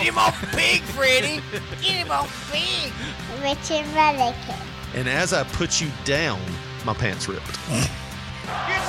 Get 0.00 0.08
him 0.08 0.18
off 0.18 0.40
pig, 0.52 0.80
Freddy. 0.80 1.42
Get 1.82 2.06
him 2.06 2.10
off 2.10 2.50
pig. 2.50 2.90
Richard 3.42 3.84
Mullikin. 3.92 4.58
And 4.94 5.06
as 5.06 5.34
I 5.34 5.44
put 5.44 5.78
you 5.78 5.90
down, 6.06 6.40
my 6.86 6.94
pants 6.94 7.28
ripped. 7.28 7.46
It's 7.46 7.58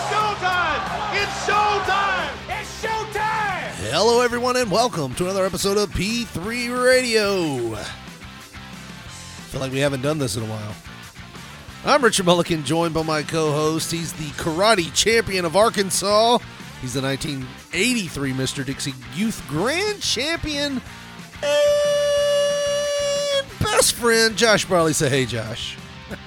showtime! 0.07 0.79
It's 1.13 1.45
showtime! 1.45 2.31
It's 2.47 2.81
showtime! 2.81 3.91
Hello, 3.91 4.21
everyone, 4.21 4.55
and 4.55 4.71
welcome 4.71 5.13
to 5.15 5.25
another 5.25 5.45
episode 5.45 5.77
of 5.77 5.89
P3 5.89 6.81
Radio. 6.81 7.75
Feel 9.49 9.59
like 9.59 9.73
we 9.73 9.79
haven't 9.79 10.03
done 10.03 10.17
this 10.17 10.37
in 10.37 10.43
a 10.43 10.47
while. 10.47 10.73
I'm 11.83 12.01
Richard 12.01 12.25
Mullikin, 12.25 12.63
joined 12.63 12.93
by 12.93 13.03
my 13.03 13.21
co-host. 13.21 13.91
He's 13.91 14.13
the 14.13 14.29
karate 14.41 14.93
champion 14.93 15.43
of 15.43 15.57
Arkansas. 15.57 16.37
He's 16.79 16.93
the 16.93 17.01
1983 17.01 18.31
Mr. 18.31 18.65
Dixie 18.65 18.93
Youth 19.13 19.45
Grand 19.49 20.01
Champion 20.01 20.81
and 21.43 23.45
best 23.59 23.93
friend 23.93 24.35
Josh 24.37 24.65
Briley. 24.65 24.93
Say 24.93 25.09
hey, 25.09 25.25
Josh. 25.25 25.77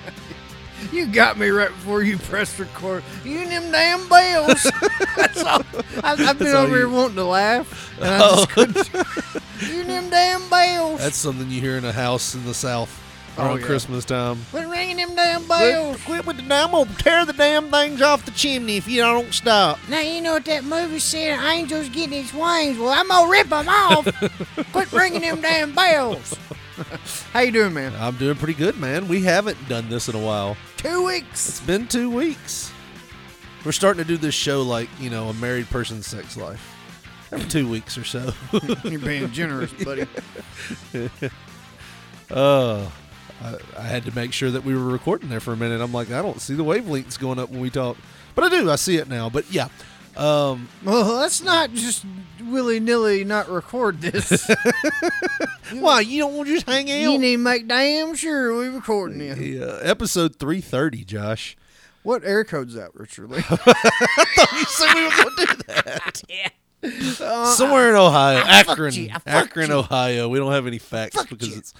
You 0.93 1.07
got 1.07 1.39
me 1.39 1.49
right 1.49 1.71
before 1.71 2.03
you 2.05 2.19
pressed 2.19 2.57
record. 2.61 3.03
You 3.25 3.39
and 3.39 3.51
them 3.51 3.73
damn 3.73 4.07
bells. 4.09 4.63
That's 5.17 5.43
all. 5.43 5.63
I, 6.05 6.13
I've 6.13 6.39
been 6.39 6.55
over 6.55 6.77
here 6.77 6.89
wanting 6.89 7.17
to 7.17 7.25
laugh, 7.25 7.93
and 7.99 8.11
I 8.11 8.19
Oh. 8.23 8.37
just 8.47 8.93
couldn't. 8.93 9.73
you 9.73 9.81
and 9.81 9.91
them 9.91 10.11
damn 10.11 10.49
bells. 10.49 11.01
That's 11.01 11.17
something 11.17 11.51
you 11.51 11.61
hear 11.61 11.77
in 11.79 11.85
a 11.85 11.91
house 11.93 12.37
in 12.37 12.45
the 12.45 12.55
South 12.55 12.91
around 13.39 13.61
yeah. 13.61 13.67
Christmas 13.67 14.05
time. 14.05 14.39
Quit 14.51 14.69
ringing 14.69 14.97
them 14.97 15.15
damn 15.15 15.47
bells. 15.47 16.03
Quit 16.05 16.27
with 16.27 16.37
the 16.37 16.43
damn. 16.43 16.75
I'm 16.75 16.87
gonna 16.87 16.99
tear 16.99 17.25
the 17.25 17.33
damn 17.33 17.71
things 17.71 18.01
off 18.03 18.25
the 18.25 18.31
chimney 18.31 18.77
if 18.77 18.89
you 18.89 19.01
don't 19.03 19.33
stop. 19.33 19.79
Now 19.89 20.01
you 20.01 20.21
know 20.21 20.35
what 20.35 20.45
that 20.47 20.65
movie 20.65 20.99
said. 20.99 21.39
Angels 21.45 21.89
getting 21.89 22.21
its 22.21 22.33
wings. 22.33 22.79
Well, 22.79 22.91
I'm 22.91 23.09
gonna 23.09 23.31
rip 23.31 23.49
them 23.49 23.69
off. 23.69 24.07
Quit 24.73 24.93
ringing 24.93 25.23
them 25.23 25.41
damn 25.41 25.75
bells. 25.75 26.37
How 27.33 27.41
you 27.41 27.53
doing, 27.53 27.73
man? 27.75 27.93
I'm 27.99 28.17
doing 28.17 28.37
pretty 28.37 28.55
good, 28.55 28.79
man. 28.79 29.07
We 29.07 29.23
haven't 29.23 29.69
done 29.69 29.89
this 29.89 30.09
in 30.09 30.15
a 30.15 30.21
while. 30.21 30.57
Two 30.77 31.05
weeks. 31.05 31.49
It's 31.49 31.61
been 31.61 31.87
two 31.87 32.11
weeks. 32.11 32.73
We're 33.65 33.73
starting 33.73 34.03
to 34.03 34.09
do 34.09 34.17
this 34.17 34.35
show 34.35 34.63
like 34.63 34.89
you 35.01 35.11
know 35.11 35.29
a 35.29 35.35
married 35.35 35.69
person's 35.71 36.07
sex 36.07 36.37
life. 36.37 36.71
Every 37.33 37.49
two 37.49 37.69
weeks 37.69 37.97
or 37.97 38.05
so. 38.05 38.33
You're 38.85 39.01
being 39.01 39.31
generous, 39.33 39.73
buddy. 39.73 40.07
Uh, 42.31 42.89
I, 43.45 43.57
I 43.79 43.83
had 43.83 44.05
to 44.07 44.15
make 44.15 44.33
sure 44.33 44.51
that 44.51 44.65
we 44.65 44.75
were 44.75 44.85
recording 44.85 45.29
there 45.29 45.41
for 45.41 45.53
a 45.53 45.57
minute. 45.57 45.81
I'm 45.81 45.93
like, 45.93 46.11
I 46.11 46.23
don't 46.23 46.41
see 46.41 46.55
the 46.55 46.65
wavelengths 46.65 47.19
going 47.19 47.39
up 47.39 47.51
when 47.51 47.61
we 47.61 47.71
talk, 47.71 47.97
but 48.35 48.45
I 48.45 48.49
do. 48.49 48.71
I 48.71 48.77
see 48.77 48.97
it 48.97 49.09
now. 49.09 49.29
But 49.29 49.51
yeah, 49.53 49.69
um, 50.17 50.69
Well, 50.85 51.15
let's 51.17 51.43
not 51.43 51.73
just 51.73 52.05
willy 52.43 52.81
nilly 52.81 53.25
not 53.25 53.49
record 53.51 54.01
this. 54.01 54.49
why 55.73 56.01
you 56.01 56.21
don't 56.21 56.35
want 56.37 56.49
to 56.49 56.55
just 56.55 56.67
hang 56.67 56.91
out? 56.91 56.97
you 56.99 57.19
need 57.19 57.33
to 57.37 57.39
make 57.39 57.67
damn 57.69 58.15
sure 58.15 58.57
we 58.57 58.69
recording 58.69 59.21
it. 59.21 59.39
Yeah, 59.39 59.79
episode 59.83 60.37
330, 60.37 61.05
Josh. 61.05 61.57
What 62.03 62.23
air 62.25 62.45
code's 62.45 62.75
that, 62.75 62.95
Richard 62.95 63.31
Lee? 63.31 63.39
I 63.39 63.43
thought 63.43 64.53
you 64.53 64.65
said 64.67 64.95
we 64.95 65.05
were 65.05 65.11
going 65.11 65.37
to 65.37 65.47
do 65.47 65.63
that. 65.69 66.23
Yeah, 66.29 67.45
Somewhere 67.55 67.89
in 67.91 67.97
Ohio, 67.97 68.39
Akron. 68.47 68.93
I 68.95 69.09
fucked 69.15 69.27
Akron, 69.29 69.71
you. 69.71 69.77
Ohio. 69.77 70.29
We 70.29 70.39
don't 70.39 70.53
have 70.53 70.67
any 70.67 70.77
facts 70.79 71.17
Fucked 71.17 71.31
because 71.31 71.49
you. 71.49 71.57
it's 71.57 71.73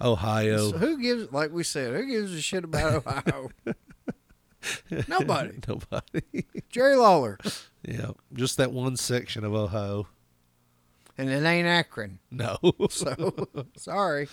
Ohio. 0.00 0.70
So 0.70 0.78
who 0.78 0.98
gives, 1.00 1.32
like 1.32 1.52
we 1.52 1.62
said, 1.64 1.94
who 1.94 2.06
gives 2.06 2.32
a 2.34 2.40
shit 2.40 2.64
about 2.64 3.06
Ohio? 3.06 3.50
Nobody. 5.08 5.58
Nobody. 5.68 6.44
Jerry 6.68 6.96
Lawler, 6.96 7.38
yeah, 7.82 8.10
just 8.32 8.56
that 8.58 8.72
one 8.72 8.96
section 8.96 9.44
of 9.44 9.54
Ohio. 9.54 10.06
and 11.16 11.30
it 11.30 11.42
ain't 11.44 11.66
Akron. 11.66 12.18
No. 12.30 12.58
So 12.90 13.48
sorry. 13.76 14.28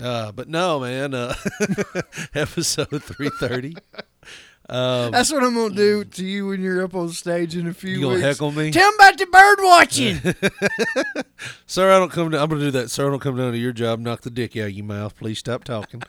Uh, 0.00 0.32
but 0.32 0.48
no, 0.48 0.80
man. 0.80 1.12
Uh, 1.14 1.34
episode 2.34 3.02
330. 3.02 3.76
Um, 4.70 5.10
That's 5.10 5.32
what 5.32 5.42
I'm 5.42 5.54
gonna 5.54 5.74
do 5.74 6.04
to 6.04 6.24
you 6.24 6.46
when 6.46 6.62
you're 6.62 6.84
up 6.84 6.94
on 6.94 7.08
stage 7.10 7.56
in 7.56 7.66
a 7.66 7.74
few 7.74 7.90
weeks. 7.90 7.98
you 7.98 8.02
gonna 8.04 8.14
weeks. 8.14 8.26
heckle 8.26 8.52
me? 8.52 8.70
Tell 8.70 8.86
'em 8.86 8.94
about 8.94 9.18
the 9.18 9.26
bird 9.26 9.58
watching. 9.62 11.24
Sir, 11.66 11.90
I 11.90 11.98
don't 11.98 12.12
come 12.12 12.30
to, 12.30 12.40
I'm 12.40 12.48
going 12.48 12.60
to 12.60 12.66
do 12.66 12.70
that. 12.72 12.90
Sir, 12.90 13.06
I 13.06 13.10
don't 13.10 13.18
come 13.20 13.36
down 13.36 13.52
to 13.52 13.58
your 13.58 13.72
job, 13.72 13.98
knock 13.98 14.20
the 14.20 14.30
dick 14.30 14.56
out 14.56 14.66
of 14.66 14.70
your 14.72 14.84
mouth. 14.84 15.16
Please 15.16 15.38
stop 15.38 15.64
talking. 15.64 16.02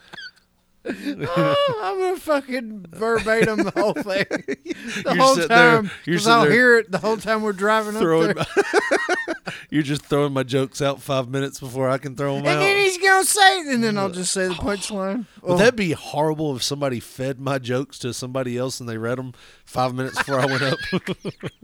Oh, 0.83 1.79
I'm 1.83 1.99
gonna 1.99 2.17
fucking 2.17 2.85
verbatim 2.89 3.57
the 3.63 3.71
whole 3.71 3.93
thing, 3.93 4.25
the 4.29 5.01
You're 5.05 5.15
whole 5.15 5.35
time. 5.35 5.91
you're 6.05 6.15
'cause 6.17 6.23
sitting 6.25 6.31
I'll 6.39 6.49
hear 6.49 6.77
it 6.79 6.91
the 6.91 6.97
whole 6.97 7.17
time 7.17 7.43
we're 7.43 7.53
driving 7.53 7.95
up 7.95 8.01
there. 8.01 8.33
my, 8.33 8.45
You're 9.69 9.83
just 9.83 10.03
throwing 10.05 10.33
my 10.33 10.41
jokes 10.43 10.81
out 10.81 11.01
five 11.01 11.29
minutes 11.29 11.59
before 11.59 11.87
I 11.89 11.97
can 11.99 12.15
throw 12.15 12.35
them 12.37 12.45
And 12.47 12.57
out. 12.57 12.59
then 12.61 12.77
he's 12.77 12.97
gonna 12.97 13.23
say, 13.25 13.59
it, 13.59 13.67
and 13.67 13.83
then 13.83 13.97
I'll 13.97 14.09
just 14.09 14.31
say 14.31 14.47
the 14.47 14.53
punchline. 14.55 15.25
Would 15.43 15.51
oh. 15.53 15.57
that 15.57 15.75
be 15.75 15.91
horrible 15.91 16.55
if 16.55 16.63
somebody 16.63 16.99
fed 16.99 17.39
my 17.39 17.59
jokes 17.59 17.99
to 17.99 18.13
somebody 18.13 18.57
else 18.57 18.79
and 18.79 18.89
they 18.89 18.97
read 18.97 19.17
them 19.19 19.33
five 19.65 19.93
minutes 19.93 20.17
before 20.17 20.39
I 20.39 20.45
went 20.47 20.63
up? 20.63 20.79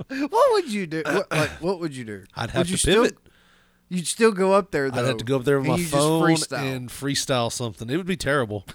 What 0.09 0.53
would 0.53 0.71
you 0.71 0.87
do? 0.87 1.01
What, 1.05 1.31
like, 1.31 1.49
what 1.61 1.79
would 1.79 1.95
you 1.95 2.05
do? 2.05 2.23
I'd 2.35 2.51
have 2.51 2.59
would 2.61 2.69
you 2.69 2.77
to 2.77 2.87
pivot. 2.87 3.07
Still, 3.09 3.21
you'd 3.89 4.07
still 4.07 4.31
go 4.31 4.53
up 4.53 4.71
there 4.71 4.89
though. 4.89 5.01
I'd 5.01 5.07
have 5.07 5.17
to 5.17 5.25
go 5.25 5.35
up 5.37 5.43
there 5.43 5.59
with 5.59 5.69
and 5.69 5.79
my 5.79 5.83
phone 5.83 6.21
freestyle. 6.23 6.75
and 6.75 6.89
freestyle 6.89 7.51
something. 7.51 7.89
It 7.89 7.97
would 7.97 8.05
be 8.05 8.15
terrible. 8.17 8.65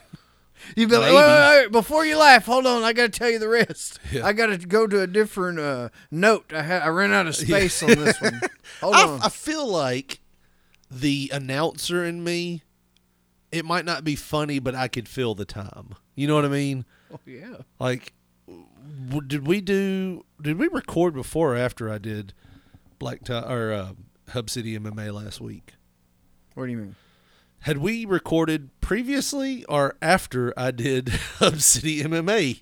You'd 0.76 0.88
be 0.90 0.96
like, 0.96 1.12
wait, 1.12 1.16
wait, 1.16 1.62
wait, 1.62 1.72
before 1.72 2.04
you 2.06 2.16
laugh, 2.18 2.44
hold 2.46 2.66
on, 2.66 2.82
I 2.82 2.92
got 2.92 3.12
to 3.12 3.18
tell 3.18 3.30
you 3.30 3.38
the 3.38 3.48
rest. 3.48 3.98
Yeah. 4.10 4.26
I 4.26 4.32
got 4.32 4.46
to 4.46 4.58
go 4.58 4.86
to 4.86 5.00
a 5.02 5.06
different 5.06 5.58
uh, 5.58 5.88
note. 6.10 6.52
I, 6.52 6.62
ha- 6.62 6.82
I 6.84 6.88
ran 6.88 7.12
out 7.12 7.26
of 7.26 7.36
space 7.36 7.82
on 7.82 7.90
this 7.90 8.20
one. 8.20 8.40
Hold 8.80 8.94
I, 8.94 9.06
on. 9.06 9.20
I 9.22 9.28
feel 9.28 9.66
like 9.66 10.20
the 10.90 11.30
announcer 11.32 12.04
in 12.04 12.22
me, 12.24 12.62
it 13.50 13.64
might 13.64 13.84
not 13.84 14.04
be 14.04 14.16
funny, 14.16 14.58
but 14.58 14.74
I 14.74 14.88
could 14.88 15.08
feel 15.08 15.34
the 15.34 15.44
time. 15.44 15.94
You 16.14 16.26
know 16.26 16.34
what 16.34 16.44
I 16.44 16.48
mean? 16.48 16.84
oh, 17.12 17.18
yeah. 17.26 17.56
Like, 17.78 18.12
w- 18.46 19.26
did 19.26 19.46
we 19.46 19.60
do? 19.60 20.24
Did 20.40 20.58
we 20.58 20.68
record 20.68 21.14
before 21.14 21.54
or 21.54 21.56
after 21.56 21.90
I 21.90 21.98
did 21.98 22.32
Black 22.98 23.24
Tie 23.24 23.40
or 23.40 23.72
uh, 23.72 23.92
Hub 24.30 24.48
City 24.50 24.78
MMA 24.78 25.12
last 25.12 25.40
week? 25.40 25.74
What 26.54 26.66
do 26.66 26.72
you 26.72 26.78
mean? 26.78 26.96
Had 27.62 27.78
we 27.78 28.04
recorded 28.04 28.70
previously 28.80 29.64
or 29.66 29.94
after 30.02 30.52
I 30.56 30.72
did 30.72 31.08
Hub 31.38 31.60
City 31.60 32.02
MMA? 32.02 32.60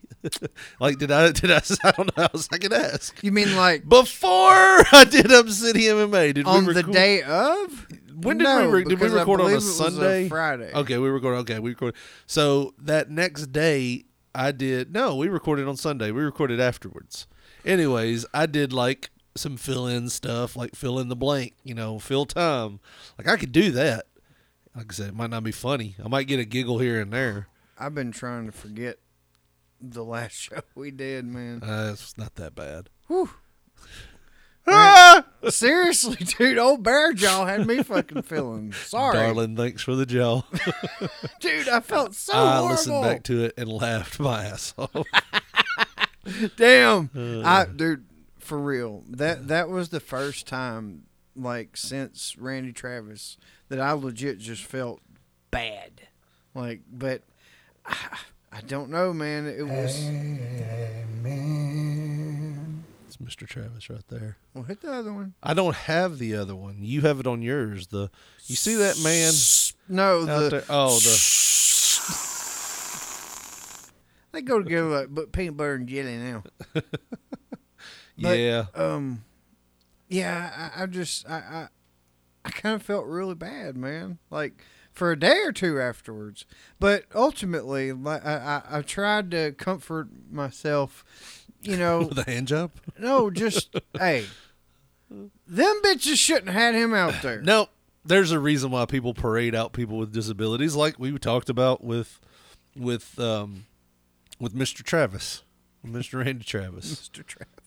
like, 0.78 0.99
did 0.99 1.11
I? 1.11 1.33
Did 1.33 1.50
I? 1.50 1.62
I 1.84 1.91
don't 1.93 2.06
know. 2.09 2.12
how 2.25 2.28
else 2.34 2.49
I 2.53 2.59
could 2.59 2.72
ask. 2.72 3.19
You 3.22 3.33
mean 3.33 3.56
like 3.56 3.89
Before 3.89 4.28
I 4.93 5.06
did 5.10 5.31
Hub 5.31 5.49
City 5.49 5.84
MMA, 5.84 6.34
did 6.34 6.47
on 6.47 6.66
we 6.66 6.75
the 6.75 6.81
record? 6.81 6.93
day 6.93 7.22
of? 7.22 7.87
When 8.15 8.37
did 8.37 8.44
No, 8.44 8.60
we 8.69 8.72
re- 8.81 8.84
did 8.84 9.00
we 9.00 9.09
record 9.09 9.41
on 9.41 9.47
a 9.47 9.49
believe 9.49 9.53
it 9.53 9.66
was 9.66 9.77
Sunday? 9.77 10.28
Friday. 10.28 10.71
Okay, 10.75 10.99
we 10.99 11.09
recorded. 11.09 11.39
Okay, 11.41 11.59
we 11.59 11.71
recorded. 11.71 11.99
So 12.27 12.75
that 12.83 13.10
next 13.10 13.47
day, 13.53 14.05
I 14.34 14.53
did. 14.53 14.93
No, 14.93 15.16
we 15.16 15.28
recorded 15.28 15.66
on 15.66 15.77
Sunday. 15.78 16.10
We 16.10 16.22
recorded 16.22 16.60
afterwards. 16.60 17.27
Anyways, 17.65 18.27
I 18.34 18.44
did 18.44 18.75
like 18.75 19.09
some 19.37 19.56
fill 19.56 19.87
in 19.87 20.10
stuff, 20.10 20.56
like 20.56 20.75
fill 20.77 20.99
in 20.99 21.09
the 21.09 21.16
blank. 21.16 21.55
You 21.65 21.75
know, 21.75 21.99
fill 21.99 22.27
time. 22.27 22.81
Like 23.16 23.27
I 23.27 23.37
could 23.39 23.53
do 23.53 23.71
that. 23.71 24.05
Like 24.77 24.87
I 24.91 24.95
said, 24.95 25.09
it 25.09 25.15
might 25.15 25.31
not 25.31 25.43
be 25.45 25.53
funny. 25.53 25.97
I 26.03 26.09
might 26.09 26.25
get 26.29 26.39
a 26.41 26.45
giggle 26.45 26.78
here 26.78 27.01
and 27.01 27.13
there. 27.13 27.49
I've 27.78 27.95
been 27.95 28.13
trying 28.13 28.47
to 28.47 28.53
forget 28.53 28.99
the 29.81 30.05
last 30.05 30.33
show 30.37 30.61
we 30.75 30.91
did, 30.91 31.25
man. 31.25 31.63
Uh, 31.63 31.91
it's 31.93 32.17
not 32.17 32.34
that 32.37 32.55
bad. 32.55 32.89
Whew. 33.09 33.31
Ah! 34.67 35.25
Seriously, 35.49 36.17
dude, 36.39 36.59
old 36.59 36.83
Bear 36.84 37.13
Jaw 37.13 37.47
had 37.47 37.67
me 37.67 37.83
fucking 37.83 38.22
feeling 38.22 38.72
sorry. 38.72 39.15
Darling, 39.15 39.57
thanks 39.57 39.83
for 39.83 39.97
the 39.97 40.07
jaw. 40.07 40.43
Dude, 41.41 41.69
I 41.69 41.81
felt 41.81 42.15
so 42.15 42.34
I 42.34 42.57
horrible. 42.59 42.69
listened 42.71 43.03
back 43.03 43.23
to 43.25 43.45
it 43.45 43.55
and 43.57 43.69
laughed 43.69 44.21
my 44.21 44.45
ass 44.45 44.75
off. 44.78 44.95
Damn, 46.57 47.11
Uh. 47.16 47.41
I 47.43 47.65
dude, 47.65 48.05
for 48.39 48.59
real. 48.59 49.03
That 49.09 49.49
that 49.49 49.71
was 49.71 49.89
the 49.89 49.99
first 49.99 50.47
time, 50.47 51.05
like 51.42 51.77
since 51.77 52.37
Randy 52.39 52.72
Travis, 52.72 53.37
that 53.69 53.81
I 53.81 53.92
legit 53.92 54.39
just 54.39 54.65
felt 54.65 55.01
bad. 55.51 56.09
Like, 56.54 56.81
but 56.91 57.22
I, 57.87 57.95
I 58.53 58.60
don't 58.63 58.91
know, 58.91 59.13
man. 59.13 59.47
It 59.47 59.63
was. 59.63 59.97
It's 63.07 63.16
Mr. 63.16 63.47
Travis 63.47 63.89
right 63.89 64.07
there. 64.09 64.37
Well, 64.54 64.65
hit 64.65 64.81
the 64.81 64.92
other 64.92 65.13
one. 65.13 65.34
I 65.42 65.54
don't 65.54 65.77
have 65.77 66.19
the 66.19 66.34
other 66.34 66.57
one. 66.57 66.78
You 66.81 67.03
have 67.03 67.21
it 67.21 67.27
on 67.27 67.42
yours. 67.42 67.89
The 67.89 68.10
you 68.47 68.57
see 68.57 68.75
that 68.75 68.98
man 68.98 69.33
No, 69.89 70.25
the 70.25 70.48
there? 70.48 70.65
Oh, 70.69 70.98
the 70.98 71.41
they 74.33 74.42
go 74.42 74.63
together 74.63 74.89
like 74.89 75.09
but 75.10 75.33
peanut 75.33 75.57
butter 75.57 75.75
and 75.75 75.89
jelly 75.89 76.16
now. 76.16 76.42
But, 78.22 78.39
yeah. 78.39 78.66
Um, 78.75 79.25
yeah, 80.10 80.71
I, 80.77 80.83
I 80.83 80.86
just 80.86 81.27
I 81.28 81.34
I, 81.36 81.68
I 82.45 82.51
kind 82.51 82.74
of 82.74 82.83
felt 82.83 83.07
really 83.07 83.34
bad, 83.34 83.77
man. 83.77 84.18
Like 84.28 84.62
for 84.92 85.12
a 85.12 85.18
day 85.18 85.39
or 85.45 85.53
two 85.53 85.80
afterwards. 85.80 86.45
But 86.78 87.04
ultimately, 87.15 87.92
like 87.92 88.27
I 88.27 88.62
I, 88.71 88.78
I 88.78 88.83
tried 88.83 89.30
to 89.30 89.53
comfort 89.53 90.09
myself. 90.30 91.04
You 91.62 91.77
know, 91.77 91.98
With 92.09 92.18
a 92.18 92.30
hand 92.30 92.48
job? 92.48 92.72
no, 92.98 93.30
just 93.30 93.74
hey, 93.98 94.27
them 95.10 95.80
bitches 95.84 96.16
shouldn't 96.16 96.48
have 96.48 96.54
had 96.54 96.74
him 96.74 96.92
out 96.95 97.22
there. 97.22 97.41
No, 97.42 97.68
there's 98.04 98.33
a 98.33 98.41
reason 98.41 98.71
why 98.71 98.86
people 98.86 99.15
parade 99.15 99.54
out 99.54 99.72
people 99.72 99.98
with 99.98 100.13
disabilities, 100.13 100.74
like 100.74 100.98
we 100.98 101.16
talked 101.18 101.48
about 101.51 101.84
with 101.84 102.21
with 102.77 103.18
um 103.21 103.66
with 104.41 104.54
Mr. 104.54 104.83
Travis, 104.83 105.42
Mr. 105.86 106.24
Randy 106.24 106.45
Travis. 106.45 107.09
Mr. 107.10 107.24
Travis. 107.24 107.59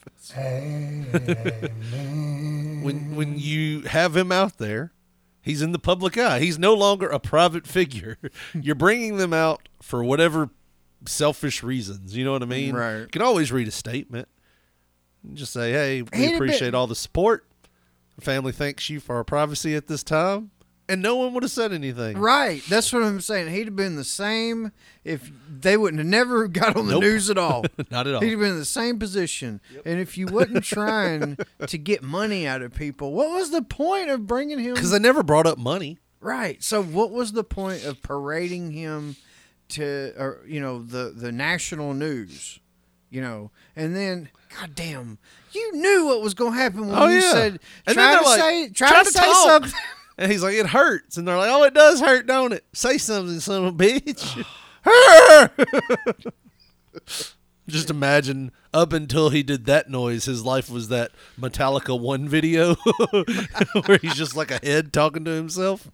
When 2.84 3.16
when 3.16 3.38
you 3.38 3.82
have 3.82 4.16
him 4.16 4.32
out 4.32 4.58
there, 4.58 4.92
he's 5.42 5.62
in 5.62 5.72
the 5.72 5.80
public 5.80 6.18
eye. 6.18 6.40
He's 6.40 6.60
no 6.60 6.74
longer 6.74 7.08
a 7.08 7.20
private 7.20 7.68
figure. 7.68 8.18
You're 8.54 8.76
bringing 8.76 9.18
them 9.18 9.34
out 9.34 9.70
for 9.82 10.04
whatever 10.04 10.50
selfish 11.06 11.64
reasons. 11.64 12.16
You 12.16 12.26
know 12.26 12.32
what 12.34 12.44
I 12.44 12.46
mean? 12.46 12.76
Right. 12.76 13.00
You 13.00 13.08
can 13.08 13.22
always 13.22 13.52
read 13.52 13.68
a 13.68 13.72
statement. 13.72 14.28
And 15.24 15.38
just 15.38 15.54
say, 15.54 15.72
"Hey, 15.72 16.02
we 16.02 16.34
appreciate 16.34 16.74
all 16.74 16.88
the 16.88 16.96
support. 16.96 17.46
The 18.16 18.22
family 18.22 18.52
thanks 18.52 18.90
you 18.90 19.00
for 19.00 19.16
our 19.16 19.24
privacy 19.24 19.76
at 19.76 19.88
this 19.88 20.04
time." 20.04 20.52
And 20.90 21.02
no 21.02 21.16
one 21.16 21.34
would 21.34 21.44
have 21.44 21.52
said 21.52 21.72
anything. 21.72 22.18
Right, 22.18 22.62
that's 22.68 22.92
what 22.92 23.04
I'm 23.04 23.22
saying. 23.22 23.50
He'd 23.54 23.68
have 23.68 23.76
been 23.76 23.96
the 23.96 24.04
same 24.04 24.74
if 25.06 25.32
they 25.50 25.78
wouldn't 25.78 26.00
have 26.00 26.08
never 26.08 26.48
got 26.50 26.76
on 26.76 26.88
the 26.88 26.94
Nope. 26.94 27.02
news 27.04 27.30
at 27.30 27.38
all. 27.38 27.64
Not 27.90 28.06
at 28.08 28.16
all. 28.16 28.22
He'd 28.22 28.32
have 28.32 28.40
been 28.40 28.52
in 28.52 28.60
the 28.60 28.66
same 28.66 29.00
position. 29.00 29.62
And 29.86 30.00
if 30.02 30.18
you 30.18 30.28
wasn't 30.28 30.66
trying 30.66 31.38
to 31.68 31.78
get 31.78 32.04
money 32.04 32.46
out 32.46 32.62
of 32.62 32.74
people, 32.74 33.14
what 33.14 33.30
was 33.32 33.52
the 33.52 33.62
point 33.62 34.10
of 34.10 34.28
bringing 34.28 34.60
him? 34.60 34.74
Because 34.74 34.92
they 34.92 35.00
never 35.00 35.24
brought 35.24 35.48
up 35.48 35.58
money. 35.58 36.00
Right. 36.20 36.62
So 36.62 36.84
what 36.84 37.12
was 37.12 37.32
the 37.32 37.44
point 37.46 37.86
of 37.86 38.02
parading 38.02 38.72
him 38.72 39.16
to, 39.70 40.14
or 40.18 40.42
you 40.46 40.60
know, 40.60 40.82
the 40.84 41.14
the 41.16 41.32
national 41.32 41.94
news? 41.94 42.60
You 43.10 43.22
know, 43.22 43.52
and 43.76 43.96
then, 43.96 44.30
goddamn, 44.60 45.20
you 45.52 45.72
knew 45.78 46.08
what 46.08 46.22
was 46.22 46.34
going 46.34 46.54
to 46.54 46.58
happen 46.58 46.88
when 46.88 46.98
Oh, 46.98 47.08
you 47.08 47.22
yeah. 47.22 47.32
said, 47.32 47.60
And 47.86 47.94
try 47.96 48.18
to 48.18 48.24
like, 48.26 48.40
say, 48.40 48.70
try, 48.70 48.88
"Try 48.90 49.00
to, 49.00 49.06
to 49.06 49.12
say 49.12 49.20
talk." 49.22 49.36
something. 49.66 49.80
And 50.18 50.32
he's 50.32 50.44
like, 50.44 50.54
it 50.56 50.68
hurts. 50.68 51.18
And 51.18 51.28
they're 51.28 51.38
like, 51.38 51.50
oh, 51.52 51.64
it 51.64 51.74
does 51.74 52.00
hurt, 52.00 52.28
don't 52.28 52.54
it? 52.54 52.66
Say 52.74 52.98
something, 52.98 53.40
son 53.40 53.66
of 53.66 53.74
a 53.74 53.78
bitch. 53.78 54.46
Just 57.68 57.90
imagine 57.90 58.52
up 58.74 58.92
until 58.92 59.30
he 59.30 59.42
did 59.42 59.66
that 59.66 59.90
noise, 59.90 60.26
his 60.26 60.44
life 60.44 60.70
was 60.70 60.90
that 60.90 61.12
Metallica 61.40 61.98
1 61.98 62.28
video 62.28 62.76
where 63.86 63.98
he's 64.00 64.16
just 64.16 64.36
like 64.36 64.52
a 64.52 64.60
head 64.62 64.92
talking 64.92 65.24
to 65.24 65.32
himself. 65.32 65.90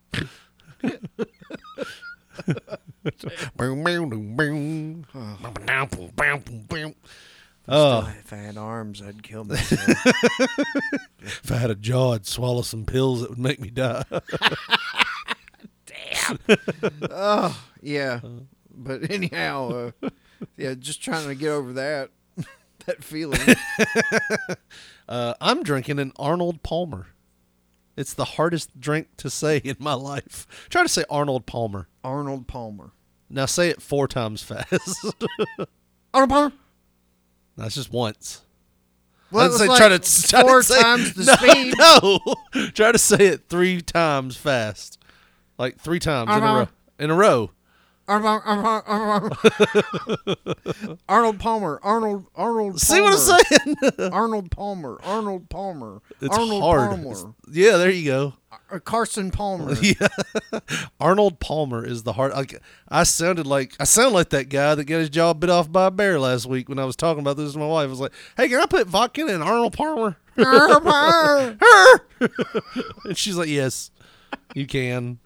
Oh, 7.71 8.12
if 8.19 8.33
I 8.33 8.38
had 8.38 8.57
arms, 8.57 9.01
I'd 9.01 9.21
kill 9.24 9.44
myself. 9.45 10.06
if 11.19 11.51
I 11.51 11.56
had 11.57 11.69
a 11.69 11.75
jaw, 11.75 12.13
I'd 12.13 12.25
swallow 12.25 12.62
some 12.63 12.86
pills 12.86 13.21
that 13.21 13.30
would 13.30 13.39
make 13.39 13.60
me 13.60 13.69
die. 13.69 14.04
Damn. 15.86 16.39
oh, 17.12 17.63
yeah. 17.81 18.19
But 18.74 19.12
anyhow, 19.12 19.92
uh, 20.01 20.10
yeah, 20.57 20.74
just 20.74 21.04
trying 21.04 21.27
to 21.27 21.36
get 21.36 21.50
over 21.50 21.74
that 21.74 22.10
that 22.86 23.04
feeling. 23.04 23.39
Uh, 25.07 25.33
I'm 25.42 25.63
drinking 25.63 26.00
an 26.00 26.12
Arnold 26.18 26.63
Palmer. 26.63 27.07
It's 27.98 28.13
the 28.13 28.24
hardest 28.25 28.80
drink 28.80 29.07
to 29.18 29.30
say 29.30 29.57
in 29.57 29.75
my 29.80 29.94
life. 29.94 30.48
Try 30.69 30.83
to 30.83 30.89
say 30.89 31.04
Arnold 31.10 31.45
Palmer. 31.45 31.88
Arnold 32.04 32.48
Palmer. 32.48 32.92
Now 33.30 33.45
say 33.48 33.69
it 33.69 33.81
four 33.81 34.07
times 34.07 34.42
fast. 34.42 35.13
Arnold 36.13 36.30
Palmer. 36.30 36.54
That's 37.60 37.76
just 37.76 37.92
once. 37.92 38.42
Well, 39.32 39.44
I'd 39.44 39.48
it 39.48 39.50
was 39.50 39.60
say 39.62 39.68
like 39.68 39.78
try 39.78 39.90
to 39.90 40.28
try 40.28 40.42
four 40.42 40.62
to 40.62 40.64
say- 40.64 40.82
times 40.82 41.14
the 41.14 41.24
no, 41.26 41.36
speed. 41.36 41.76
No, 42.58 42.70
try 42.74 42.92
to 42.92 42.98
say 42.98 43.28
it 43.28 43.44
three 43.50 43.82
times 43.82 44.36
fast, 44.38 44.98
like 45.58 45.78
three 45.80 46.00
times 46.00 46.32
in 46.32 46.38
a 46.38 46.42
row. 46.42 46.62
Uh-huh. 46.62 46.66
In 47.00 47.10
a 47.12 47.16
row. 47.16 47.52
Arnold, 48.10 48.44
Palmer. 48.44 48.84
Arnold. 48.88 49.40
Arnold. 51.08 51.40
Palmer. 51.40 52.78
See 52.78 53.02
what 53.02 53.14
I'm 53.14 53.20
saying? 53.20 53.76
Arnold 54.12 54.52
Palmer. 54.52 55.00
Arnold 55.04 55.50
Palmer. 55.50 56.02
It's 56.22 56.36
Arnold 56.38 56.62
hard. 56.62 56.90
Palmer. 56.90 57.12
It's- 57.12 57.26
yeah, 57.52 57.78
there 57.78 57.92
you 57.92 58.06
go. 58.06 58.34
Uh, 58.72 58.80
Carson 58.80 59.30
Palmer. 59.32 59.76
Yeah, 59.82 60.08
Arnold 61.00 61.40
Palmer 61.40 61.86
is 61.86 62.04
the 62.04 62.14
hard. 62.14 62.34
Like 62.34 62.60
I 62.90 63.04
sounded 63.04 63.46
like 63.48 63.74
I 63.80 63.84
sound 63.84 64.14
like 64.14 64.30
that 64.30 64.50
guy 64.50 64.74
that 64.76 64.86
got 64.86 64.98
his 65.00 65.10
jaw 65.10 65.34
bit 65.34 65.50
off 65.50 65.72
by 65.72 65.86
a 65.88 65.92
bear 65.92 66.20
last 66.20 66.46
week 66.48 66.68
when 66.70 66.80
I 66.80 66.86
was 66.86 66.96
talking 66.96 67.22
about 67.22 67.38
this 67.38 67.54
to 67.54 67.60
my 67.60 67.68
wife. 67.68 67.86
I 67.88 67.90
was 67.90 68.00
like, 68.00 68.12
"Hey, 68.38 68.48
can 68.50 68.60
I 68.60 68.66
put 68.66 68.88
vodka 68.88 69.28
in 69.28 69.42
Arnold 69.42 69.74
Palmer?" 69.74 70.18
Arnold 70.38 70.84
Palmer. 70.84 71.58
and 73.06 73.18
she's 73.18 73.36
like, 73.36 73.50
"Yes, 73.50 73.92
you 74.56 74.66
can." 74.68 75.20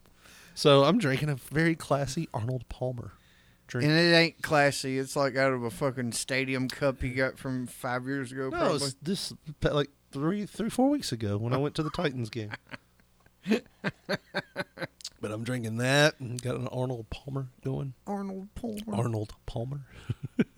So 0.54 0.84
I'm 0.84 0.98
drinking 0.98 1.28
a 1.28 1.34
very 1.34 1.74
classy 1.74 2.28
Arnold 2.32 2.68
Palmer 2.68 3.12
drink. 3.66 3.88
And 3.88 3.98
it 3.98 4.14
ain't 4.14 4.42
classy. 4.42 4.98
It's 4.98 5.16
like 5.16 5.36
out 5.36 5.52
of 5.52 5.62
a 5.64 5.70
fucking 5.70 6.12
stadium 6.12 6.68
cup 6.68 7.02
you 7.02 7.14
got 7.14 7.38
from 7.38 7.66
five 7.66 8.06
years 8.06 8.32
ago. 8.32 8.44
no, 8.50 8.56
probably. 8.56 8.76
it's 8.76 8.96
this 9.02 9.32
like 9.62 9.90
three, 10.12 10.46
three, 10.46 10.70
four 10.70 10.88
weeks 10.88 11.12
ago 11.12 11.36
when 11.36 11.52
I 11.52 11.56
went 11.56 11.74
to 11.76 11.82
the 11.82 11.90
Titans 11.90 12.30
game. 12.30 12.52
but 13.48 13.62
I'm 15.30 15.44
drinking 15.44 15.78
that 15.78 16.18
and 16.20 16.40
got 16.40 16.56
an 16.56 16.68
Arnold 16.68 17.10
Palmer 17.10 17.48
going. 17.64 17.94
Arnold 18.06 18.48
Palmer. 18.54 18.94
Arnold 18.94 19.32
Palmer. 19.46 19.80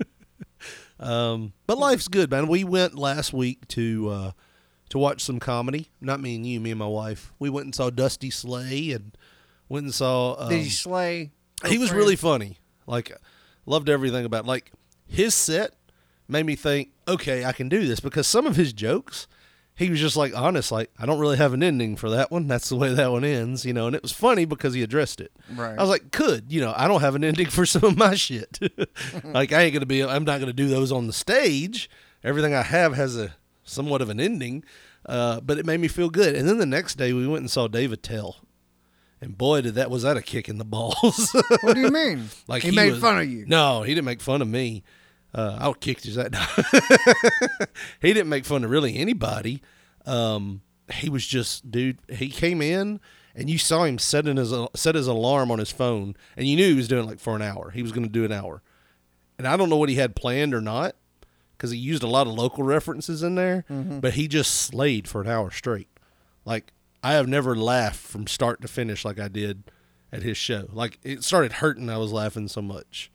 um, 1.00 1.52
but 1.66 1.78
life's 1.78 2.08
good, 2.08 2.30
man. 2.30 2.48
We 2.48 2.64
went 2.64 2.96
last 2.96 3.32
week 3.32 3.66
to 3.68 4.08
uh, 4.10 4.30
to 4.90 4.98
watch 4.98 5.22
some 5.22 5.40
comedy. 5.40 5.90
Not 6.00 6.20
me 6.20 6.36
and 6.36 6.46
you, 6.46 6.60
me 6.60 6.70
and 6.70 6.78
my 6.78 6.86
wife. 6.86 7.32
We 7.38 7.50
went 7.50 7.64
and 7.64 7.74
saw 7.74 7.90
Dusty 7.90 8.30
Slay 8.30 8.92
and 8.92 9.16
went 9.68 9.84
and 9.84 9.94
saw. 9.94 10.36
Um, 10.38 10.48
Did 10.50 10.62
he 10.62 10.70
slay? 10.70 11.30
he 11.66 11.78
was 11.78 11.88
friend? 11.88 11.98
really 11.98 12.16
funny. 12.16 12.58
Like, 12.86 13.12
loved 13.64 13.88
everything 13.88 14.24
about. 14.24 14.44
it. 14.44 14.48
Like 14.48 14.72
his 15.06 15.34
set 15.34 15.72
made 16.28 16.44
me 16.46 16.56
think, 16.56 16.90
okay, 17.08 17.44
I 17.44 17.52
can 17.52 17.68
do 17.68 17.86
this 17.86 18.00
because 18.00 18.26
some 18.26 18.46
of 18.46 18.56
his 18.56 18.72
jokes. 18.72 19.26
He 19.78 19.90
was 19.90 20.00
just 20.00 20.16
like 20.16 20.34
honest, 20.34 20.72
like 20.72 20.90
I 20.98 21.04
don't 21.04 21.18
really 21.18 21.36
have 21.36 21.52
an 21.52 21.62
ending 21.62 21.96
for 21.96 22.08
that 22.08 22.30
one. 22.30 22.48
That's 22.48 22.70
the 22.70 22.76
way 22.76 22.94
that 22.94 23.12
one 23.12 23.24
ends, 23.24 23.66
you 23.66 23.74
know. 23.74 23.86
And 23.86 23.94
it 23.94 24.00
was 24.00 24.10
funny 24.10 24.46
because 24.46 24.72
he 24.72 24.82
addressed 24.82 25.20
it. 25.20 25.30
Right. 25.54 25.78
I 25.78 25.82
was 25.82 25.90
like, 25.90 26.12
could 26.12 26.50
you 26.50 26.62
know? 26.62 26.72
I 26.74 26.88
don't 26.88 27.02
have 27.02 27.14
an 27.14 27.22
ending 27.22 27.48
for 27.48 27.66
some 27.66 27.84
of 27.84 27.94
my 27.94 28.14
shit. 28.14 28.58
like 29.24 29.52
I 29.52 29.64
ain't 29.64 29.74
gonna 29.74 29.84
be. 29.84 30.02
I'm 30.02 30.24
not 30.24 30.40
gonna 30.40 30.54
do 30.54 30.68
those 30.68 30.90
on 30.90 31.06
the 31.06 31.12
stage. 31.12 31.90
Everything 32.24 32.54
I 32.54 32.62
have 32.62 32.94
has 32.94 33.18
a 33.18 33.34
somewhat 33.64 34.00
of 34.00 34.08
an 34.08 34.18
ending. 34.18 34.64
Uh, 35.04 35.40
but 35.42 35.58
it 35.58 35.66
made 35.66 35.80
me 35.80 35.88
feel 35.88 36.08
good. 36.08 36.34
And 36.34 36.48
then 36.48 36.56
the 36.56 36.64
next 36.64 36.94
day 36.94 37.12
we 37.12 37.26
went 37.26 37.42
and 37.42 37.50
saw 37.50 37.68
Dave 37.68 37.92
Attell, 37.92 38.36
and 39.20 39.36
boy, 39.36 39.62
did 39.62 39.74
that 39.74 39.90
was 39.90 40.02
that 40.02 40.16
a 40.16 40.22
kick 40.22 40.48
in 40.48 40.58
the 40.58 40.64
balls. 40.64 41.34
What 41.60 41.74
do 41.74 41.80
you 41.80 41.90
mean? 41.90 42.28
like 42.48 42.62
he, 42.62 42.70
made 42.70 42.92
was- 42.92 43.00
fun 43.00 43.18
of 43.18 43.28
you. 43.28 43.46
No, 43.46 43.82
he 43.82 43.94
didn't 43.94 44.04
make 44.06 44.20
fun 44.20 44.42
of 44.42 44.48
me. 44.48 44.82
Uh, 45.34 45.58
I 45.60 45.72
kicked 45.78 46.04
his 46.04 46.16
ass. 46.16 46.30
he 48.00 48.12
didn't 48.12 48.28
make 48.28 48.44
fun 48.44 48.64
of 48.64 48.70
really 48.70 48.96
anybody. 48.96 49.62
Um, 50.06 50.62
he 50.92 51.10
was 51.10 51.26
just, 51.26 51.70
dude. 51.70 51.98
He 52.08 52.28
came 52.30 52.62
in 52.62 53.00
and 53.34 53.50
you 53.50 53.58
saw 53.58 53.84
him 53.84 53.98
setting 53.98 54.36
his 54.38 54.54
set 54.74 54.94
his 54.94 55.06
alarm 55.06 55.50
on 55.50 55.58
his 55.58 55.70
phone, 55.70 56.16
and 56.36 56.46
you 56.46 56.56
knew 56.56 56.68
he 56.68 56.74
was 56.74 56.88
doing 56.88 57.06
like 57.06 57.18
for 57.18 57.36
an 57.36 57.42
hour. 57.42 57.70
He 57.70 57.82
was 57.82 57.92
going 57.92 58.04
to 58.06 58.12
do 58.12 58.24
an 58.24 58.32
hour, 58.32 58.62
and 59.36 59.46
I 59.46 59.56
don't 59.56 59.68
know 59.68 59.76
what 59.76 59.90
he 59.90 59.96
had 59.96 60.16
planned 60.16 60.54
or 60.54 60.62
not 60.62 60.96
because 61.56 61.70
he 61.70 61.76
used 61.78 62.02
a 62.02 62.06
lot 62.08 62.26
of 62.26 62.32
local 62.34 62.64
references 62.64 63.22
in 63.22 63.34
there. 63.34 63.64
But 63.68 64.14
he 64.14 64.28
just 64.28 64.54
slayed 64.54 65.06
for 65.08 65.20
an 65.20 65.28
hour 65.28 65.50
straight. 65.50 65.88
Like 66.46 66.72
I 67.02 67.12
have 67.14 67.28
never 67.28 67.54
laughed 67.56 68.00
from 68.00 68.26
start 68.26 68.60
to 68.62 68.68
finish 68.68 69.04
like 69.04 69.20
I 69.20 69.28
did 69.28 69.64
at 70.12 70.22
his 70.22 70.36
show. 70.36 70.68
Like 70.72 70.98
it 71.02 71.22
started 71.24 71.52
hurting. 71.54 71.88
I 71.90 71.98
was 71.98 72.12
laughing 72.12 72.48
so 72.48 72.62
much. 72.62 73.10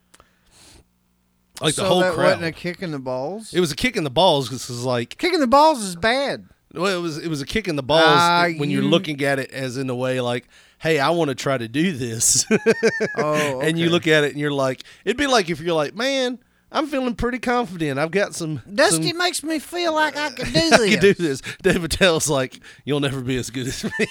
Like 1.61 1.73
so 1.75 1.83
the 1.83 1.87
whole 1.89 1.99
that 1.99 2.13
crowd. 2.13 2.23
wasn't 2.25 2.43
a 2.45 2.51
kick 2.51 2.81
in 2.81 2.91
the 2.91 2.99
balls. 2.99 3.53
it 3.53 3.59
was 3.59 3.71
a 3.71 3.75
kick 3.75 3.95
in 3.95 4.03
the 4.03 4.09
balls 4.09 4.47
because 4.49 4.67
it 4.69 4.73
was 4.73 4.83
like 4.85 5.17
Kicking 5.17 5.39
the 5.39 5.47
balls 5.47 5.83
is 5.83 5.95
bad. 5.95 6.45
well, 6.73 6.97
it 6.97 7.01
was 7.01 7.17
it 7.19 7.27
was 7.27 7.41
a 7.41 7.45
kick 7.45 7.67
in 7.67 7.75
the 7.75 7.83
balls 7.83 8.01
Ah, 8.05 8.47
when 8.57 8.69
you're 8.71 8.81
looking 8.81 9.21
at 9.23 9.37
it 9.39 9.51
as 9.51 9.77
in 9.77 9.89
a 9.89 9.95
way 9.95 10.21
like, 10.21 10.47
hey, 10.79 10.99
I 10.99 11.11
want 11.11 11.29
to 11.29 11.35
try 11.35 11.57
to 11.59 11.67
do 11.67 11.91
this, 11.91 12.45
Oh, 13.17 13.59
and 13.61 13.77
you 13.77 13.89
look 13.89 14.07
at 14.07 14.23
it 14.23 14.31
and 14.31 14.39
you're 14.39 14.51
like, 14.51 14.83
it'd 15.05 15.17
be 15.17 15.27
like 15.27 15.49
if 15.51 15.59
you're 15.61 15.75
like, 15.75 15.93
man, 15.95 16.39
I'm 16.71 16.87
feeling 16.87 17.15
pretty 17.15 17.39
confident. 17.39 17.99
I've 17.99 18.11
got 18.11 18.33
some 18.33 18.61
Dusty 18.73 19.09
some- 19.09 19.17
makes 19.17 19.43
me 19.43 19.59
feel 19.59 19.93
like 19.93 20.15
I 20.15 20.29
can 20.31 20.45
do 20.51 20.51
this. 20.53 20.71
I 20.73 20.77
this. 20.77 20.89
can 20.91 20.99
do 21.01 21.13
this. 21.13 21.41
Dave 21.61 21.83
Attell's 21.83 22.29
like, 22.29 22.59
you'll 22.85 22.99
never 23.01 23.21
be 23.21 23.35
as 23.37 23.49
good 23.49 23.67
as 23.67 23.83
me. 23.83 24.07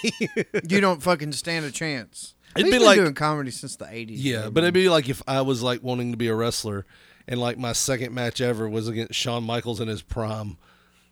You 0.69 0.81
don't 0.81 1.02
fucking 1.02 1.33
stand 1.33 1.64
a 1.64 1.71
chance. 1.71 2.35
It'd 2.57 2.67
He's 2.67 2.75
be 2.75 2.79
been 2.79 2.87
like- 2.87 2.99
doing 2.99 3.14
comedy 3.14 3.50
since 3.50 3.76
the 3.76 3.85
'80s. 3.87 4.09
Yeah, 4.11 4.40
baby. 4.43 4.50
but 4.50 4.64
it'd 4.64 4.75
be 4.75 4.88
like 4.88 5.09
if 5.09 5.23
I 5.26 5.40
was 5.43 5.62
like 5.62 5.83
wanting 5.83 6.11
to 6.11 6.17
be 6.17 6.29
a 6.29 6.35
wrestler 6.35 6.85
and 7.29 7.40
like 7.40 7.57
my 7.59 7.73
second 7.73 8.12
match 8.12 8.40
ever 8.40 8.69
was 8.69 8.88
against 8.88 9.14
Shawn 9.14 9.45
Michaels 9.45 9.81
in 9.81 9.88
his 9.88 10.02
prime. 10.02 10.57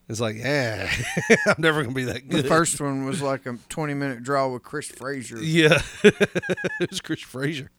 It's 0.09 0.21
like, 0.21 0.37
yeah, 0.37 0.91
I'm 1.47 1.55
never 1.59 1.83
gonna 1.83 1.95
be 1.95 2.05
that 2.05 2.29
good. 2.29 2.39
The 2.39 2.43
good. 2.43 2.49
first 2.49 2.81
one 2.81 3.05
was 3.05 3.21
like 3.23 3.47
a 3.47 3.57
20 3.69 3.95
minute 3.95 4.23
draw 4.23 4.49
with 4.49 4.63
Chris 4.63 4.89
Frazier. 4.89 5.39
yeah, 5.39 5.81
it 6.03 6.91
was 6.91 7.01
Chris 7.01 7.21
Frazier. 7.21 7.71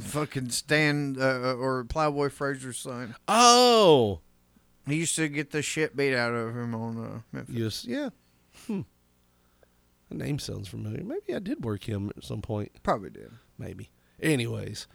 Fucking 0.00 0.50
Stan 0.50 1.16
uh, 1.20 1.54
or 1.54 1.84
Plowboy 1.84 2.30
Frazier's 2.30 2.78
son. 2.78 3.14
Oh, 3.28 4.20
He 4.86 4.96
used 4.96 5.16
to 5.16 5.28
get 5.28 5.50
the 5.50 5.62
shit 5.62 5.96
beat 5.96 6.14
out 6.14 6.34
of 6.34 6.54
him 6.56 6.74
on 6.74 6.98
uh, 6.98 7.20
Memphis. 7.32 7.54
yes, 7.54 7.84
yeah. 7.84 8.08
Hmm. 8.66 8.82
The 10.08 10.16
name 10.16 10.38
sounds 10.38 10.68
familiar. 10.68 11.04
Maybe 11.04 11.34
I 11.34 11.38
did 11.38 11.64
work 11.64 11.84
him 11.88 12.10
at 12.16 12.24
some 12.24 12.40
point. 12.42 12.72
Probably 12.82 13.10
did. 13.10 13.30
maybe. 13.58 13.90
Anyways, 14.22 14.86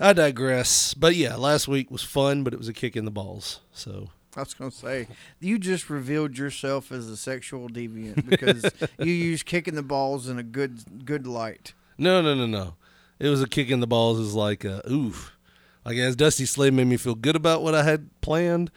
I 0.00 0.12
digress. 0.12 0.94
But 0.94 1.14
yeah, 1.14 1.36
last 1.36 1.68
week 1.68 1.90
was 1.90 2.02
fun, 2.02 2.42
but 2.44 2.52
it 2.52 2.58
was 2.58 2.68
a 2.68 2.72
kick 2.72 2.96
in 2.96 3.04
the 3.04 3.10
balls. 3.10 3.60
So 3.72 4.10
I 4.36 4.40
was 4.40 4.52
gonna 4.54 4.70
say 4.70 5.06
you 5.40 5.58
just 5.58 5.88
revealed 5.88 6.36
yourself 6.36 6.90
as 6.92 7.08
a 7.08 7.16
sexual 7.16 7.68
deviant 7.68 8.28
because 8.28 8.64
you 8.98 9.12
use 9.12 9.42
kicking 9.42 9.74
the 9.74 9.82
balls 9.82 10.28
in 10.28 10.38
a 10.38 10.42
good 10.42 11.04
good 11.06 11.26
light. 11.26 11.72
no, 11.96 12.20
no, 12.20 12.34
no, 12.34 12.46
no. 12.46 12.74
It 13.22 13.28
was 13.28 13.40
a 13.40 13.46
kick 13.46 13.70
in 13.70 13.78
the 13.78 13.86
balls. 13.86 14.18
Is 14.18 14.34
like 14.34 14.64
uh, 14.64 14.80
oof. 14.90 15.36
Like 15.84 15.96
as 15.96 16.16
Dusty 16.16 16.44
Slay 16.44 16.70
made 16.70 16.88
me 16.88 16.96
feel 16.96 17.14
good 17.14 17.36
about 17.36 17.62
what 17.62 17.72
I 17.72 17.84
had 17.84 18.10
planned. 18.20 18.72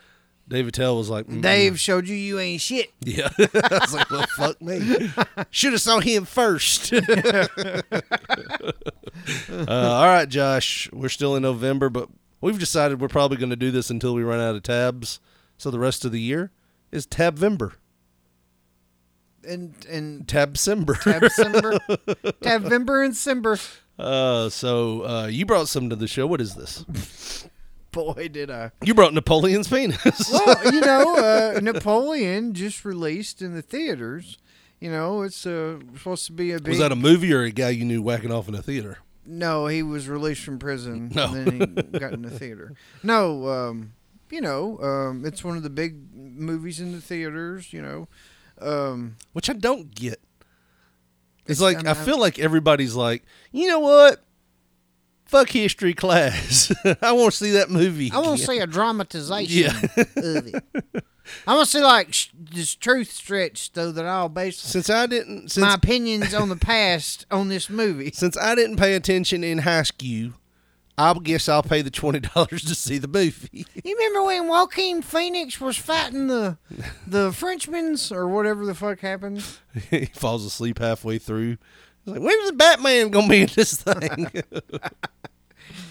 Dave 0.47 0.67
Attell 0.67 0.97
was 0.97 1.09
like, 1.09 1.25
mm, 1.25 1.41
Dave 1.41 1.79
showed 1.79 2.07
you 2.07 2.15
you 2.15 2.39
ain't 2.39 2.61
shit. 2.61 2.91
Yeah, 3.01 3.29
I 3.39 3.79
was 3.81 3.95
like, 3.95 4.11
well, 4.11 4.27
fuck 4.37 4.61
me. 4.61 5.09
Should 5.49 5.73
have 5.73 5.81
saw 5.81 5.99
him 5.99 6.25
first. 6.25 6.93
uh, 6.93 7.81
all 9.67 10.05
right, 10.05 10.29
Josh. 10.29 10.87
We're 10.93 11.09
still 11.09 11.35
in 11.35 11.41
November, 11.41 11.89
but 11.89 12.09
we've 12.41 12.59
decided 12.59 13.01
we're 13.01 13.07
probably 13.07 13.37
going 13.37 13.49
to 13.49 13.55
do 13.55 13.71
this 13.71 13.89
until 13.89 14.13
we 14.13 14.21
run 14.21 14.39
out 14.39 14.55
of 14.55 14.61
tabs. 14.61 15.19
So 15.57 15.71
the 15.71 15.79
rest 15.79 16.05
of 16.05 16.11
the 16.11 16.21
year 16.21 16.51
is 16.91 17.07
Tabvember, 17.07 17.73
And 19.47 19.73
and 19.89 20.27
Tabcember. 20.27 20.93
Tabcember, 20.97 21.79
Tabvember 22.43 23.03
and 23.03 23.15
Simber. 23.15 23.59
Uh, 23.97 24.49
so 24.49 25.05
uh, 25.05 25.27
you 25.27 25.45
brought 25.45 25.67
some 25.67 25.89
to 25.89 25.95
the 25.95 26.07
show. 26.07 26.27
What 26.27 26.41
is 26.41 26.55
this? 26.55 27.47
Boy, 27.91 28.27
did 28.27 28.51
I! 28.51 28.71
You 28.83 28.93
brought 28.93 29.13
Napoleon's 29.13 29.69
penis. 29.69 30.01
Well, 30.31 30.73
you 30.73 30.81
know, 30.81 31.15
uh, 31.55 31.59
Napoleon 31.61 32.53
just 32.53 32.83
released 32.83 33.41
in 33.41 33.53
the 33.53 33.61
theaters. 33.61 34.37
You 34.81 34.91
know, 34.91 35.21
it's 35.21 35.45
uh, 35.45 35.79
supposed 35.95 36.25
to 36.25 36.33
be 36.33 36.51
a 36.51 36.59
big. 36.59 36.67
was 36.67 36.79
that 36.79 36.91
a 36.91 36.95
movie 36.97 37.33
or 37.33 37.43
a 37.43 37.51
guy 37.51 37.69
you 37.69 37.85
knew 37.85 38.01
whacking 38.01 38.33
off 38.33 38.49
in 38.49 38.55
a 38.55 38.61
theater? 38.61 38.97
No, 39.25 39.67
he 39.67 39.81
was 39.81 40.09
released 40.09 40.43
from 40.43 40.59
prison. 40.59 41.09
No. 41.15 41.33
And 41.33 41.47
then 41.47 41.87
he 41.91 41.99
got 41.99 42.11
in 42.11 42.21
the 42.21 42.29
theater. 42.29 42.73
No, 43.01 43.47
um, 43.47 43.93
you 44.29 44.41
know, 44.41 44.77
um, 44.81 45.25
it's 45.25 45.41
one 45.41 45.55
of 45.55 45.63
the 45.63 45.69
big 45.69 46.13
movies 46.13 46.81
in 46.81 46.91
the 46.91 46.99
theaters. 46.99 47.71
You 47.71 47.81
know, 47.81 48.07
um, 48.59 49.15
which 49.31 49.49
I 49.49 49.53
don't 49.53 49.95
get. 49.95 50.19
It's 51.47 51.59
It's- 51.59 51.59
like 51.59 51.85
I'm- 51.85 52.05
feel 52.05 52.19
like 52.19 52.39
everybody's 52.39 52.95
like, 52.95 53.23
you 53.51 53.67
know 53.67 53.79
what? 53.79 54.21
Fuck 55.25 55.49
history 55.49 55.93
class. 55.95 56.71
I 57.01 57.11
want 57.11 57.31
to 57.31 57.37
see 57.37 57.51
that 57.51 57.69
movie. 57.71 58.11
I 58.11 58.19
want 58.19 58.39
to 58.39 58.45
see 58.45 58.59
a 58.59 58.67
dramatization 58.67 59.73
Yeah. 59.73 60.03
of 60.17 60.47
it. 60.47 60.63
I 61.47 61.55
want 61.55 61.65
to 61.67 61.71
see 61.77 61.83
like 61.83 62.13
sh- 62.13 62.27
this 62.35 62.75
truth 62.75 63.11
stretch 63.11 63.71
though 63.73 63.91
that 63.91 64.05
all 64.05 64.29
based. 64.29 64.59
Since 64.59 64.87
I 64.91 65.07
didn't, 65.07 65.49
since 65.49 65.65
my 65.65 65.73
opinions 65.73 66.35
on 66.35 66.49
the 66.49 66.55
past 66.55 67.25
on 67.31 67.47
this 67.49 67.69
movie. 67.71 68.11
since 68.13 68.37
I 68.37 68.53
didn't 68.53 68.75
pay 68.77 68.93
attention 68.93 69.43
in 69.43 69.59
high 69.59 69.81
school, 69.83 70.33
I 70.97 71.13
guess 71.21 71.49
I'll 71.49 71.61
pay 71.63 71.81
the 71.81 71.91
twenty 71.91 72.21
dollars 72.21 72.63
to 72.63 72.75
see 72.75 72.97
the 72.97 73.07
movie. 73.07 73.65
You 73.83 73.95
remember 73.97 74.23
when 74.23 74.47
Joaquin 74.47 75.01
Phoenix 75.01 75.59
was 75.59 75.77
fighting 75.77 76.27
the 76.27 76.57
the 77.05 77.29
Frenchmans 77.31 78.11
or 78.11 78.27
whatever 78.27 78.65
the 78.65 78.73
fuck 78.75 78.99
happened? 79.01 79.43
he 79.89 80.05
falls 80.07 80.45
asleep 80.45 80.79
halfway 80.79 81.17
through. 81.17 81.57
He's 82.05 82.13
like, 82.13 82.21
when's 82.21 82.49
the 82.49 82.55
Batman 82.55 83.09
gonna 83.09 83.27
be 83.27 83.41
in 83.41 83.49
this 83.55 83.81
thing? 83.81 84.27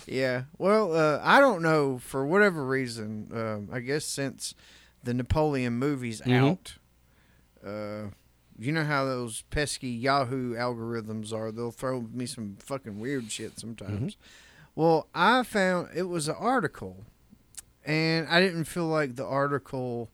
Yeah. 0.06 0.44
Well, 0.58 0.94
uh, 0.94 1.20
I 1.22 1.40
don't 1.40 1.62
know 1.62 1.98
for 1.98 2.26
whatever 2.26 2.64
reason. 2.64 3.28
Um, 3.34 3.68
I 3.72 3.80
guess 3.80 4.04
since 4.04 4.54
the 5.02 5.14
Napoleon 5.14 5.74
movie's 5.74 6.20
Mhm. 6.20 6.36
out, 6.36 6.74
uh, 7.66 8.10
you 8.58 8.70
know 8.70 8.84
how 8.84 9.04
those 9.06 9.42
pesky 9.50 9.88
Yahoo 9.88 10.54
algorithms 10.54 11.32
are. 11.32 11.50
They'll 11.50 11.70
throw 11.72 12.02
me 12.12 12.26
some 12.26 12.56
fucking 12.60 13.00
weird 13.00 13.32
shit 13.32 13.58
sometimes. 13.58 14.16
Well, 14.74 15.08
I 15.14 15.42
found 15.44 15.88
it 15.94 16.04
was 16.04 16.28
an 16.28 16.36
article, 16.38 17.04
and 17.84 18.26
I 18.28 18.40
didn't 18.40 18.64
feel 18.64 18.86
like 18.86 19.14
the 19.16 19.24
article 19.26 20.10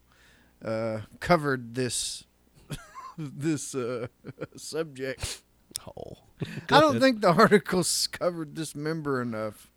uh, 0.64 1.00
covered 1.20 1.74
this 1.74 2.24
this 3.18 3.74
uh, 3.74 4.08
subject. 4.56 5.42
oh, 5.96 6.18
I 6.70 6.80
don't 6.80 7.00
think 7.00 7.20
the 7.20 7.32
articles 7.32 8.06
covered 8.06 8.54
this 8.56 8.74
member 8.74 9.22
enough 9.22 9.70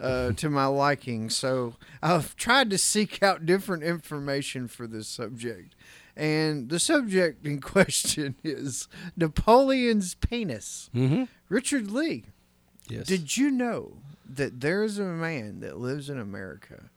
uh, 0.00 0.32
to 0.32 0.48
my 0.48 0.66
liking. 0.66 1.30
So 1.30 1.74
I've 2.02 2.36
tried 2.36 2.70
to 2.70 2.78
seek 2.78 3.22
out 3.22 3.44
different 3.46 3.82
information 3.82 4.68
for 4.68 4.86
this 4.86 5.08
subject. 5.08 5.74
And 6.16 6.68
the 6.68 6.80
subject 6.80 7.46
in 7.46 7.60
question 7.60 8.34
is 8.42 8.88
Napoleon's 9.16 10.14
penis. 10.16 10.90
Mm-hmm. 10.94 11.24
Richard 11.48 11.90
Lee, 11.92 12.24
Yes. 12.88 13.06
did 13.06 13.36
you 13.36 13.50
know 13.52 13.98
that 14.28 14.60
there 14.60 14.82
is 14.82 14.98
a 14.98 15.04
man 15.04 15.60
that 15.60 15.78
lives 15.78 16.10
in 16.10 16.18
America 16.18 16.90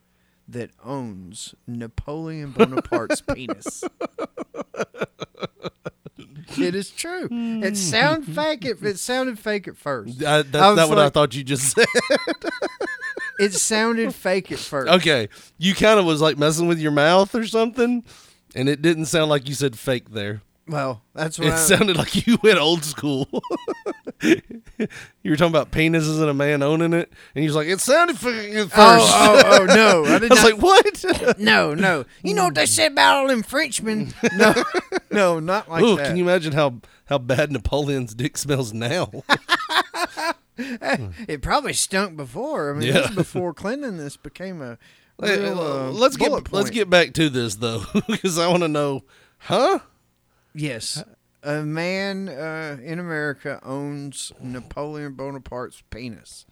that 0.48 0.72
owns 0.84 1.56
Napoleon 1.68 2.52
Bonaparte's 2.58 3.22
penis? 3.22 3.84
It 6.58 6.76
is 6.76 6.90
true. 6.90 7.28
Hmm. 7.30 7.64
It 7.64 7.78
sound 7.78 8.26
fake. 8.26 8.66
It, 8.66 8.84
it 8.84 9.00
sounded 9.00 9.40
fake 9.40 9.68
at 9.68 9.78
first. 9.78 10.22
I 10.24 10.42
that's 10.42 10.76
not 10.76 10.90
what 10.90 11.00
I 11.00 11.10
thought 11.10 11.34
you 11.34 11.44
just 11.44 11.72
said. 11.72 11.86
It 13.40 13.54
sounded 13.54 14.14
fake 14.14 14.52
at 14.52 14.60
first. 14.60 14.92
okay, 14.92 15.28
you 15.58 15.74
kind 15.74 16.00
of 16.00 16.06
was 16.06 16.22
like 16.22 16.38
messing 16.38 16.68
with 16.68 16.78
your 16.78 16.92
mouth 16.92 17.34
or 17.34 17.48
something, 17.48 18.04
and 18.54 18.70
it 18.70 18.84
didn't 18.84 19.06
sound 19.08 19.32
like 19.32 19.50
you 19.50 19.56
said 19.56 19.80
fake 19.80 20.12
there. 20.12 20.44
Well, 20.72 21.02
that's 21.14 21.38
what 21.38 21.50
It 21.50 21.54
I, 21.54 21.58
sounded 21.58 21.98
like 21.98 22.26
you 22.26 22.38
went 22.42 22.58
old 22.58 22.86
school. 22.86 23.28
you 24.22 24.38
were 25.26 25.36
talking 25.36 25.52
about 25.52 25.70
penises 25.72 26.22
and 26.22 26.30
a 26.30 26.34
man 26.34 26.64
owning 26.64 26.94
it, 26.94 27.12
and 27.36 27.42
he 27.42 27.46
was 27.48 27.56
like, 27.58 27.68
"It 27.68 27.82
sounded 27.82 28.16
at 28.16 28.22
first. 28.22 28.74
Oh, 28.78 29.42
oh, 29.44 29.58
oh, 29.62 29.66
no. 29.66 30.06
I 30.06 30.16
I 30.16 30.20
was 30.20 30.30
not. 30.30 30.44
like, 30.44 30.62
"What?" 30.62 31.38
no, 31.40 31.74
no. 31.74 32.06
You 32.24 32.34
know 32.34 32.46
what 32.46 32.56
they 32.56 32.66
said 32.66 32.94
about 32.94 33.18
all 33.18 33.28
them 33.28 33.44
Frenchmen? 33.44 34.14
No, 34.38 34.54
no, 35.12 35.40
not 35.42 35.70
like 35.70 35.84
Ooh, 35.84 35.98
that. 35.98 36.08
can 36.08 36.16
you 36.18 36.24
imagine 36.24 36.54
how 36.54 36.80
how 37.06 37.18
bad 37.18 37.52
Napoleon's 37.52 38.14
dick 38.16 38.38
smells 38.38 38.72
now? 38.72 39.12
It 40.58 41.42
probably 41.42 41.74
stunk 41.74 42.16
before. 42.16 42.72
I 42.74 42.78
mean, 42.80 42.94
Yeah. 42.94 43.10
before 43.14 43.54
cleanliness 43.54 44.16
became 44.16 44.62
a 44.62 44.78
real, 45.20 45.60
uh, 45.60 45.88
uh, 45.88 45.92
let's 45.92 46.16
get 46.18 46.30
bullet 46.30 46.54
let's 46.54 46.70
get 46.70 46.90
back 46.90 47.14
to 47.14 47.30
this 47.30 47.56
though, 47.56 47.84
because 48.08 48.38
I 48.38 48.48
want 48.48 48.64
to 48.64 48.68
know, 48.68 49.04
huh? 49.40 49.80
Yes. 50.54 51.04
A 51.44 51.64
man 51.64 52.30
uh, 52.30 52.78
in 52.84 53.00
America 53.00 53.60
owns 53.64 54.32
Napoleon 54.40 55.14
Bonaparte's 55.14 55.82
penis. 55.90 56.46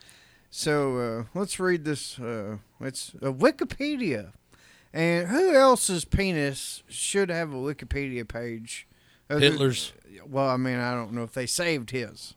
So 0.50 0.98
uh, 0.98 1.24
let's 1.38 1.60
read 1.60 1.86
this. 1.86 2.18
Uh, 2.20 2.58
it's 2.82 3.14
uh, 3.22 3.32
Wikipedia. 3.32 4.32
And 4.92 5.28
who 5.28 5.54
else's 5.54 6.06
penis 6.06 6.82
should 6.90 7.30
have 7.30 7.54
a 7.54 7.58
Wikipedia 7.58 8.28
page? 8.28 8.88
Hitler's. 9.30 9.94
Well, 10.26 10.50
I 10.50 10.58
mean, 10.58 10.80
I 10.80 10.96
don't 10.96 11.14
know 11.14 11.22
if 11.24 11.34
they 11.34 11.46
saved 11.46 11.92
his. 11.92 12.34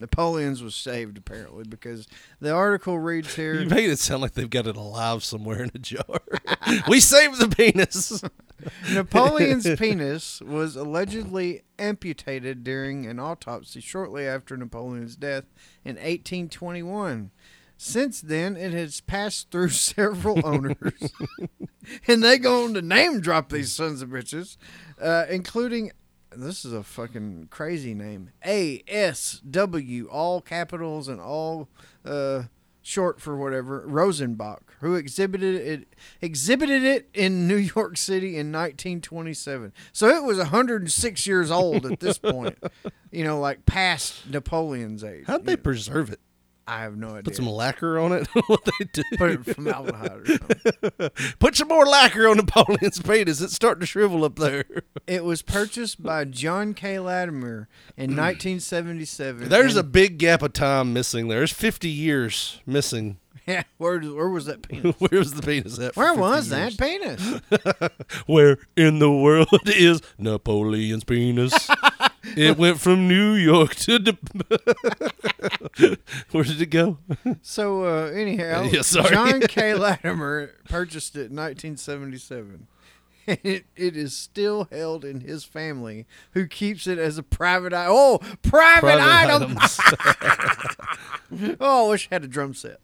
Napoleon's 0.00 0.62
was 0.62 0.74
saved 0.74 1.18
apparently 1.18 1.64
because 1.64 2.06
the 2.40 2.52
article 2.52 2.98
reads 2.98 3.34
here. 3.34 3.60
You 3.60 3.68
made 3.68 3.90
it 3.90 3.98
sound 3.98 4.22
like 4.22 4.32
they've 4.32 4.48
got 4.48 4.66
it 4.66 4.76
alive 4.76 5.22
somewhere 5.24 5.62
in 5.62 5.70
a 5.74 5.78
jar. 5.78 6.22
we 6.88 7.00
saved 7.00 7.38
the 7.38 7.48
penis. 7.48 8.22
Napoleon's 8.92 9.68
penis 9.78 10.40
was 10.40 10.76
allegedly 10.76 11.62
amputated 11.78 12.64
during 12.64 13.06
an 13.06 13.18
autopsy 13.18 13.80
shortly 13.80 14.26
after 14.26 14.56
Napoleon's 14.56 15.16
death 15.16 15.44
in 15.84 15.96
1821. 15.96 17.30
Since 17.76 18.20
then, 18.20 18.56
it 18.56 18.72
has 18.72 19.00
passed 19.00 19.50
through 19.50 19.70
several 19.70 20.46
owners, 20.46 21.12
and 22.06 22.22
they 22.22 22.38
go 22.38 22.64
on 22.64 22.74
to 22.74 22.82
name 22.82 23.20
drop 23.20 23.50
these 23.50 23.72
sons 23.72 24.02
of 24.02 24.10
bitches, 24.10 24.56
uh, 25.00 25.24
including 25.28 25.90
this 26.36 26.64
is 26.64 26.72
a 26.72 26.82
fucking 26.82 27.48
crazy 27.50 27.94
name 27.94 28.30
A 28.44 28.82
S 28.88 29.40
W, 29.48 30.06
all 30.08 30.40
capitals 30.40 31.08
and 31.08 31.20
all 31.20 31.68
uh, 32.04 32.44
short 32.82 33.20
for 33.20 33.36
whatever 33.36 33.86
Rosenbach, 33.86 34.60
who 34.80 34.94
exhibited 34.94 35.54
it 35.54 35.88
exhibited 36.20 36.82
it 36.82 37.08
in 37.14 37.46
New 37.46 37.56
York 37.56 37.96
City 37.96 38.30
in 38.38 38.52
1927. 38.52 39.72
So 39.92 40.08
it 40.08 40.24
was 40.24 40.38
106 40.38 41.26
years 41.26 41.50
old 41.50 41.86
at 41.86 42.00
this 42.00 42.18
point. 42.18 42.58
You 43.10 43.24
know, 43.24 43.38
like 43.40 43.66
past 43.66 44.28
Napoleon's 44.28 45.04
age. 45.04 45.24
How'd 45.26 45.46
they 45.46 45.56
preserve 45.56 46.10
it? 46.10 46.20
I 46.66 46.82
have 46.82 46.96
no 46.96 47.08
idea. 47.08 47.22
Put 47.22 47.36
some 47.36 47.48
lacquer 47.48 47.98
on 47.98 48.12
it. 48.12 48.26
what 48.46 48.64
they 48.64 48.84
do? 48.92 49.02
Put 49.16 49.30
it 49.30 49.44
from 49.44 49.54
formaldehyde 49.54 50.10
or 50.12 50.26
something. 50.26 51.10
Put 51.38 51.56
some 51.56 51.68
more 51.68 51.84
lacquer 51.86 52.28
on 52.28 52.36
Napoleon's 52.36 53.00
penis. 53.00 53.40
It's 53.40 53.54
starting 53.54 53.80
to 53.80 53.86
shrivel 53.86 54.24
up 54.24 54.36
there. 54.36 54.64
It 55.06 55.24
was 55.24 55.42
purchased 55.42 56.02
by 56.02 56.24
John 56.24 56.74
K. 56.74 56.98
Latimer 56.98 57.68
in 57.96 58.10
1977. 58.16 59.48
There's 59.48 59.76
a 59.76 59.82
big 59.82 60.18
gap 60.18 60.42
of 60.42 60.52
time 60.52 60.92
missing. 60.92 61.28
there. 61.28 61.38
There's 61.38 61.52
50 61.52 61.88
years 61.88 62.60
missing. 62.64 63.18
yeah. 63.46 63.64
Where 63.78 63.98
where 64.00 64.28
was 64.28 64.44
that 64.46 64.62
penis? 64.62 64.94
Where 64.98 65.18
was 65.18 65.34
the 65.34 65.42
penis 65.42 65.78
at? 65.78 65.96
Where 65.96 66.14
was 66.14 66.52
years? 66.52 66.76
that 66.76 66.78
penis? 66.78 67.40
Where 68.26 68.58
in 68.76 69.00
the 69.00 69.10
world 69.10 69.48
is 69.66 70.00
Napoleon's 70.16 71.02
penis? 71.04 71.52
It 72.36 72.56
went 72.58 72.80
from 72.80 73.08
New 73.08 73.32
York 73.34 73.74
to. 73.76 73.98
Nap- 73.98 74.18
Where 76.32 76.44
did 76.44 76.60
it 76.62 76.66
go? 76.70 76.98
So 77.42 77.84
uh, 77.84 78.10
anyhow, 78.10 78.62
Yeah, 78.72 78.82
sorry. 78.82 79.10
John 79.10 79.40
K. 79.42 79.74
Latimer 79.74 80.52
purchased 80.68 81.14
it 81.16 81.30
in 81.30 81.36
1977. 81.36 82.66
And 83.26 83.38
it, 83.44 83.64
it 83.76 83.96
is 83.96 84.16
still 84.16 84.66
held 84.72 85.04
in 85.04 85.20
his 85.20 85.44
family, 85.44 86.06
who 86.32 86.46
keeps 86.48 86.86
it 86.88 86.98
as 86.98 87.18
a 87.18 87.22
private 87.22 87.72
i- 87.72 87.86
oh 87.88 88.18
private, 88.42 88.98
item. 89.00 89.56
items. 89.58 89.80
Oh, 91.60 91.86
I 91.86 91.90
wish 91.90 92.08
I 92.10 92.14
had 92.16 92.24
a 92.24 92.28
drum 92.28 92.52
set. 92.54 92.80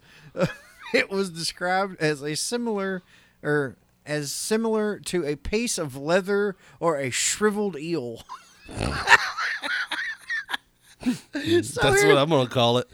it 0.95 1.11
was 1.11 1.31
described 1.31 1.97
as 2.01 2.23
a 2.23 2.35
similar, 2.37 3.03
or 3.43 3.77
as 4.07 4.31
similar 4.33 4.99
to 5.01 5.25
a 5.27 5.35
piece 5.37 5.77
of 5.77 5.97
leather 5.97 6.55
or 6.81 6.97
a 6.99 7.11
shriveled 7.11 7.77
eel. 7.77 8.23
That's 11.05 11.77
here- 11.77 12.09
what 12.09 12.19
I'm 12.19 12.29
gonna 12.29 12.49
call 12.49 12.79
it. 12.79 12.89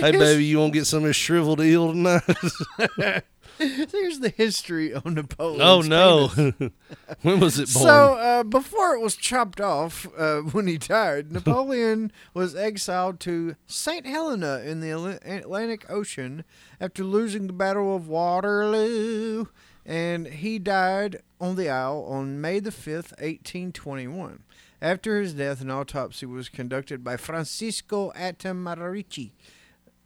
Hey, 0.00 0.12
baby, 0.12 0.44
you 0.44 0.58
want 0.58 0.72
to 0.74 0.78
get 0.80 0.86
some 0.86 0.98
of 0.98 1.04
this 1.04 1.16
shriveled 1.16 1.60
eel 1.60 1.92
tonight? 1.92 2.22
Here's 3.58 4.18
the 4.18 4.28
history 4.36 4.92
of 4.92 5.06
Napoleon. 5.06 5.62
oh 5.62 5.80
no! 5.80 6.28
when 7.22 7.40
was 7.40 7.58
it 7.58 7.72
born? 7.72 7.86
So 7.86 8.14
uh, 8.14 8.42
before 8.42 8.94
it 8.94 9.00
was 9.00 9.16
chopped 9.16 9.62
off, 9.62 10.06
uh, 10.18 10.40
when 10.40 10.66
he 10.66 10.76
died, 10.76 11.32
Napoleon 11.32 12.12
was 12.34 12.54
exiled 12.54 13.18
to 13.20 13.56
Saint 13.66 14.06
Helena 14.06 14.60
in 14.60 14.80
the 14.80 14.90
Atlantic 15.24 15.88
Ocean 15.90 16.44
after 16.78 17.02
losing 17.02 17.46
the 17.46 17.54
Battle 17.54 17.96
of 17.96 18.06
Waterloo, 18.08 19.46
and 19.86 20.26
he 20.26 20.58
died 20.58 21.22
on 21.40 21.56
the 21.56 21.70
Isle 21.70 22.04
on 22.06 22.38
May 22.42 22.58
the 22.60 22.72
fifth, 22.72 23.14
eighteen 23.18 23.72
twenty-one. 23.72 24.42
After 24.86 25.20
his 25.20 25.34
death, 25.34 25.60
an 25.62 25.68
autopsy 25.68 26.26
was 26.26 26.48
conducted 26.48 27.02
by 27.02 27.16
Francisco 27.16 28.12
Atamarici. 28.16 29.32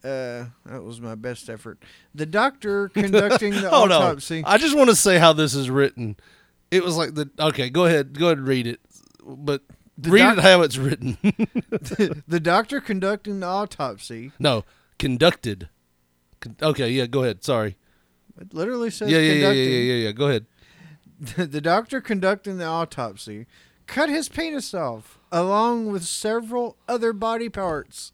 Uh, 0.02 0.46
that 0.64 0.82
was 0.82 1.02
my 1.02 1.14
best 1.14 1.50
effort. 1.50 1.82
The 2.14 2.25
doctor 2.25 2.88
conducting 2.94 3.50
the 3.52 3.68
Hold 3.68 3.92
on. 3.92 4.00
autopsy. 4.02 4.42
I 4.46 4.56
just 4.56 4.75
want 4.75 4.88
to 4.88 4.96
say 4.96 5.18
how 5.18 5.34
this 5.34 5.54
is 5.54 5.68
written. 5.68 6.16
It 6.70 6.82
was 6.82 6.96
like 6.96 7.14
the 7.14 7.28
okay. 7.38 7.68
Go 7.68 7.84
ahead. 7.84 8.18
Go 8.18 8.28
ahead 8.28 8.38
and 8.38 8.49
read 8.49 8.66
it. 8.66 8.80
But 9.22 9.64
The 9.99 10.12
read 10.12 10.20
doc- 10.37 10.38
it 10.38 10.44
how 10.44 10.62
it's 10.62 10.78
written. 10.78 11.18
the 12.26 12.40
doctor 12.42 12.80
conducting 12.80 13.40
the 13.40 13.46
autopsy 13.49 14.32
no, 14.38 14.64
conducted. 14.99 15.68
Con- 16.40 16.56
okay, 16.62 16.88
yeah. 16.88 17.04
Go 17.04 17.22
ahead. 17.22 17.44
Sorry. 17.44 17.76
it 18.40 18.54
literally 18.54 18.88
says 18.88 19.10
Yeah, 19.10 19.18
yeah, 19.18 19.32
yeah, 19.34 19.50
yeah, 19.50 19.62
yeah, 19.62 19.78
yeah, 19.92 20.04
yeah. 20.06 20.12
Go 20.12 20.28
ahead. 20.28 20.46
the 21.37 21.60
doctor 21.60 22.00
conducting 22.00 22.56
the 22.56 22.64
autopsy 22.64 23.46
cut 23.90 24.09
his 24.09 24.28
penis 24.28 24.73
off 24.73 25.18
along 25.32 25.90
with 25.90 26.04
several 26.04 26.76
other 26.88 27.12
body 27.12 27.49
parts. 27.49 28.12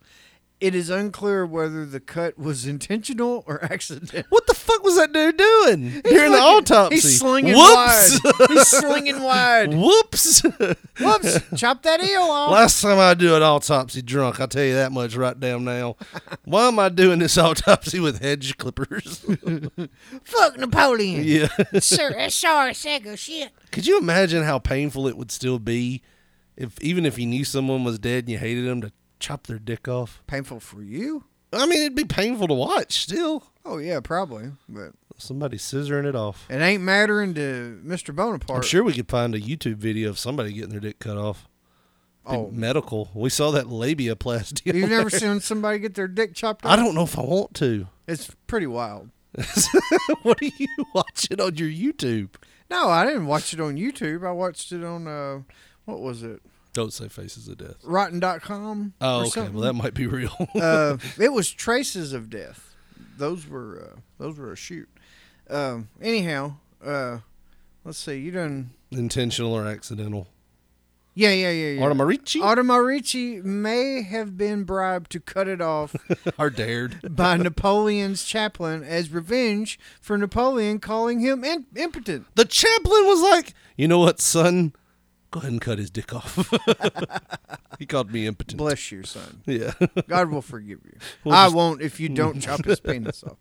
It 0.59 0.75
is 0.75 0.89
unclear 0.89 1.45
whether 1.45 1.85
the 1.85 2.01
cut 2.01 2.39
was 2.39 2.67
intentional 2.67 3.45
or 3.47 3.63
accidental. 3.63 4.23
What 4.31 4.47
the 4.47 4.55
fuck 4.55 4.83
was 4.83 4.97
that 4.97 5.13
dude 5.13 5.37
doing 5.37 6.01
during 6.01 6.33
the 6.33 6.39
autopsy? 6.39 6.95
He's 6.95 7.19
slinging 7.19 7.55
Whoops. 7.55 8.21
wide. 8.25 8.49
He's 8.49 8.67
slinging 8.81 9.23
wide. 9.23 9.75
Whoops. 9.75 10.41
Whoops! 10.99 11.41
Chop 11.57 11.83
that 11.83 12.03
eel 12.03 12.23
off. 12.23 12.53
Last 12.53 12.81
time 12.81 12.99
I 12.99 13.13
do 13.13 13.35
an 13.37 13.43
autopsy 13.43 14.01
drunk, 14.01 14.41
I'll 14.41 14.49
tell 14.49 14.65
you 14.65 14.73
that 14.75 14.93
much 14.93 15.15
right 15.15 15.39
down 15.39 15.65
now. 15.65 15.97
Why 16.45 16.69
am 16.69 16.79
I 16.79 16.89
doing 16.89 17.19
this 17.19 17.37
autopsy 17.37 18.01
with 18.01 18.23
hedge 18.23 18.57
clippers? 18.57 19.27
Fuck 20.25 20.57
Napoleon. 20.59 21.23
yeah. 21.25 21.49
Sir, 21.81 22.15
that's 22.17 22.35
sorry, 22.35 22.73
sack 22.73 23.05
of 23.05 23.19
shit. 23.19 23.51
Could 23.73 23.87
you 23.87 23.99
imagine 23.99 24.43
how 24.43 24.59
painful 24.59 25.07
it 25.07 25.19
would 25.19 25.31
still 25.31 25.59
be 25.59 26.01
if 26.57 26.81
even 26.81 27.05
if 27.05 27.19
you 27.19 27.27
knew 27.27 27.45
someone 27.45 27.85
was 27.85 27.99
dead 27.99 28.25
and 28.25 28.31
you 28.31 28.39
hated 28.39 28.65
them 28.65 28.81
to 28.81 28.93
chop 29.19 29.47
their 29.47 29.59
dick 29.59 29.89
off? 29.89 30.23
Painful 30.27 30.61
for 30.61 30.83
you? 30.83 31.25
I 31.53 31.67
mean, 31.67 31.81
it'd 31.81 31.95
be 31.95 32.05
painful 32.05 32.49
to 32.49 32.55
watch 32.55 33.01
still. 33.03 33.45
Oh 33.65 33.79
yeah, 33.79 34.01
probably. 34.01 34.53
But 34.69 34.93
Somebody 35.19 35.57
scissoring 35.57 36.05
it 36.05 36.15
off. 36.15 36.47
it 36.51 36.61
ain't 36.61 36.83
mattering 36.83 37.35
to 37.35 37.81
Mr. 37.85 38.15
Bonaparte. 38.15 38.57
I'm 38.59 38.63
sure 38.63 38.85
we 38.85 38.93
could 38.93 39.09
find 39.09 39.35
a 39.35 39.41
YouTube 39.41 39.77
video 39.77 40.11
of 40.11 40.19
somebody 40.19 40.53
getting 40.53 40.71
their 40.71 40.81
dick 40.81 40.99
cut 40.99 41.17
off. 41.17 41.49
Oh. 42.29 42.51
medical. 42.51 43.09
We 43.15 43.31
saw 43.31 43.53
that 43.53 43.67
labiaplasty. 43.67 44.75
You've 44.75 44.85
on 44.85 44.91
never 44.91 45.09
there. 45.11 45.21
seen 45.21 45.41
somebody 45.41 45.79
get 45.79 45.95
their 45.95 46.09
dick 46.09 46.35
chopped 46.35 46.65
off? 46.65 46.73
I 46.73 46.77
don't 46.77 46.95
know 46.97 47.05
if 47.05 47.17
I 47.17 47.23
want 47.23 47.55
to. 47.55 47.87
It's 48.09 48.29
pretty 48.49 48.67
wild. 48.67 49.11
what 50.23 50.43
are 50.43 50.51
you 50.59 50.67
watching 50.95 51.41
on 51.41 51.55
your 51.57 51.69
YouTube? 51.69 52.31
No, 52.69 52.89
I 52.89 53.07
didn't 53.07 53.27
watch 53.27 53.55
it 53.55 53.61
on 53.61 53.77
YouTube. 53.77 54.27
I 54.27 54.33
watched 54.33 54.73
it 54.73 54.83
on 54.83 55.07
uh 55.07 55.43
what 55.85 56.01
was 56.01 56.25
it? 56.25 56.43
Don't 56.77 56.93
say 56.93 57.09
faces 57.09 57.49
of 57.49 57.57
death. 57.57 57.77
Rotten.com. 57.85 58.93
Oh, 59.01 59.21
okay. 59.21 59.31
something. 59.31 59.55
Well, 59.55 59.63
that 59.63 59.73
might 59.73 59.95
be 59.95 60.07
real. 60.07 60.31
uh 60.55 60.99
it 61.19 61.33
was 61.33 61.51
Traces 61.51 62.13
of 62.13 62.29
Death. 62.29 62.75
Those 63.17 63.49
were 63.49 63.81
uh 63.95 64.01
those 64.19 64.37
were 64.37 64.53
a 64.53 64.57
shoot. 64.57 64.87
Um 65.49 65.89
anyhow, 66.03 66.57
uh 66.85 67.21
let's 67.83 67.97
see, 67.97 68.19
you 68.19 68.31
done 68.31 68.73
Intentional 68.91 69.55
or 69.55 69.67
accidental. 69.67 70.29
Yeah, 71.15 71.31
yeah, 71.31 71.51
yeah, 71.51 71.71
yeah. 71.71 71.81
Automarici? 71.81 72.43
Automarici 72.43 73.43
may 73.43 74.03
have 74.03 74.37
been 74.37 74.65
bribed 74.65 75.11
to 75.13 75.21
cut 75.21 75.49
it 75.49 75.63
off 75.63 75.97
or 76.39 76.51
dared. 76.51 77.17
by 77.17 77.39
Napoleon's 77.39 78.23
chaplain 78.23 78.85
as 78.85 79.11
revenge 79.11 79.79
for 80.03 80.19
Napoleon 80.19 80.79
calling 80.79 81.21
him 81.21 81.43
in- 81.43 81.65
impotent. 81.75 82.27
The 82.35 82.45
chaplain 82.45 83.07
was 83.07 83.23
like, 83.23 83.55
you 83.79 83.89
know 83.89 83.99
what, 84.01 84.21
son? 84.21 84.75
Go 85.31 85.41
ahead 85.41 85.53
and 85.53 85.61
cut 85.61 85.79
his 85.79 85.91
dick 85.91 86.15
off. 86.15 86.51
he 87.79 87.87
called 87.87 88.11
me 88.11 88.27
impotent. 88.27 88.59
Bless 88.59 88.91
you, 88.93 89.03
son. 89.03 89.43
Yeah. 89.45 89.73
God 90.09 90.31
will 90.31 90.43
forgive 90.43 90.81
you. 90.85 90.97
We'll 91.25 91.35
I 91.35 91.47
just- 91.47 91.57
won't 91.57 91.83
if 91.83 91.99
you 92.01 92.09
don't 92.09 92.41
chop 92.41 92.65
his 92.65 92.81
penis 92.81 93.23
off. 93.25 93.37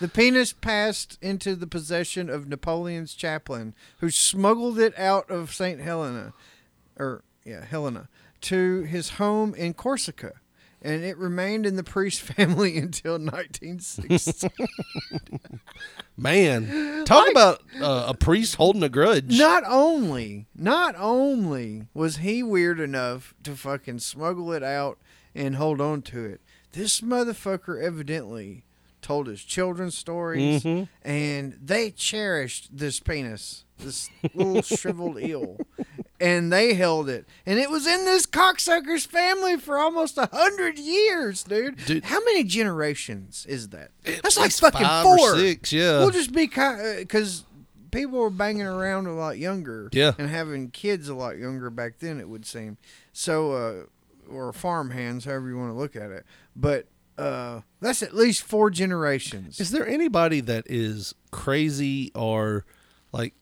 The 0.00 0.08
penis 0.08 0.52
passed 0.52 1.16
into 1.22 1.54
the 1.54 1.66
possession 1.66 2.28
of 2.28 2.48
Napoleon's 2.48 3.14
chaplain, 3.14 3.74
who 3.98 4.10
smuggled 4.10 4.78
it 4.78 4.98
out 4.98 5.30
of 5.30 5.54
St. 5.54 5.80
Helena, 5.80 6.32
or 6.98 7.22
yeah, 7.44 7.64
Helena, 7.64 8.08
to 8.42 8.82
his 8.82 9.10
home 9.10 9.54
in 9.54 9.74
Corsica, 9.74 10.32
and 10.82 11.04
it 11.04 11.16
remained 11.16 11.64
in 11.64 11.76
the 11.76 11.84
priest 11.84 12.20
family 12.36 12.76
until 12.76 13.12
1960. 13.14 14.48
Man, 16.16 17.04
talk 17.04 17.30
about 17.30 17.62
uh, 17.80 18.04
a 18.08 18.14
priest 18.14 18.56
holding 18.56 18.82
a 18.82 18.88
grudge. 18.88 19.36
not 19.38 19.64
only, 19.66 20.46
not 20.54 20.94
only 20.98 21.86
was 21.94 22.18
he 22.18 22.42
weird 22.42 22.78
enough 22.80 23.34
to 23.44 23.56
fucking 23.56 23.98
smuggle 24.00 24.52
it 24.52 24.62
out 24.62 24.98
and 25.34 25.56
hold 25.56 25.80
on 25.80 26.02
to 26.02 26.24
it, 26.24 26.40
this 26.72 27.00
motherfucker 27.00 27.82
evidently 27.82 28.64
told 29.00 29.26
his 29.26 29.42
children 29.42 29.90
stories, 29.90 30.62
Mhm. 30.62 30.88
and 31.02 31.58
they 31.60 31.90
cherished 31.90 32.68
this 32.76 33.00
penis, 33.00 33.64
this 33.78 34.08
little 34.34 34.62
shriveled 34.62 35.18
eel, 35.20 35.58
and 36.22 36.52
they 36.52 36.74
held 36.74 37.08
it, 37.08 37.26
and 37.44 37.58
it 37.58 37.68
was 37.68 37.86
in 37.86 38.04
this 38.04 38.24
cocksucker's 38.26 39.04
family 39.04 39.56
for 39.56 39.76
almost 39.78 40.16
a 40.16 40.28
hundred 40.32 40.78
years, 40.78 41.42
dude. 41.42 41.84
Dude. 41.84 42.04
How 42.04 42.20
many 42.24 42.44
generations 42.44 43.44
is 43.48 43.70
that? 43.70 43.90
That's 44.04 44.38
like 44.38 44.52
fucking 44.52 44.86
four. 45.02 45.36
six, 45.36 45.72
yeah. 45.72 45.98
We'll 45.98 46.10
just 46.10 46.32
be 46.32 46.46
because 46.46 47.44
people 47.90 48.20
were 48.20 48.30
banging 48.30 48.62
around 48.62 49.06
a 49.06 49.14
lot 49.14 49.36
younger, 49.38 49.88
Yeah. 49.92 50.12
and 50.18 50.30
having 50.30 50.70
kids 50.70 51.08
a 51.08 51.14
lot 51.14 51.36
younger 51.38 51.68
back 51.70 51.98
then. 51.98 52.20
It 52.20 52.28
would 52.28 52.46
seem 52.46 52.78
so, 53.12 53.52
uh, 53.52 54.32
or 54.32 54.52
farm 54.52 54.90
hands, 54.92 55.24
however 55.24 55.48
you 55.48 55.58
want 55.58 55.72
to 55.72 55.78
look 55.78 55.96
at 55.96 56.10
it. 56.10 56.24
But 56.56 56.86
uh, 57.18 57.60
that's 57.80 58.02
at 58.02 58.14
least 58.14 58.42
four 58.42 58.70
generations. 58.70 59.60
Is 59.60 59.70
there 59.72 59.86
anybody 59.86 60.40
that 60.40 60.64
is 60.66 61.14
crazy 61.30 62.10
or 62.14 62.64
like 63.12 63.34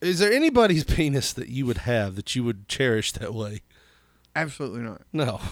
is 0.00 0.18
there 0.18 0.32
anybody's 0.32 0.84
penis 0.96 1.32
that 1.32 1.48
you 1.48 1.66
would 1.66 1.78
have 1.78 2.16
that 2.16 2.34
you 2.36 2.44
would 2.44 2.68
cherish 2.68 3.12
that 3.12 3.34
way? 3.34 3.62
Absolutely 4.36 4.80
not. 4.82 5.02
No. 5.12 5.40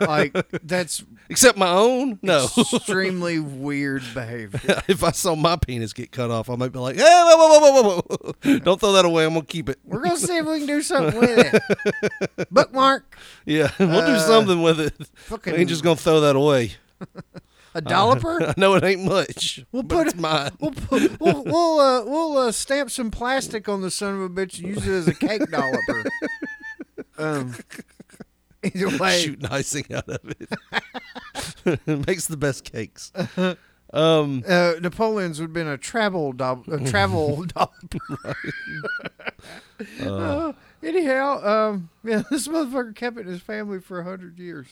Like 0.00 0.32
that's 0.64 1.04
Except 1.28 1.56
my 1.56 1.68
own? 1.70 2.18
No. 2.22 2.48
extremely 2.58 3.38
weird 3.40 4.02
behavior. 4.14 4.82
if 4.88 5.02
I 5.04 5.12
saw 5.12 5.34
my 5.36 5.56
penis 5.56 5.92
get 5.92 6.10
cut 6.12 6.30
off, 6.30 6.50
I 6.50 6.56
might 6.56 6.72
be 6.72 6.78
like, 6.80 6.96
hey, 6.96 7.02
whoa, 7.02 7.36
whoa, 7.36 7.58
whoa, 7.60 7.70
whoa, 7.82 7.82
whoa, 7.82 8.32
whoa. 8.44 8.58
Don't 8.58 8.80
throw 8.80 8.92
that 8.92 9.04
away. 9.04 9.24
I'm 9.24 9.32
to 9.46 9.52
keep 9.52 9.68
it. 9.68 9.78
We're 9.84 10.02
gonna 10.02 10.16
see 10.18 10.36
if 10.36 10.46
we 10.46 10.58
can 10.58 10.66
do 10.66 10.82
something 10.82 11.18
with 11.20 11.54
it. 12.38 12.48
Bookmark. 12.50 13.16
Yeah, 13.44 13.70
we'll 13.78 13.88
do 14.06 14.12
Uh, 14.12 14.18
something 14.18 14.60
with 14.62 14.80
it. 14.80 14.94
fucking- 15.14 15.54
I 15.54 15.58
ain't 15.58 15.68
just 15.68 15.84
to 15.96 16.02
throw 16.02 16.20
that 16.20 16.34
away. 16.36 16.72
A 17.76 17.80
dolloper? 17.82 18.42
I 18.42 18.54
know 18.60 18.74
it 18.74 18.84
ain't 18.84 19.04
much. 19.04 19.64
We'll 19.70 19.84
put 19.84 20.06
it's 20.06 20.14
it- 20.14 20.20
mine. 20.20 20.50
We'll 20.60 20.70
put, 20.72 21.20
we'll 21.20 21.44
we'll, 21.44 21.78
uh, 21.80 22.04
we'll 22.04 22.38
uh, 22.38 22.52
stamp 22.52 22.90
some 22.90 23.10
plastic 23.10 23.68
on 23.68 23.82
the 23.82 23.90
son 23.90 24.14
of 24.14 24.20
a 24.22 24.28
bitch 24.30 24.58
and 24.58 24.68
use 24.68 24.86
it 24.86 24.92
as 24.92 25.08
a 25.08 25.14
cake 25.14 25.50
dolloper. 25.50 26.04
Um, 27.18 27.54
either 28.62 28.94
way, 28.98 29.20
shooting 29.22 29.46
icing 29.46 29.86
out 29.94 30.06
of 30.06 30.20
it. 30.38 30.50
it 31.86 31.86
makes 32.06 32.26
the 32.26 32.36
best 32.36 32.70
cakes. 32.70 33.10
Um, 33.90 34.44
uh, 34.46 34.74
Napoleon's 34.82 35.40
would 35.40 35.46
have 35.46 35.52
been 35.54 35.66
a 35.66 35.78
travel 35.78 36.34
dob- 36.34 36.68
a 36.68 36.78
travel 36.84 37.46
dolloper. 37.46 38.36
Uh, 40.02 40.52
anyhow, 40.82 41.42
um, 41.70 41.88
yeah, 42.04 42.22
this 42.30 42.48
motherfucker 42.48 42.94
kept 42.94 43.16
it 43.16 43.20
in 43.20 43.28
his 43.28 43.40
family 43.40 43.80
for 43.80 44.00
a 44.00 44.04
hundred 44.04 44.38
years, 44.38 44.66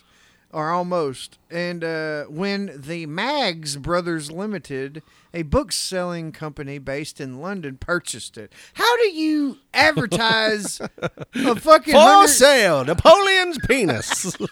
or 0.54 0.70
almost. 0.70 1.38
And 1.50 1.84
uh, 1.84 2.24
when 2.24 2.72
the 2.80 3.06
Maggs 3.06 3.76
Brothers 3.76 4.30
Limited, 4.30 5.02
a 5.34 5.42
book 5.42 5.72
selling 5.72 6.32
company 6.32 6.78
based 6.78 7.20
in 7.20 7.40
London, 7.40 7.76
purchased 7.76 8.38
it, 8.38 8.52
how 8.74 8.96
do 8.98 9.08
you 9.10 9.58
advertise 9.74 10.80
a 11.34 11.56
fucking 11.56 11.92
for 11.94 11.98
hundred? 12.00 12.28
sale, 12.28 12.84
Napoleon's 12.84 13.58
penis. 13.66 14.36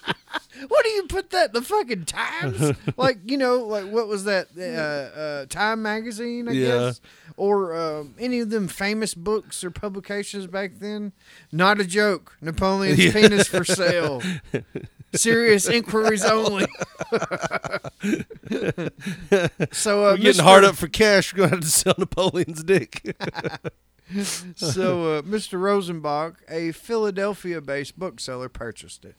What 0.67 0.83
do 0.85 0.89
you 0.91 1.03
put 1.07 1.31
that 1.31 1.51
the 1.51 1.61
fucking 1.61 2.05
Times? 2.05 2.77
like 2.97 3.17
you 3.25 3.37
know, 3.37 3.65
like 3.65 3.85
what 3.91 4.07
was 4.07 4.23
that? 4.23 4.47
Uh, 4.57 5.19
uh, 5.19 5.45
Time 5.47 5.81
magazine, 5.81 6.47
I 6.47 6.51
Yeah. 6.53 6.67
guess, 6.67 7.01
or 7.35 7.75
um, 7.75 8.15
any 8.17 8.39
of 8.39 8.49
them 8.49 8.67
famous 8.69 9.13
books 9.13 9.63
or 9.63 9.71
publications 9.71 10.47
back 10.47 10.75
then. 10.79 11.11
Not 11.51 11.81
a 11.81 11.85
joke. 11.85 12.37
Napoleon's 12.39 13.11
penis 13.11 13.47
for 13.47 13.65
sale. 13.65 14.21
Serious 15.13 15.67
inquiries 15.69 16.25
only. 16.25 16.65
so 19.71 20.05
uh, 20.05 20.11
We're 20.11 20.17
getting 20.17 20.33
Mr. 20.33 20.43
hard 20.43 20.63
up 20.63 20.75
for 20.75 20.87
cash. 20.87 21.33
We're 21.33 21.37
going 21.37 21.49
to 21.49 21.55
have 21.57 21.63
to 21.63 21.69
sell 21.69 21.95
Napoleon's 21.97 22.63
dick. 22.63 23.15
So 24.55 25.15
uh, 25.17 25.21
Mr. 25.23 25.57
Rosenbach, 25.57 26.35
a 26.47 26.71
Philadelphia-based 26.71 27.97
bookseller, 27.97 28.47
purchased 28.47 29.05
it. 29.05 29.15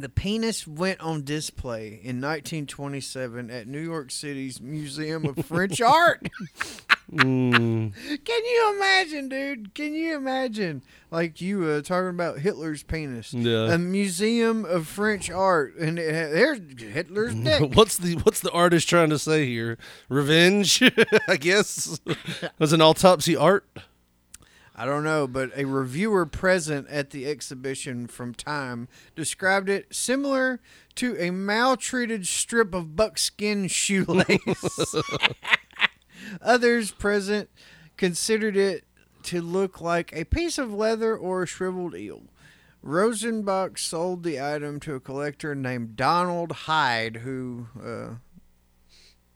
The 0.00 0.08
penis 0.08 0.66
went 0.66 1.00
on 1.00 1.24
display 1.24 1.88
in 1.88 2.22
1927 2.22 3.50
at 3.50 3.68
New 3.68 3.80
York 3.80 4.10
City's 4.10 4.58
Museum 4.58 5.26
of 5.26 5.44
French 5.44 5.78
Art. 5.82 6.26
Mm. 7.12 7.92
Can 8.24 8.44
you 8.44 8.74
imagine, 8.76 9.28
dude? 9.28 9.74
Can 9.74 9.92
you 9.92 10.16
imagine? 10.16 10.82
Like 11.10 11.42
you 11.42 11.64
uh, 11.68 11.82
talking 11.82 12.08
about 12.08 12.38
Hitler's 12.38 12.82
penis. 12.82 13.34
Yeah. 13.34 13.74
A 13.74 13.78
Museum 13.78 14.64
of 14.64 14.86
French 14.86 15.28
Art, 15.30 15.76
and 15.76 15.98
it 15.98 16.32
there's 16.32 16.60
Hitler's 16.78 17.34
dick. 17.44 17.74
What's 17.74 17.98
the 17.98 18.14
what's 18.16 18.40
the 18.40 18.52
artist 18.52 18.88
trying 18.88 19.10
to 19.10 19.18
say 19.18 19.44
here? 19.46 19.76
Revenge, 20.08 20.82
I 21.28 21.36
guess. 21.36 22.00
Was 22.58 22.72
an 22.72 22.80
autopsy 22.80 23.36
art? 23.36 23.66
I 24.80 24.86
don't 24.86 25.04
know, 25.04 25.26
but 25.26 25.50
a 25.54 25.66
reviewer 25.66 26.24
present 26.24 26.88
at 26.88 27.10
the 27.10 27.26
exhibition 27.26 28.06
from 28.06 28.32
Time 28.32 28.88
described 29.14 29.68
it 29.68 29.94
similar 29.94 30.58
to 30.94 31.18
a 31.18 31.30
maltreated 31.30 32.26
strip 32.26 32.72
of 32.72 32.96
buckskin 32.96 33.68
shoelace. 33.68 34.94
Others 36.40 36.92
present 36.92 37.50
considered 37.98 38.56
it 38.56 38.84
to 39.24 39.42
look 39.42 39.82
like 39.82 40.14
a 40.14 40.24
piece 40.24 40.56
of 40.56 40.72
leather 40.72 41.14
or 41.14 41.42
a 41.42 41.46
shriveled 41.46 41.94
eel. 41.94 42.22
Rosenbach 42.82 43.78
sold 43.78 44.22
the 44.22 44.40
item 44.40 44.80
to 44.80 44.94
a 44.94 45.00
collector 45.00 45.54
named 45.54 45.94
Donald 45.94 46.52
Hyde, 46.52 47.16
who 47.16 47.66
uh, 47.78 48.14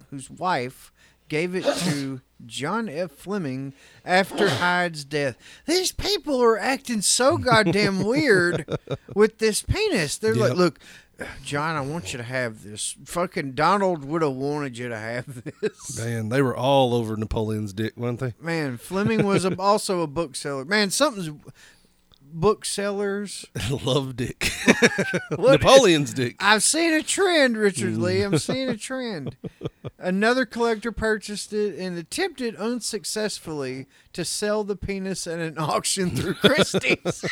whose 0.09 0.31
wife 0.31 0.91
gave 1.29 1.55
it 1.55 1.65
to 1.65 2.23
John 2.47 2.89
F. 2.89 3.13
Fleming 3.13 3.75
after 4.05 4.49
Hyde's 4.61 5.05
death. 5.05 5.37
These 5.67 5.93
people 5.93 6.43
are 6.43 6.59
acting 6.59 7.03
so 7.03 7.37
goddamn 7.37 8.05
weird 8.05 8.79
with 9.15 9.39
this 9.39 9.63
penis. 9.63 10.19
They're 10.19 10.35
like, 10.35 10.55
look, 10.55 10.79
John, 11.45 11.77
I 11.77 11.81
want 11.81 12.13
you 12.13 12.19
to 12.19 12.25
have 12.25 12.65
this. 12.65 12.97
Fucking 13.05 13.53
Donald 13.53 14.05
would 14.05 14.23
have 14.23 14.33
wanted 14.33 14.77
you 14.77 14.89
to 14.89 14.99
have 14.99 15.45
this. 15.61 15.99
Man, 15.99 16.29
they 16.29 16.43
were 16.43 16.57
all 16.57 16.95
over 16.95 17.17
Napoleon's 17.17 17.73
dick, 17.73 17.97
weren't 17.97 18.21
they? 18.21 18.35
Man, 18.41 18.77
Fleming 18.79 19.25
was 19.25 19.45
a, 19.45 19.55
also 19.59 20.01
a 20.01 20.07
bookseller. 20.07 20.65
Man, 20.65 20.91
something's 20.91 21.31
booksellers. 22.35 23.47
Love 23.71 24.17
dick. 24.17 24.51
Napoleon's 25.31 26.13
dick. 26.13 26.37
I've 26.41 26.63
seen 26.63 26.93
a 26.93 27.03
trend, 27.03 27.57
Richard 27.57 27.97
Lee. 27.97 28.23
I'm 28.23 28.39
seeing 28.39 28.69
a 28.69 28.77
trend. 28.77 29.37
Another 29.99 30.45
collector 30.45 30.93
purchased 30.93 31.53
it 31.53 31.79
and 31.79 31.97
attempted 31.97 32.57
unsuccessfully 32.57 33.87
to 34.13 34.25
sell 34.25 34.65
the 34.65 34.77
penis 34.77 35.27
at 35.27 35.39
an 35.39 35.59
auction 35.59 36.11
through 36.11 36.35
Christie's. 36.35 37.25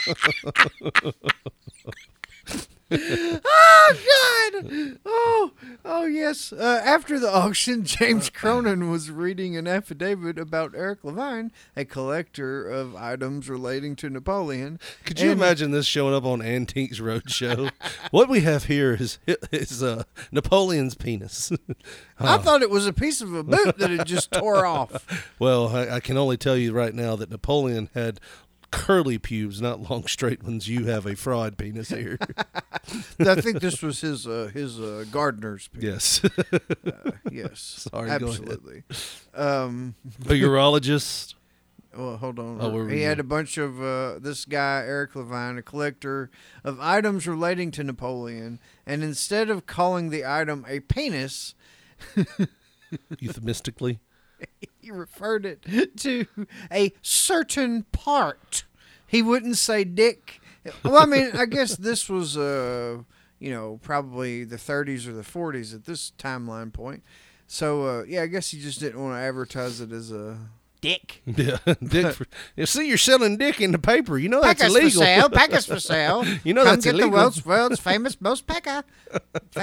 Oh 2.93 4.53
God! 4.53 4.99
Oh, 5.05 5.51
oh 5.85 6.05
yes. 6.07 6.53
Uh, 6.53 6.83
after 6.85 7.19
the 7.19 7.31
auction, 7.33 7.85
James 7.87 8.31
Cronin 8.31 8.91
was 8.91 9.11
reading 9.11 9.57
an 9.57 9.67
affidavit 9.67 10.39
about 10.39 10.75
Eric 10.75 11.03
Levine, 11.05 11.53
a 11.77 11.85
collector 11.85 12.69
of 12.69 12.95
items 12.95 13.49
relating 13.49 13.97
to 13.97 14.11
Napoleon. 14.11 14.79
Could 15.05 15.21
you 15.21 15.31
and- 15.31 15.41
imagine 15.41 15.71
this 15.71 15.87
showing 15.87 16.15
up 16.15 16.25
on 16.25 16.43
Antiques 16.43 17.01
Roadshow? 17.01 17.71
what 18.11 18.29
we 18.29 18.41
have 18.41 18.65
here 18.65 18.95
is 18.95 19.19
is 19.51 19.83
uh, 19.83 20.05
Napoleon's 20.31 20.95
penis. 20.95 21.53
I 22.19 22.39
thought 22.39 22.63
it 22.63 22.71
was 22.71 22.87
a 22.87 22.93
piece 22.93 23.21
of 23.21 23.35
a 23.35 23.43
boot 23.43 23.79
that 23.79 23.91
had 23.91 24.07
just 24.07 24.31
tore 24.33 24.65
off. 24.67 25.33
well, 25.39 25.69
I, 25.77 25.97
I 25.97 26.01
can 26.01 26.17
only 26.17 26.37
tell 26.37 26.57
you 26.57 26.73
right 26.73 26.95
now 26.95 27.17
that 27.17 27.31
Napoleon 27.31 27.89
had 27.95 28.21
curly 28.73 29.19
pubes, 29.19 29.61
not 29.61 29.89
long 29.89 30.07
straight 30.09 30.43
ones. 30.43 30.69
You 30.69 30.87
have 30.87 31.07
a 31.07 31.15
fraud 31.15 31.57
penis 31.57 31.91
here. 31.91 32.19
I 33.21 33.37
think 33.37 33.61
this 33.61 33.81
was 33.83 34.01
his 34.01 34.27
uh, 34.27 34.51
his 34.53 34.81
uh, 34.81 35.05
gardener's 35.13 35.69
penis. 35.69 36.21
yes, 36.23 36.33
Yes, 37.31 37.61
Sorry, 37.93 38.11
absolutely. 38.11 38.83
Um, 39.35 39.95
a 40.25 40.33
urologist. 40.33 41.35
well, 41.97 42.17
hold 42.17 42.39
on. 42.39 42.59
Oh, 42.61 42.87
he 42.89 43.03
had 43.03 43.21
a 43.21 43.25
bunch 43.25 43.59
of 43.59 43.81
uh, 43.81 44.19
this 44.19 44.45
guy 44.45 44.83
Eric 44.85 45.15
Levine, 45.15 45.59
a 45.59 45.63
collector 45.63 46.31
of 46.65 46.81
items 46.81 47.29
relating 47.29 47.71
to 47.73 47.85
Napoleon, 47.85 48.59
and 48.87 49.05
instead 49.05 49.51
of 49.51 49.67
calling 49.67 50.11
the 50.11 50.27
item 50.27 50.65
a 50.69 50.81
penis, 50.81 51.55
euphemistically. 53.21 54.01
He 54.83 54.91
referred 54.91 55.47
it 55.47 55.65
to 55.99 56.27
a 56.71 56.93
certain 57.01 57.85
part. 57.93 58.65
He 59.07 59.23
wouldn't 59.23 59.57
say 59.57 59.85
dick. 59.85 60.41
Well, 60.85 60.99
I 60.99 61.07
mean, 61.07 61.31
I 61.35 61.47
guess 61.47 61.77
this 61.77 62.09
was, 62.09 62.37
uh, 62.37 62.99
you 63.39 63.51
know, 63.51 63.79
probably 63.83 64.45
the 64.45 64.57
30s 64.57 65.07
or 65.07 65.13
the 65.13 65.23
40s 65.23 65.75
at 65.75 65.85
this 65.85 66.13
timeline 66.19 66.73
point. 66.73 67.03
So, 67.47 67.87
uh, 67.87 68.05
yeah, 68.05 68.23
I 68.23 68.27
guess 68.27 68.51
he 68.51 68.61
just 68.61 68.81
didn't 68.81 69.01
want 69.03 69.15
to 69.15 69.21
advertise 69.21 69.81
it 69.81 69.93
as 69.93 70.11
a 70.11 70.39
dick. 70.83 71.23
Yeah, 71.37 71.57
dick. 71.83 72.15
For, 72.15 72.27
you 72.57 72.67
see, 72.67 72.87
you're 72.87 72.99
selling 72.99 73.39
dick 73.39 73.59
in 73.63 73.73
the 73.73 73.79
paper. 73.79 74.19
You 74.19 74.29
know 74.29 74.43
that's 74.43 74.63
illegal. 74.63 74.91
for 74.91 75.07
sale. 75.07 75.29
Packers 75.31 75.65
for 75.65 75.81
sale. 75.81 76.25
You 76.45 76.53
know 76.53 76.65
Come 76.65 76.75
that's 76.75 76.85
get 76.85 76.95
illegal. 76.95 77.11
the 77.11 77.17
world's, 77.17 77.47
world's 77.47 77.81
famous 77.81 78.21
most 78.21 78.47
pecker, 78.47 78.83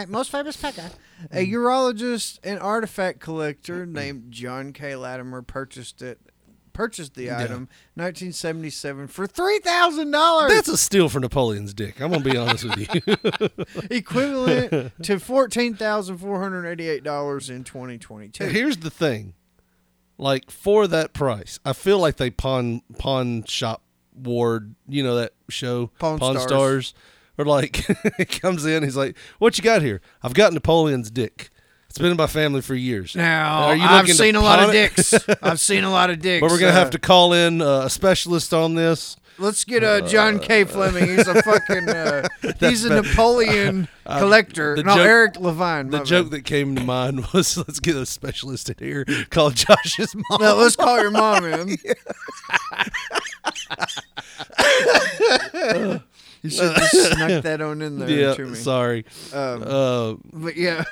most 0.07 0.31
famous 0.31 0.57
pecker. 0.57 0.89
Mm. 1.21 1.27
A 1.33 1.45
urologist 1.53 2.39
and 2.43 2.59
artifact 2.59 3.19
collector 3.19 3.85
named 3.85 4.31
John 4.31 4.73
K. 4.73 4.95
Latimer 4.95 5.43
purchased 5.43 6.01
it. 6.01 6.19
Purchased 6.71 7.15
the 7.15 7.29
item, 7.29 7.67
1977, 7.95 9.07
for 9.07 9.27
three 9.27 9.59
thousand 9.59 10.11
dollars, 10.11 10.49
That's 10.53 10.69
a 10.69 10.77
steal 10.77 11.09
for 11.09 11.19
Napoleon's 11.19 11.73
dick. 11.73 11.99
I'm 11.99 12.09
gonna 12.09 12.23
be 12.23 12.37
honest 12.37 12.63
with 12.63 12.77
you. 12.95 13.49
equivalent 13.91 14.93
to 15.03 15.19
fourteen 15.19 15.73
thousand 15.75 16.19
four 16.19 16.39
hundred 16.39 16.65
eighty-eight 16.67 17.03
dollars 17.03 17.49
in 17.49 17.65
2022. 17.65 18.45
Here's 18.45 18.77
the 18.77 18.89
thing, 18.89 19.33
like 20.19 20.51
for 20.51 20.85
that 20.87 21.13
price, 21.13 21.59
I 21.65 21.73
feel 21.73 21.97
like 21.97 22.17
they 22.17 22.29
pawn 22.29 22.81
pawn 22.99 23.43
shop 23.45 23.81
ward. 24.13 24.75
You 24.87 25.01
know 25.03 25.15
that 25.15 25.33
show 25.49 25.87
Pawn 25.97 26.17
Stars. 26.17 26.43
Stars, 26.43 26.93
or 27.37 27.45
like 27.45 27.87
he 28.17 28.25
comes 28.25 28.65
in, 28.65 28.83
he's 28.83 28.97
like, 28.97 29.17
"What 29.39 29.57
you 29.57 29.63
got 29.63 29.81
here? 29.81 30.01
I've 30.21 30.33
got 30.35 30.53
Napoleon's 30.53 31.09
dick. 31.09 31.49
It's 31.89 31.97
been 31.97 32.11
in 32.11 32.17
my 32.17 32.27
family 32.27 32.61
for 32.61 32.75
years. 32.75 33.15
Now, 33.15 33.63
Are 33.69 33.75
you 33.75 33.81
I've 33.83 34.01
looking 34.01 34.15
to 34.15 34.23
seen 34.23 34.35
a 34.35 34.41
lot 34.41 34.59
of 34.61 34.69
it? 34.69 34.73
dicks. 34.73 35.11
I've 35.41 35.59
seen 35.59 35.83
a 35.83 35.89
lot 35.89 36.11
of 36.11 36.19
dicks. 36.21 36.41
But 36.41 36.51
we're 36.51 36.59
gonna 36.59 36.71
Uh, 36.71 36.75
have 36.75 36.91
to 36.91 36.99
call 36.99 37.33
in 37.33 37.61
uh, 37.63 37.85
a 37.85 37.89
specialist 37.89 38.53
on 38.53 38.75
this. 38.75 39.15
Let's 39.39 39.63
get 39.63 39.83
uh, 39.83 40.01
John 40.01 40.39
K. 40.39 40.63
Fleming. 40.65 41.07
He's 41.07 41.27
a 41.27 41.41
fucking. 41.41 41.87
Uh, 41.89 42.27
he's 42.59 42.83
a. 42.85 43.01
Napoleon 43.01 43.87
collector. 44.05 44.75
the 44.75 44.83
no, 44.83 44.95
joke- 44.95 45.05
Eric 45.07 45.39
Levine. 45.39 45.89
The 45.89 46.03
joke 46.03 46.25
bad. 46.27 46.39
that 46.39 46.45
came 46.45 46.75
to 46.75 46.83
mind 46.83 47.25
was, 47.33 47.57
"Let's 47.57 47.79
get 47.79 47.95
a 47.95 48.05
specialist 48.05 48.69
in 48.69 48.75
here. 48.79 49.05
Call 49.29 49.51
Josh's 49.51 50.13
mom." 50.15 50.41
No, 50.41 50.55
let's 50.57 50.75
call 50.75 50.99
your 51.01 51.11
mom 51.11 51.45
in. 51.45 51.77
you 56.41 56.49
should 56.49 56.71
have 56.73 56.91
just 56.91 57.11
snuck 57.13 57.43
that 57.43 57.61
on 57.61 57.81
in 57.81 57.99
there 57.99 58.09
yeah, 58.09 58.33
to 58.33 58.45
me. 58.45 58.55
sorry. 58.55 59.05
Um, 59.33 59.63
Uh, 59.65 60.13
but 60.33 60.55
yeah, 60.55 60.83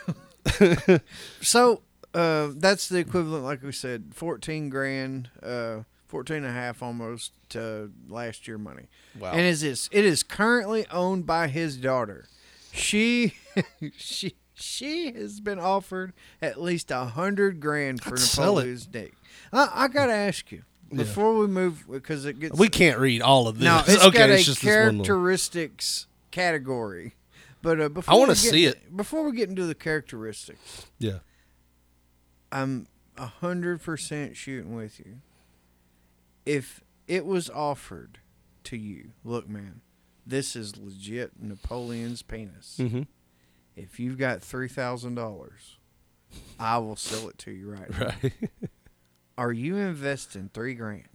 So 1.42 1.82
uh, 2.14 2.50
that's 2.56 2.88
the 2.90 3.00
equivalent, 3.00 3.44
like 3.44 3.62
we 3.64 3.72
said, 3.72 4.12
fourteen 4.14 4.70
grand, 4.70 5.30
uh, 6.08 6.10
fourteen 6.10 6.38
and 6.38 6.48
a 6.48 6.52
half 6.52 6.82
almost 6.82 7.34
to 7.50 7.92
last 8.08 8.48
year 8.48 8.58
money. 8.58 8.88
Wow. 9.20 9.32
And 9.32 9.42
is 9.42 9.62
this? 9.62 9.90
It 9.92 10.06
is 10.06 10.24
currently 10.24 10.86
owned 10.92 11.26
by 11.26 11.48
his 11.48 11.78
daughter. 11.78 12.26
She, 12.72 13.34
she, 13.98 14.36
she 14.54 15.12
has 15.14 15.40
been 15.40 15.60
offered 15.60 16.14
at 16.42 16.62
least 16.62 16.92
a 16.92 17.06
hundred 17.06 17.60
grand 17.60 18.02
for 18.04 18.14
I'd 18.16 18.20
sell 18.20 18.60
it. 18.60 18.64
Napoleon's 18.64 18.86
dick. 18.86 19.14
I, 19.52 19.70
I 19.74 19.88
gotta 19.88 20.14
ask 20.14 20.52
you 20.52 20.64
before 20.94 21.38
we 21.38 21.48
move 21.48 21.86
because 21.90 22.26
it 22.26 22.40
gets 22.40 22.58
We 22.58 22.70
can't 22.70 23.00
read 23.00 23.22
all 23.22 23.48
of 23.48 23.58
this. 23.60 23.66
no, 23.66 23.82
it's 23.86 24.04
okay, 24.06 24.18
got 24.18 24.30
a 24.30 24.34
it's 24.36 24.46
just 24.46 24.62
this 24.62 24.68
one 24.76 25.00
little- 25.00 25.06
characteristics 25.06 26.08
category. 26.32 27.16
But 27.64 27.82
uh, 27.82 27.90
before 27.90 28.14
I 28.14 28.18
wanna 28.18 28.36
see 28.36 28.66
it. 28.66 28.96
Before 28.96 29.24
we 29.24 29.36
get 29.36 29.50
into 29.50 29.66
the 29.66 29.76
characteristics, 29.76 30.86
Yeah. 31.00 31.20
I'm 32.52 32.88
a 33.18 33.26
hundred 33.26 33.82
percent 33.82 34.38
shooting 34.38 34.76
with 34.76 35.00
you. 35.00 35.18
If 36.48 36.82
it 37.08 37.26
was 37.26 37.50
offered 37.50 38.20
to 38.66 38.78
you, 38.78 39.12
look, 39.24 39.48
man, 39.50 39.82
this 40.26 40.56
is 40.56 40.78
legit 40.78 41.32
Napoleon's 41.42 42.22
penis. 42.22 42.78
Mm-hmm. 42.80 43.04
If 43.76 44.00
you've 44.00 44.18
got 44.18 44.42
three 44.42 44.68
thousand 44.68 45.16
dollars, 45.16 45.78
I 46.60 46.78
will 46.80 46.96
sell 46.96 47.30
it 47.30 47.38
to 47.40 47.52
you 47.52 47.72
right 47.72 47.90
now. 47.90 48.12
Right. 48.24 48.34
Are 49.38 49.52
you 49.54 49.76
investing 49.78 50.50
three 50.52 50.74
grand 50.74 51.08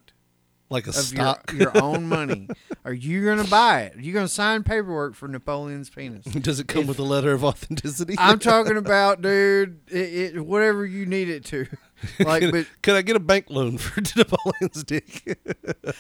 like 0.73 0.87
a 0.87 0.93
stock. 0.93 1.53
your 1.53 1.61
your 1.73 1.83
own 1.83 2.09
money? 2.09 2.49
Are 2.85 2.93
you 2.93 3.25
gonna 3.25 3.45
buy 3.45 3.83
it? 3.83 3.97
Are 3.97 4.01
you 4.01 4.13
gonna 4.13 4.27
sign 4.29 4.65
paperwork 4.65 5.15
for 5.15 5.29
Napoleon's 5.29 5.89
penis? 5.91 6.25
Does 6.41 6.59
it 6.59 6.67
come 6.69 6.83
if- 6.83 6.89
with 6.89 6.99
a 6.99 7.03
letter 7.05 7.33
of 7.33 7.45
authenticity? 7.45 8.17
I'm 8.19 8.39
talking 8.39 8.77
about, 8.79 9.23
dude, 9.23 9.81
it, 9.89 10.35
it, 10.37 10.45
whatever 10.45 10.85
you 10.85 11.07
need 11.07 11.29
it 11.29 11.45
to. 11.47 11.67
Like, 12.19 12.51
but 12.51 12.67
Could 12.83 12.97
I 12.97 13.03
get 13.03 13.15
a 13.15 13.21
bank 13.21 13.47
loan 13.49 13.79
for 13.79 14.01
Napoleon's 14.17 14.83
dick? 14.83 15.39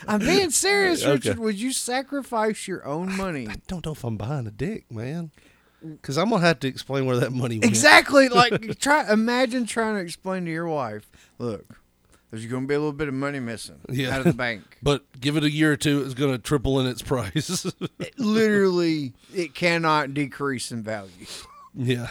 I'm 0.09 0.19
being 0.19 0.51
serious, 0.51 1.03
Okay. 1.05 1.13
Richard. 1.13 1.39
Would 1.39 1.61
you 1.61 1.73
sacrifice 1.73 2.67
your 2.67 2.85
own 2.85 3.17
money? 3.17 3.47
I 3.49 3.57
don't 3.69 3.87
know 3.87 3.93
if 3.93 4.03
I'm 4.03 4.17
buying 4.17 4.49
a 4.49 4.51
dick, 4.51 4.91
man. 4.91 5.31
Because 5.85 6.17
I'm 6.19 6.31
gonna 6.31 6.45
have 6.47 6.61
to 6.61 6.69
explain 6.69 7.07
where 7.07 7.17
that 7.19 7.33
money 7.33 7.57
went. 7.57 7.65
Exactly. 7.65 8.29
Like, 8.29 8.79
try 8.79 9.13
imagine 9.13 9.67
trying 9.67 9.95
to 9.97 10.01
explain 10.01 10.45
to 10.45 10.51
your 10.51 10.67
wife, 10.69 11.09
look, 11.39 11.67
there's 12.33 12.47
going 12.47 12.62
to 12.64 12.66
be 12.66 12.75
a 12.75 12.79
little 12.79 12.92
bit 12.92 13.07
of 13.07 13.14
money 13.14 13.38
missing 13.38 13.79
Yeah. 13.88 14.11
out 14.14 14.18
of 14.21 14.25
the 14.25 14.33
bank. 14.33 14.62
But 14.83 15.05
give 15.21 15.37
it 15.37 15.45
a 15.45 15.51
year 15.51 15.71
or 15.73 15.77
two, 15.77 16.03
it's 16.03 16.14
gonna 16.14 16.38
triple 16.38 16.81
in 16.81 16.88
its 16.88 17.03
price. 17.03 17.64
Literally, 18.18 19.12
it 19.33 19.55
cannot 19.55 20.12
decrease 20.14 20.73
in 20.73 20.83
value. 20.83 21.11
yeah, 21.75 22.09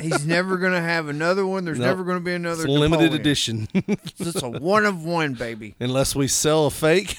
He's 0.00 0.26
never 0.26 0.56
going 0.58 0.72
to 0.72 0.80
have 0.80 1.08
another 1.08 1.44
one. 1.46 1.64
There's 1.64 1.78
Nope. 1.78 1.86
never 1.88 2.04
going 2.04 2.18
to 2.18 2.24
be 2.24 2.34
another 2.34 2.62
it's 2.64 2.70
limited 2.70 3.12
edition. 3.14 3.68
It's 3.74 4.40
a 4.42 4.48
one 4.50 4.84
of 4.86 5.04
one, 5.04 5.32
baby. 5.34 5.74
Unless 5.80 6.14
we 6.14 6.28
sell 6.28 6.66
a 6.66 6.70
fake 6.70 7.16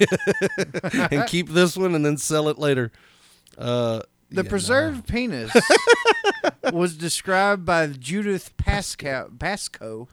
and 1.11 1.27
keep 1.27 1.49
this 1.49 1.75
one 1.75 1.95
and 1.95 2.05
then 2.05 2.17
sell 2.17 2.47
it 2.49 2.57
later. 2.59 2.91
Uh, 3.57 4.03
The 4.29 4.43
yeah, 4.43 4.49
preserved 4.49 5.07
penis 5.07 5.51
was 6.71 6.95
described 6.95 7.65
by 7.65 7.87
Judith 7.87 8.55
Pascal, 8.57 9.29
Pascoe 9.37 10.07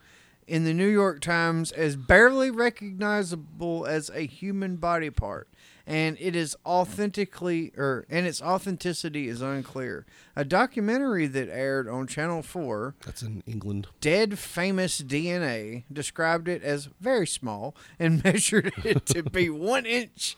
in 0.51 0.65
the 0.65 0.75
New 0.75 0.89
York 0.89 1.21
Times 1.21 1.71
as 1.71 1.95
barely 1.95 2.51
recognizable 2.51 3.87
as 3.87 4.11
a 4.11 4.27
human 4.27 4.77
body 4.77 5.09
part, 5.09 5.49
and 5.87 6.17
it 6.19 6.35
is 6.35 6.57
authentically 6.67 7.73
or 7.77 8.05
and 8.11 8.27
its 8.27 8.43
authenticity 8.43 9.29
is 9.29 9.41
unclear. 9.41 10.05
A 10.35 10.45
documentary 10.45 11.29
that 11.29 11.49
aired 11.49 11.89
on 11.89 12.09
Channel 12.09 12.43
4 12.43 12.97
That's 13.07 13.23
in 13.23 13.45
England. 13.47 13.87
Dead 14.01 14.41
Famous 14.41 15.01
DNA 15.01 15.85
described 15.93 16.49
it 16.49 16.65
as 16.65 16.89
very 17.01 17.29
small 17.29 17.77
and 18.01 18.23
measured 18.25 18.73
it 18.85 19.07
to 19.07 19.23
be 19.23 19.49
one 19.49 19.87
inch. 19.87 20.37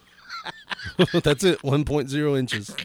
That's 1.22 1.42
it. 1.44 1.58
1.0 1.60 2.38
inches. 2.38 2.76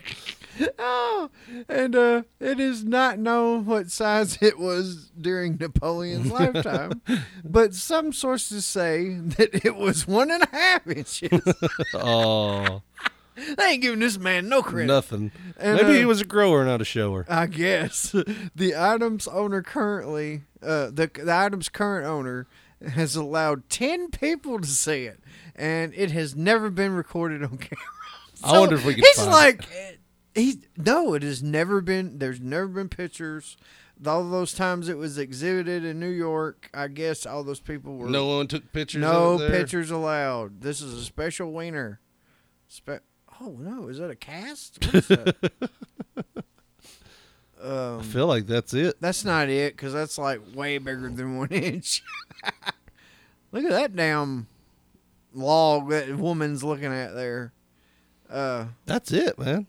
Oh, 0.80 1.30
and 1.68 1.96
uh, 1.96 2.24
it 2.40 2.60
is 2.60 2.84
not 2.84 3.20
known 3.20 3.66
what 3.66 3.90
size 3.92 4.38
it 4.42 4.58
was 4.58 5.12
during 5.20 5.58
Napoleon's 5.58 6.32
lifetime, 6.32 7.02
but 7.44 7.74
some 7.74 8.14
sources 8.14 8.66
say 8.66 9.16
that 9.16 9.66
it 9.66 9.76
was 9.76 10.08
one 10.08 10.32
and 10.32 10.44
a 10.44 10.50
half 10.52 10.88
inches. 10.88 11.42
Oh, 11.94 12.82
they 13.36 13.64
ain't 13.66 13.82
giving 13.82 14.00
this 14.00 14.18
man 14.18 14.50
no 14.50 14.62
credit. 14.64 14.88
nothing. 14.88 15.32
And, 15.58 15.76
Maybe 15.78 15.90
uh, 15.90 16.00
he 16.00 16.06
was 16.06 16.22
a 16.22 16.26
grower, 16.26 16.66
not 16.66 16.82
a 16.82 16.86
shower. 16.86 17.26
I 17.30 17.46
guess 17.48 18.16
the 18.56 18.76
item's 18.76 19.28
owner 19.28 19.62
currently, 19.62 20.42
uh, 20.62 20.88
the 20.92 21.10
the 21.14 21.34
item's 21.34 21.70
current 21.70 22.06
owner 22.08 22.48
has 22.94 23.16
allowed 23.16 23.70
ten 23.70 24.10
people 24.10 24.60
to 24.60 24.68
see 24.68 25.06
it, 25.06 25.20
and 25.56 25.94
it 25.96 26.12
has 26.12 26.36
never 26.36 26.70
been 26.70 26.94
recorded 26.94 27.44
on 27.44 27.58
camera. 27.58 27.84
I 28.44 28.60
wonder 28.60 28.76
if 28.76 28.86
we 28.86 28.94
could 28.96 29.04
He's 29.04 29.26
like, 29.26 29.64
eh, 29.76 29.94
he's 30.38 30.58
no, 30.78 31.14
it 31.14 31.24
has 31.24 31.44
never 31.44 31.82
been. 31.82 32.20
There's 32.20 32.40
never 32.40 32.68
been 32.68 32.90
pictures. 32.90 33.58
All 34.06 34.24
those 34.30 34.54
times 34.54 34.90
it 34.90 34.98
was 34.98 35.18
exhibited 35.18 35.84
in 35.84 36.00
New 36.00 36.10
York, 36.12 36.70
I 36.74 36.88
guess 36.88 37.26
all 37.26 37.44
those 37.44 37.60
people 37.60 37.98
were 37.98 38.08
No 38.10 38.28
one 38.28 38.48
took 38.48 38.72
pictures. 38.72 39.02
no 39.02 39.34
of 39.34 39.42
it 39.42 39.50
there? 39.52 39.60
pictures 39.62 39.90
allowed. 39.90 40.62
This 40.62 40.82
is 40.82 40.94
a 40.94 41.04
special 41.04 41.52
wiener. 41.52 42.00
Spe- 42.68 43.02
oh 43.42 43.56
no, 43.60 43.88
is 43.88 43.98
that 43.98 44.12
a 44.12 44.16
cast? 44.16 44.80
That? 44.82 45.36
um, 47.62 48.00
I 48.00 48.04
feel 48.04 48.28
like 48.28 48.46
that's 48.46 48.74
it. 48.74 49.02
that's 49.02 49.26
not 49.26 49.50
it, 49.50 49.76
because 49.76 49.94
that's 49.94 50.18
like 50.18 50.42
way 50.54 50.78
bigger 50.78 51.10
than 51.10 51.38
one 51.38 51.50
inch. 51.50 52.04
Look 53.52 53.64
at 53.64 53.72
that 53.72 53.96
damn 53.96 54.48
log 55.34 55.90
that 55.90 56.16
woman's 56.18 56.64
looking 56.64 56.92
at 56.94 57.16
there. 57.16 57.54
Uh, 58.30 58.66
That's 58.86 59.12
it, 59.12 59.40
man. 59.40 59.68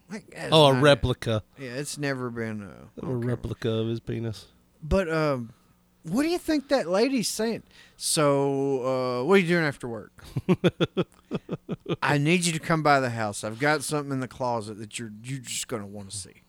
Oh, 0.51 0.67
a 0.67 0.75
replica. 0.75 1.43
Yeah, 1.59 1.71
it's 1.75 1.97
never 1.99 2.29
been. 2.31 2.63
Uh, 2.63 3.07
A 3.07 3.15
replica 3.15 3.71
of 3.71 3.89
his 3.89 4.01
penis. 4.01 4.47
but 4.83 5.09
um, 5.13 5.53
what 6.03 6.23
do 6.25 6.29
you 6.29 6.39
think 6.39 6.69
that 6.69 6.89
lady's 6.89 7.29
saying? 7.29 7.63
So, 7.97 9.21
uh, 9.21 9.25
what 9.25 9.35
are 9.35 9.39
you 9.39 9.49
doing 9.49 9.65
after 9.65 9.87
work? 9.89 10.25
I 12.03 12.19
need 12.19 12.45
you 12.47 12.53
to 12.53 12.59
come 12.59 12.83
by 12.83 13.01
the 13.01 13.11
house. 13.11 13.45
I've 13.45 13.59
got 13.59 13.83
something 13.83 14.13
in 14.13 14.21
the 14.21 14.29
closet 14.29 14.79
that 14.79 14.99
you're 14.99 15.13
you're 15.23 15.41
just 15.41 15.69
gonna 15.69 15.87
want 15.87 16.11
to 16.11 16.17
see. 16.17 16.43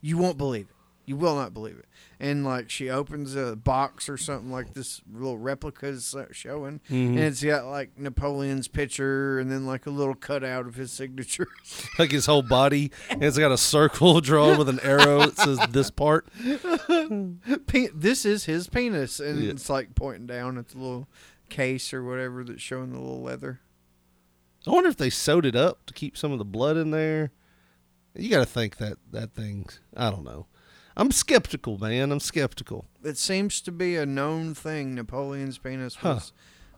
You 0.00 0.18
won't 0.18 0.36
believe 0.38 0.66
it. 0.68 0.73
You 1.06 1.16
will 1.16 1.34
not 1.36 1.52
believe 1.52 1.76
it. 1.78 1.86
And 2.18 2.44
like 2.44 2.70
she 2.70 2.88
opens 2.88 3.34
a 3.36 3.56
box 3.56 4.08
or 4.08 4.16
something 4.16 4.50
like 4.50 4.72
this 4.72 5.02
little 5.12 5.36
replica 5.36 5.86
is 5.88 6.14
showing, 6.32 6.80
mm-hmm. 6.90 7.18
and 7.18 7.18
it's 7.18 7.44
got 7.44 7.66
like 7.66 7.98
Napoleon's 7.98 8.68
picture 8.68 9.38
and 9.38 9.50
then 9.50 9.66
like 9.66 9.84
a 9.86 9.90
little 9.90 10.14
cutout 10.14 10.66
of 10.66 10.76
his 10.76 10.92
signature. 10.92 11.48
Like 11.98 12.10
his 12.10 12.26
whole 12.26 12.42
body, 12.42 12.90
and 13.08 13.22
it's 13.22 13.38
got 13.38 13.52
a 13.52 13.58
circle 13.58 14.20
drawn 14.22 14.58
with 14.58 14.68
an 14.68 14.80
arrow 14.80 15.20
that 15.20 15.36
says 15.36 15.60
this 15.70 15.90
part. 15.90 16.26
Pe- 17.66 17.88
this 17.94 18.24
is 18.24 18.44
his 18.46 18.68
penis, 18.68 19.20
and 19.20 19.40
Yeah. 19.40 19.50
it's 19.50 19.68
like 19.70 19.94
pointing 19.94 20.26
down 20.26 20.58
at 20.58 20.68
the 20.70 20.78
little 20.78 21.08
case 21.50 21.92
or 21.92 22.02
whatever 22.02 22.42
that's 22.42 22.60
showing 22.62 22.92
the 22.92 22.98
little 22.98 23.22
leather. 23.22 23.60
I 24.66 24.70
wonder 24.70 24.88
if 24.88 24.96
they 24.96 25.10
sewed 25.10 25.46
it 25.46 25.54
up 25.54 25.86
to 25.86 25.94
keep 25.94 26.16
some 26.16 26.32
of 26.32 26.38
the 26.38 26.44
blood 26.44 26.76
in 26.76 26.90
there. 26.90 27.30
You 28.16 28.30
got 28.30 28.40
to 28.40 28.46
think 28.46 28.78
that 28.78 28.96
that 29.12 29.34
thing's. 29.34 29.80
I 29.96 30.10
don't 30.10 30.24
know. 30.24 30.46
I'm 30.96 31.10
skeptical, 31.10 31.78
man. 31.78 32.12
I'm 32.12 32.20
skeptical. 32.20 32.86
It 33.02 33.18
seems 33.18 33.60
to 33.62 33.72
be 33.72 33.96
a 33.96 34.06
known 34.06 34.54
thing. 34.54 34.94
Napoleon's 34.94 35.58
penis 35.58 35.96
Huh. 35.96 36.14
was 36.14 36.32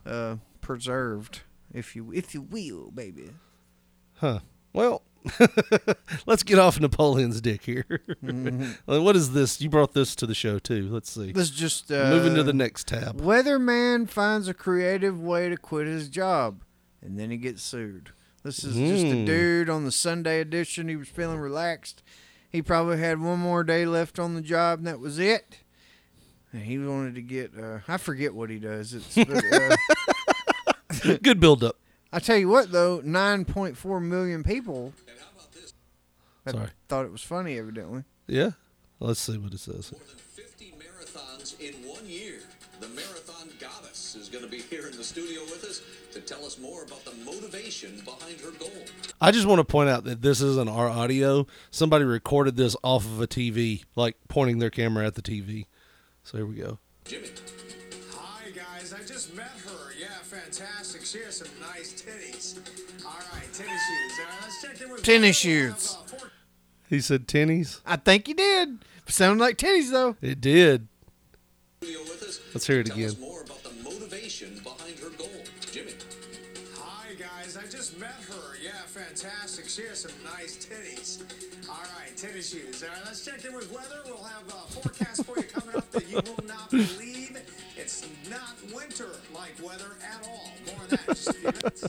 uh, 0.06 0.36
preserved, 0.60 1.40
if 1.72 1.94
you 1.94 2.12
if 2.12 2.32
you 2.34 2.40
will, 2.42 2.90
baby. 2.90 3.30
Huh. 4.14 4.40
Well, 4.72 5.02
let's 6.26 6.42
get 6.42 6.58
off 6.58 6.78
Napoleon's 6.80 7.40
dick 7.40 7.64
here. 7.64 7.84
Well, 8.86 9.02
what 9.02 9.16
is 9.16 9.32
this? 9.32 9.60
You 9.60 9.68
brought 9.68 9.92
this 9.94 10.14
to 10.16 10.26
the 10.26 10.34
show 10.34 10.58
too. 10.58 10.88
Let's 10.90 11.10
see. 11.10 11.32
Let's 11.32 11.50
just 11.50 11.90
uh, 11.92 12.10
Moving 12.10 12.34
to 12.36 12.42
the 12.42 12.52
next 12.52 12.86
tab. 12.88 13.20
Weatherman 13.20 14.08
finds 14.08 14.48
a 14.48 14.54
creative 14.54 15.20
way 15.20 15.48
to 15.48 15.56
quit 15.56 15.86
his 15.86 16.08
job, 16.08 16.62
and 17.02 17.18
then 17.18 17.30
he 17.30 17.36
gets 17.36 17.62
sued. 17.62 18.10
This 18.42 18.62
is 18.64 18.76
just 18.76 19.04
a 19.06 19.16
Hmm. 19.18 19.24
dude 19.24 19.68
on 19.68 19.84
the 19.84 19.92
Sunday 19.92 20.40
edition. 20.40 20.88
He 20.88 20.96
was 20.96 21.08
feeling 21.08 21.38
relaxed. 21.38 22.02
He 22.56 22.62
probably 22.62 22.96
had 22.96 23.20
one 23.20 23.38
more 23.38 23.62
day 23.64 23.84
left 23.84 24.18
on 24.18 24.34
the 24.34 24.40
job, 24.40 24.78
and 24.78 24.86
that 24.86 24.98
was 24.98 25.18
it. 25.18 25.58
And 26.54 26.62
he 26.62 26.78
wanted 26.78 27.14
to 27.16 27.20
get. 27.20 27.52
Uh, 27.54 27.80
I 27.86 27.98
forget 27.98 28.34
what 28.34 28.48
he 28.48 28.58
does. 28.58 28.94
It's. 28.94 29.14
But, 29.14 29.44
uh, 31.04 31.16
Good 31.22 31.38
build 31.38 31.62
up. 31.62 31.76
I 32.10 32.18
tell 32.18 32.38
you 32.38 32.48
what, 32.48 32.72
though, 32.72 33.02
nine 33.04 33.44
point 33.44 33.76
four 33.76 34.00
million 34.00 34.42
people. 34.42 34.94
that 36.44 36.54
Sorry. 36.54 36.68
Thought 36.88 37.04
it 37.04 37.12
was 37.12 37.20
funny, 37.20 37.58
evidently. 37.58 38.04
Yeah. 38.26 38.52
Let's 39.00 39.20
see 39.20 39.36
what 39.36 39.52
it 39.52 39.60
says. 39.60 39.92
More 39.92 40.00
than 40.08 40.16
50 40.16 40.76
marathons 40.78 41.60
in 41.60 41.74
one 41.86 42.06
year. 42.06 42.38
The 42.80 42.88
marathon 42.88 43.12
goddess 43.12 43.15
is 44.16 44.28
going 44.28 44.44
to 44.44 44.50
be 44.50 44.58
here 44.58 44.86
in 44.86 44.96
the 44.96 45.04
studio 45.04 45.42
with 45.42 45.64
us 45.64 45.80
to 46.12 46.20
tell 46.20 46.44
us 46.44 46.58
more 46.58 46.82
about 46.82 47.04
the 47.04 47.12
motivation 47.24 48.00
behind 48.04 48.40
her 48.40 48.50
goal. 48.52 48.70
I 49.20 49.30
just 49.30 49.46
want 49.46 49.58
to 49.60 49.64
point 49.64 49.88
out 49.88 50.04
that 50.04 50.22
this 50.22 50.40
isn't 50.40 50.68
our 50.68 50.88
audio. 50.88 51.46
Somebody 51.70 52.04
recorded 52.04 52.56
this 52.56 52.76
off 52.82 53.04
of 53.04 53.20
a 53.20 53.26
TV, 53.26 53.84
like 53.94 54.16
pointing 54.28 54.58
their 54.58 54.70
camera 54.70 55.06
at 55.06 55.14
the 55.14 55.22
TV. 55.22 55.66
So 56.24 56.38
here 56.38 56.46
we 56.46 56.56
go. 56.56 56.78
Jimmy. 57.04 57.28
Hi 58.12 58.50
guys, 58.50 58.92
I 58.92 58.98
just 59.04 59.34
met 59.34 59.46
her. 59.66 59.92
Yeah, 59.98 60.06
fantastic. 60.22 61.04
She 61.04 61.18
has 61.18 61.36
some 61.36 61.48
nice 61.60 61.92
titties. 62.02 62.58
All 63.04 63.12
right, 63.32 63.52
tennis 63.52 63.80
shoes. 63.86 64.18
All 64.18 64.24
right, 64.26 64.42
let's 64.42 64.62
check 64.62 64.80
in 64.80 64.90
with 64.92 65.02
Tennis 65.02 65.36
shoes. 65.36 65.96
uh, 66.12 66.16
He 66.88 67.00
said 67.00 67.26
tennies. 67.28 67.80
I 67.86 67.96
think 67.96 68.26
he 68.26 68.34
did. 68.34 68.84
Sounded 69.08 69.42
like 69.42 69.56
titties 69.56 69.90
though. 69.90 70.16
It 70.20 70.40
did. 70.40 70.88
Studio 71.82 72.00
with 72.00 72.22
us 72.22 72.40
Let's 72.54 72.66
hear 72.66 72.80
it 72.80 72.84
to 72.86 72.90
tell 72.90 72.98
again. 72.98 73.10
Right, 82.16 82.30
tennis 82.30 82.50
shoes. 82.50 82.82
All 82.82 82.88
right, 82.88 82.98
let's 83.04 83.24
check 83.24 83.44
in 83.44 83.54
with 83.54 83.70
weather. 83.72 84.00
We'll 84.06 84.22
have 84.22 84.46
a 84.48 84.72
forecast 84.72 85.24
for 85.24 85.36
you 85.38 85.44
coming 85.44 85.76
up 85.76 85.90
that 85.92 86.08
you 86.08 86.16
will 86.16 86.46
not 86.46 86.70
believe. 86.70 87.38
It's 87.76 88.06
not 88.30 88.56
winter 88.74 89.08
like 89.34 89.52
weather 89.62 89.96
at 90.02 90.26
all. 90.26 90.50
More 90.66 90.82
on 90.82 90.88
that 90.88 91.00
in 91.08 91.14
just 91.14 91.28
a 91.28 91.32
few 91.34 91.42
minutes. 91.50 91.84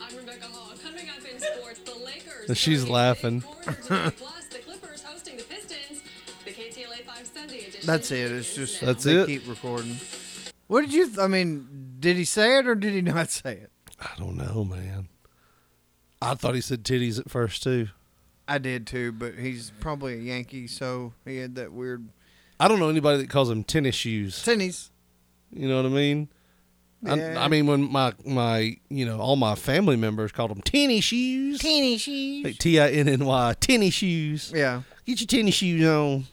I'm 0.00 0.16
Rebecca 0.16 0.46
Hall. 0.46 0.72
Coming 0.82 1.08
up 1.08 1.18
in 1.30 1.40
sports, 1.40 1.80
the 1.80 1.94
Lakers. 2.04 2.56
She's 2.58 2.88
laughing. 2.88 3.40
big 3.40 3.48
corner 3.48 3.78
today, 3.82 4.16
Plus, 4.16 4.46
the 4.46 4.58
Clippers 4.58 5.02
hosting 5.02 5.36
the 5.36 5.44
Pistons. 5.44 6.02
The 6.44 6.50
KTLA 6.50 7.04
5 7.04 7.26
Sunday 7.26 7.58
edition. 7.66 7.80
That's 7.86 8.10
it. 8.10 8.30
It's 8.32 8.54
just. 8.54 8.80
That's 8.80 9.04
they 9.04 9.16
it? 9.16 9.26
Keep 9.26 9.48
recording. 9.48 9.96
What 10.66 10.82
did 10.82 10.92
you? 10.92 11.06
Th- 11.06 11.18
I 11.18 11.26
mean, 11.26 11.96
did 12.00 12.16
he 12.16 12.24
say 12.24 12.58
it 12.58 12.66
or 12.66 12.74
did 12.74 12.92
he 12.92 13.00
not 13.02 13.30
say 13.30 13.54
it? 13.54 13.70
I 14.00 14.10
don't 14.18 14.36
know, 14.36 14.64
man. 14.64 15.08
I 16.20 16.34
thought 16.34 16.54
he 16.54 16.60
said 16.60 16.84
titties 16.84 17.18
at 17.18 17.30
first 17.30 17.62
too. 17.62 17.88
I 18.46 18.58
did 18.58 18.86
too, 18.86 19.12
but 19.12 19.34
he's 19.34 19.72
probably 19.80 20.14
a 20.14 20.18
Yankee, 20.22 20.66
so 20.66 21.12
he 21.24 21.38
had 21.38 21.54
that 21.56 21.72
weird 21.72 22.08
I 22.60 22.68
don't 22.68 22.78
know 22.78 22.88
anybody 22.88 23.18
that 23.18 23.30
calls 23.30 23.48
them 23.48 23.64
tennis 23.64 23.94
shoes. 23.94 24.42
tennies. 24.44 24.90
You 25.52 25.68
know 25.68 25.76
what 25.76 25.86
I 25.86 25.88
mean? 25.94 26.28
I, 27.06 27.14
Yeah. 27.16 27.44
I 27.44 27.48
mean, 27.48 27.66
when 27.66 27.90
my 27.90 28.12
my 28.24 28.76
you 28.88 29.04
know 29.06 29.18
all 29.18 29.36
my 29.36 29.54
family 29.54 29.96
members 29.96 30.32
called 30.32 30.50
them 30.50 30.62
tennis 30.62 31.04
shoes, 31.04 31.58
Tennis 31.60 32.02
shoes. 32.02 32.44
like 32.44 32.58
T 32.58 32.78
I 32.80 32.90
N 32.90 33.08
N 33.08 33.24
Y 33.24 33.54
tennis 33.60 33.94
shoes. 33.94 34.52
Yeah. 34.54 34.82
Get 35.04 35.20
your 35.20 35.26
tennis 35.26 35.54
shoes 35.54 35.84
on. 35.86 36.24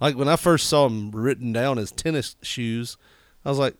Like 0.00 0.16
when 0.16 0.28
I 0.28 0.36
first 0.36 0.68
saw 0.68 0.88
them 0.88 1.10
written 1.12 1.52
down 1.52 1.78
as 1.78 1.92
tennis 1.92 2.36
shoes, 2.42 2.96
I 3.44 3.50
was 3.50 3.58
like, 3.58 3.76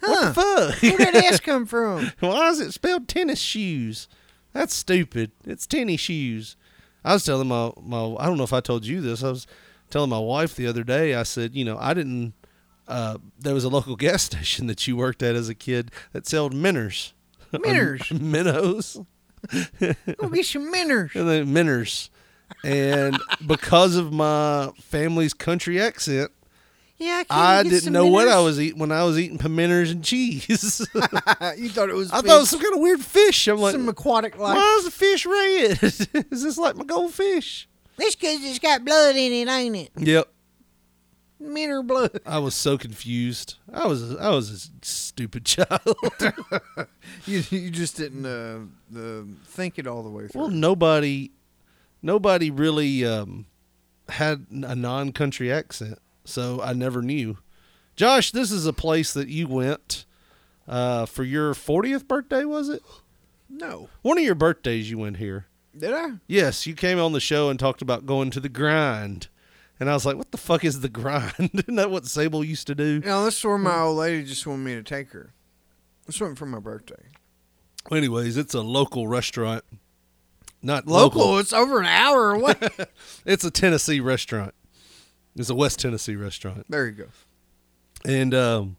"What 0.00 0.34
the 0.34 0.34
fuck? 0.34 0.82
Where 0.82 1.12
did 1.12 1.24
S 1.24 1.40
come 1.40 1.66
from? 1.66 2.12
Why 2.20 2.48
is 2.50 2.60
it 2.60 2.72
spelled 2.72 3.08
tennis 3.08 3.40
shoes? 3.40 4.08
That's 4.52 4.74
stupid. 4.74 5.32
It's 5.44 5.66
tennis 5.66 6.00
shoes. 6.00 6.56
I 7.06 7.14
was 7.14 7.24
telling 7.24 7.48
my, 7.48 7.70
my 7.80 8.16
I 8.18 8.26
don't 8.26 8.36
know 8.36 8.44
if 8.44 8.52
I 8.52 8.60
told 8.60 8.84
you 8.84 9.00
this. 9.00 9.22
I 9.22 9.30
was 9.30 9.46
telling 9.88 10.10
my 10.10 10.18
wife 10.18 10.56
the 10.56 10.66
other 10.66 10.82
day, 10.82 11.14
I 11.14 11.22
said, 11.22 11.54
you 11.54 11.64
know, 11.64 11.78
I 11.78 11.94
didn't 11.94 12.34
uh, 12.88 13.18
there 13.38 13.54
was 13.54 13.64
a 13.64 13.68
local 13.68 13.96
gas 14.06 14.24
station 14.24 14.66
that 14.66 14.86
you 14.86 14.96
worked 14.96 15.22
at 15.22 15.34
as 15.34 15.48
a 15.48 15.54
kid 15.54 15.90
that 16.12 16.26
sold 16.26 16.54
minners. 16.54 17.14
Minners. 17.52 18.10
minnows. 18.20 18.98
Go 19.80 20.28
get 20.28 20.44
some 20.44 20.70
minners. 20.70 21.12
And 21.14 21.28
then 21.28 21.52
minners. 21.52 22.10
And 22.64 23.18
because 23.46 23.94
of 23.94 24.12
my 24.12 24.72
family's 24.80 25.32
country 25.32 25.80
accent, 25.80 26.32
Yeah, 26.98 27.24
can 27.24 27.38
I 27.38 27.62
get 27.62 27.70
didn't 27.70 27.82
some 27.84 27.92
know 27.92 28.06
what 28.06 28.26
I 28.28 28.40
was 28.40 28.58
eating 28.58 28.78
when 28.78 28.90
I 28.90 29.04
was 29.04 29.18
eating 29.18 29.36
pimenters 29.36 29.90
and 29.90 30.02
cheese. 30.02 30.48
you 30.94 31.68
thought 31.68 31.90
it 31.90 31.94
was. 31.94 32.10
I 32.10 32.22
fish. 32.22 32.26
thought 32.30 32.36
it 32.36 32.40
was 32.40 32.50
some 32.50 32.60
kind 32.60 32.74
of 32.74 32.80
weird 32.80 33.00
fish. 33.00 33.46
I'm 33.48 33.58
like, 33.58 33.72
some 33.72 33.88
aquatic 33.88 34.38
life. 34.38 34.56
why 34.56 34.76
is 34.78 34.84
the 34.86 34.90
fish 34.90 35.26
red? 35.26 35.82
is 35.82 36.42
this 36.42 36.56
like 36.56 36.76
my 36.76 36.84
goldfish? 36.84 37.68
This 37.98 38.14
because 38.14 38.42
it's 38.42 38.58
got 38.58 38.84
blood 38.84 39.14
in 39.16 39.32
it, 39.32 39.48
ain't 39.48 39.76
it? 39.76 39.90
Yep. 39.96 40.28
Minner 41.38 41.82
blood. 41.82 42.18
I 42.24 42.38
was 42.38 42.54
so 42.54 42.78
confused. 42.78 43.56
I 43.70 43.86
was 43.86 44.16
I 44.16 44.30
was 44.30 44.50
a 44.50 44.86
stupid 44.86 45.44
child. 45.44 45.96
You, 47.26 47.42
you 47.50 47.70
just 47.70 47.96
didn't 47.98 48.24
uh, 48.24 48.60
uh, 48.98 49.22
think 49.44 49.78
it 49.78 49.86
all 49.86 50.02
the 50.02 50.08
way 50.08 50.28
through. 50.28 50.40
well, 50.40 50.50
nobody 50.50 51.30
nobody 52.00 52.50
really 52.50 53.04
um, 53.04 53.44
had 54.08 54.46
a 54.50 54.74
non-country 54.74 55.52
accent, 55.52 55.98
so 56.26 56.60
I 56.60 56.72
never 56.74 57.00
knew. 57.00 57.38
Josh, 57.96 58.30
this 58.32 58.50
is 58.52 58.66
a 58.66 58.72
place 58.74 59.14
that 59.14 59.28
you 59.28 59.48
went 59.48 60.04
uh, 60.68 61.06
for 61.06 61.24
your 61.24 61.54
40th 61.54 62.06
birthday, 62.06 62.44
was 62.44 62.68
it? 62.68 62.82
no. 63.48 63.88
One 64.02 64.18
of 64.18 64.24
your 64.24 64.34
birthdays 64.34 64.90
you 64.90 64.98
went 64.98 65.16
here. 65.16 65.46
Did 65.76 65.92
I? 65.94 66.12
Yes, 66.26 66.66
you 66.66 66.74
came 66.74 66.98
on 66.98 67.12
the 67.12 67.20
show 67.20 67.48
and 67.48 67.58
talked 67.58 67.80
about 67.82 68.04
going 68.06 68.30
to 68.30 68.40
the 68.40 68.48
grind. 68.48 69.28
And 69.78 69.88
I 69.90 69.94
was 69.94 70.04
like, 70.06 70.16
what 70.16 70.30
the 70.30 70.38
fuck 70.38 70.64
is 70.64 70.80
the 70.80 70.88
grind? 70.88 71.32
Isn't 71.54 71.76
that 71.76 71.90
what 71.90 72.06
Sable 72.06 72.42
used 72.44 72.66
to 72.68 72.74
do? 72.74 73.00
No, 73.04 73.24
this 73.24 73.38
is 73.38 73.44
where 73.44 73.58
my 73.58 73.78
old 73.80 73.98
lady 73.98 74.24
just 74.24 74.46
wanted 74.46 74.64
me 74.64 74.74
to 74.74 74.82
take 74.82 75.10
her. 75.12 75.32
This 76.06 76.20
went 76.20 76.38
for 76.38 76.46
my 76.46 76.58
birthday. 76.60 77.02
Anyways, 77.92 78.36
it's 78.36 78.54
a 78.54 78.62
local 78.62 79.06
restaurant. 79.06 79.64
Not 80.62 80.86
Local, 80.86 81.20
local. 81.20 81.38
it's 81.38 81.52
over 81.52 81.78
an 81.78 81.86
hour 81.86 82.32
away. 82.32 82.54
It's 83.26 83.44
a 83.44 83.50
Tennessee 83.50 84.00
restaurant. 84.00 84.54
It's 85.36 85.50
a 85.50 85.54
West 85.54 85.78
Tennessee 85.80 86.16
restaurant. 86.16 86.64
there 86.68 86.86
you 86.86 86.92
go. 86.92 87.06
And 88.04 88.34
um 88.34 88.76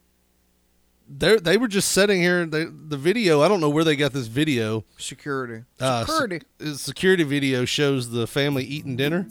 they 1.10 1.38
they 1.38 1.58
were 1.58 1.68
just 1.68 1.92
sitting 1.92 2.22
here 2.22 2.46
they, 2.46 2.66
the 2.66 2.98
video, 2.98 3.42
I 3.42 3.48
don't 3.48 3.62
know 3.62 3.70
where 3.70 3.84
they 3.84 3.96
got 3.96 4.12
this 4.14 4.28
video. 4.28 4.84
Security. 4.98 5.64
Uh, 5.80 6.06
Security. 6.06 6.42
the 6.58 6.76
security 6.78 7.24
video 7.24 7.64
shows 7.66 8.10
the 8.10 8.28
family 8.28 8.64
eating 8.66 8.96
dinner. 8.96 9.28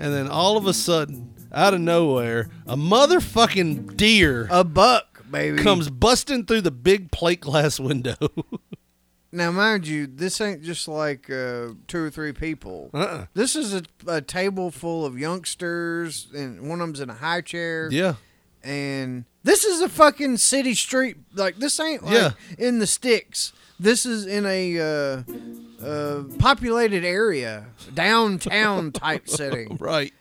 And 0.00 0.14
then 0.14 0.28
all 0.28 0.56
of 0.56 0.66
a 0.66 0.72
sudden, 0.74 1.34
out 1.52 1.74
of 1.74 1.80
nowhere, 1.80 2.48
a 2.66 2.76
motherfucking 2.76 3.96
deer 3.96 4.46
a 4.50 4.62
buck, 4.62 5.24
baby. 5.30 5.60
comes 5.62 5.90
busting 5.90 6.46
through 6.46 6.60
the 6.60 6.70
big 6.70 7.10
plate 7.10 7.40
glass 7.40 7.80
window. 7.80 8.16
Now, 9.30 9.50
mind 9.50 9.86
you, 9.86 10.06
this 10.06 10.40
ain't 10.40 10.62
just 10.62 10.88
like 10.88 11.28
uh, 11.28 11.68
two 11.86 12.04
or 12.04 12.10
three 12.10 12.32
people. 12.32 12.88
uh-uh. 12.94 13.26
This 13.34 13.54
is 13.56 13.74
a, 13.74 13.82
a 14.06 14.20
table 14.22 14.70
full 14.70 15.04
of 15.04 15.18
youngsters, 15.18 16.28
and 16.34 16.62
one 16.68 16.80
of 16.80 16.86
them's 16.86 17.00
in 17.00 17.10
a 17.10 17.14
high 17.14 17.42
chair. 17.42 17.88
Yeah. 17.92 18.14
And 18.64 19.24
this 19.44 19.64
is 19.64 19.82
a 19.82 19.88
fucking 19.88 20.38
city 20.38 20.74
street. 20.74 21.16
Like, 21.34 21.56
this 21.56 21.78
ain't 21.78 22.04
like 22.04 22.14
Yeah. 22.14 22.30
in 22.58 22.78
the 22.78 22.86
sticks. 22.86 23.52
This 23.78 24.04
is 24.06 24.26
in 24.26 24.44
a 24.46 24.80
uh, 24.80 25.22
uh, 25.84 26.22
populated 26.38 27.04
area, 27.04 27.66
downtown 27.94 28.92
type 28.92 29.28
setting. 29.28 29.76
Right. 29.78 30.12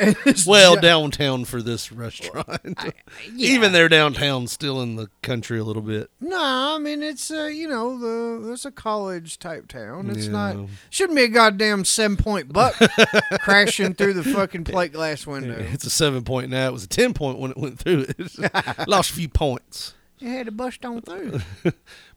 Well, 0.46 0.76
downtown 0.76 1.44
for 1.44 1.62
this 1.62 1.92
restaurant. 1.92 2.78
Even 3.36 3.72
their 3.72 3.88
downtown 3.88 4.46
still 4.46 4.80
in 4.80 4.96
the 4.96 5.10
country 5.22 5.58
a 5.58 5.64
little 5.64 5.82
bit. 5.82 6.10
No, 6.20 6.38
I 6.40 6.78
mean 6.78 7.02
it's 7.02 7.30
uh, 7.30 7.44
you 7.44 7.68
know 7.68 7.98
the 7.98 8.52
it's 8.52 8.64
a 8.64 8.70
college 8.70 9.38
type 9.38 9.68
town. 9.68 10.10
It's 10.10 10.26
not 10.26 10.56
shouldn't 10.88 11.16
be 11.16 11.24
a 11.24 11.28
goddamn 11.28 11.84
seven 11.84 12.16
point 12.16 12.52
buck 12.52 12.74
crashing 13.40 13.94
through 13.94 14.14
the 14.14 14.24
fucking 14.24 14.64
plate 14.64 14.92
glass 14.92 15.26
window. 15.26 15.56
It's 15.58 15.84
a 15.84 15.90
seven 15.90 16.24
point 16.24 16.50
now. 16.50 16.68
It 16.68 16.72
was 16.72 16.84
a 16.84 16.88
ten 16.88 17.12
point 17.14 17.38
when 17.38 17.50
it 17.50 17.56
went 17.56 17.78
through 17.78 18.06
it. 18.08 18.88
Lost 18.88 19.10
a 19.10 19.14
few 19.14 19.28
points. 19.28 19.94
It 20.20 20.28
had 20.28 20.46
to 20.46 20.52
bust 20.52 20.84
on 20.84 21.00
through. 21.02 21.40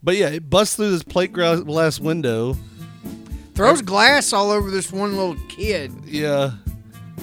But 0.02 0.15
yeah, 0.17 0.30
it 0.30 0.50
busts 0.50 0.76
through 0.76 0.91
this 0.91 1.04
plate 1.04 1.32
glass 1.34 2.00
window. 2.00 2.58
Throws 3.56 3.82
glass 3.82 4.34
all 4.34 4.50
over 4.52 4.72
this 4.72 4.91
one 4.91 5.15
little 5.15 5.38
kid. 5.48 5.93
Yeah. 6.06 6.52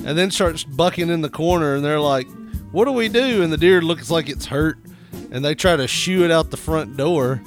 And 0.04 0.16
then 0.16 0.30
starts 0.30 0.64
bucking 0.64 1.10
in 1.10 1.20
the 1.20 1.28
corner, 1.28 1.74
and 1.74 1.84
they're 1.84 2.00
like, 2.00 2.26
What 2.72 2.86
do 2.86 2.92
we 2.92 3.08
do? 3.08 3.42
And 3.42 3.52
the 3.52 3.56
deer 3.58 3.80
looks 3.82 4.10
like 4.10 4.28
it's 4.28 4.46
hurt, 4.46 4.78
and 5.30 5.44
they 5.44 5.54
try 5.54 5.76
to 5.76 5.86
shoo 5.86 6.24
it 6.24 6.30
out 6.30 6.50
the 6.50 6.56
front 6.56 6.96
door. 6.96 7.42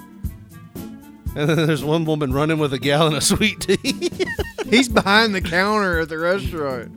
And 1.36 1.50
then 1.50 1.66
there's 1.66 1.84
one 1.84 2.06
woman 2.06 2.32
running 2.32 2.60
with 2.60 2.74
a 2.74 2.80
gallon 2.80 3.16
of 3.16 3.24
sweet 3.24 3.60
tea. 3.62 4.12
He's 4.70 4.88
behind 4.88 5.34
the 5.34 5.42
counter 5.42 6.00
at 6.02 6.10
the 6.10 6.18
restaurant. 6.20 6.92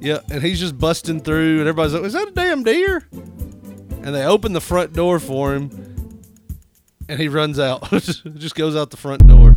yeah, 0.00 0.18
and 0.32 0.42
he's 0.42 0.58
just 0.58 0.78
busting 0.78 1.20
through, 1.20 1.60
and 1.60 1.68
everybody's 1.68 1.94
like, 1.94 2.02
Is 2.04 2.12
that 2.14 2.28
a 2.28 2.32
damn 2.32 2.64
deer? 2.64 3.06
And 3.12 4.12
they 4.14 4.24
open 4.24 4.52
the 4.52 4.60
front 4.60 4.92
door 4.94 5.20
for 5.20 5.54
him, 5.54 5.70
and 7.08 7.20
he 7.20 7.28
runs 7.28 7.60
out. 7.60 7.88
just 7.92 8.56
goes 8.56 8.74
out 8.74 8.90
the 8.90 8.96
front 8.96 9.26
door. 9.28 9.54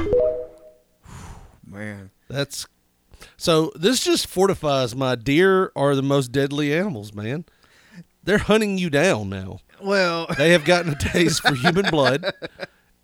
Man, 1.66 2.12
That's 2.30 2.68
so. 3.38 3.72
This 3.76 4.04
just 4.04 4.28
fortifies 4.28 4.96
my 4.96 5.16
deer 5.16 5.72
are 5.76 5.96
the 5.96 6.04
most 6.04 6.32
deadly 6.32 6.74
animals, 6.74 7.14
man. 7.14 7.46
They're 8.24 8.38
hunting 8.40 8.78
you 8.78 8.90
down 8.90 9.30
now. 9.30 9.60
well, 9.84 10.28
They 10.38 10.52
have 10.52 10.66
gotten 10.66 10.94
a 10.94 10.96
taste 11.00 11.42
for 11.42 11.54
human 11.54 11.86
blood, 11.92 12.26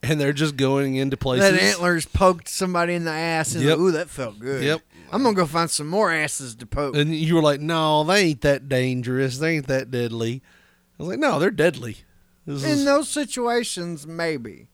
and 0.01 0.19
they're 0.19 0.33
just 0.33 0.55
going 0.57 0.95
into 0.95 1.15
places. 1.17 1.51
that 1.51 1.61
antlers 1.61 2.05
poked 2.07 2.47
somebody 2.49 2.93
in 2.95 3.03
the 3.05 3.11
ass, 3.11 3.53
and 3.53 3.63
Yep. 3.63 3.77
ooh, 3.77 3.91
that 3.91 4.09
felt 4.09 4.39
good. 4.39 4.63
Yep. 4.63 4.81
I'm 5.11 5.21
gonna 5.23 5.35
go 5.35 5.45
find 5.45 5.69
some 5.69 5.87
more 5.87 6.11
asses 6.11 6.55
to 6.55 6.65
poke. 6.65 6.95
And 6.95 7.13
you 7.13 7.35
were 7.35 7.41
like, 7.41 7.59
"No, 7.59 8.03
they 8.05 8.21
ain't 8.21 8.41
that 8.41 8.67
dangerous. 8.69 9.37
They 9.39 9.57
ain't 9.57 9.67
that 9.67 9.91
deadly." 9.91 10.41
I 10.97 11.03
was 11.03 11.09
like, 11.09 11.19
"No, 11.19 11.37
they're 11.37 11.51
deadly." 11.51 11.97
This 12.47 12.63
In 12.63 12.69
is- 12.71 12.85
those 12.85 13.09
situations, 13.09 14.07
maybe. 14.07 14.69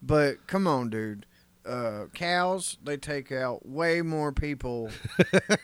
But 0.00 0.46
come 0.46 0.66
on, 0.66 0.88
dude. 0.90 1.26
Uh, 1.66 2.06
cows, 2.14 2.78
they 2.82 2.96
take 2.96 3.30
out 3.32 3.66
way 3.66 4.02
more 4.02 4.32
people 4.32 4.90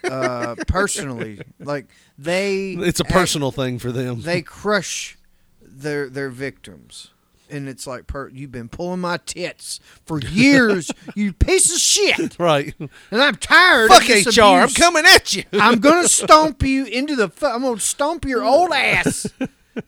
uh, 0.04 0.54
personally. 0.66 1.40
Like 1.58 1.86
they, 2.18 2.72
It's 2.72 3.00
a 3.00 3.04
act- 3.04 3.12
personal 3.12 3.50
thing 3.50 3.78
for 3.78 3.92
them. 3.92 4.20
they 4.22 4.42
crush 4.42 5.16
their 5.62 6.08
their 6.08 6.30
victims, 6.30 7.10
and 7.50 7.68
it's 7.68 7.86
like, 7.86 8.06
per, 8.06 8.28
you've 8.28 8.52
been 8.52 8.68
pulling 8.68 9.00
my 9.00 9.18
tits 9.18 9.80
for 10.04 10.20
years, 10.30 10.90
you 11.14 11.32
piece 11.32 11.72
of 11.72 11.78
shit, 11.80 12.38
right. 12.38 12.74
and 12.78 12.90
I'm 13.22 13.36
tired. 13.36 13.88
Fuck 13.88 14.02
of 14.02 14.08
this 14.08 14.36
HR. 14.38 14.42
I'm 14.42 14.68
coming 14.70 15.04
at 15.06 15.34
you. 15.34 15.44
I'm 15.52 15.80
gonna 15.80 16.08
stomp 16.08 16.62
you 16.62 16.84
into 16.86 17.16
the. 17.16 17.28
fu- 17.28 17.46
I'm 17.46 17.62
gonna 17.62 17.80
stomp 17.80 18.24
your 18.24 18.42
old 18.44 18.72
ass 18.72 19.26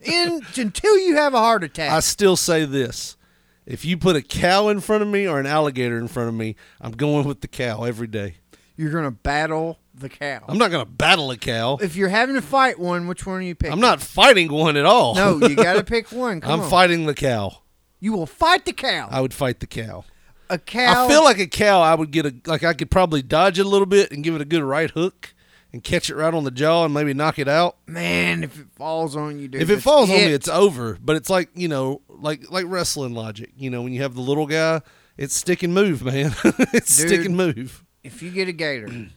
in 0.01 0.41
until 0.57 0.97
you 0.99 1.15
have 1.15 1.33
a 1.33 1.39
heart 1.39 1.63
attack. 1.63 1.91
I 1.91 1.99
still 2.01 2.35
say 2.35 2.65
this. 2.65 3.15
If 3.69 3.85
you 3.85 3.97
put 3.97 4.15
a 4.15 4.21
cow 4.21 4.67
in 4.67 4.81
front 4.81 5.03
of 5.03 5.07
me 5.07 5.27
or 5.27 5.39
an 5.39 5.45
alligator 5.45 5.97
in 5.97 6.07
front 6.07 6.27
of 6.27 6.35
me, 6.35 6.55
I'm 6.81 6.91
going 6.91 7.25
with 7.27 7.41
the 7.41 7.47
cow 7.47 7.83
every 7.83 8.07
day. 8.07 8.37
You're 8.75 8.91
gonna 8.91 9.11
battle 9.11 9.79
the 9.93 10.09
cow. 10.09 10.43
I'm 10.47 10.57
not 10.57 10.71
going 10.71 10.85
to 10.85 10.91
battle 10.91 11.31
a 11.31 11.37
cow. 11.37 11.77
if 11.81 11.95
you're 11.95 12.09
having 12.09 12.35
to 12.35 12.41
fight 12.41 12.79
one, 12.79 13.07
which 13.07 13.25
one 13.25 13.37
are 13.37 13.41
you 13.41 13.55
picking? 13.55 13.73
I'm 13.73 13.79
not 13.79 14.01
fighting 14.01 14.51
one 14.51 14.77
at 14.77 14.85
all. 14.85 15.15
No, 15.15 15.37
you 15.47 15.55
got 15.57 15.73
to 15.73 15.83
pick 15.83 16.11
one. 16.11 16.41
Come 16.41 16.51
I'm 16.51 16.59
on. 16.61 16.69
fighting 16.69 17.05
the 17.05 17.13
cow. 17.13 17.59
You 17.99 18.13
will 18.13 18.25
fight 18.25 18.65
the 18.65 18.73
cow. 18.73 19.09
I 19.11 19.21
would 19.21 19.33
fight 19.33 19.59
the 19.59 19.67
cow. 19.67 20.05
A 20.49 20.57
cow. 20.57 21.05
I 21.05 21.07
feel 21.07 21.23
like 21.23 21.37
a 21.37 21.47
cow. 21.47 21.81
I 21.81 21.93
would 21.95 22.11
get 22.11 22.25
a 22.25 22.33
like 22.45 22.63
I 22.63 22.73
could 22.73 22.89
probably 22.89 23.21
dodge 23.21 23.59
it 23.59 23.65
a 23.65 23.69
little 23.69 23.85
bit 23.85 24.11
and 24.11 24.23
give 24.23 24.35
it 24.35 24.41
a 24.41 24.45
good 24.45 24.63
right 24.63 24.89
hook 24.89 25.33
and 25.71 25.83
catch 25.83 26.09
it 26.09 26.15
right 26.15 26.33
on 26.33 26.43
the 26.43 26.51
jaw 26.51 26.85
and 26.85 26.93
maybe 26.93 27.13
knock 27.13 27.39
it 27.39 27.47
out. 27.47 27.77
man, 27.85 28.43
if 28.43 28.59
it 28.59 28.67
falls 28.75 29.15
on 29.15 29.39
you, 29.39 29.47
dude. 29.47 29.61
if 29.61 29.69
it 29.69 29.81
falls 29.81 30.09
on 30.09 30.15
me, 30.15 30.23
it's 30.23 30.47
over. 30.47 30.97
But 31.01 31.15
it's 31.15 31.29
like 31.29 31.49
you 31.55 31.67
know, 31.67 32.01
like 32.07 32.49
like 32.51 32.65
wrestling 32.67 33.13
logic. 33.13 33.51
You 33.57 33.69
know, 33.69 33.81
when 33.81 33.93
you 33.93 34.01
have 34.01 34.15
the 34.15 34.21
little 34.21 34.47
guy, 34.47 34.81
it's 35.17 35.33
stick 35.35 35.63
and 35.63 35.73
move, 35.73 36.03
man. 36.03 36.33
it's 36.73 36.93
stick 36.93 37.25
and 37.25 37.35
move. 37.37 37.85
if 38.03 38.21
you 38.21 38.31
get 38.31 38.47
a 38.47 38.53
gator, 38.53 39.07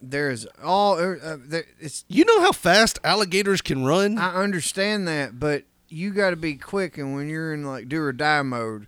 there 0.00 0.30
is 0.30 0.46
all. 0.62 0.98
Uh, 0.98 1.36
there, 1.38 1.64
it's. 1.80 2.04
You 2.08 2.24
know 2.24 2.40
how 2.40 2.52
fast 2.52 2.98
alligators 3.04 3.62
can 3.62 3.84
run? 3.84 4.18
I 4.18 4.34
understand 4.42 5.08
that, 5.08 5.38
but 5.38 5.64
you 5.88 6.10
got 6.10 6.30
to 6.30 6.36
be 6.36 6.56
quick, 6.56 6.98
and 6.98 7.14
when 7.14 7.28
you're 7.28 7.54
in 7.54 7.64
like 7.64 7.88
do 7.88 8.02
or 8.02 8.12
die 8.12 8.42
mode, 8.42 8.86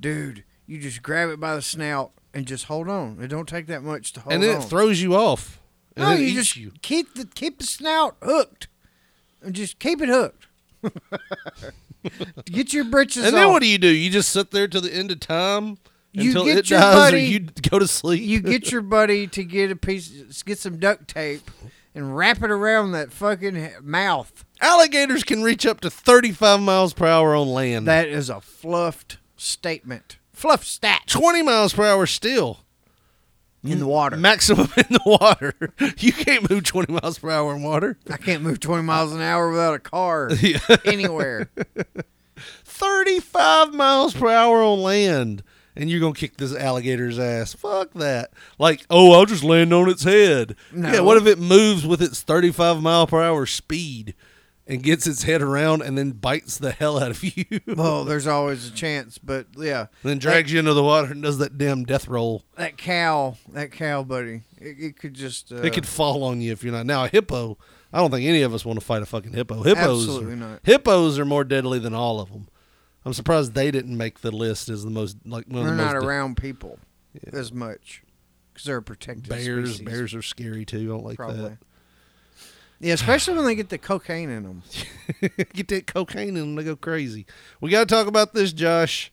dude, 0.00 0.44
you 0.66 0.78
just 0.80 1.02
grab 1.02 1.28
it 1.30 1.38
by 1.38 1.54
the 1.54 1.62
snout 1.62 2.12
and 2.34 2.46
just 2.46 2.64
hold 2.64 2.88
on. 2.88 3.18
It 3.20 3.28
don't 3.28 3.48
take 3.48 3.66
that 3.66 3.82
much 3.82 4.12
to 4.14 4.20
hold 4.20 4.32
and 4.32 4.42
then 4.42 4.56
on. 4.56 4.62
it 4.62 4.64
throws 4.66 5.00
you 5.00 5.14
off. 5.14 5.60
No, 5.98 6.12
you 6.12 6.34
just 6.34 6.56
you. 6.56 6.72
keep 6.82 7.14
the 7.14 7.24
keep 7.26 7.58
the 7.58 7.64
snout 7.66 8.16
hooked, 8.22 8.68
and 9.42 9.54
just 9.54 9.78
keep 9.78 10.00
it 10.00 10.08
hooked. 10.08 10.46
Get 12.44 12.72
your 12.72 12.84
britches 12.84 13.24
And 13.24 13.34
off. 13.34 13.40
then 13.42 13.48
what 13.52 13.60
do 13.62 13.66
you 13.68 13.78
do? 13.78 13.88
You 13.88 14.10
just 14.10 14.30
sit 14.30 14.50
there 14.50 14.68
till 14.68 14.80
the 14.80 14.94
end 14.94 15.10
of 15.10 15.20
time 15.20 15.78
You 16.12 16.28
until 16.28 16.44
get 16.44 16.58
it 16.58 16.70
your 16.70 16.78
dies, 16.80 16.94
or 16.94 16.96
buddy- 17.10 17.22
you 17.24 17.40
go 17.40 17.78
to 17.78 17.88
sleep. 17.88 18.22
you 18.22 18.40
get 18.40 18.70
your 18.70 18.80
buddy 18.96 19.26
to 19.26 19.44
get 19.44 19.70
a 19.70 19.76
piece, 19.76 20.42
get 20.44 20.58
some 20.58 20.78
duct 20.78 21.08
tape, 21.08 21.50
and 21.94 22.16
wrap 22.16 22.42
it 22.42 22.50
around 22.50 22.92
that 22.92 23.12
fucking 23.12 23.70
mouth. 23.82 24.44
Alligators 24.60 25.24
can 25.24 25.42
reach 25.42 25.66
up 25.66 25.80
to 25.80 25.90
35 25.90 26.60
miles 26.60 26.92
per 26.94 27.06
hour 27.06 27.34
on 27.34 27.48
land. 27.48 27.86
That 27.88 28.08
is 28.08 28.30
a 28.30 28.40
fluffed 28.40 29.18
statement. 29.36 30.18
Fluff 30.32 30.64
stat 30.64 31.02
20 31.08 31.42
miles 31.42 31.72
per 31.74 31.84
hour 31.84 32.06
still. 32.06 32.60
In 33.64 33.78
the 33.78 33.86
water. 33.86 34.16
Maximum 34.16 34.68
in 34.76 34.84
the 34.90 35.00
water. 35.04 35.54
You 35.98 36.12
can't 36.12 36.48
move 36.48 36.64
20 36.64 36.92
miles 36.92 37.18
per 37.18 37.30
hour 37.30 37.54
in 37.56 37.62
water. 37.62 37.98
I 38.10 38.16
can't 38.16 38.42
move 38.42 38.60
20 38.60 38.82
miles 38.82 39.12
an 39.12 39.20
hour 39.20 39.50
without 39.50 39.74
a 39.74 39.78
car 39.78 40.30
anywhere. 40.84 41.50
35 42.64 43.74
miles 43.74 44.14
per 44.14 44.28
hour 44.28 44.62
on 44.62 44.80
land. 44.80 45.42
And 45.74 45.88
you're 45.88 46.00
going 46.00 46.14
to 46.14 46.20
kick 46.20 46.36
this 46.36 46.54
alligator's 46.54 47.18
ass. 47.18 47.52
Fuck 47.54 47.92
that. 47.94 48.32
Like, 48.58 48.84
oh, 48.90 49.12
I'll 49.12 49.26
just 49.26 49.44
land 49.44 49.72
on 49.72 49.88
its 49.88 50.02
head. 50.02 50.56
No. 50.72 50.92
Yeah, 50.92 51.00
what 51.00 51.16
if 51.16 51.26
it 51.26 51.38
moves 51.38 51.86
with 51.86 52.02
its 52.02 52.20
35 52.22 52.82
mile 52.82 53.06
per 53.06 53.22
hour 53.22 53.46
speed 53.46 54.14
and 54.68 54.82
gets 54.82 55.06
its 55.06 55.22
head 55.22 55.40
around 55.42 55.82
and 55.82 55.96
then 55.96 56.12
bites 56.12 56.58
the 56.58 56.70
hell 56.70 57.02
out 57.02 57.10
of 57.10 57.24
you? 57.36 57.60
Well, 57.66 58.04
there's 58.04 58.26
always 58.26 58.68
a 58.68 58.70
chance, 58.70 59.18
but 59.18 59.46
yeah. 59.56 59.86
then 60.02 60.18
drags 60.18 60.52
you 60.52 60.58
into 60.58 60.74
the 60.74 60.82
water 60.84 61.10
and 61.10 61.22
does 61.22 61.38
that 61.38 61.58
damn 61.58 61.84
death 61.84 62.06
roll. 62.06 62.44
That 62.56 62.76
cow, 62.76 63.36
that 63.52 63.72
cow, 63.72 64.02
buddy, 64.04 64.42
it, 64.58 64.76
it 64.78 64.96
could 64.98 65.14
just. 65.14 65.50
Uh, 65.50 65.62
it 65.62 65.72
could 65.72 65.86
fall 65.86 66.22
on 66.22 66.40
you 66.40 66.52
if 66.52 66.62
you're 66.62 66.72
not. 66.72 66.86
Now, 66.86 67.04
a 67.04 67.08
hippo, 67.08 67.56
I 67.92 67.98
don't 67.98 68.10
think 68.10 68.26
any 68.26 68.42
of 68.42 68.52
us 68.54 68.64
want 68.64 68.78
to 68.78 68.84
fight 68.84 69.02
a 69.02 69.06
fucking 69.06 69.32
hippo. 69.32 69.62
Hippos, 69.62 70.04
Absolutely 70.04 70.34
are, 70.34 70.36
not. 70.36 70.60
Hippos 70.62 71.18
are 71.18 71.24
more 71.24 71.44
deadly 71.44 71.78
than 71.78 71.94
all 71.94 72.20
of 72.20 72.30
them. 72.30 72.48
I'm 73.04 73.14
surprised 73.14 73.54
they 73.54 73.70
didn't 73.70 73.96
make 73.96 74.20
the 74.20 74.30
list 74.30 74.68
as 74.68 74.84
the 74.84 74.90
most 74.90 75.16
like 75.24 75.46
one 75.46 75.64
They're 75.64 75.74
the 75.74 75.82
not 75.82 75.96
around 75.96 76.36
people 76.36 76.78
as 77.32 77.52
much 77.52 78.02
because 78.52 78.66
they're 78.66 78.76
a 78.78 78.82
protected 78.82 79.28
bears. 79.28 79.76
species. 79.76 79.86
Bears 79.86 80.14
are 80.14 80.20
scary 80.20 80.66
too. 80.66 80.80
I 80.80 80.84
don't 80.84 81.04
like 81.04 81.16
Probably. 81.16 81.56
Yeah, 82.80 82.94
especially 82.94 83.34
when 83.34 83.44
they 83.44 83.54
get 83.54 83.70
the 83.70 83.78
cocaine 83.78 84.30
in 84.30 84.44
them. 84.44 84.62
Get 85.52 85.68
that 85.68 85.86
cocaine 85.86 86.28
in 86.28 86.34
them, 86.34 86.54
they 86.54 86.62
go 86.62 86.76
crazy. 86.76 87.26
We 87.60 87.70
got 87.70 87.88
to 87.88 87.94
talk 87.94 88.06
about 88.06 88.34
this, 88.34 88.52
Josh. 88.52 89.10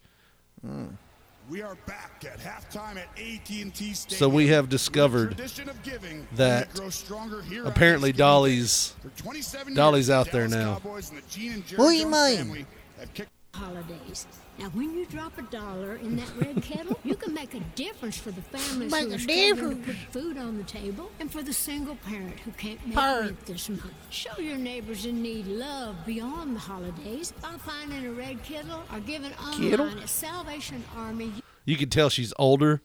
We 1.49 1.61
are 1.61 1.75
back 1.87 2.23
at 2.25 2.39
halftime 2.39 2.97
at 2.97 3.07
AT&T 3.17 3.71
Stadium. 3.71 4.19
So 4.19 4.29
we 4.29 4.47
have 4.47 4.69
discovered 4.69 5.39
of 5.39 5.83
giving, 5.83 6.27
that 6.35 6.67
and 6.67 6.75
it 6.75 6.79
grows 6.79 6.95
stronger 6.95 7.41
here 7.43 7.65
apparently 7.65 8.11
Dolly's 8.11 8.95
For 9.01 9.73
Dolly's 9.73 10.07
years, 10.07 10.09
out 10.09 10.25
the 10.27 10.31
there 10.31 10.47
now. 10.47 10.73
Cowboys 10.75 11.09
and 11.09 11.19
the 11.19 11.23
Gene 11.29 11.53
and 11.53 11.67
Jerry 11.67 11.79
What 11.79 11.89
do 11.89 11.97
you 11.97 12.05
mean? 12.05 12.37
family 12.37 12.65
have 12.99 13.13
kicked 13.13 13.29
holidays. 13.53 14.27
Now, 14.57 14.67
when 14.69 14.93
you 14.97 15.05
drop 15.05 15.37
a 15.37 15.41
dollar 15.43 15.95
in 15.95 16.15
that 16.15 16.29
red 16.39 16.63
kettle, 16.63 16.97
you 17.03 17.15
can 17.15 17.33
make 17.33 17.53
a 17.55 17.59
difference 17.75 18.17
for 18.17 18.31
the 18.31 18.41
families 18.41 18.89
Make 18.89 19.03
who 19.07 19.11
a 19.11 19.15
are 19.15 19.19
struggling 19.19 19.81
to 19.81 19.87
put 19.87 19.95
food 20.13 20.37
on 20.37 20.57
the 20.57 20.63
table 20.63 21.11
and 21.19 21.29
for 21.29 21.43
the 21.43 21.51
single 21.51 21.95
parent 21.97 22.39
who 22.39 22.51
can't 22.51 22.83
make 22.87 22.95
Parent. 22.95 23.25
rent 23.31 23.45
this 23.45 23.67
month. 23.67 23.83
Show 24.09 24.39
your 24.39 24.57
neighbors 24.57 25.05
in 25.05 25.21
need 25.21 25.45
love 25.47 25.97
beyond 26.05 26.55
the 26.55 26.59
holidays 26.59 27.33
by 27.41 27.49
finding 27.57 28.05
a 28.05 28.11
red 28.13 28.41
kettle 28.43 28.83
or 28.93 28.99
giving 29.01 29.31
Kettle? 29.31 29.87
online 29.87 29.99
at 29.99 30.09
Salvation 30.09 30.83
Army. 30.95 31.33
You 31.65 31.75
can 31.75 31.89
tell 31.89 32.09
she's 32.09 32.33
older 32.39 32.81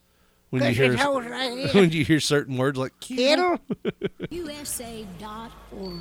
when 0.51 0.64
you 0.64 0.71
hear 0.71 0.95
right 0.95 1.71
when 1.75 1.91
you 1.91 2.05
hear 2.05 2.18
certain 2.18 2.57
words 2.57 2.79
like 2.79 2.99
Kettle? 3.01 3.59
USA.org. 4.31 6.01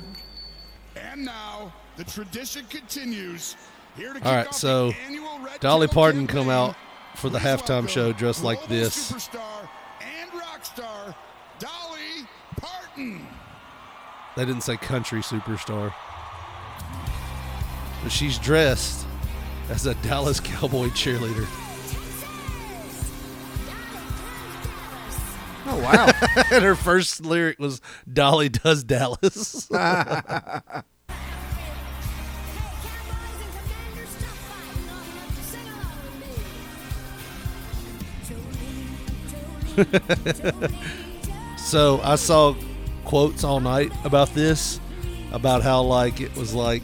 And 0.96 1.24
now 1.24 1.72
the 1.96 2.02
tradition 2.02 2.64
continues. 2.68 3.54
Here 3.96 4.12
to 4.12 4.14
kick 4.14 4.26
All 4.26 4.34
right, 4.34 4.48
off 4.48 4.54
so 4.54 4.90
the 4.90 4.96
annual 4.96 5.38
Red 5.40 5.60
Dolly 5.60 5.86
Kettle 5.86 6.02
Parton 6.02 6.26
come 6.26 6.48
out 6.48 6.76
for 7.16 7.28
the 7.28 7.38
halftime 7.38 7.88
show 7.88 8.12
dressed 8.12 8.44
like 8.44 8.66
this. 8.66 9.12
Superstar 9.12 9.68
and 10.00 10.34
rock 10.34 10.64
star 10.64 11.14
Dolly 11.58 12.26
Parton. 12.56 13.26
They 14.36 14.44
didn't 14.44 14.62
say 14.62 14.76
country 14.76 15.20
superstar. 15.20 15.92
But 18.02 18.12
she's 18.12 18.38
dressed 18.38 19.06
as 19.68 19.86
a 19.86 19.94
Dallas 19.96 20.40
Cowboy 20.40 20.88
cheerleader. 20.88 21.46
Oh 25.66 25.78
wow! 25.78 26.10
and 26.50 26.64
her 26.64 26.74
first 26.74 27.24
lyric 27.24 27.58
was 27.58 27.80
Dolly 28.10 28.48
does 28.48 28.82
Dallas. 28.82 29.68
so 41.56 42.00
I 42.02 42.16
saw 42.16 42.54
quotes 43.04 43.44
all 43.44 43.60
night 43.60 43.92
about 44.04 44.32
this, 44.34 44.80
about 45.32 45.62
how 45.62 45.82
like 45.82 46.20
it 46.20 46.34
was 46.36 46.54
like 46.54 46.82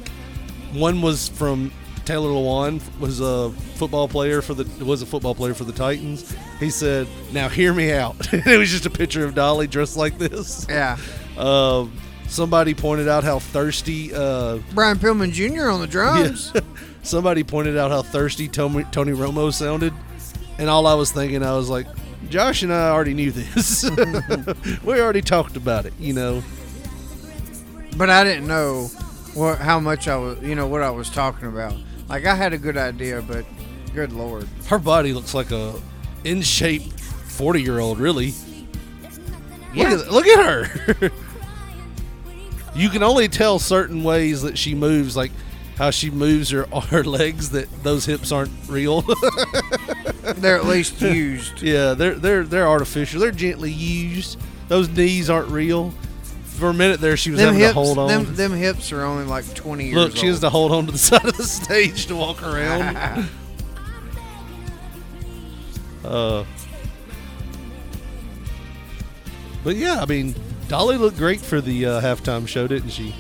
one 0.73 1.03
was 1.03 1.29
from 1.29 1.73
Taylor 2.05 2.29
Lewan 2.29 2.81
was 3.01 3.21
a 3.21 3.51
football 3.75 4.07
player 4.07 4.41
for 4.41 4.55
the 4.55 4.85
was 4.85 5.03
a 5.03 5.07
football 5.07 5.35
player 5.35 5.55
for 5.55 5.65
the 5.65 5.73
Titans. 5.73 6.35
He 6.61 6.71
said, 6.71 7.09
"Now 7.33 7.49
hear 7.49 7.75
me 7.75 7.93
out." 7.93 8.17
It 8.33 8.59
was 8.59 8.71
just 8.71 8.87
a 8.87 8.91
picture 8.91 9.25
of 9.25 9.35
Dolly 9.35 9.67
dressed 9.67 9.97
like 9.97 10.17
this. 10.19 10.67
Yeah. 10.69 10.97
Um, 11.37 11.93
somebody 12.29 12.75
pointed 12.75 13.09
out 13.09 13.25
how 13.25 13.41
thirsty. 13.41 14.15
Uh, 14.15 14.59
Brian 14.73 14.99
Pillman 14.99 15.33
Jr. 15.33 15.69
on 15.69 15.81
the 15.81 15.87
drums. 15.87 16.53
somebody 17.03 17.43
pointed 17.43 17.77
out 17.77 17.91
how 17.91 18.03
thirsty 18.03 18.49
Tony, 18.49 18.85
Tony 18.93 19.13
Romo 19.13 19.53
sounded, 19.53 19.93
and 20.59 20.69
all 20.71 20.87
I 20.87 20.95
was 20.95 21.11
thinking, 21.11 21.43
I 21.43 21.57
was 21.57 21.69
like, 21.69 21.87
Josh 22.29 22.63
and 22.63 22.73
I 22.73 22.91
already 22.91 23.15
knew 23.15 23.31
this. 23.31 23.89
we 24.85 25.01
already 25.01 25.23
talked 25.23 25.57
about 25.57 25.87
it, 25.87 25.95
you 25.99 26.13
know. 26.13 26.43
But 27.97 28.11
I 28.11 28.25
didn't 28.25 28.47
know 28.47 28.89
what 29.35 29.59
how 29.59 29.81
much 29.81 30.09
I 30.09 30.17
was, 30.17 30.39
you 30.43 30.55
know, 30.55 30.67
what 30.67 30.83
I 30.83 30.91
was 30.91 31.09
talking 31.09 31.49
about. 31.49 31.75
Like 32.09 32.27
I 32.27 32.35
had 32.35 32.53
a 32.53 32.59
good 32.59 32.77
idea, 32.77 33.23
but 33.23 33.45
good 33.95 34.13
lord, 34.13 34.47
Her 34.67 34.79
body 34.79 35.13
looks 35.13 35.35
like 35.35 35.51
a 35.51 35.75
in 36.25 36.43
shape 36.43 36.83
forty 36.93 37.63
year 37.63 37.79
old, 37.79 37.99
really. 37.99 38.35
Yeah. 39.73 39.91
Look 39.91 40.01
at 40.01 40.13
look 40.13 40.27
at 40.27 40.45
her. 40.45 41.11
you 42.75 42.89
can 42.91 43.03
only 43.03 43.29
tell 43.29 43.59
certain 43.59 44.05
ways 44.05 44.43
that 44.43 44.59
she 44.59 44.75
moves, 44.75 45.17
like 45.17 45.33
how 45.77 45.91
she 45.91 46.11
moves 46.11 46.51
her 46.51 46.67
her 46.89 47.05
legs. 47.05 47.51
That 47.51 47.71
those 47.83 48.05
hips 48.05 48.33
aren't 48.33 48.53
real. 48.69 49.05
They're 50.35 50.57
at 50.57 50.67
least 50.67 51.01
used. 51.01 51.63
Yeah, 51.67 51.95
they're 51.95 52.15
they're 52.15 52.45
they're 52.45 52.69
artificial. 52.69 53.21
They're 53.21 53.31
gently 53.31 53.71
used. 53.73 54.39
Those 54.69 54.89
knees 54.89 55.31
aren't 55.31 55.49
real. 55.51 55.93
For 56.45 56.69
a 56.71 56.75
minute 56.75 57.01
there, 57.01 57.17
she 57.19 57.31
was 57.31 57.39
Them 57.39 57.49
having 57.49 57.61
hips, 57.61 57.71
to 57.71 57.75
hold 57.75 57.99
on. 57.99 58.09
them, 58.09 58.35
them 58.35 58.53
hips 58.53 58.91
are 58.91 59.03
only 59.03 59.25
like 59.25 59.53
20 59.55 59.85
years 59.85 59.95
Look, 59.95 60.17
she 60.17 60.27
has 60.27 60.41
to 60.41 60.49
hold 60.49 60.73
on 60.73 60.87
to 60.87 60.93
the 60.93 60.99
side 61.11 61.27
of 61.27 61.37
the 61.37 61.43
stage 61.43 62.07
to 62.07 62.17
walk 62.17 62.43
around. 62.43 62.97
uh, 66.05 66.45
but 69.63 69.77
yeah, 69.77 70.01
I 70.01 70.07
mean, 70.07 70.35
Dolly 70.69 70.97
looked 70.97 71.19
great 71.19 71.41
for 71.41 71.61
the 71.61 71.85
uh, 71.87 72.01
halftime 72.01 72.49
show, 72.49 72.67
didn't 72.67 72.91
she? 72.91 73.15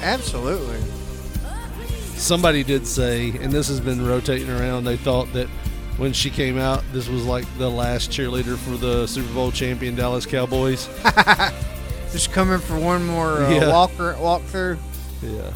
Absolutely. 0.00 0.80
Somebody 2.16 2.64
did 2.64 2.86
say, 2.88 3.30
and 3.30 3.52
this 3.52 3.68
has 3.68 3.78
been 3.80 4.04
rotating 4.04 4.50
around, 4.50 4.82
they 4.84 4.96
thought 4.96 5.32
that 5.32 5.48
when 6.02 6.12
she 6.12 6.30
came 6.30 6.58
out, 6.58 6.82
this 6.92 7.08
was 7.08 7.24
like 7.24 7.44
the 7.58 7.70
last 7.70 8.10
cheerleader 8.10 8.56
for 8.58 8.76
the 8.76 9.06
Super 9.06 9.32
Bowl 9.32 9.52
champion 9.52 9.94
Dallas 9.94 10.26
Cowboys. 10.26 10.88
Just 12.10 12.32
coming 12.32 12.58
for 12.58 12.76
one 12.76 13.06
more 13.06 13.44
uh, 13.44 13.48
Yeah. 13.50 13.68
walker 13.68 14.16
walk 14.18 14.42
through. 14.42 14.78
Yeah. 15.22 15.52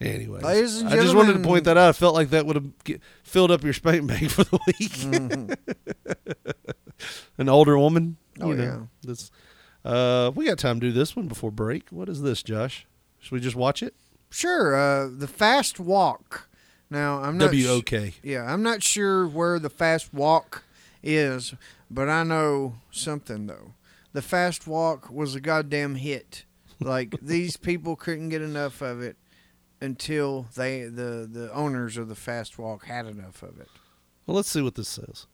Anyway, 0.00 0.40
I 0.42 0.62
just 0.62 1.14
wanted 1.14 1.34
to 1.34 1.38
point 1.40 1.64
that 1.64 1.76
out. 1.76 1.88
I 1.88 1.92
felt 1.92 2.14
like 2.14 2.30
that 2.30 2.44
would 2.46 2.56
have 2.56 3.00
filled 3.22 3.50
up 3.52 3.62
your 3.64 3.72
spank 3.72 4.06
bank 4.06 4.30
for 4.30 4.42
the 4.44 4.58
week. 4.66 4.90
Mm-hmm. 4.92 5.52
An 7.38 7.48
older 7.48 7.78
woman. 7.78 8.16
Oh, 8.40 8.50
you 8.50 8.56
know, 8.56 8.62
yeah. 8.62 8.78
That's, 9.02 9.30
uh, 9.84 10.30
we 10.34 10.46
got 10.46 10.58
time 10.58 10.80
to 10.80 10.86
do 10.88 10.92
this 10.92 11.14
one 11.16 11.26
before 11.28 11.50
break. 11.52 11.88
What 11.90 12.08
is 12.08 12.22
this, 12.22 12.42
Josh? 12.42 12.86
Should 13.20 13.32
we 13.32 13.40
just 13.40 13.56
watch 13.56 13.80
it? 13.82 13.94
Sure. 14.30 14.74
Uh, 14.74 15.08
the 15.12 15.28
fast 15.28 15.78
wok. 15.80 16.47
Now 16.90 17.22
I'm 17.22 17.36
not. 17.38 17.46
sh- 17.54 17.64
W-O-K. 17.64 18.14
yeah, 18.22 18.50
I'm 18.50 18.62
not 18.62 18.82
sure 18.82 19.26
where 19.26 19.58
the 19.58 19.70
fast 19.70 20.12
wok 20.14 20.64
is, 21.02 21.54
but 21.90 22.08
I 22.08 22.22
know 22.22 22.76
something 22.90 23.46
though. 23.46 23.74
The 24.12 24.22
fast 24.22 24.66
wok 24.66 25.10
was 25.10 25.34
a 25.34 25.40
goddamn 25.40 25.96
hit. 25.96 26.44
Like 26.80 27.14
these 27.22 27.56
people 27.56 27.94
couldn't 27.96 28.30
get 28.30 28.42
enough 28.42 28.80
of 28.80 29.02
it 29.02 29.16
until 29.80 30.46
they 30.56 30.82
the 30.84 31.28
the 31.30 31.50
owners 31.52 31.96
of 31.96 32.08
the 32.08 32.14
fast 32.16 32.58
wok 32.58 32.86
had 32.86 33.06
enough 33.06 33.42
of 33.42 33.60
it. 33.60 33.68
Well, 34.26 34.34
let's 34.36 34.50
see 34.50 34.62
what 34.62 34.74
this 34.74 34.88
says. 34.88 35.26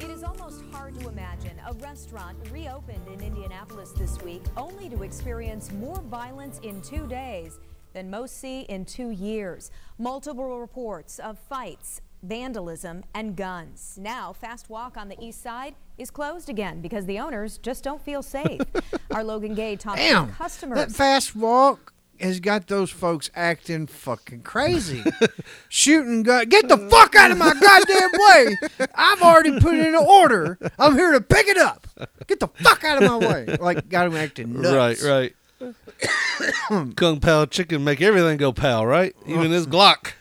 It 0.00 0.10
is 0.10 0.22
almost 0.22 0.62
hard 0.72 0.98
to 1.00 1.08
imagine 1.08 1.58
a 1.66 1.72
restaurant 1.74 2.36
reopened 2.52 3.06
in 3.08 3.20
Indianapolis 3.20 3.90
this 3.92 4.20
week 4.22 4.42
only 4.56 4.88
to 4.90 5.02
experience 5.02 5.72
more 5.72 6.00
violence 6.02 6.60
in 6.62 6.80
two 6.82 7.06
days 7.06 7.58
than 7.94 8.10
most 8.10 8.36
see 8.38 8.60
in 8.62 8.84
two 8.84 9.08
years. 9.10 9.70
Multiple 9.98 10.58
reports 10.60 11.18
of 11.18 11.38
fights, 11.38 12.00
vandalism, 12.22 13.04
and 13.14 13.36
guns. 13.36 13.98
Now, 14.00 14.32
Fast 14.32 14.68
Wok 14.68 14.96
on 14.96 15.08
the 15.08 15.16
east 15.24 15.42
side 15.42 15.74
is 15.96 16.10
closed 16.10 16.48
again 16.50 16.80
because 16.82 17.06
the 17.06 17.18
owners 17.18 17.56
just 17.58 17.82
don't 17.84 18.02
feel 18.02 18.22
safe. 18.22 18.60
Our 19.12 19.24
Logan 19.24 19.54
Gay 19.54 19.76
talked 19.76 19.98
Damn, 19.98 20.28
to 20.28 20.32
customers. 20.34 20.78
that 20.78 20.92
fast 20.92 21.36
wok 21.36 21.92
has 22.20 22.38
got 22.40 22.68
those 22.68 22.90
folks 22.90 23.28
acting 23.34 23.86
fucking 23.86 24.42
crazy, 24.42 25.02
shooting 25.68 26.22
gun. 26.22 26.48
Get 26.48 26.68
the 26.68 26.78
fuck 26.78 27.14
out 27.16 27.30
of 27.30 27.38
my 27.38 27.52
goddamn 27.54 28.10
way! 28.12 28.88
I've 28.94 29.20
already 29.22 29.58
put 29.60 29.74
in 29.74 29.86
an 29.86 29.94
order. 29.96 30.58
I'm 30.78 30.94
here 30.94 31.12
to 31.12 31.20
pick 31.20 31.46
it 31.48 31.58
up. 31.58 31.86
Get 32.26 32.40
the 32.40 32.48
fuck 32.48 32.84
out 32.84 33.02
of 33.02 33.08
my 33.10 33.16
way! 33.28 33.56
Like 33.60 33.88
got 33.88 34.06
him 34.06 34.14
acting 34.16 34.60
nuts. 34.60 35.02
Right, 35.02 35.10
right. 35.10 35.34
Kung 36.96 37.20
Pao 37.20 37.46
chicken 37.46 37.84
make 37.84 38.00
everything 38.02 38.36
go 38.36 38.52
pow, 38.52 38.84
right? 38.84 39.14
Even 39.26 39.50
this 39.50 39.66
Glock. 39.66 40.12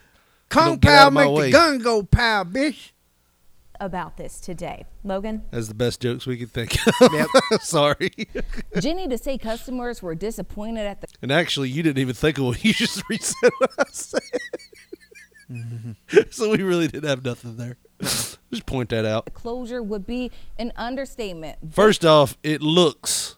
Kung 0.49 0.65
Don't 0.71 0.81
get 0.81 0.93
out 0.93 1.03
Pao 1.05 1.09
make 1.09 1.31
way. 1.31 1.45
the 1.47 1.51
gun 1.51 1.79
go 1.79 2.03
pow, 2.03 2.43
bitch. 2.43 2.91
about 3.79 4.17
this 4.17 4.39
today. 4.39 4.85
Logan? 5.03 5.43
That's 5.51 5.67
the 5.67 5.73
best 5.73 6.01
jokes 6.01 6.25
we 6.25 6.37
could 6.37 6.51
think 6.51 6.77
of. 6.87 7.09
Yep. 7.11 7.27
Sorry. 7.61 8.11
Jenny 8.79 9.07
to 9.07 9.17
say 9.17 9.37
customers 9.37 10.01
were 10.01 10.15
disappointed 10.15 10.85
at 10.85 11.01
the 11.01 11.07
And 11.21 11.31
actually, 11.31 11.69
you 11.69 11.83
didn't 11.83 11.99
even 11.99 12.13
think 12.13 12.37
of 12.37 12.45
what 12.45 12.63
you 12.63 12.73
just 12.73 13.01
reset 13.09 13.51
what 13.57 13.71
I 13.79 13.83
said. 13.91 14.21
so 16.31 16.51
we 16.51 16.63
really 16.63 16.87
didn't 16.87 17.09
have 17.09 17.25
nothing 17.25 17.57
there. 17.57 17.77
Just 17.99 18.65
point 18.65 18.89
that 18.89 19.05
out. 19.05 19.33
closure 19.33 19.81
would 19.81 20.05
be 20.05 20.31
an 20.59 20.71
understatement. 20.75 21.57
First 21.71 22.05
off, 22.05 22.37
it 22.43 22.61
looks 22.61 23.35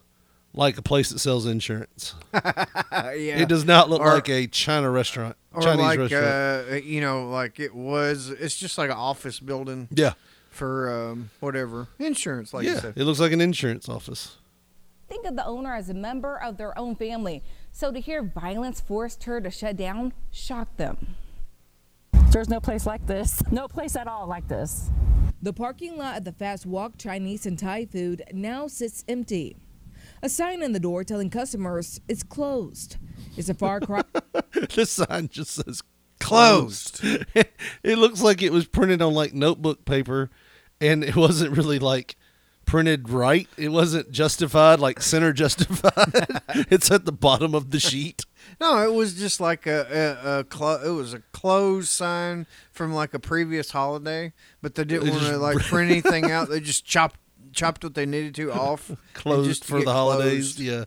like 0.56 0.76
a 0.78 0.82
place 0.82 1.10
that 1.10 1.18
sells 1.20 1.46
insurance. 1.46 2.14
yeah. 2.34 3.10
It 3.12 3.48
does 3.48 3.64
not 3.64 3.88
look 3.88 4.00
Or- 4.00 4.14
like 4.14 4.28
a 4.28 4.46
China 4.48 4.90
restaurant, 4.90 5.36
Or 5.52 5.62
Chinese 5.62 5.80
like 5.84 5.98
restaurant. 6.00 6.70
uh, 6.70 6.74
you 6.76 7.00
know, 7.00 7.28
like 7.28 7.60
it 7.60 7.74
was. 7.74 8.30
It's 8.30 8.56
just 8.56 8.78
like 8.78 8.90
an 8.90 8.96
office 8.96 9.38
building. 9.38 9.88
Yeah. 9.90 10.14
For 10.50 11.10
um, 11.10 11.28
whatever 11.40 11.86
insurance, 11.98 12.54
like 12.54 12.64
you 12.64 12.70
yeah, 12.72 12.80
said. 12.80 12.94
it 12.96 13.04
looks 13.04 13.20
like 13.20 13.32
an 13.32 13.42
insurance 13.42 13.90
office. 13.90 14.38
Think 15.06 15.26
of 15.26 15.36
the 15.36 15.44
owner 15.44 15.74
as 15.74 15.90
a 15.90 15.94
member 15.94 16.40
of 16.42 16.56
their 16.56 16.76
own 16.78 16.96
family. 16.96 17.42
So 17.72 17.92
to 17.92 18.00
hear 18.00 18.22
violence 18.22 18.80
forced 18.80 19.24
her 19.24 19.38
to 19.42 19.50
shut 19.50 19.76
down 19.76 20.14
shocked 20.32 20.78
them. 20.78 21.14
There's 22.30 22.48
no 22.48 22.58
place 22.58 22.86
like 22.86 23.06
this. 23.06 23.42
No 23.50 23.68
place 23.68 23.96
at 23.96 24.08
all 24.08 24.26
like 24.26 24.48
this. 24.48 24.90
The 25.42 25.52
parking 25.52 25.98
lot 25.98 26.16
at 26.16 26.24
the 26.24 26.32
Fast 26.32 26.64
Wok 26.64 26.96
Chinese 26.96 27.44
and 27.44 27.58
Thai 27.58 27.84
food 27.84 28.22
now 28.32 28.66
sits 28.66 29.04
empty. 29.06 29.56
A 30.26 30.28
sign 30.28 30.60
in 30.60 30.72
the 30.72 30.80
door 30.80 31.04
telling 31.04 31.30
customers 31.30 32.00
it's 32.08 32.24
closed. 32.24 32.96
It's 33.36 33.48
a 33.48 33.54
far 33.54 33.78
cry. 33.78 34.02
the 34.74 34.84
sign 34.84 35.28
just 35.28 35.52
says 35.52 35.84
closed. 36.18 37.00
it 37.04 37.96
looks 37.96 38.22
like 38.22 38.42
it 38.42 38.50
was 38.50 38.66
printed 38.66 39.00
on 39.00 39.14
like 39.14 39.34
notebook 39.34 39.84
paper 39.84 40.30
and 40.80 41.04
it 41.04 41.14
wasn't 41.14 41.56
really 41.56 41.78
like 41.78 42.16
printed 42.64 43.08
right. 43.08 43.46
It 43.56 43.68
wasn't 43.68 44.10
justified, 44.10 44.80
like 44.80 45.00
center 45.00 45.32
justified. 45.32 46.40
it's 46.70 46.90
at 46.90 47.04
the 47.04 47.12
bottom 47.12 47.54
of 47.54 47.70
the 47.70 47.78
sheet. 47.78 48.24
No, 48.60 48.82
it 48.82 48.92
was 48.92 49.14
just 49.14 49.40
like 49.40 49.64
a, 49.68 50.18
a, 50.24 50.40
a 50.40 50.44
clo- 50.44 50.82
it 50.84 50.90
was 50.90 51.14
a 51.14 51.20
closed 51.30 51.90
sign 51.90 52.48
from 52.72 52.92
like 52.92 53.14
a 53.14 53.20
previous 53.20 53.70
holiday, 53.70 54.32
but 54.60 54.74
they 54.74 54.82
didn't 54.82 55.08
want 55.08 55.22
to 55.22 55.38
like 55.38 55.58
print 55.58 55.88
anything 55.88 56.32
out. 56.32 56.48
They 56.48 56.58
just 56.58 56.84
chopped 56.84 57.20
chopped 57.56 57.82
what 57.82 57.94
they 57.94 58.06
needed 58.06 58.34
to 58.36 58.52
off. 58.52 58.92
Closed 59.14 59.62
to 59.62 59.68
for 59.68 59.82
the 59.82 59.92
holidays. 59.92 60.54
closed. 60.54 60.60
Yeah. 60.60 60.84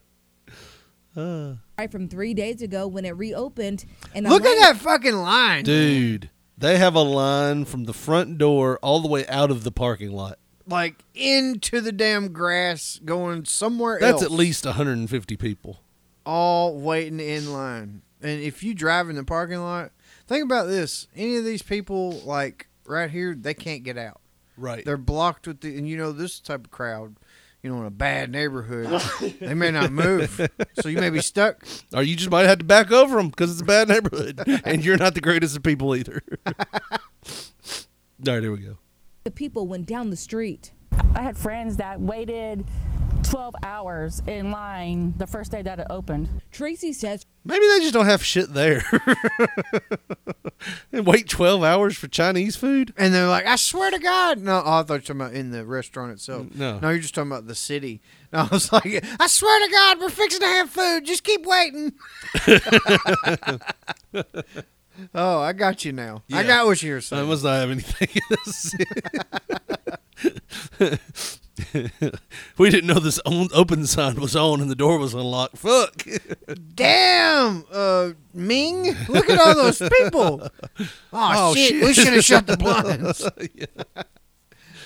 Uh, 1.17 1.55
right 1.77 1.91
from 1.91 2.07
three 2.07 2.33
days 2.33 2.61
ago 2.61 2.87
when 2.87 3.03
it 3.05 3.11
reopened. 3.17 3.85
And 4.15 4.25
a 4.25 4.29
Look 4.29 4.45
at 4.45 4.57
that 4.59 4.77
fucking 4.77 5.15
line, 5.15 5.63
dude, 5.65 6.29
they 6.57 6.77
have 6.77 6.95
a 6.95 7.01
line 7.01 7.65
from 7.65 7.85
the 7.85 7.93
front 7.93 8.37
door 8.37 8.79
all 8.81 9.01
the 9.01 9.07
way 9.07 9.27
out 9.27 9.51
of 9.51 9.63
the 9.63 9.71
parking 9.71 10.11
lot. 10.11 10.37
Like 10.67 11.03
into 11.15 11.81
the 11.81 11.91
damn 11.91 12.31
grass, 12.31 12.99
going 13.03 13.45
somewhere 13.45 13.95
else. 13.95 14.01
That's 14.01 14.13
else. 14.23 14.23
at 14.23 14.31
least 14.31 14.65
150 14.65 15.35
people. 15.35 15.79
all 16.25 16.77
waiting 16.77 17.19
in 17.19 17.51
line. 17.51 18.03
And 18.21 18.39
if 18.41 18.61
you 18.63 18.73
drive 18.75 19.09
in 19.09 19.15
the 19.15 19.23
parking 19.23 19.59
lot, 19.61 19.91
think 20.27 20.43
about 20.43 20.67
this: 20.67 21.07
any 21.15 21.37
of 21.37 21.45
these 21.45 21.63
people, 21.63 22.11
like 22.23 22.67
right 22.85 23.09
here, 23.09 23.33
they 23.33 23.53
can't 23.55 23.81
get 23.83 23.97
out. 23.97 24.21
Right. 24.59 24.83
They're 24.85 24.97
blocked 24.97 25.47
with 25.47 25.61
the, 25.61 25.77
and 25.77 25.87
you 25.87 25.97
know 25.97 26.11
this 26.11 26.39
type 26.39 26.65
of 26.65 26.71
crowd. 26.71 27.15
You 27.61 27.69
know, 27.69 27.79
in 27.81 27.85
a 27.87 27.91
bad 27.91 28.31
neighborhood, 28.31 29.01
they 29.41 29.53
may 29.53 29.69
not 29.69 29.91
move, 29.91 30.49
so 30.79 30.87
you 30.87 30.97
may 30.97 31.09
be 31.09 31.21
stuck. 31.21 31.65
Or 31.93 32.01
you 32.01 32.15
just 32.15 32.29
might 32.31 32.43
have 32.45 32.59
to 32.59 32.63
back 32.63 32.89
over 32.89 33.17
them 33.17 33.27
because 33.27 33.51
it's 33.51 33.59
a 33.61 33.65
bad 33.65 33.89
neighborhood, 33.89 34.41
and 34.63 34.83
you're 34.85 34.95
not 34.97 35.13
the 35.13 35.19
greatest 35.19 35.57
of 35.57 35.63
people 35.63 35.93
either. 35.93 36.21
All 36.45 36.53
right, 38.25 38.41
here 38.41 38.51
we 38.51 38.59
go. 38.59 38.77
the 39.25 39.31
people 39.31 39.67
went 39.67 39.87
down 39.87 40.09
the 40.09 40.15
street. 40.15 40.71
I 41.13 41.21
had 41.21 41.37
friends 41.37 41.75
that 41.77 41.99
waited 41.99 42.63
12 43.23 43.55
hours 43.63 44.21
in 44.27 44.51
line 44.51 45.13
the 45.17 45.27
first 45.27 45.51
day 45.51 45.61
that 45.61 45.79
it 45.79 45.87
opened. 45.89 46.29
Tracy 46.51 46.93
says 46.93 47.25
Maybe 47.45 47.65
they 47.67 47.79
just 47.79 47.93
don't 47.93 48.05
have 48.05 48.23
shit 48.23 48.53
there. 48.53 48.83
and 50.91 51.05
wait 51.05 51.29
12 51.29 51.63
hours 51.63 51.97
for 51.97 52.07
Chinese 52.07 52.55
food? 52.55 52.93
And 52.97 53.13
they're 53.13 53.27
like, 53.27 53.45
I 53.45 53.55
swear 53.55 53.91
to 53.91 53.99
God. 53.99 54.39
No, 54.39 54.61
oh, 54.63 54.79
I 54.79 54.83
thought 54.83 54.89
you 54.89 54.93
were 54.93 54.99
talking 54.99 55.21
about 55.21 55.33
in 55.33 55.51
the 55.51 55.65
restaurant 55.65 56.11
itself. 56.11 56.47
No. 56.53 56.79
No, 56.79 56.89
you're 56.89 56.99
just 56.99 57.15
talking 57.15 57.31
about 57.31 57.47
the 57.47 57.55
city. 57.55 58.01
No, 58.33 58.39
I 58.39 58.47
was 58.51 58.71
like, 58.73 59.03
I 59.19 59.27
swear 59.27 59.65
to 59.65 59.71
God, 59.71 59.99
we're 59.99 60.09
fixing 60.09 60.41
to 60.41 60.47
have 60.47 60.69
food. 60.69 61.05
Just 61.05 61.23
keep 61.23 61.45
waiting. 61.45 61.93
oh, 65.15 65.39
I 65.39 65.53
got 65.53 65.85
you 65.85 65.93
now. 65.93 66.23
I 66.31 66.43
got 66.43 66.65
what 66.65 66.81
you're 66.83 66.97
I 66.97 67.01
saying. 67.01 67.27
must 67.27 67.43
not 67.43 67.59
have 67.61 67.71
anything 67.71 68.21
else. 68.31 68.75
We 72.57 72.69
didn't 72.69 72.87
know 72.87 72.99
this 72.99 73.19
on, 73.25 73.49
open 73.53 73.85
sign 73.85 74.15
was 74.19 74.35
on 74.35 74.61
and 74.61 74.69
the 74.69 74.75
door 74.75 74.97
was 74.97 75.13
unlocked. 75.13 75.57
Fuck. 75.57 76.05
Damn, 76.75 77.65
uh, 77.71 78.11
Ming, 78.33 78.95
look 79.07 79.29
at 79.29 79.39
all 79.39 79.55
those 79.55 79.79
people. 79.97 80.47
Oh, 80.79 80.89
Oh, 81.13 81.55
shit. 81.55 81.69
shit. 81.69 81.83
we 81.83 81.93
should 81.93 82.13
have 82.13 82.23
shut 82.25 82.47
the 82.47 82.57
blinds. 82.57 83.27
Yeah. 83.55 84.03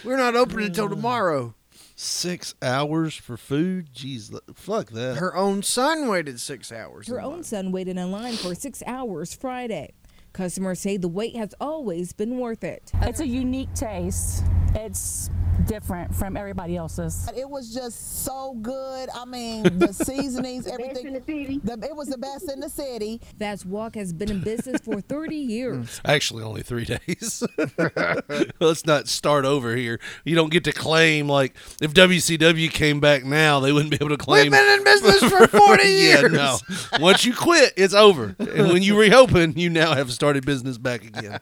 We're 0.04 0.18
not 0.18 0.36
open 0.36 0.60
until 0.62 0.90
tomorrow. 0.90 1.54
Six 1.96 2.56
hours 2.62 3.16
for 3.16 3.38
food? 3.38 3.94
Jeez, 3.94 4.38
fuck 4.56 4.90
that. 4.90 5.16
Her 5.18 5.34
own 5.36 5.64
son 5.64 6.10
waited 6.10 6.40
six 6.42 6.72
hours. 6.72 7.08
her 7.08 7.22
own 7.22 7.34
line. 7.36 7.44
son 7.44 7.72
waited 7.72 7.98
in 7.98 8.12
line 8.12 8.34
for 8.34 8.54
six 8.54 8.84
hours 8.86 9.34
Friday. 9.34 9.94
Customers 10.34 10.80
say 10.80 10.98
the 10.98 11.08
wait 11.08 11.36
has 11.36 11.54
always 11.62 12.12
been 12.12 12.40
worth 12.40 12.64
it. 12.64 12.92
It's 13.04 13.20
a 13.20 13.28
unique 13.28 13.72
taste. 13.76 14.44
It's 14.76 15.30
different 15.68 16.14
from 16.14 16.36
everybody 16.36 16.76
else's. 16.76 17.30
It 17.38 17.48
was 17.48 17.72
just 17.74 18.24
so 18.26 18.56
good. 18.62 19.10
I 19.14 19.26
mean, 19.26 19.64
the 19.78 19.94
seasonings, 19.94 20.66
everything. 20.66 21.06
in 21.08 21.14
the 21.14 21.22
city. 21.22 21.62
it 21.64 21.96
was 21.96 22.08
the 22.08 22.18
best 22.18 22.52
in 22.52 22.60
the 22.60 22.70
city. 22.70 23.22
Fast 23.38 23.68
Wok 23.68 23.96
has 23.96 24.12
been 24.12 24.32
in 24.32 24.42
business 24.42 24.82
for 24.82 25.00
30 25.14 25.36
years. 25.36 26.00
Mm. 26.00 26.10
Actually, 26.12 26.44
only 26.44 26.64
three 26.64 26.86
days. 26.86 27.44
Let's 28.60 28.86
not 28.88 29.08
start 29.08 29.46
over 29.46 29.76
here. 29.76 30.00
You 30.26 30.36
don't 30.36 30.52
get 30.52 30.64
to 30.64 30.72
claim 30.74 31.30
like 31.30 31.56
if 31.80 31.94
WCW 31.94 32.72
came 32.72 33.00
back 33.00 33.24
now, 33.24 33.60
they 33.60 33.72
wouldn't 33.72 33.92
be 33.92 33.98
able 33.98 34.10
to 34.10 34.18
claim. 34.18 34.52
We've 34.52 34.52
been 34.54 34.80
in 34.80 34.84
business 34.84 35.20
for 35.20 35.48
40 35.48 35.84
years. 35.84 36.02
yeah, 36.02 36.20
years. 36.22 36.32
no. 36.34 36.58
Once 37.00 37.24
you 37.24 37.36
quit, 37.36 37.74
it's 37.78 37.94
over. 37.94 38.36
And 38.40 38.70
when 38.70 38.82
you 38.82 39.00
reopen, 39.00 39.54
you 39.56 39.70
now 39.70 39.94
have 39.94 40.12
started 40.24 40.46
business 40.46 40.78
back 40.78 41.04
again. 41.04 41.38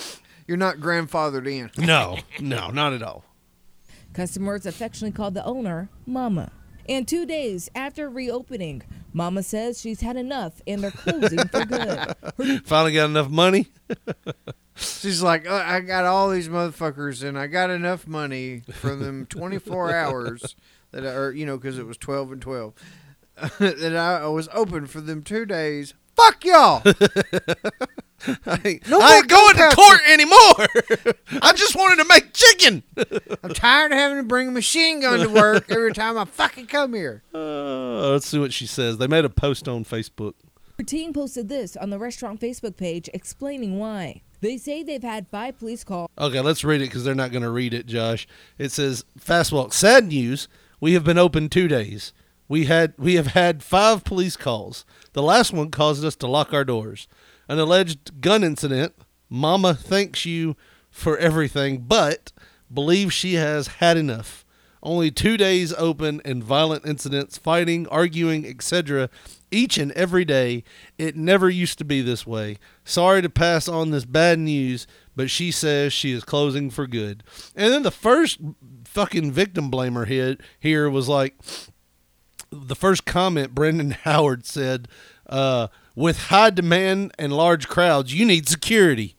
You're 0.46 0.58
not 0.58 0.76
grandfathered 0.76 1.50
in. 1.50 1.70
No, 1.86 2.18
no, 2.38 2.68
not 2.68 2.92
at 2.92 3.02
all. 3.02 3.24
Customers 4.12 4.66
affectionately 4.66 5.16
call 5.16 5.30
the 5.30 5.42
owner 5.46 5.88
Mama. 6.04 6.52
And 6.86 7.08
two 7.08 7.24
days 7.24 7.70
after 7.74 8.10
reopening, 8.10 8.82
Mama 9.14 9.42
says 9.42 9.80
she's 9.80 10.02
had 10.02 10.16
enough 10.18 10.60
and 10.66 10.82
they're 10.82 10.90
closing 10.90 11.38
for 11.48 11.64
good. 11.64 12.62
Finally 12.66 12.92
got 12.92 13.06
enough 13.06 13.30
money. 13.30 13.68
She's 14.74 15.22
like, 15.22 15.48
"Uh, 15.48 15.64
I 15.66 15.80
got 15.80 16.04
all 16.04 16.28
these 16.28 16.50
motherfuckers, 16.50 17.26
and 17.26 17.38
I 17.38 17.46
got 17.46 17.70
enough 17.70 18.06
money 18.06 18.60
from 18.70 19.00
them 19.00 19.24
24 19.24 19.94
hours 19.94 20.54
that, 20.90 21.06
I, 21.06 21.10
or 21.12 21.32
you 21.32 21.46
know, 21.46 21.56
because 21.56 21.78
it 21.78 21.86
was 21.86 21.96
12 21.96 22.32
and 22.32 22.42
12, 22.42 22.74
that 23.60 23.96
I, 23.96 24.24
I 24.24 24.26
was 24.26 24.50
open 24.52 24.86
for 24.86 25.00
them 25.00 25.22
two 25.22 25.46
days. 25.46 25.94
Fuck 26.14 26.44
y'all. 26.44 26.82
I 28.46 28.60
ain't, 28.64 28.88
No 28.88 29.00
I 29.00 29.08
more 29.08 29.16
ain't 29.18 29.28
going 29.28 29.56
to 29.56 29.74
court 29.74 30.00
anymore. 30.08 31.42
I 31.42 31.52
just 31.52 31.76
wanted 31.76 32.02
to 32.02 32.08
make 32.08 32.32
chicken. 32.32 32.82
I'm 33.42 33.54
tired 33.54 33.92
of 33.92 33.98
having 33.98 34.18
to 34.18 34.22
bring 34.22 34.48
a 34.48 34.52
machine 34.52 35.00
gun 35.00 35.20
to 35.20 35.28
work 35.28 35.66
every 35.70 35.92
time 35.92 36.18
I 36.18 36.24
fucking 36.24 36.66
come 36.66 36.94
here. 36.94 37.22
Uh, 37.34 38.10
let's 38.10 38.26
see 38.26 38.38
what 38.38 38.52
she 38.52 38.66
says. 38.66 38.98
They 38.98 39.06
made 39.06 39.24
a 39.24 39.30
post 39.30 39.68
on 39.68 39.84
Facebook. 39.84 40.34
Her 40.78 40.84
team 40.84 41.12
posted 41.12 41.48
this 41.48 41.76
on 41.76 41.90
the 41.90 41.98
restaurant 41.98 42.40
Facebook 42.40 42.76
page 42.76 43.08
explaining 43.14 43.78
why. 43.78 44.22
They 44.40 44.58
say 44.58 44.82
they've 44.82 45.02
had 45.02 45.26
five 45.28 45.58
police 45.58 45.84
calls. 45.84 46.10
Okay, 46.18 46.40
let's 46.40 46.64
read 46.64 46.82
it 46.82 46.86
because 46.86 47.04
they're 47.04 47.14
not 47.14 47.30
going 47.32 47.42
to 47.42 47.50
read 47.50 47.72
it, 47.72 47.86
Josh. 47.86 48.28
It 48.58 48.70
says, 48.70 49.04
"Fast 49.16 49.52
wok. 49.52 49.72
Sad 49.72 50.08
news. 50.08 50.48
We 50.78 50.92
have 50.92 51.04
been 51.04 51.16
open 51.18 51.48
two 51.48 51.68
days. 51.68 52.12
We 52.48 52.66
had 52.66 52.92
we 52.98 53.14
have 53.14 53.28
had 53.28 53.62
five 53.62 54.04
police 54.04 54.36
calls. 54.36 54.84
The 55.14 55.22
last 55.22 55.52
one 55.52 55.70
caused 55.70 56.04
us 56.04 56.14
to 56.16 56.26
lock 56.26 56.52
our 56.52 56.64
doors. 56.64 57.08
An 57.48 57.58
alleged 57.58 58.20
gun 58.20 58.42
incident. 58.42 58.94
Mama 59.28 59.74
thanks 59.74 60.24
you 60.24 60.56
for 60.90 61.18
everything, 61.18 61.78
but 61.78 62.32
believes 62.72 63.12
she 63.12 63.34
has 63.34 63.66
had 63.66 63.96
enough. 63.96 64.44
Only 64.82 65.10
two 65.10 65.36
days 65.36 65.72
open 65.74 66.20
and 66.24 66.44
violent 66.44 66.86
incidents, 66.86 67.38
fighting, 67.38 67.88
arguing, 67.88 68.46
etc. 68.46 69.10
Each 69.50 69.78
and 69.78 69.90
every 69.92 70.24
day. 70.24 70.62
It 70.96 71.16
never 71.16 71.50
used 71.50 71.78
to 71.78 71.84
be 71.84 72.02
this 72.02 72.26
way. 72.26 72.58
Sorry 72.84 73.20
to 73.20 73.28
pass 73.28 73.68
on 73.68 73.90
this 73.90 74.04
bad 74.04 74.38
news, 74.38 74.86
but 75.16 75.28
she 75.28 75.50
says 75.50 75.92
she 75.92 76.12
is 76.12 76.22
closing 76.22 76.70
for 76.70 76.86
good. 76.86 77.24
And 77.56 77.72
then 77.72 77.82
the 77.82 77.90
first 77.90 78.38
fucking 78.84 79.32
victim 79.32 79.70
blamer 79.70 80.06
hit 80.06 80.40
here 80.60 80.88
was 80.88 81.08
like 81.08 81.34
the 82.50 82.76
first 82.76 83.04
comment 83.04 83.54
Brendan 83.54 83.90
Howard 84.04 84.46
said, 84.46 84.88
uh, 85.28 85.68
with 85.96 86.18
high 86.28 86.50
demand 86.50 87.12
and 87.18 87.32
large 87.32 87.66
crowds, 87.66 88.14
you 88.14 88.24
need 88.24 88.48
security. 88.48 89.16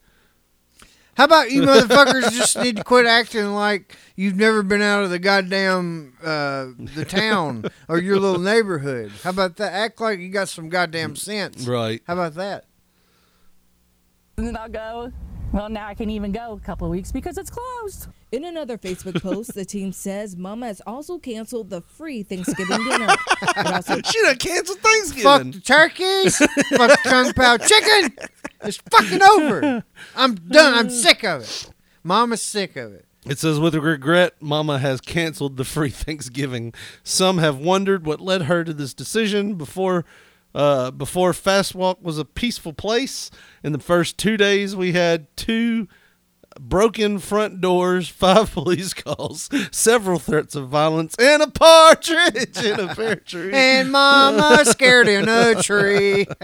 How 1.15 1.25
about 1.25 1.49
you 1.49 1.63
motherfuckers 1.63 2.31
just 2.31 2.57
need 2.59 2.77
to 2.77 2.83
quit 2.83 3.07
acting 3.07 3.53
like 3.53 3.97
you've 4.15 4.35
never 4.35 4.61
been 4.61 4.83
out 4.83 5.03
of 5.03 5.09
the 5.09 5.17
goddamn 5.17 6.13
uh, 6.23 6.67
the 6.77 7.05
town 7.05 7.65
or 7.89 7.97
your 7.97 8.19
little 8.19 8.39
neighborhood? 8.39 9.11
How 9.23 9.31
about 9.31 9.57
that? 9.57 9.73
Act 9.73 9.99
like 9.99 10.19
you 10.19 10.29
got 10.29 10.47
some 10.47 10.69
goddamn 10.69 11.15
sense. 11.15 11.67
Right. 11.67 12.03
How 12.05 12.13
about 12.13 12.35
that? 12.35 12.65
And 14.37 14.45
then 14.45 14.55
I'll 14.55 14.69
go. 14.69 15.11
Well, 15.53 15.69
now 15.69 15.87
I 15.87 15.93
can 15.93 16.09
even 16.09 16.31
go 16.31 16.53
a 16.53 16.59
couple 16.59 16.85
of 16.85 16.91
weeks 16.91 17.11
because 17.11 17.37
it's 17.37 17.49
closed. 17.49 18.07
In 18.31 18.43
another 18.43 18.77
Facebook 18.77 19.21
post, 19.21 19.55
the 19.55 19.63
team 19.65 19.91
says 19.91 20.35
Mama 20.35 20.67
has 20.67 20.81
also 20.85 21.17
canceled 21.17 21.69
the 21.69 21.81
free 21.81 22.21
Thanksgiving 22.23 22.83
dinner. 22.83 23.07
But 23.55 23.73
also 23.73 24.01
She 24.05 24.21
done 24.21 24.35
canceled 24.35 24.79
Thanksgiving. 24.79 25.23
Fuck 25.23 25.41
Thanksgiving. 25.41 25.51
the 25.51 25.59
turkeys. 25.61 26.37
fuck 26.37 26.89
the 26.89 27.09
kung 27.09 27.33
pao 27.33 27.57
chicken. 27.57 28.15
It's 28.63 28.77
fucking 28.91 29.21
over. 29.23 29.83
I'm 30.15 30.35
done. 30.35 30.73
I'm 30.73 30.89
sick 30.89 31.23
of 31.23 31.41
it. 31.43 31.71
Mama's 32.03 32.41
sick 32.41 32.75
of 32.75 32.93
it. 32.93 33.05
It 33.25 33.39
says, 33.39 33.59
with 33.59 33.75
regret, 33.75 34.35
Mama 34.41 34.79
has 34.79 35.01
canceled 35.01 35.57
the 35.57 35.65
free 35.65 35.89
Thanksgiving. 35.89 36.73
Some 37.03 37.39
have 37.39 37.57
wondered 37.57 38.05
what 38.05 38.21
led 38.21 38.43
her 38.43 38.63
to 38.63 38.73
this 38.73 38.93
decision. 38.93 39.55
Before, 39.55 40.05
uh, 40.57 40.89
before 40.89 41.33
Fast 41.33 41.75
Wok 41.75 41.99
was 42.01 42.17
a 42.17 42.25
peaceful 42.25 42.73
place. 42.73 43.29
In 43.63 43.73
the 43.73 43.79
first 43.79 44.17
two 44.17 44.37
days, 44.37 44.75
we 44.75 44.93
had 44.93 45.27
two 45.37 45.87
broken 46.59 47.19
front 47.19 47.61
doors, 47.61 48.09
five 48.09 48.51
police 48.51 48.91
calls, 48.91 49.49
several 49.71 50.17
threats 50.17 50.55
of 50.55 50.67
violence, 50.67 51.15
and 51.19 51.43
a 51.43 51.47
partridge 51.51 52.57
in 52.63 52.79
a 52.79 52.95
pear 52.95 53.15
tree. 53.25 53.51
And 53.53 53.91
Mama 53.91 54.65
scared 54.65 55.07
in 55.07 55.29
a 55.29 55.61
tree. 55.61 56.25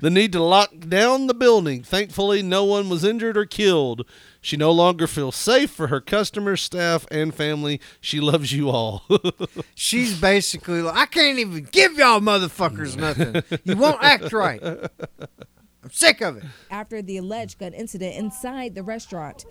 the 0.00 0.10
need 0.10 0.32
to 0.32 0.42
lock 0.42 0.70
down 0.88 1.26
the 1.26 1.34
building. 1.34 1.82
Thankfully, 1.82 2.42
no 2.42 2.64
one 2.64 2.88
was 2.88 3.04
injured 3.04 3.36
or 3.36 3.44
killed. 3.44 4.08
She 4.40 4.56
no 4.56 4.70
longer 4.70 5.06
feels 5.06 5.34
safe 5.36 5.70
for 5.70 5.88
her 5.88 6.00
customers, 6.00 6.62
staff, 6.62 7.06
and 7.10 7.34
family. 7.34 7.80
She 8.00 8.20
loves 8.20 8.52
you 8.52 8.70
all. 8.70 9.02
She's 9.74 10.18
basically 10.20 10.80
like, 10.82 10.94
I 10.96 11.06
can't 11.06 11.38
even 11.38 11.64
give 11.64 11.94
y'all 11.98 12.20
motherfuckers 12.20 12.96
nothing. 12.96 13.42
You 13.64 13.76
won't 13.76 14.02
act 14.02 14.32
right. 14.32 14.62
I'm 14.62 15.90
sick 15.92 16.20
of 16.20 16.36
it. 16.36 16.44
after 16.70 17.02
the 17.02 17.16
alleged 17.18 17.58
gun 17.58 17.72
incident 17.72 18.16
inside 18.16 18.74
the 18.74 18.82
restaurant. 18.82 19.44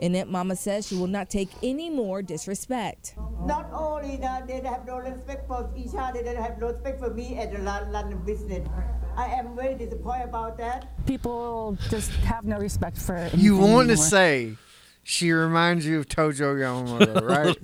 In 0.00 0.14
it, 0.14 0.28
Mama 0.28 0.56
says 0.56 0.86
she 0.88 0.94
will 0.96 1.06
not 1.06 1.30
take 1.30 1.48
any 1.62 1.88
more 1.88 2.20
disrespect. 2.22 3.14
Not 3.44 3.70
only 3.72 4.16
that 4.16 4.46
they 4.46 4.60
have 4.60 4.86
no 4.86 4.98
respect 4.98 5.46
for 5.46 5.70
each 5.76 5.94
other, 5.96 6.22
they 6.22 6.34
have 6.34 6.58
no 6.58 6.68
respect 6.68 6.98
for 7.00 7.10
me 7.14 7.36
as 7.38 7.54
a 7.54 7.62
Lon- 7.62 7.92
London 7.92 8.18
business. 8.24 8.66
I 9.16 9.26
am 9.26 9.54
very 9.54 9.74
disappointed 9.74 10.28
about 10.28 10.56
that. 10.58 10.88
People 11.06 11.78
just 11.90 12.10
have 12.10 12.44
no 12.44 12.58
respect 12.58 12.98
for 12.98 13.30
You 13.34 13.56
want 13.56 13.88
to 13.88 13.96
say 13.96 14.56
she 15.04 15.30
reminds 15.32 15.86
you 15.86 15.98
of 15.98 16.08
Tojo 16.08 16.56
Yamamoto, 16.56 17.22
right? 17.28 17.56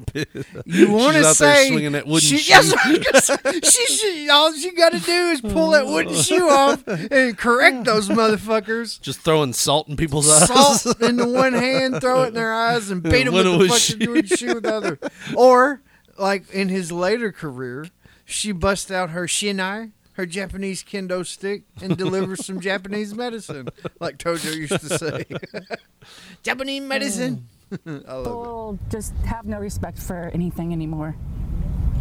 You 0.66 0.92
want 0.92 1.16
to 1.16 1.22
She's 1.22 1.26
out 1.26 1.36
there 1.38 1.56
say 1.56 1.68
swinging 1.68 1.92
that 1.92 2.06
wooden 2.06 2.28
she, 2.28 2.36
shoe. 2.36 2.50
Yes, 2.50 2.74
I 2.74 2.90
was 2.90 2.98
gonna 2.98 3.20
say, 3.20 3.60
she, 3.64 3.86
she, 3.86 4.28
all 4.28 4.52
she 4.52 4.72
got 4.72 4.92
to 4.92 5.00
do 5.00 5.12
is 5.30 5.40
pull 5.40 5.70
that 5.70 5.86
wooden 5.86 6.14
shoe 6.22 6.48
off 6.48 6.86
and 6.86 7.36
correct 7.36 7.84
those 7.84 8.08
motherfuckers. 8.10 9.00
Just 9.00 9.20
throwing 9.20 9.54
salt 9.54 9.88
in 9.88 9.96
people's 9.96 10.30
eyes. 10.30 10.82
Salt 10.82 11.00
in 11.02 11.16
the 11.16 11.26
one 11.28 11.54
hand, 11.54 12.00
throw 12.00 12.24
it 12.24 12.28
in 12.28 12.34
their 12.34 12.52
eyes, 12.54 12.90
and 12.90 13.02
beat 13.02 13.24
them 13.24 13.34
with 13.34 13.44
the 13.44 13.56
was 13.56 13.88
fucking 13.90 14.08
wooden 14.08 14.36
shoe 14.36 14.54
with 14.54 14.64
the 14.64 14.74
other. 14.74 14.98
Or 15.34 15.80
like 16.18 16.50
in 16.50 16.68
his 16.68 16.92
later 16.92 17.32
career, 17.32 17.86
she 18.26 18.52
busts 18.52 18.90
out 18.90 19.10
her 19.10 19.26
shinai. 19.26 19.92
Her 20.20 20.26
Japanese 20.26 20.84
kendo 20.84 21.24
stick 21.24 21.62
and 21.80 21.96
deliver 21.96 22.36
some 22.36 22.60
Japanese 22.70 23.14
medicine, 23.14 23.68
like 24.00 24.18
Tojo 24.18 24.54
used 24.54 24.78
to 24.86 24.98
say. 24.98 25.24
Japanese 26.42 26.82
medicine. 26.82 27.48
I 27.86 27.88
love 27.88 28.02
it. 28.02 28.24
People 28.24 28.78
just 28.90 29.14
have 29.24 29.46
no 29.46 29.58
respect 29.58 29.98
for 29.98 30.30
anything 30.34 30.74
anymore. 30.74 31.16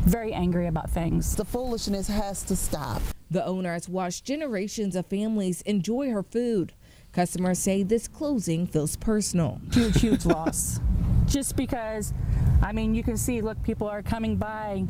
Very 0.02 0.34
angry 0.34 0.68
about 0.68 0.90
things. 0.90 1.34
The 1.38 1.46
foolishness 1.46 2.10
has 2.10 2.44
to 2.44 2.58
stop. 2.58 3.02
The 3.32 3.46
owner 3.46 3.72
has 3.72 3.88
watched 3.88 4.26
generations 4.26 4.98
of 4.98 5.06
families 5.06 5.62
enjoy 5.62 6.10
her 6.10 6.24
food. 6.24 6.74
Customers 7.14 7.58
say 7.58 7.84
this 7.84 8.10
closing 8.10 8.68
feels 8.68 8.98
personal. 8.98 9.62
Huge, 9.72 10.02
huge 10.02 10.26
loss. 10.26 10.82
Just 11.26 11.56
because, 11.56 12.14
I 12.62 12.74
mean, 12.74 12.94
you 12.94 13.02
can 13.02 13.16
see, 13.16 13.40
look, 13.40 13.64
people 13.64 13.88
are 13.88 14.02
coming 14.02 14.36
by 14.36 14.84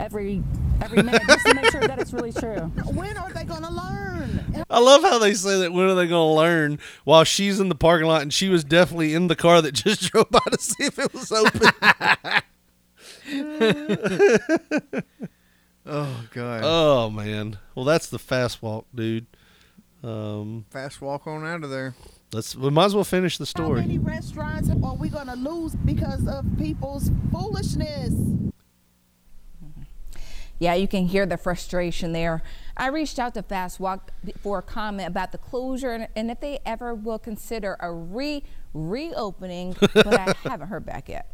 every 0.00 0.42
every 0.82 1.02
minute 1.02 1.22
just 1.28 1.46
to 1.46 1.54
make 1.54 1.70
sure 1.70 1.80
that 1.82 1.98
it's 1.98 2.12
really 2.12 2.32
true. 2.32 2.56
When 2.92 3.16
are 3.16 3.30
they 3.32 3.44
going 3.44 3.62
to 3.62 3.70
learn? 3.70 4.64
I 4.68 4.80
love 4.80 5.02
how 5.02 5.18
they 5.18 5.34
say 5.34 5.60
that 5.60 5.72
when 5.72 5.86
are 5.86 5.94
they 5.94 6.06
going 6.06 6.28
to 6.28 6.34
learn 6.40 6.78
while 7.04 7.24
she's 7.24 7.60
in 7.60 7.68
the 7.68 7.74
parking 7.74 8.06
lot 8.08 8.22
and 8.22 8.32
she 8.32 8.48
was 8.48 8.64
definitely 8.64 9.14
in 9.14 9.26
the 9.28 9.36
car 9.36 9.60
that 9.62 9.72
just 9.74 10.10
drove 10.10 10.30
by 10.30 10.40
to 10.50 10.58
see 10.58 10.84
if 10.84 10.98
it 10.98 11.12
was 11.12 11.30
open. 11.32 11.70
Oh 15.86 16.24
god. 16.34 16.60
oh, 16.62 17.10
man. 17.10 17.58
Well, 17.74 17.84
that's 17.86 18.06
the 18.08 18.18
fast 18.18 18.62
wok, 18.62 18.84
dude. 18.94 19.26
Um, 20.04 20.66
Fast 20.70 21.00
walk 21.00 21.26
on 21.26 21.44
out 21.44 21.64
of 21.64 21.70
there. 21.70 21.94
let's, 22.32 22.54
we 22.54 22.70
might 22.70 22.84
as 22.86 22.94
well 22.94 23.02
finish 23.04 23.38
the 23.38 23.42
How 23.44 23.46
story. 23.64 23.80
many 23.80 23.98
restaurants 23.98 24.68
are 24.70 24.94
we 24.94 25.08
going 25.08 25.26
to 25.26 25.34
lose 25.36 25.74
because 25.74 26.26
of 26.28 26.44
people's 26.58 27.10
foolishness? 27.32 28.12
Yeah, 30.60 30.74
you 30.74 30.86
can 30.86 31.06
hear 31.06 31.26
the 31.26 31.36
frustration 31.36 32.12
there. 32.12 32.42
I 32.76 32.88
reached 32.88 33.18
out 33.18 33.34
to 33.34 33.42
Fast 33.42 33.80
Wok 33.80 34.12
for 34.40 34.58
a 34.58 34.62
comment 34.62 35.08
about 35.08 35.32
the 35.32 35.38
closure 35.38 35.90
and, 35.92 36.06
and 36.14 36.30
if 36.30 36.40
they 36.40 36.60
ever 36.64 36.94
will 36.94 37.18
consider 37.18 37.76
a 37.80 37.90
re 37.90 38.44
reopening, 38.72 39.74
but 39.80 40.06
I 40.06 40.34
haven't 40.44 40.68
heard 40.68 40.86
back 40.86 41.08
yet. 41.08 41.32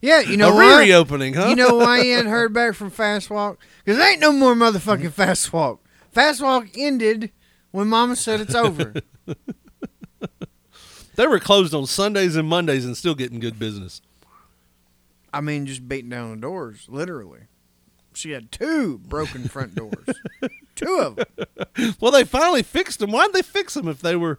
Yeah, 0.00 0.20
you 0.20 0.36
know 0.36 0.52
A 0.52 0.54
what? 0.54 0.78
re-reopening, 0.80 1.34
huh? 1.34 1.46
You 1.48 1.56
know 1.56 1.76
why 1.76 2.00
you 2.02 2.16
ain't 2.16 2.26
heard 2.26 2.52
back 2.52 2.74
from 2.74 2.90
Fast 2.90 3.30
Wok? 3.30 3.58
Because 3.84 3.98
there 3.98 4.10
ain't 4.10 4.20
no 4.20 4.32
more 4.32 4.54
motherfucking 4.54 5.12
Fast 5.12 5.52
Wok. 5.52 5.80
Fast 6.12 6.42
Wok 6.42 6.66
ended 6.76 7.30
when 7.70 7.88
Mama 7.88 8.16
said 8.16 8.40
it's 8.40 8.54
over. 8.54 8.94
They 11.16 11.26
were 11.26 11.40
closed 11.40 11.72
on 11.74 11.86
Sundays 11.86 12.36
and 12.36 12.46
Mondays 12.46 12.84
and 12.84 12.94
still 12.94 13.14
getting 13.14 13.40
good 13.40 13.58
business. 13.58 14.02
I 15.32 15.40
mean, 15.40 15.64
just 15.64 15.88
beating 15.88 16.10
down 16.10 16.30
the 16.32 16.36
doors, 16.36 16.86
literally. 16.90 17.44
She 18.16 18.30
had 18.30 18.50
two 18.50 18.98
broken 18.98 19.46
front 19.46 19.74
doors. 19.74 20.06
two 20.74 20.98
of 21.00 21.16
them. 21.16 21.94
Well, 22.00 22.12
they 22.12 22.24
finally 22.24 22.62
fixed 22.62 22.98
them. 22.98 23.12
Why'd 23.12 23.34
they 23.34 23.42
fix 23.42 23.74
them 23.74 23.88
if 23.88 24.00
they 24.00 24.16
were 24.16 24.38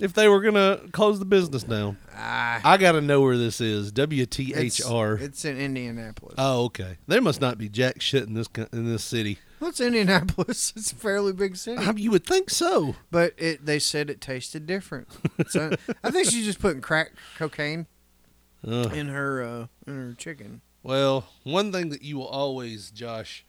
if 0.00 0.14
they 0.14 0.28
were 0.28 0.40
gonna 0.40 0.80
close 0.92 1.18
the 1.18 1.26
business 1.26 1.62
down? 1.62 1.98
I 2.16 2.78
gotta 2.80 3.02
know 3.02 3.20
where 3.20 3.36
this 3.36 3.60
is. 3.60 3.92
WTHR. 3.92 5.14
It's, 5.16 5.24
it's 5.24 5.44
in 5.44 5.58
Indianapolis. 5.58 6.36
Oh, 6.38 6.64
okay. 6.64 6.96
There 7.06 7.20
must 7.20 7.42
not 7.42 7.58
be 7.58 7.68
jack 7.68 8.00
shit 8.00 8.26
in 8.26 8.32
this 8.32 8.48
in 8.72 8.90
this 8.90 9.04
city. 9.04 9.38
Well, 9.60 9.68
it's 9.68 9.80
Indianapolis. 9.80 10.72
It's 10.76 10.92
a 10.92 10.96
fairly 10.96 11.34
big 11.34 11.56
city. 11.56 11.84
Um, 11.84 11.98
you 11.98 12.10
would 12.10 12.24
think 12.24 12.48
so. 12.48 12.96
But 13.10 13.34
it, 13.36 13.66
they 13.66 13.78
said 13.78 14.08
it 14.08 14.22
tasted 14.22 14.66
different. 14.66 15.08
So 15.48 15.76
I 16.02 16.10
think 16.10 16.30
she's 16.30 16.46
just 16.46 16.60
putting 16.60 16.80
crack 16.80 17.12
cocaine 17.36 17.86
in 18.62 19.08
her 19.08 19.42
uh, 19.42 19.66
in 19.86 19.94
her 19.94 20.14
chicken. 20.14 20.62
Well, 20.82 21.26
one 21.44 21.72
thing 21.72 21.90
that 21.90 22.02
you 22.02 22.16
will 22.18 22.26
always, 22.26 22.90
Josh, 22.90 23.44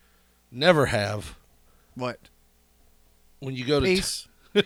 never 0.52 0.88
have 0.88 1.36
What? 1.96 2.20
when 3.40 3.56
you 3.56 3.66
go 3.66 3.80
to 3.80 3.86
Peace. 3.86 4.28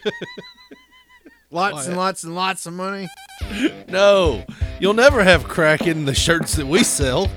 Lots 1.52 1.74
Why? 1.76 1.86
and 1.86 1.96
lots 1.96 2.24
and 2.24 2.36
lots 2.36 2.66
of 2.66 2.74
money. 2.74 3.08
no, 3.88 4.44
you'll 4.80 4.94
never 4.96 5.24
have 5.24 5.46
crack 5.48 5.88
in 5.88 6.04
the 6.06 6.14
shirts 6.14 6.56
that 6.56 6.66
we 6.66 6.84
sell. 6.84 7.30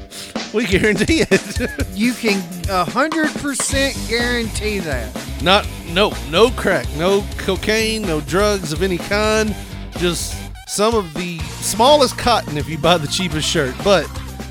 We 0.55 0.67
guarantee 0.67 1.25
it. 1.31 1.71
You 1.95 2.13
can 2.15 2.43
a 2.71 2.85
hundred 2.85 3.29
percent 3.35 3.97
guarantee 4.09 4.79
that. 4.81 5.15
Not 5.43 5.69
no 5.91 6.13
no 6.31 6.51
crack, 6.51 6.87
no 6.97 7.25
cocaine, 7.37 8.03
no 8.03 8.21
drugs 8.23 8.73
of 8.73 8.83
any 8.83 8.99
kind. 8.99 9.55
Just 9.99 10.35
some 10.69 10.95
of 10.95 11.13
the 11.15 11.39
smallest 11.61 12.17
cotton 12.17 12.57
if 12.57 12.69
you 12.69 12.79
buy 12.79 12.99
the 12.99 13.09
cheapest 13.09 13.49
shirt. 13.49 13.75
But 13.85 14.07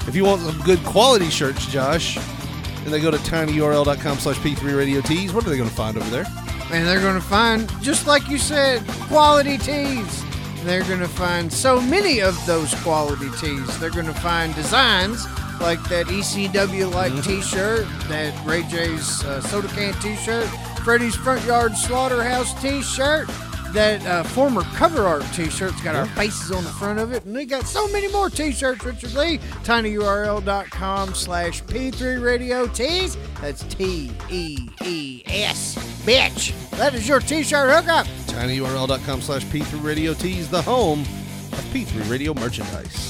if 0.07 0.15
you 0.15 0.23
want 0.23 0.41
some 0.41 0.59
good 0.61 0.83
quality 0.85 1.29
shirts, 1.29 1.65
Josh, 1.67 2.17
and 2.17 2.93
they 2.93 3.01
go 3.01 3.11
to 3.11 3.17
tinyurl.com 3.17 4.17
slash 4.17 4.37
p3 4.37 4.77
radio 4.77 5.01
tees, 5.01 5.33
what 5.33 5.45
are 5.45 5.49
they 5.49 5.57
going 5.57 5.69
to 5.69 5.75
find 5.75 5.97
over 5.97 6.09
there? 6.09 6.25
And 6.71 6.87
they're 6.87 7.01
going 7.01 7.15
to 7.15 7.21
find, 7.21 7.69
just 7.81 8.07
like 8.07 8.27
you 8.29 8.37
said, 8.37 8.85
quality 9.07 9.57
tees. 9.57 10.23
And 10.59 10.67
they're 10.67 10.83
going 10.83 10.99
to 10.99 11.07
find 11.07 11.51
so 11.51 11.81
many 11.81 12.21
of 12.21 12.43
those 12.45 12.73
quality 12.81 13.29
tees. 13.37 13.79
They're 13.79 13.89
going 13.89 14.05
to 14.05 14.13
find 14.13 14.55
designs 14.55 15.25
like 15.59 15.81
that 15.89 16.07
ECW 16.07 16.93
like 16.93 17.23
t 17.23 17.41
shirt, 17.41 17.85
that 18.07 18.33
Ray 18.45 18.63
J's 18.63 19.23
uh, 19.23 19.41
soda 19.41 19.67
can 19.69 19.93
t 19.95 20.15
shirt, 20.15 20.47
Freddy's 20.83 21.15
Front 21.15 21.43
Yard 21.45 21.75
Slaughterhouse 21.75 22.59
t 22.61 22.81
shirt, 22.81 23.29
that 23.73 24.05
uh, 24.05 24.23
former 24.23 24.61
cover 24.75 25.05
art 25.05 25.23
t 25.33 25.49
shirt's 25.49 25.81
got 25.81 25.95
our 25.95 26.05
faces 26.07 26.51
on 26.51 26.63
the 26.63 26.69
front 26.71 26.99
of 26.99 27.13
it. 27.13 27.25
And 27.25 27.35
we 27.35 27.45
got 27.45 27.65
so 27.65 27.87
many 27.89 28.07
more 28.11 28.29
t 28.29 28.51
shirts, 28.51 28.83
Richard 28.83 29.13
Lee. 29.13 29.37
tinyurl.com 29.63 31.13
slash 31.13 31.63
P3 31.63 32.23
Radio 32.23 32.67
Tees. 32.67 33.17
That's 33.41 33.63
T 33.63 34.11
E 34.29 34.69
E 34.83 35.23
S, 35.25 35.75
bitch. 36.05 36.53
That 36.71 36.93
is 36.93 37.07
your 37.07 37.19
t 37.19 37.43
shirt 37.43 37.69
hookup. 37.69 38.05
tinyurl.com 38.27 39.21
slash 39.21 39.43
p3 39.45 39.83
radio 39.83 40.13
tees, 40.13 40.49
the 40.49 40.61
home 40.61 41.01
of 41.01 41.63
p3 41.73 42.09
radio 42.09 42.33
merchandise. 42.33 43.06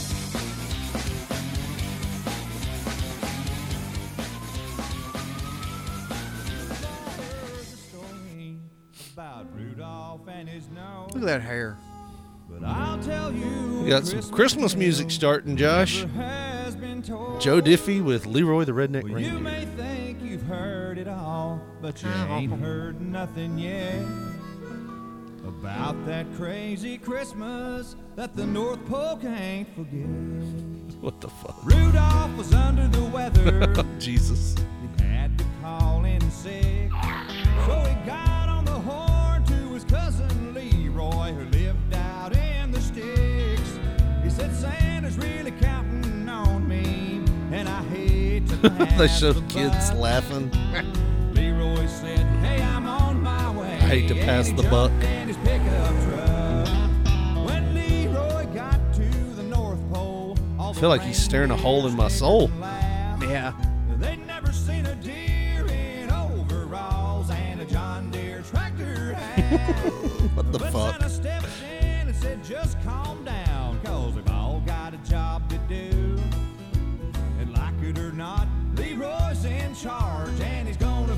Look 11.17 11.27
at 11.27 11.39
that 11.39 11.47
hair. 11.47 11.79
But 12.47 12.63
I'll 12.63 12.99
tell 12.99 13.33
you 13.33 13.81
we 13.81 13.89
got 13.89 14.05
some 14.05 14.21
Christmas 14.29 14.75
music 14.75 15.09
starting, 15.09 15.57
Josh. 15.57 16.01
Joe 17.39 17.59
Diffie 17.59 18.03
with 18.03 18.27
Leroy 18.27 18.65
the 18.65 18.71
Redneck 18.71 19.19
You 19.19 19.39
may 19.39 19.65
think 19.65 20.21
you've 20.21 20.43
heard 20.43 20.99
it 20.99 21.07
all, 21.07 21.59
but 21.81 22.03
you 22.03 22.09
ain't 22.29 22.53
heard 22.61 23.01
nothing 23.01 23.57
yet 23.57 23.99
about 25.47 26.05
that 26.05 26.27
crazy 26.35 26.99
Christmas 26.99 27.95
that 28.15 28.35
the 28.35 28.45
North 28.45 28.85
Pole 28.85 29.17
can't 29.17 29.67
forget. 29.73 30.05
What 31.01 31.19
the 31.19 31.29
fuck? 31.29 31.63
Rudolph 31.63 32.37
was 32.37 32.53
under 32.53 32.87
the 32.87 33.05
weather. 33.05 33.73
Jesus. 33.99 34.55
He 34.99 35.03
had 35.03 35.35
to 35.39 35.45
call 35.63 36.05
in 36.05 36.21
sick. 36.29 36.91
So 37.65 37.79
he 37.81 38.05
got 38.05 38.26
they 48.97 49.07
show 49.07 49.33
kids 49.49 49.93
laughing. 49.93 50.51
Leroy 51.33 51.85
said, 51.85 52.19
Hey, 52.43 52.61
I'm 52.63 52.87
on 52.87 53.21
my 53.21 53.51
way. 53.51 53.73
I 53.73 53.87
hate 53.87 54.07
to 54.07 54.15
pass 54.15 54.49
the 54.49 54.63
buck. 54.63 54.89
jumped 54.91 55.03
in 55.03 55.27
his 55.27 55.37
pickup 55.37 56.03
truck. 56.03 57.47
When 57.47 57.73
Leroy 57.75 58.45
got 58.53 58.93
to 58.95 59.09
the 59.35 59.43
North 59.43 59.79
Pole, 59.93 60.37
all 60.57 60.71
I 60.71 60.73
feel 60.73 60.89
like 60.89 61.01
he's 61.01 61.21
staring 61.21 61.51
a 61.51 61.57
hole 61.57 61.85
in 61.87 61.95
my 61.95 62.07
soul. 62.07 62.49
Yeah. 63.21 63.53
They'd 63.99 64.25
never 64.25 64.51
seen 64.51 64.87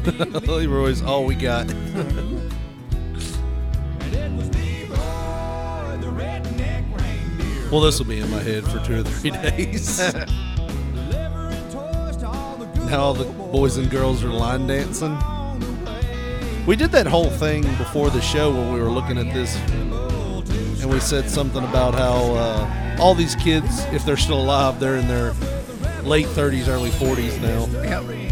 Leroy's 0.47 1.01
all 1.01 1.25
we 1.25 1.35
got. 1.35 1.67
Well, 7.71 7.81
this 7.81 7.99
will 7.99 8.07
be 8.07 8.19
in 8.19 8.31
my 8.31 8.39
head 8.39 8.63
for 8.63 8.79
two 8.79 9.01
or 9.01 9.03
three 9.03 9.29
days. 9.29 9.99
now 12.89 12.99
all 12.99 13.13
the 13.13 13.25
boys 13.51 13.77
and 13.77 13.87
girls 13.91 14.23
are 14.23 14.29
line 14.29 14.65
dancing. 14.65 15.15
We 16.65 16.75
did 16.75 16.91
that 16.91 17.05
whole 17.05 17.29
thing 17.29 17.61
before 17.77 18.09
the 18.09 18.21
show 18.21 18.51
when 18.51 18.73
we 18.73 18.79
were 18.79 18.89
looking 18.89 19.19
at 19.19 19.31
this, 19.33 19.55
and 20.81 20.89
we 20.89 20.99
said 20.99 21.29
something 21.29 21.63
about 21.63 21.93
how 21.93 22.33
uh, 22.33 22.97
all 22.99 23.13
these 23.13 23.35
kids, 23.35 23.83
if 23.91 24.03
they're 24.03 24.17
still 24.17 24.41
alive, 24.41 24.79
they're 24.79 24.97
in 24.97 25.07
their 25.07 25.33
late 26.03 26.25
30s, 26.27 26.67
early 26.67 26.89
40s 26.89 27.39
now. 27.41 28.28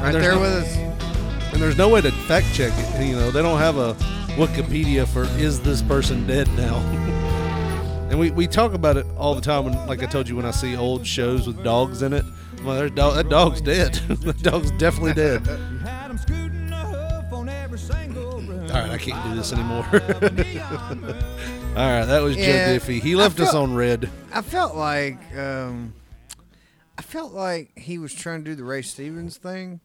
Yep. 0.00 0.02
And 0.02 0.04
Right 0.04 0.12
there's 0.12 0.24
there 0.24 0.34
no- 0.34 0.40
with 0.40 0.52
us. 0.64 1.52
And 1.52 1.60
there's 1.60 1.76
no 1.76 1.88
way 1.88 2.00
to 2.00 2.10
fact 2.12 2.46
check 2.54 2.72
it. 2.76 3.06
You 3.06 3.16
know, 3.16 3.30
they 3.30 3.42
don't 3.42 3.58
have 3.58 3.76
a 3.76 3.94
Wikipedia 4.36 5.06
for 5.06 5.24
is 5.40 5.60
this 5.60 5.82
person 5.82 6.26
dead 6.26 6.48
now. 6.56 6.76
and 8.10 8.18
we, 8.18 8.30
we 8.30 8.46
talk 8.46 8.72
about 8.72 8.96
it 8.96 9.04
all 9.16 9.34
the 9.34 9.40
time. 9.40 9.64
When, 9.64 9.74
like 9.88 10.02
I 10.02 10.06
told 10.06 10.28
you, 10.28 10.36
when 10.36 10.46
I 10.46 10.52
see 10.52 10.76
old 10.76 11.06
shows 11.06 11.46
with 11.46 11.62
dogs 11.64 12.02
in 12.02 12.12
it, 12.12 12.24
well, 12.64 12.76
there's 12.76 12.92
dog, 12.92 13.16
that 13.16 13.28
dog's 13.28 13.60
dead. 13.60 13.94
that 14.08 14.42
dog's 14.42 14.70
definitely 14.72 15.14
dead. 15.14 15.46
All 18.70 18.76
right, 18.76 18.90
I 18.92 18.98
can't 18.98 19.24
do 19.28 19.34
this 19.34 19.52
anymore. 19.52 19.84
all 19.84 20.00
right, 21.76 22.04
that 22.04 22.20
was 22.22 22.36
Yeah, 22.36 22.78
Joe 22.78 22.78
Diffie. 22.84 23.00
He 23.02 23.14
I 23.14 23.16
left 23.16 23.40
us 23.40 23.52
on 23.52 23.74
red. 23.74 24.08
I 24.32 24.42
felt 24.42 24.76
like 24.76 25.18
um, 25.36 25.92
I 26.96 27.02
felt 27.02 27.32
like 27.32 27.76
he 27.76 27.98
was 27.98 28.14
trying 28.14 28.44
to 28.44 28.50
do 28.50 28.54
the 28.54 28.62
Ray 28.62 28.82
Stevens 28.82 29.38
thing, 29.38 29.80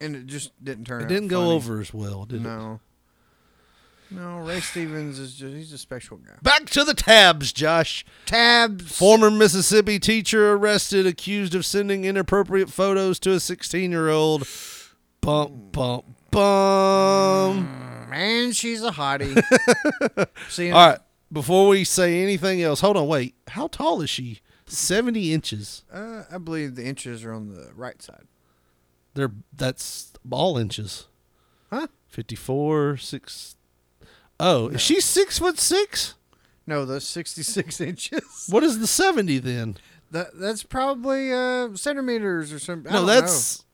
and 0.00 0.16
it 0.16 0.26
just 0.26 0.52
didn't 0.62 0.84
turn. 0.86 1.00
It 1.00 1.04
out 1.04 1.08
didn't 1.08 1.28
go 1.28 1.40
funny. 1.42 1.52
over 1.54 1.80
as 1.80 1.92
well, 1.94 2.24
did 2.24 2.40
it? 2.40 2.44
no. 2.44 2.80
No, 4.12 4.38
Ray 4.38 4.58
Stevens 4.58 5.20
is 5.20 5.36
just—he's 5.36 5.72
a 5.72 5.78
special 5.78 6.16
guy. 6.16 6.32
Back 6.42 6.64
to 6.70 6.82
the 6.82 6.94
tabs, 6.94 7.52
Josh. 7.52 8.04
Tabs. 8.26 8.96
Former 8.98 9.30
Mississippi 9.30 10.00
teacher 10.00 10.52
arrested, 10.54 11.06
accused 11.06 11.54
of 11.54 11.64
sending 11.64 12.04
inappropriate 12.04 12.70
photos 12.70 13.20
to 13.20 13.30
a 13.30 13.38
16 13.38 13.92
year 13.92 14.08
old. 14.08 14.48
Bump, 15.20 15.70
bump, 15.70 16.06
bum. 16.32 18.08
Man, 18.10 18.50
she's 18.50 18.82
a 18.82 18.90
hottie. 18.90 19.40
See, 20.48 20.72
All 20.72 20.88
right. 20.88 20.98
Before 21.32 21.68
we 21.68 21.84
say 21.84 22.20
anything 22.20 22.60
else, 22.60 22.80
hold 22.80 22.96
on. 22.96 23.06
Wait. 23.06 23.36
How 23.48 23.68
tall 23.68 24.00
is 24.02 24.10
she? 24.10 24.40
70 24.66 25.32
inches. 25.32 25.84
Uh, 25.92 26.24
I 26.32 26.38
believe 26.38 26.74
the 26.74 26.84
inches 26.84 27.24
are 27.24 27.32
on 27.32 27.54
the 27.54 27.70
right 27.76 28.02
side. 28.02 28.24
They're 29.14 29.32
that's 29.52 30.12
all 30.30 30.56
inches. 30.58 31.06
Huh? 31.70 31.88
Fifty 32.08 32.36
four 32.36 32.96
six. 32.96 33.56
Oh, 34.38 34.68
is 34.68 34.80
she 34.80 35.00
six 35.00 35.38
foot 35.38 35.58
six? 35.58 36.14
No, 36.66 36.84
that's 36.84 37.04
66 37.06 37.80
inches. 37.80 38.46
What 38.48 38.62
is 38.62 38.78
the 38.78 38.86
seventy 38.86 39.38
then? 39.38 39.76
That 40.12 40.38
that's 40.38 40.62
probably 40.62 41.32
uh, 41.32 41.74
centimeters 41.74 42.52
or 42.52 42.58
something. 42.58 42.92
No, 42.92 43.04
that's 43.04 43.60
know. 43.60 43.64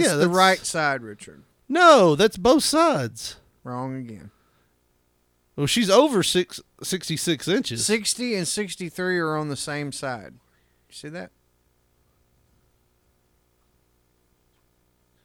It's 0.00 0.08
yeah, 0.08 0.12
the 0.14 0.18
that's- 0.28 0.36
right 0.36 0.58
side, 0.58 1.02
Richard. 1.02 1.42
No, 1.68 2.14
that's 2.14 2.36
both 2.36 2.62
sides. 2.64 3.36
Wrong 3.62 3.96
again. 3.96 4.30
Well, 5.56 5.66
she's 5.66 5.88
over 5.88 6.22
six, 6.22 6.60
66 6.82 7.46
inches. 7.48 7.86
60 7.86 8.34
and 8.34 8.46
63 8.46 9.18
are 9.18 9.36
on 9.36 9.48
the 9.48 9.56
same 9.56 9.92
side. 9.92 10.34
You 10.88 10.94
see 10.94 11.08
that? 11.10 11.30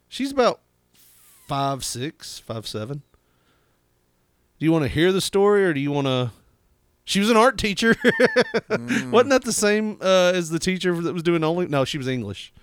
She's 0.10 0.32
about 0.32 0.60
five 1.48 1.86
six, 1.86 2.40
five 2.40 2.68
seven. 2.68 3.04
Do 4.60 4.66
you 4.66 4.72
want 4.74 4.84
to 4.84 4.90
hear 4.90 5.12
the 5.14 5.22
story, 5.22 5.64
or 5.64 5.74
do 5.74 5.80
you 5.80 5.92
want 5.92 6.08
to? 6.08 6.32
She 7.06 7.20
was 7.20 7.30
an 7.30 7.38
art 7.38 7.58
teacher. 7.58 7.96
Wasn't 8.70 9.30
that 9.30 9.44
the 9.46 9.54
same 9.54 9.98
uh, 10.02 10.32
as 10.36 10.50
the 10.50 10.60
teacher 10.60 10.94
that 11.02 11.14
was 11.14 11.24
doing 11.24 11.44
only? 11.44 11.68
No, 11.68 11.86
she 11.86 11.98
was 11.98 12.08
English. 12.08 12.54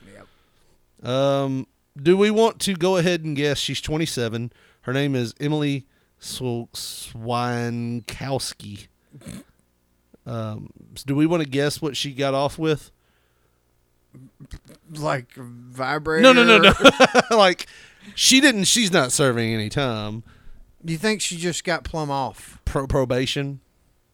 Yep. 1.03 1.09
Um, 1.11 1.67
do 2.01 2.17
we 2.17 2.31
want 2.31 2.61
to 2.61 2.75
go 2.75 2.97
ahead 2.97 3.25
and 3.25 3.35
guess? 3.37 3.59
She's 3.59 3.81
27. 3.81 4.53
Her 4.83 4.93
name 4.93 5.15
is 5.17 5.35
Emily 5.41 5.87
Sw- 6.21 6.69
Swinkowski. 6.75 8.87
Um, 10.27 10.71
do 11.07 11.15
we 11.17 11.27
want 11.27 11.43
to 11.43 11.49
guess 11.49 11.81
what 11.81 11.97
she 11.97 12.13
got 12.13 12.35
off 12.35 12.59
with? 12.59 12.91
Like 14.91 15.37
a 15.37 15.43
vibrator? 15.43 16.23
No, 16.23 16.33
no, 16.33 16.45
no, 16.45 16.59
no. 16.59 16.73
like 17.37 17.67
she 18.15 18.41
didn't. 18.41 18.65
She's 18.65 18.93
not 18.93 19.13
serving 19.13 19.53
any 19.53 19.69
time. 19.69 20.23
Do 20.85 20.93
you 20.93 20.99
think 20.99 21.21
she 21.21 21.37
just 21.37 21.65
got 21.65 21.85
plumb 21.85 22.11
off? 22.11 22.61
Pro 22.65 22.87
probation. 22.87 23.61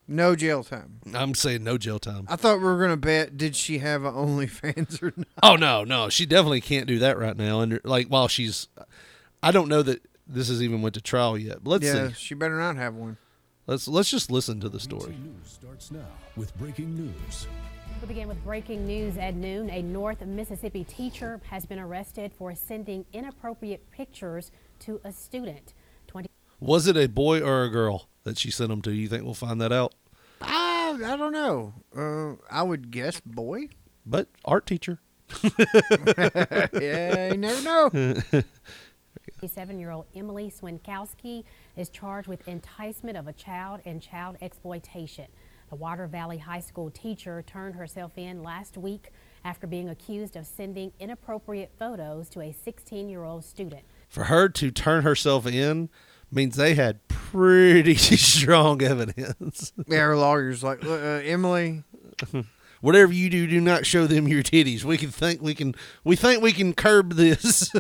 No 0.09 0.35
jail 0.35 0.65
time. 0.65 1.01
I'm 1.15 1.35
saying 1.35 1.63
no 1.63 1.79
jail 1.79 1.99
time. 1.99 2.27
I 2.29 2.37
thought 2.37 2.59
we 2.59 2.65
were 2.65 2.81
gonna 2.81 2.97
bet. 2.97 3.37
Did 3.37 3.55
she 3.55 3.79
have 3.79 4.05
an 4.05 4.15
OnlyFans 4.15 5.03
or 5.03 5.13
not? 5.17 5.29
Oh 5.43 5.57
no, 5.57 5.85
no, 5.85 6.09
she 6.09 6.27
definitely 6.27 6.61
can't 6.61 6.87
do 6.87 6.99
that 6.99 7.19
right 7.19 7.37
now. 7.37 7.61
And 7.61 7.81
like 7.85 8.09
while 8.09 8.29
she's, 8.29 8.69
I 9.43 9.53
don't 9.53 9.69
know 9.69 9.83
that 9.83 10.03
this 10.27 10.49
has 10.49 10.63
even 10.63 10.83
went 10.83 10.95
to 10.95 11.01
trial 11.01 11.39
yet. 11.39 11.63
But 11.63 11.71
let's 11.71 11.85
yeah, 11.85 12.09
see. 12.09 12.15
she 12.15 12.35
better 12.35 12.59
not 12.59 12.77
have 12.77 12.95
one. 12.95 13.17
Let's 13.67 13.87
let's 13.87 14.11
just 14.11 14.31
listen 14.31 14.61
to 14.61 14.69
the 14.69 14.81
story. 14.81 15.17
News 15.23 15.53
starts 15.53 15.91
now 15.91 16.01
with 16.37 16.57
breaking 16.59 16.97
news. 16.97 17.47
We 18.03 18.09
begin 18.09 18.27
with 18.27 18.43
breaking 18.43 18.85
news 18.85 19.17
at 19.17 19.37
noon. 19.37 19.71
A 19.71 19.81
North 19.81 20.23
Mississippi 20.23 20.83
teacher 20.83 21.41
has 21.51 21.67
been 21.67 21.79
arrested 21.79 22.33
for 22.37 22.53
sending 22.53 23.05
inappropriate 23.13 23.93
pictures 23.93 24.51
to 24.81 25.01
a 25.05 25.13
student. 25.13 25.73
20 26.09 26.29
Was 26.59 26.89
it 26.89 26.97
a 26.97 27.07
boy 27.07 27.41
or 27.41 27.63
a 27.63 27.69
girl 27.69 28.09
that 28.25 28.39
she 28.39 28.51
sent 28.51 28.71
them 28.71 28.83
to? 28.83 28.91
You 28.93 29.07
think 29.07 29.23
we'll 29.23 29.35
find 29.35 29.61
that 29.61 29.71
out? 29.71 29.95
I 30.41 30.99
I 31.05 31.17
don't 31.17 31.33
know. 31.33 31.75
Uh, 31.97 32.43
I 32.53 32.65
would 32.65 32.91
guess 32.91 33.21
boy. 33.21 33.69
But 34.05 34.27
art 34.45 34.67
teacher. 34.67 34.99
yeah, 36.73 37.31
you 37.31 37.39
never 37.39 37.63
know. 37.63 37.89
27 39.39 39.79
year 39.79 39.93
old 39.93 40.07
Emily 40.17 40.51
Swinkowski 40.51 41.45
is 41.77 41.89
charged 41.89 42.27
with 42.27 42.49
enticement 42.49 43.17
of 43.17 43.29
a 43.29 43.33
child 43.33 43.81
and 43.85 44.03
child 44.03 44.39
exploitation. 44.41 45.27
The 45.73 45.77
Water 45.77 46.07
Valley 46.07 46.37
High 46.37 46.61
School 46.61 46.91
teacher 46.91 47.43
turned 47.47 47.77
herself 47.77 48.19
in 48.19 48.43
last 48.43 48.77
week 48.77 49.11
after 49.43 49.67
being 49.67 49.89
accused 49.89 50.37
of 50.37 50.47
sending 50.47 50.93
inappropriate 51.01 51.71
photos 51.79 52.29
to 52.29 52.43
a 52.43 52.53
16 52.53 53.09
year 53.09 53.25
old 53.25 53.43
student. 53.43 53.81
For 54.07 54.25
her 54.25 54.51
to 54.51 54.71
turn 54.71 55.03
herself 55.03 55.47
in 55.47 55.89
means 56.31 56.57
they 56.57 56.75
had 56.75 57.09
pretty 57.09 57.95
strong 57.95 58.83
evidence. 58.83 59.73
Yeah, 59.87 60.01
her 60.01 60.17
lawyer's 60.19 60.63
like, 60.63 60.85
uh, 60.85 61.23
Emily. 61.25 61.85
Whatever 62.83 63.13
you 63.13 63.31
do, 63.31 63.47
do 63.47 63.61
not 63.61 63.87
show 63.87 64.09
them 64.09 64.27
your 64.27 64.43
titties. 64.43 64.83
We 64.83 64.99
can 64.99 65.11
think 65.11 65.41
we 65.41 65.55
can. 65.55 65.77
We 66.03 66.17
think 66.17 66.43
we 66.43 66.51
can 66.51 66.75
curb 66.75 67.13
this. 67.13 67.73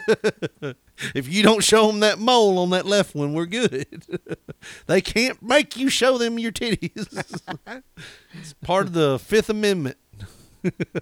if 1.14 1.28
you 1.28 1.42
don't 1.42 1.64
show 1.64 1.88
them 1.88 1.98
that 2.00 2.20
mole 2.20 2.56
on 2.60 2.70
that 2.70 2.86
left 2.86 3.12
one, 3.12 3.34
we're 3.34 3.46
good. 3.46 4.04
they 4.86 5.00
can't 5.00 5.42
make 5.42 5.76
you 5.76 5.88
show 5.88 6.18
them 6.18 6.38
your 6.38 6.52
titties. 6.52 7.08
it's 8.32 8.52
part 8.62 8.86
of 8.86 8.92
the 8.92 9.18
Fifth 9.18 9.50
Amendment, 9.50 9.96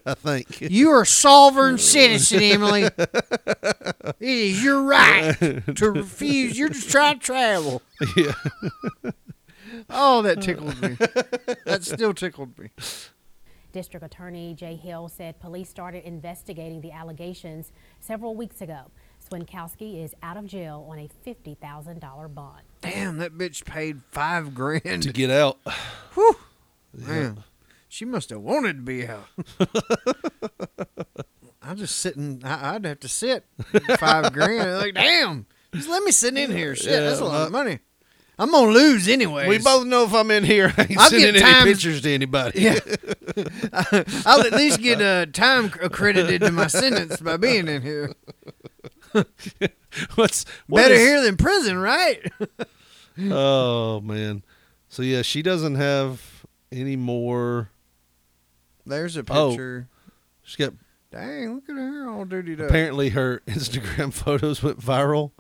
I 0.07 0.15
think. 0.15 0.63
You 0.63 0.93
are 0.93 1.03
a 1.03 1.07
sovereign 1.07 1.77
citizen, 1.77 2.41
Emily. 2.41 2.85
it 2.85 4.17
is 4.19 4.65
your 4.65 4.83
right 4.83 5.37
to 5.77 5.91
refuse. 5.91 6.59
You're 6.59 6.71
just 6.71 6.91
trying 6.91 7.19
to 7.19 7.27
travel. 7.27 7.83
Yeah. 8.17 8.33
Oh, 9.91 10.23
that 10.23 10.41
tickled 10.41 10.81
me. 10.81 10.97
That 11.67 11.81
still 11.83 12.15
tickled 12.15 12.59
me. 12.59 12.71
District 13.73 14.05
Attorney 14.05 14.55
Jay 14.55 14.77
Hill 14.77 15.09
said 15.09 15.39
police 15.41 15.69
started 15.69 16.05
investigating 16.05 16.81
the 16.81 16.93
allegations 16.93 17.73
several 18.01 18.35
weeks 18.35 18.61
ago. 18.61 18.91
Swinkowski 19.31 20.03
is 20.03 20.15
out 20.23 20.37
of 20.37 20.47
jail 20.47 20.87
on 20.91 20.99
a 20.99 21.09
$50,000 21.27 22.35
bond. 22.35 22.63
Damn, 22.81 23.19
that 23.19 23.33
bitch 23.37 23.65
paid 23.65 24.03
five 24.11 24.55
grand 24.55 25.03
to 25.03 25.13
get 25.13 25.31
out. 25.31 25.59
Whew. 26.15 26.37
Yeah. 26.97 27.07
Man, 27.07 27.45
she 27.89 28.05
must 28.05 28.31
have 28.31 28.41
wanted 28.41 28.77
to 28.77 28.83
be 28.83 29.07
out. 29.07 29.27
I'm 31.63 31.77
just 31.77 31.97
sitting. 31.97 32.43
I, 32.45 32.75
I'd 32.75 32.85
have 32.85 33.01
to 33.01 33.09
sit 33.09 33.45
five 33.99 34.33
grand. 34.33 34.79
Like, 34.79 34.95
damn, 34.95 35.47
just 35.75 35.89
let 35.89 36.03
me 36.03 36.11
sit 36.11 36.37
in 36.37 36.51
here. 36.51 36.75
Shit, 36.75 37.01
that's 37.01 37.21
a 37.21 37.25
lot 37.25 37.47
of 37.47 37.53
money. 37.53 37.81
I'm 38.41 38.51
gonna 38.53 38.73
lose 38.73 39.07
anyway. 39.07 39.47
We 39.47 39.59
both 39.59 39.87
know 39.87 40.05
if 40.05 40.15
I'm 40.15 40.31
in 40.31 40.45
here, 40.45 40.73
I 40.79 40.83
ain't 40.89 40.99
I'll 40.99 41.11
sending 41.11 41.29
any 41.29 41.41
times- 41.41 41.65
pictures 41.65 42.01
to 42.01 42.11
anybody. 42.11 42.63
Yeah. 42.63 42.79
I'll 44.25 44.41
at 44.47 44.53
least 44.53 44.81
get 44.81 45.03
uh, 45.03 45.27
time 45.27 45.71
accredited 45.83 46.41
to 46.41 46.51
my 46.51 46.67
sentence 46.67 47.19
by 47.21 47.37
being 47.37 47.69
in 47.69 47.83
here. 47.83 48.15
What's 50.15 50.47
what 50.67 50.83
Better 50.83 50.95
is- 50.95 51.01
here 51.01 51.23
than 51.23 51.37
prison, 51.37 51.77
right? 51.79 52.21
oh 53.31 54.01
man. 54.01 54.43
So 54.89 55.03
yeah, 55.03 55.21
she 55.21 55.43
doesn't 55.43 55.75
have 55.75 56.47
any 56.73 56.97
more. 56.97 57.71
There's 58.87 59.17
a 59.17 59.23
picture. 59.23 59.39
Oh, 59.39 59.51
picture. 59.51 59.89
she's 60.43 60.57
got. 60.57 60.73
Dang, 61.13 61.57
look 61.57 61.69
at 61.69 61.77
her 61.77 62.09
all 62.09 62.25
dirtied 62.25 62.61
up. 62.61 62.69
Apparently, 62.69 63.11
her 63.11 63.43
Instagram 63.47 64.13
photos 64.15 64.63
went 64.63 64.81
viral 64.81 65.33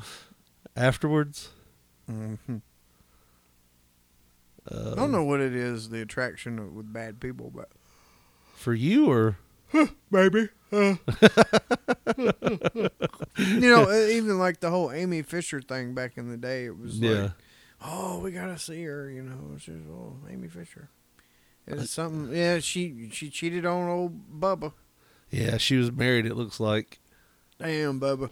afterwards. 0.76 1.48
I 4.70 4.74
Um, 4.74 4.94
don't 4.96 5.12
know 5.12 5.24
what 5.24 5.40
it 5.40 5.54
is, 5.54 5.88
the 5.88 6.00
attraction 6.00 6.74
with 6.74 6.92
bad 6.92 7.20
people, 7.20 7.50
but 7.54 7.68
For 8.54 8.72
you 8.74 9.06
or 9.10 9.36
maybe. 10.10 10.48
Uh. 10.72 10.94
you 13.36 13.60
know, 13.70 13.90
even 14.10 14.38
like 14.38 14.60
the 14.60 14.70
whole 14.70 14.92
Amy 14.92 15.22
Fisher 15.22 15.60
thing 15.60 15.94
back 15.94 16.16
in 16.16 16.28
the 16.28 16.36
day, 16.36 16.66
it 16.66 16.78
was 16.78 16.98
Yeah. 16.98 17.10
like, 17.22 17.30
oh, 17.84 18.18
we 18.20 18.30
gotta 18.32 18.58
see 18.58 18.82
her. 18.84 19.10
You 19.10 19.22
know, 19.22 19.56
just 19.56 19.68
oh, 19.90 20.16
Amy 20.30 20.48
Fisher. 20.48 20.88
It's 21.66 21.90
something. 21.90 22.34
Yeah, 22.36 22.58
she 22.60 23.08
she 23.12 23.30
cheated 23.30 23.64
on 23.66 23.88
old 23.88 24.40
Bubba. 24.40 24.72
yeah, 25.30 25.56
she 25.56 25.76
was 25.76 25.92
married. 25.92 26.26
It 26.26 26.34
looks 26.36 26.58
like 26.60 27.00
Damn, 27.58 28.00
Bubba. 28.00 28.30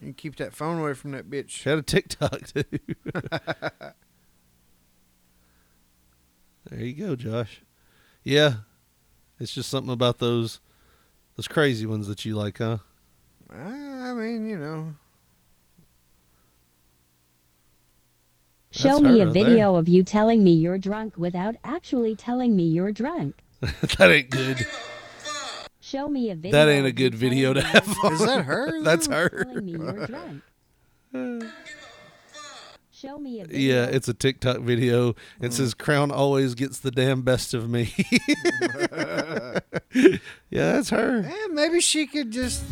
You 0.00 0.12
keep 0.14 0.36
that 0.36 0.54
phone 0.54 0.78
away 0.80 0.94
from 0.94 1.10
that 1.12 1.28
bitch. 1.28 1.50
she 1.50 1.68
had 1.68 1.78
a 1.78 1.82
TikTok 1.82 2.46
too. 2.54 2.64
there 6.68 6.80
you 6.80 6.92
go, 6.92 7.16
Josh. 7.16 7.62
Yeah, 8.22 8.54
it's 9.38 9.54
just 9.54 9.70
something 9.70 9.92
about 9.92 10.18
those 10.18 10.60
those 11.36 11.48
crazy 11.48 11.86
ones 11.86 12.06
that 12.08 12.24
you 12.24 12.36
like, 12.36 12.58
huh? 12.58 12.78
I 13.50 14.12
mean, 14.12 14.48
you 14.48 14.58
know. 14.58 14.94
Show 18.72 19.00
That's 19.00 19.02
me 19.02 19.20
a 19.20 19.26
right 19.26 19.32
video 19.32 19.74
of 19.74 19.88
you 19.88 20.04
telling 20.04 20.44
me 20.44 20.52
you're 20.52 20.78
drunk 20.78 21.14
without 21.16 21.56
actually 21.64 22.14
telling 22.14 22.54
me 22.54 22.64
you're 22.64 22.92
drunk. 22.92 23.36
that 23.60 24.10
ain't 24.10 24.30
good. 24.30 24.64
Show 25.80 26.08
me 26.08 26.30
a 26.30 26.36
video. 26.36 26.52
That 26.52 26.70
ain't 26.70 26.86
a 26.86 26.92
good 26.92 27.14
video 27.16 27.52
to 27.52 27.62
have. 27.62 27.96
on. 28.04 28.12
Is 28.12 28.20
that 28.20 28.44
her, 28.44 28.80
That's 28.82 29.08
though? 29.08 29.14
her. 29.14 29.44
Telling 29.44 29.64
me 29.64 29.72
you're 29.72 30.06
drunk. 30.06 30.42
Show 33.00 33.18
me 33.18 33.40
a 33.40 33.46
video. 33.46 33.74
Yeah, 33.74 33.86
it's 33.86 34.08
a 34.08 34.14
TikTok 34.14 34.58
video. 34.58 35.14
It 35.40 35.40
mm. 35.40 35.52
says 35.54 35.72
Crown 35.72 36.10
always 36.10 36.54
gets 36.54 36.80
the 36.80 36.90
damn 36.90 37.22
best 37.22 37.54
of 37.54 37.70
me. 37.70 37.94
yeah, 40.50 40.50
that's 40.50 40.90
her. 40.90 41.22
Yeah, 41.22 41.46
maybe 41.50 41.80
she 41.80 42.06
could 42.06 42.30
just. 42.30 42.62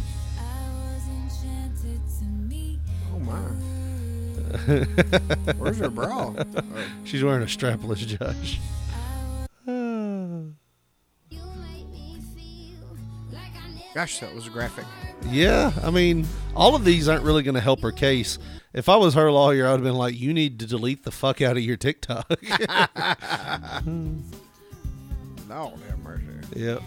Oh 3.11 3.19
my! 3.21 3.39
Where's 5.57 5.79
her 5.79 5.89
bra? 5.89 6.35
Oh. 6.37 6.63
She's 7.05 7.25
wearing 7.25 7.43
a 7.43 7.47
strapless 7.47 8.07
Josh. 8.07 8.61
Gosh, 13.95 14.21
that 14.21 14.35
was 14.35 14.49
graphic. 14.49 14.85
Yeah, 15.31 15.73
I 15.83 15.91
mean, 15.91 16.29
all 16.55 16.77
of 16.77 16.85
these 16.85 17.09
aren't 17.09 17.25
really 17.25 17.43
going 17.43 17.57
to 17.57 17.61
help 17.61 17.81
her 17.81 17.91
case. 17.91 18.39
If 18.75 18.89
I 18.89 18.97
was 18.97 19.15
her 19.15 19.33
lawyer, 19.33 19.67
I 19.67 19.71
would 19.73 19.81
have 19.81 19.85
been 19.85 19.95
like, 19.97 20.19
"You 20.19 20.33
need 20.35 20.59
to 20.61 20.67
delete 20.67 21.05
the 21.05 21.11
fuck 21.11 21.41
out 21.41 21.57
of 21.57 21.63
your 21.63 21.77
TikTok." 21.77 22.31
No, 25.49 25.73
have 25.89 25.99
mercy. 26.01 26.25
yep. 26.57 26.83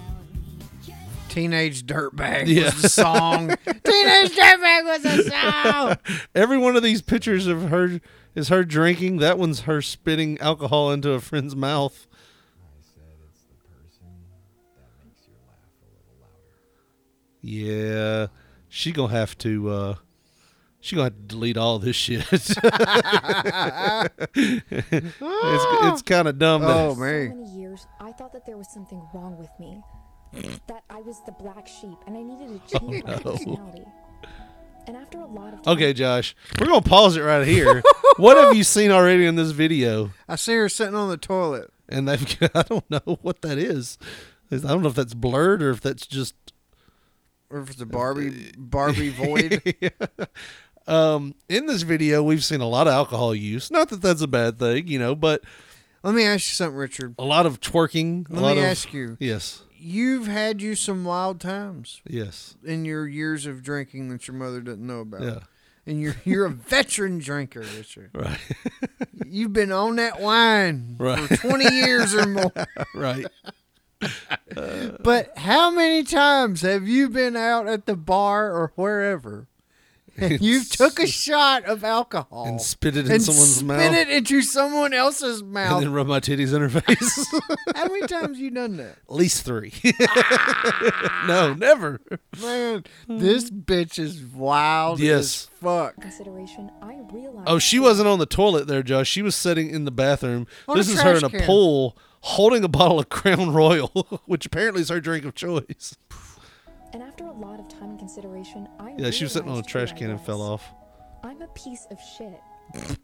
Teenage 1.29 1.83
Dirtbag 1.87 2.47
Yeah. 2.47 2.65
was 2.65 2.81
the 2.83 2.89
song. 2.89 3.47
Teenage 3.65 4.35
Dirtbag 4.35 4.83
was 4.85 5.01
the 5.01 5.23
song. 5.31 5.97
Every 6.35 6.57
one 6.59 6.75
of 6.75 6.83
these 6.83 7.01
pictures 7.01 7.47
of 7.47 7.69
her 7.69 7.99
is 8.35 8.49
her 8.49 8.63
drinking. 8.63 9.17
That 9.17 9.39
one's 9.39 9.61
her 9.61 9.81
spitting 9.81 10.37
alcohol 10.39 10.91
into 10.91 11.09
a 11.11 11.19
friend's 11.19 11.55
mouth. 11.55 12.05
I 12.61 12.83
said 12.83 13.01
it's 13.27 13.41
the 13.41 13.55
person 13.65 14.05
that 14.75 14.89
makes 15.03 15.21
your 15.25 15.37
laugh 15.47 15.57
a 15.81 15.89
little 15.89 16.21
louder. 16.21 16.51
Yeah, 17.41 18.27
she 18.69 18.91
gonna 18.91 19.11
have 19.13 19.35
to. 19.39 19.69
uh 19.69 19.95
She 20.81 20.95
gonna 20.95 21.05
have 21.05 21.13
to 21.15 21.21
delete 21.21 21.57
all 21.57 21.77
this 21.79 21.95
shit. 21.95 22.25
it's 22.31 22.55
it's 22.57 22.61
ah. 25.21 25.97
kind 26.05 26.27
of 26.27 26.39
dumb. 26.39 26.61
That 26.63 26.75
Oh, 26.75 26.95
For 26.95 27.01
man. 27.01 27.29
so 27.29 27.35
many 27.35 27.59
years, 27.59 27.87
I 27.99 28.11
thought 28.11 28.33
that 28.33 28.45
there 28.45 28.57
was 28.57 28.67
something 28.71 29.01
wrong 29.13 29.37
with 29.37 29.49
me. 29.59 29.81
that 30.67 30.83
I 30.89 31.01
was 31.01 31.21
the 31.25 31.33
black 31.33 31.67
sheep, 31.67 31.97
and 32.07 32.17
I 32.17 32.21
needed 32.23 32.67
to 32.69 32.79
oh, 32.81 32.89
change 32.89 33.03
my 33.03 33.13
Oh, 33.13 33.17
no. 33.17 33.31
personality. 33.33 33.85
And 34.87 34.97
after 34.97 35.19
a 35.19 35.27
lot 35.27 35.53
of 35.53 35.61
time, 35.61 35.73
Okay, 35.75 35.93
Josh, 35.93 36.35
we're 36.59 36.65
gonna 36.67 36.81
pause 36.81 37.15
it 37.15 37.21
right 37.21 37.45
here. 37.47 37.83
what 38.17 38.37
have 38.37 38.55
you 38.55 38.63
seen 38.63 38.89
already 38.91 39.25
in 39.27 39.35
this 39.35 39.51
video? 39.51 40.11
I 40.27 40.35
see 40.35 40.55
her 40.55 40.67
sitting 40.69 40.95
on 40.95 41.09
the 41.09 41.17
toilet. 41.17 41.69
And 41.87 42.07
they've 42.07 42.37
I 42.55 42.63
don't 42.63 42.89
know 42.89 43.19
what 43.21 43.41
that 43.43 43.57
is. 43.59 43.97
I 44.51 44.55
don't 44.57 44.81
know 44.81 44.89
if 44.89 44.95
that's 44.95 45.13
blurred 45.13 45.61
or 45.61 45.69
if 45.69 45.81
that's 45.81 46.07
just 46.07 46.33
Or 47.51 47.59
if 47.59 47.69
it's 47.69 47.81
a 47.81 47.85
Barbie 47.85 48.51
Barbie 48.57 49.09
void. 49.09 49.61
Um 50.91 51.35
in 51.49 51.65
this 51.67 51.81
video 51.83 52.21
we've 52.21 52.43
seen 52.43 52.61
a 52.61 52.67
lot 52.67 52.87
of 52.87 52.93
alcohol 52.93 53.33
use. 53.33 53.71
Not 53.71 53.89
that 53.89 54.01
that's 54.01 54.21
a 54.21 54.27
bad 54.27 54.59
thing, 54.59 54.87
you 54.87 54.99
know, 54.99 55.15
but 55.15 55.41
Let 56.03 56.13
me 56.15 56.23
ask 56.23 56.47
you 56.49 56.53
something, 56.53 56.77
Richard. 56.77 57.15
a 57.19 57.23
lot 57.23 57.45
of 57.45 57.59
twerking. 57.59 58.29
a 58.29 58.33
Let 58.33 58.41
lot 58.41 58.55
me 58.55 58.61
of- 58.61 58.67
ask 58.67 58.93
you. 58.93 59.17
Yes. 59.19 59.63
You've 59.83 60.27
had 60.27 60.61
you 60.61 60.75
some 60.75 61.03
wild 61.05 61.39
times 61.39 62.01
Yes. 62.07 62.55
in 62.63 62.85
your 62.85 63.07
years 63.07 63.47
of 63.47 63.63
drinking 63.63 64.09
that 64.09 64.27
your 64.27 64.35
mother 64.37 64.61
didn't 64.61 64.85
know 64.85 64.99
about. 64.99 65.21
Yeah. 65.23 65.39
And 65.87 65.99
you're 65.99 66.15
you're 66.23 66.45
a 66.45 66.49
veteran 66.51 67.17
drinker, 67.19 67.61
Richard. 67.77 68.11
Right. 68.15 68.39
You've 69.25 69.53
been 69.53 69.71
on 69.71 69.95
that 69.95 70.19
wine 70.19 70.97
Right. 70.99 71.19
for 71.27 71.35
20 71.37 71.73
years 71.73 72.13
or 72.13 72.27
more. 72.27 72.51
right. 72.95 73.25
But 75.03 75.37
how 75.37 75.71
many 75.71 76.03
times 76.03 76.61
have 76.61 76.87
you 76.87 77.09
been 77.09 77.35
out 77.35 77.67
at 77.67 77.85
the 77.85 77.95
bar 77.95 78.51
or 78.51 78.71
wherever? 78.75 79.47
And 80.17 80.41
you 80.41 80.63
took 80.63 80.99
a 80.99 81.07
shot 81.07 81.65
of 81.65 81.83
alcohol 81.83 82.45
And 82.45 82.61
spit 82.61 82.97
it 82.97 83.05
in 83.05 83.13
and 83.13 83.21
someone's 83.23 83.55
spit 83.55 83.67
mouth. 83.67 83.81
Spit 83.81 84.07
it 84.07 84.09
into 84.09 84.41
someone 84.41 84.93
else's 84.93 85.41
mouth. 85.43 85.73
And 85.77 85.83
then 85.87 85.93
rub 85.93 86.07
my 86.07 86.19
titties 86.19 86.53
in 86.53 86.61
her 86.61 86.69
face. 86.69 87.27
How 87.75 87.85
many 87.87 88.05
times 88.07 88.39
you 88.39 88.51
done 88.51 88.77
that? 88.77 88.97
At 89.09 89.15
least 89.15 89.43
three. 89.45 89.73
no, 91.27 91.53
never. 91.53 92.01
Man, 92.41 92.83
this 93.07 93.49
bitch 93.49 93.99
is 93.99 94.21
wild 94.23 94.99
Yes. 94.99 95.19
as 95.19 95.45
fuck. 95.59 95.99
consideration, 96.01 96.71
I 96.81 96.99
realized. 97.11 97.47
Oh, 97.47 97.59
she 97.59 97.79
wasn't 97.79 98.07
on 98.07 98.19
the 98.19 98.25
toilet 98.25 98.67
there, 98.67 98.83
Josh. 98.83 99.09
She 99.09 99.21
was 99.21 99.35
sitting 99.35 99.69
in 99.69 99.85
the 99.85 99.91
bathroom. 99.91 100.47
On 100.67 100.77
this 100.77 100.89
is 100.89 101.01
her 101.01 101.15
in 101.15 101.23
a 101.23 101.29
can. 101.29 101.41
pool 101.43 101.97
holding 102.21 102.63
a 102.63 102.67
bottle 102.67 102.99
of 102.99 103.09
Crown 103.09 103.51
Royal, 103.53 104.21
which 104.25 104.45
apparently 104.45 104.81
is 104.81 104.89
her 104.89 104.99
drink 104.99 105.25
of 105.25 105.33
choice. 105.35 105.95
And 106.93 107.01
after 107.01 107.25
a 107.25 107.31
lot 107.31 107.59
of 107.59 107.67
time 107.69 107.91
and 107.91 107.99
consideration, 107.99 108.67
I 108.79 108.95
Yeah, 108.97 109.11
she 109.11 109.23
was 109.23 109.33
sitting 109.33 109.49
on 109.49 109.57
a 109.59 109.63
trash 109.63 109.93
can 109.93 110.09
and 110.09 110.19
fell 110.21 110.41
off. 110.41 110.73
I'm 111.23 111.41
a 111.41 111.47
piece 111.47 111.87
of 111.89 111.99
shit. 111.99 112.39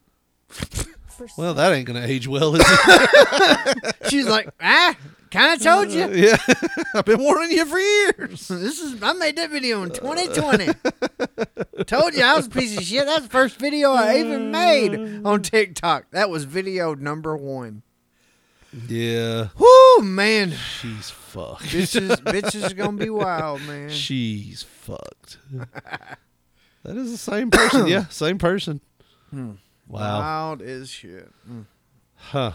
Well, 1.35 1.55
that 1.55 1.73
ain't 1.73 1.88
gonna 1.88 2.05
age 2.05 2.27
well, 2.27 2.55
is 2.55 2.63
it? 2.63 3.95
She's 4.09 4.27
like, 4.27 4.49
ah, 4.61 4.95
kind 5.31 5.53
of 5.55 5.63
told 5.63 5.89
you. 5.89 6.07
yeah, 6.13 6.38
I've 6.93 7.05
been 7.05 7.19
warning 7.19 7.57
you 7.57 7.65
for 7.65 7.79
years. 7.79 8.47
This 8.47 8.79
is 8.79 9.01
I 9.01 9.13
made 9.13 9.35
that 9.38 9.49
video 9.49 9.81
in 9.81 9.89
2020. 9.89 10.67
Told 11.85 12.13
you 12.13 12.23
I 12.23 12.35
was 12.35 12.45
a 12.45 12.49
piece 12.51 12.77
of 12.77 12.83
shit. 12.83 13.07
That's 13.07 13.23
the 13.23 13.29
first 13.29 13.57
video 13.57 13.93
I 13.93 14.17
even 14.17 14.51
made 14.51 15.25
on 15.25 15.41
TikTok. 15.41 16.11
That 16.11 16.29
was 16.29 16.43
video 16.43 16.93
number 16.93 17.35
one. 17.35 17.81
Yeah, 18.88 19.47
Whoo, 19.57 20.01
man. 20.03 20.51
she's 20.51 21.09
fucked. 21.09 21.63
Bitches, 21.63 22.15
bitches 22.23 22.71
are 22.71 22.75
gonna 22.75 22.97
be 22.97 23.09
wild, 23.09 23.61
man. 23.61 23.89
She's 23.89 24.63
fucked. 24.63 25.38
that 25.51 26.97
is 26.97 27.11
the 27.11 27.17
same 27.17 27.49
person. 27.49 27.88
yeah, 27.88 28.05
same 28.07 28.38
person. 28.38 28.82
Hmm. 29.32 29.51
Wow. 29.88 30.19
Wild 30.19 30.61
as 30.61 30.89
shit. 30.89 31.32
Mm. 31.49 31.65
Huh. 32.15 32.51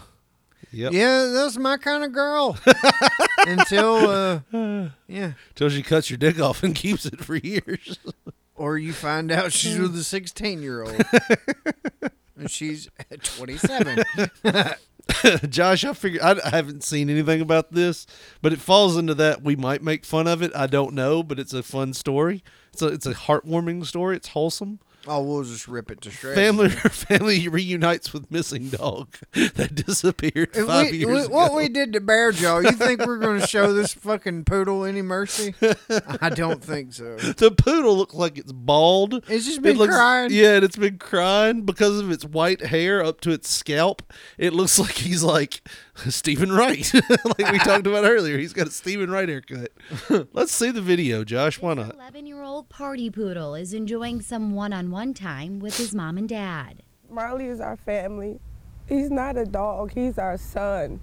Yep. 0.71 0.93
Yeah, 0.93 1.25
that's 1.25 1.57
my 1.57 1.77
kind 1.77 2.03
of 2.03 2.13
girl. 2.13 2.57
Until, 3.47 3.95
uh, 4.09 4.39
yeah. 5.07 5.33
Until 5.49 5.69
she 5.69 5.83
cuts 5.83 6.09
your 6.09 6.17
dick 6.17 6.39
off 6.39 6.63
and 6.63 6.73
keeps 6.73 7.05
it 7.05 7.19
for 7.23 7.35
years. 7.35 7.99
Or 8.55 8.77
you 8.77 8.93
find 8.93 9.31
out 9.31 9.51
she's 9.51 9.77
with 9.77 9.95
a 9.95 10.03
16 10.03 10.61
year 10.61 10.83
old. 10.83 11.03
and 12.37 12.49
she's 12.49 12.89
27. 13.21 14.03
Josh, 15.49 15.83
I 15.83 15.93
figure 15.93 16.23
I, 16.23 16.39
I 16.43 16.49
haven't 16.49 16.83
seen 16.83 17.09
anything 17.09 17.41
about 17.41 17.71
this, 17.71 18.05
but 18.41 18.53
it 18.53 18.59
falls 18.59 18.97
into 18.97 19.13
that 19.15 19.43
we 19.43 19.55
might 19.55 19.81
make 19.81 20.05
fun 20.05 20.27
of 20.27 20.41
it. 20.41 20.51
I 20.55 20.67
don't 20.67 20.93
know, 20.93 21.23
but 21.23 21.39
it's 21.39 21.53
a 21.53 21.63
fun 21.63 21.93
story. 21.93 22.43
It's 22.71 22.81
a 22.81 22.87
it's 22.87 23.05
a 23.05 23.13
heartwarming 23.13 23.85
story. 23.85 24.15
It's 24.15 24.29
wholesome. 24.29 24.79
Oh, 25.05 25.21
we'll 25.21 25.43
just 25.43 25.67
rip 25.67 25.91
it 25.91 25.99
to 26.01 26.11
shreds. 26.11 26.35
Family 26.39 26.69
family 26.69 27.47
reunites 27.49 28.13
with 28.13 28.31
missing 28.31 28.69
dog 28.69 29.09
that 29.33 29.75
disappeared 29.75 30.51
If 30.55 30.65
five 30.67 30.91
we- 30.91 30.99
years 30.99 31.27
we- 31.27 31.33
what 31.33 31.53
we 31.53 31.67
did 31.67 31.91
to 31.93 31.99
Bear 31.99 32.31
Jaw, 32.31 32.59
you 32.59 32.71
think 32.71 33.05
we're 33.05 33.17
going 33.17 33.41
to 33.41 33.45
show 33.47 33.73
this 33.73 33.93
fucking 33.93 34.45
poodle 34.45 34.85
any 34.85 35.01
mercy? 35.01 35.55
I 36.21 36.29
don't 36.29 36.63
think 36.63 36.93
so. 36.93 37.15
the 37.17 37.51
poodle 37.51 37.97
looks 37.97 38.13
like 38.13 38.37
it's 38.37 38.53
bald. 38.53 39.15
It's 39.27 39.45
just 39.45 39.57
It 39.57 39.63
been 39.63 39.77
looks- 39.77 39.93
crying. 39.93 40.29
Yeah, 40.31 40.55
and 40.55 40.63
it's 40.63 40.77
been 40.77 40.97
crying 40.99 41.63
because 41.63 41.99
of 41.99 42.09
its 42.09 42.23
white 42.23 42.61
hair 42.67 43.03
up 43.03 43.19
to 43.21 43.31
its 43.31 43.49
scalp. 43.49 44.03
It 44.37 44.53
looks 44.53 44.79
like 44.79 44.93
he's 44.93 45.21
like 45.23 45.61
Steven 46.09 46.51
Wright, 46.51 46.91
like 46.93 47.51
we 47.51 47.59
talked 47.59 47.85
about 47.85 48.03
earlier. 48.03 48.39
He's 48.39 48.53
got 48.53 48.65
a 48.67 48.71
Steven 48.71 49.11
Wright 49.11 49.29
haircut. 49.29 49.71
Let's 50.33 50.51
see 50.51 50.71
the 50.71 50.81
video, 50.81 51.23
Josh. 51.23 51.61
Why 51.61 51.75
not? 51.75 51.93
11 51.93 52.25
year 52.25 52.41
old 52.41 52.67
party 52.69 53.11
poodle 53.11 53.53
is 53.55 53.73
enjoying 53.73 54.21
some 54.21 54.55
one 54.55 54.73
on 54.73 54.89
one 54.89 55.13
time 55.13 55.59
with 55.59 55.77
his 55.77 55.93
mom 55.93 56.17
and 56.17 56.27
dad. 56.27 56.81
Marley 57.09 57.45
is 57.45 57.59
our 57.59 57.77
family. 57.77 58.39
He's 58.87 59.11
not 59.11 59.37
a 59.37 59.45
dog, 59.45 59.91
he's 59.93 60.17
our 60.17 60.35
son. 60.37 60.99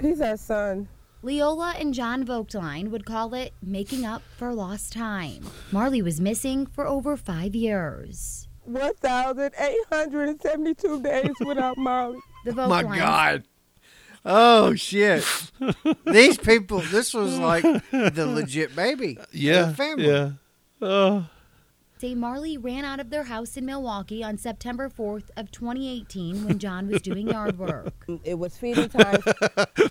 He's 0.00 0.20
our 0.20 0.36
son. 0.36 0.88
Leola 1.22 1.76
and 1.78 1.94
John 1.94 2.26
Vogtline 2.26 2.90
would 2.90 3.06
call 3.06 3.32
it 3.32 3.54
making 3.62 4.04
up 4.04 4.22
for 4.36 4.52
lost 4.52 4.92
time. 4.92 5.46
Marley 5.72 6.02
was 6.02 6.20
missing 6.20 6.66
for 6.66 6.86
over 6.86 7.16
five 7.16 7.54
years. 7.54 8.46
1,872 8.64 11.02
days 11.02 11.32
without 11.46 11.78
Marley. 11.78 12.18
The 12.44 12.52
My 12.52 12.82
God. 12.82 13.44
Oh, 14.24 14.74
shit. 14.74 15.24
These 16.06 16.38
people, 16.38 16.80
this 16.80 17.12
was 17.12 17.38
like 17.38 17.62
the 17.62 18.26
legit 18.34 18.74
baby. 18.74 19.18
Yeah, 19.32 19.64
the 19.66 19.74
family. 19.74 20.06
yeah. 20.08 20.30
Oh. 20.80 21.26
Say 22.00 22.14
Marley 22.14 22.58
ran 22.58 22.84
out 22.84 23.00
of 23.00 23.08
their 23.10 23.22
house 23.24 23.56
in 23.56 23.64
Milwaukee 23.64 24.22
on 24.24 24.36
September 24.36 24.90
4th 24.90 25.30
of 25.36 25.50
2018 25.52 26.44
when 26.44 26.58
John 26.58 26.88
was 26.88 27.00
doing 27.02 27.28
yard 27.28 27.58
work. 27.58 27.92
It 28.24 28.38
was 28.38 28.56
feeding 28.56 28.88
time. 28.88 29.22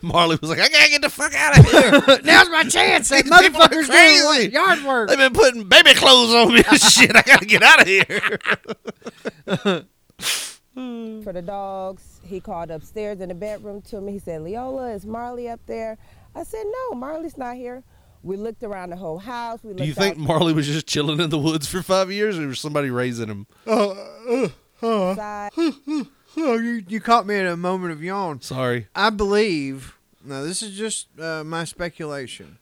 Marley 0.01 0.37
was 0.41 0.49
like, 0.49 0.59
I 0.59 0.67
gotta 0.69 0.89
get 0.89 1.01
the 1.01 1.09
fuck 1.09 1.33
out 1.35 1.57
of 1.59 1.65
here. 1.65 1.91
Now's 2.23 2.49
my 2.49 2.63
chance. 2.63 3.09
That 3.09 3.23
These 3.23 3.31
people 3.39 3.61
are 3.61 3.67
motherfucker's 3.69 3.87
crazy. 3.89 4.21
doing 4.21 4.51
yard 4.51 4.83
work. 4.83 5.09
They've 5.09 5.17
been 5.17 5.33
putting 5.33 5.63
baby 5.67 5.93
clothes 5.93 6.33
on 6.33 6.53
me 6.53 6.63
and 6.69 6.79
shit. 6.81 7.15
I 7.15 7.21
gotta 7.21 7.45
get 7.45 7.63
out 7.63 7.81
of 7.81 7.87
here. 7.87 8.39
For 10.75 11.31
the 11.33 11.41
dogs. 11.41 12.19
He 12.23 12.39
called 12.39 12.71
upstairs 12.71 13.19
in 13.21 13.29
the 13.29 13.35
bedroom 13.35 13.81
to 13.83 14.01
me. 14.01 14.13
He 14.13 14.19
said, 14.19 14.41
Leola, 14.41 14.91
is 14.93 15.05
Marley 15.05 15.47
up 15.49 15.59
there? 15.65 15.97
I 16.35 16.43
said, 16.43 16.63
No, 16.65 16.95
Marley's 16.97 17.37
not 17.37 17.55
here. 17.55 17.83
We 18.23 18.37
looked 18.37 18.63
around 18.63 18.91
the 18.91 18.95
whole 18.95 19.19
house. 19.19 19.59
We 19.63 19.73
Do 19.73 19.83
you 19.83 19.93
think 19.93 20.15
out- 20.17 20.21
Marley 20.23 20.53
was 20.53 20.65
just 20.67 20.87
chilling 20.87 21.19
in 21.19 21.29
the 21.29 21.37
woods 21.37 21.67
for 21.67 21.81
five 21.83 22.09
years, 22.11 22.39
or 22.39 22.47
was 22.47 22.59
somebody 22.59 22.89
raising 22.89 23.27
him? 23.27 23.47
Oh, 24.85 26.57
you, 26.57 26.83
you 26.87 26.99
caught 26.99 27.27
me 27.27 27.35
in 27.37 27.45
a 27.45 27.55
moment 27.57 27.91
of 27.91 28.01
yawn. 28.03 28.41
Sorry. 28.41 28.87
I 28.95 29.09
believe, 29.11 29.97
now 30.25 30.41
this 30.41 30.61
is 30.63 30.75
just 30.77 31.07
uh, 31.19 31.43
my 31.43 31.63
speculation, 31.63 32.57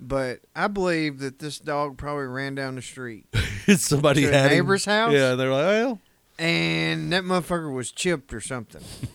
but 0.00 0.40
I 0.56 0.68
believe 0.68 1.18
that 1.18 1.38
this 1.38 1.58
dog 1.58 1.98
probably 1.98 2.24
ran 2.26 2.54
down 2.54 2.76
the 2.76 2.82
street. 2.82 3.26
somebody 3.76 4.22
to 4.22 4.28
a 4.28 4.32
had 4.32 4.50
him. 4.52 4.58
neighbor's 4.58 4.84
house? 4.86 5.12
Yeah, 5.12 5.34
they're 5.34 5.50
like, 5.52 5.66
well. 5.66 6.00
And 6.42 7.12
that 7.12 7.22
motherfucker 7.22 7.72
was 7.72 7.92
chipped 7.92 8.32
or 8.34 8.40
something. 8.40 8.82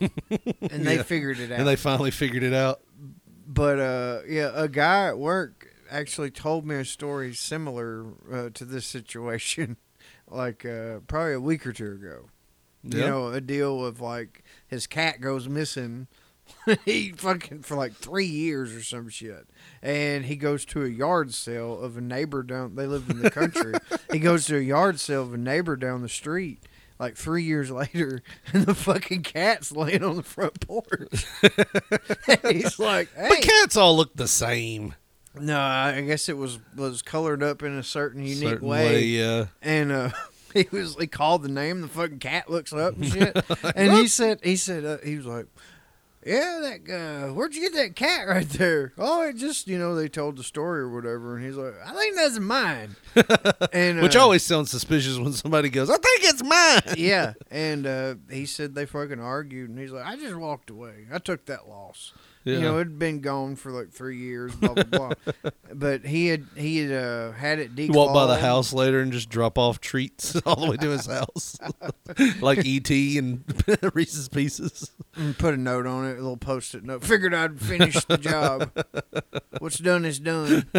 and 0.62 0.86
they 0.86 0.96
Yeah. 0.96 1.02
figured 1.02 1.38
it 1.38 1.52
out. 1.52 1.58
And 1.58 1.68
they 1.68 1.76
finally 1.76 2.10
figured 2.10 2.42
it 2.42 2.54
out. 2.54 2.80
But 3.46 3.78
uh, 3.78 4.20
yeah, 4.26 4.50
a 4.54 4.66
guy 4.66 5.08
at 5.08 5.18
work 5.18 5.68
actually 5.90 6.30
told 6.30 6.66
me 6.66 6.76
a 6.76 6.84
story 6.86 7.34
similar 7.34 8.06
uh, 8.32 8.48
to 8.54 8.64
this 8.64 8.86
situation, 8.86 9.76
like 10.28 10.64
uh, 10.64 11.00
probably 11.06 11.34
a 11.34 11.40
week 11.40 11.66
or 11.66 11.72
two 11.74 11.92
ago. 11.92 12.30
You 12.84 13.00
know, 13.00 13.28
a 13.28 13.40
deal 13.42 13.84
of 13.84 14.00
like 14.00 14.42
his 14.66 14.86
cat 14.86 15.20
goes 15.20 15.48
missing. 15.48 16.06
he 16.86 17.10
fucking 17.12 17.60
for 17.62 17.74
like 17.76 17.92
three 17.92 18.24
years 18.24 18.72
or 18.74 18.82
some 18.82 19.10
shit, 19.10 19.46
and 19.82 20.24
he 20.24 20.36
goes 20.36 20.64
to 20.66 20.82
a 20.82 20.88
yard 20.88 21.34
sale 21.34 21.78
of 21.78 21.98
a 21.98 22.00
neighbor 22.00 22.42
down. 22.42 22.74
They 22.76 22.86
lived 22.86 23.10
in 23.10 23.20
the 23.20 23.30
country. 23.30 23.74
he 24.10 24.18
goes 24.18 24.46
to 24.46 24.56
a 24.56 24.60
yard 24.60 24.98
sale 24.98 25.22
of 25.22 25.34
a 25.34 25.38
neighbor 25.38 25.76
down 25.76 26.00
the 26.00 26.08
street. 26.08 26.62
Like 26.98 27.16
three 27.16 27.44
years 27.44 27.70
later, 27.72 28.22
and 28.52 28.66
the 28.66 28.74
fucking 28.74 29.22
cat's 29.22 29.70
laying 29.72 30.02
on 30.02 30.16
the 30.16 30.22
front 30.22 30.66
porch. 30.66 31.24
He's 32.50 32.78
like, 32.78 33.08
"Hey, 33.14 33.28
But 33.28 33.40
cats 33.42 33.76
all 33.76 33.96
look 33.96 34.14
the 34.16 34.28
same. 34.28 34.94
no, 35.38 35.58
I 35.60 36.00
guess 36.00 36.28
it 36.28 36.36
was 36.36 36.58
was 36.74 37.02
colored 37.02 37.42
up 37.42 37.62
in 37.62 37.72
a 37.76 37.82
certain 37.82 38.22
unique 38.22 38.48
Certain 38.48 38.66
way. 38.68 38.86
way, 38.86 39.02
yeah. 39.04 39.46
And 39.62 39.92
uh, 39.92 40.10
he 40.54 40.66
was 40.72 40.96
he 40.96 41.06
called 41.06 41.42
the 41.42 41.48
name. 41.48 41.82
The 41.82 41.88
fucking 41.88 42.18
cat 42.18 42.50
looks 42.50 42.72
up 42.72 42.96
and 42.96 43.06
shit. 43.06 43.36
and 43.76 43.92
he 43.92 44.08
said 44.08 44.40
he 44.42 44.56
said 44.56 44.84
uh, 44.84 44.98
he 45.04 45.16
was 45.16 45.26
like, 45.26 45.46
"Yeah, 46.28 46.58
that 46.62 46.84
guy. 46.84 47.30
Where'd 47.30 47.54
you 47.54 47.62
get 47.62 47.74
that 47.74 47.96
cat 47.96 48.28
right 48.28 48.48
there? 48.48 48.92
Oh, 48.98 49.22
it 49.22 49.36
just 49.36 49.66
you 49.66 49.78
know 49.78 49.94
they 49.94 50.08
told 50.08 50.36
the 50.36 50.44
story 50.44 50.80
or 50.80 50.90
whatever." 50.94 51.36
And 51.36 51.44
he's 51.46 51.56
like, 51.56 51.74
"I 51.84 51.94
think 51.94 52.16
that's 52.16 52.38
mine." 52.38 52.96
and 53.72 54.02
Which 54.02 54.16
uh, 54.16 54.20
always 54.20 54.42
sounds 54.42 54.70
suspicious 54.70 55.18
when 55.18 55.32
somebody 55.32 55.70
goes, 55.70 55.88
I 55.90 55.96
think 55.96 56.20
it's 56.24 56.42
mine. 56.42 56.96
yeah. 56.98 57.32
And 57.50 57.86
uh, 57.86 58.14
he 58.30 58.46
said 58.46 58.74
they 58.74 58.84
fucking 58.84 59.20
argued, 59.20 59.70
and 59.70 59.78
he's 59.78 59.90
like, 59.90 60.04
"I 60.04 60.16
just 60.16 60.34
walked 60.36 60.70
away. 60.70 61.06
I 61.12 61.18
took 61.18 61.46
that 61.46 61.68
loss." 61.68 62.12
You 62.44 62.60
know, 62.60 62.76
it'd 62.76 62.98
been 62.98 63.20
gone 63.20 63.56
for 63.56 63.70
like 63.72 63.90
three 63.90 64.18
years, 64.18 64.54
blah 64.54 64.72
blah 64.72 64.84
blah. 64.84 65.12
but 65.74 66.06
he 66.06 66.28
had 66.28 66.46
he 66.56 66.78
had 66.78 66.92
uh, 66.92 67.32
had 67.32 67.58
it 67.58 67.74
declawed. 67.74 67.94
Walk 67.94 68.14
by 68.14 68.26
the 68.26 68.38
house 68.38 68.72
later 68.72 69.00
and 69.00 69.12
just 69.12 69.28
drop 69.28 69.58
off 69.58 69.80
treats 69.80 70.34
all 70.46 70.56
the 70.56 70.70
way 70.70 70.76
to 70.78 70.88
his 70.90 71.06
house, 71.06 71.58
like 72.40 72.60
ET 72.64 72.90
and 72.90 73.44
Reese's 73.94 74.28
Pieces. 74.28 74.90
and 75.14 75.36
put 75.36 75.52
a 75.52 75.58
note 75.58 75.86
on 75.86 76.06
it, 76.06 76.12
a 76.12 76.22
little 76.22 76.36
post-it 76.38 76.84
note. 76.84 77.04
Figured 77.04 77.34
I'd 77.34 77.60
finish 77.60 78.02
the 78.06 78.16
job. 78.16 78.70
What's 79.58 79.78
done 79.78 80.04
is 80.06 80.18
done. 80.18 80.70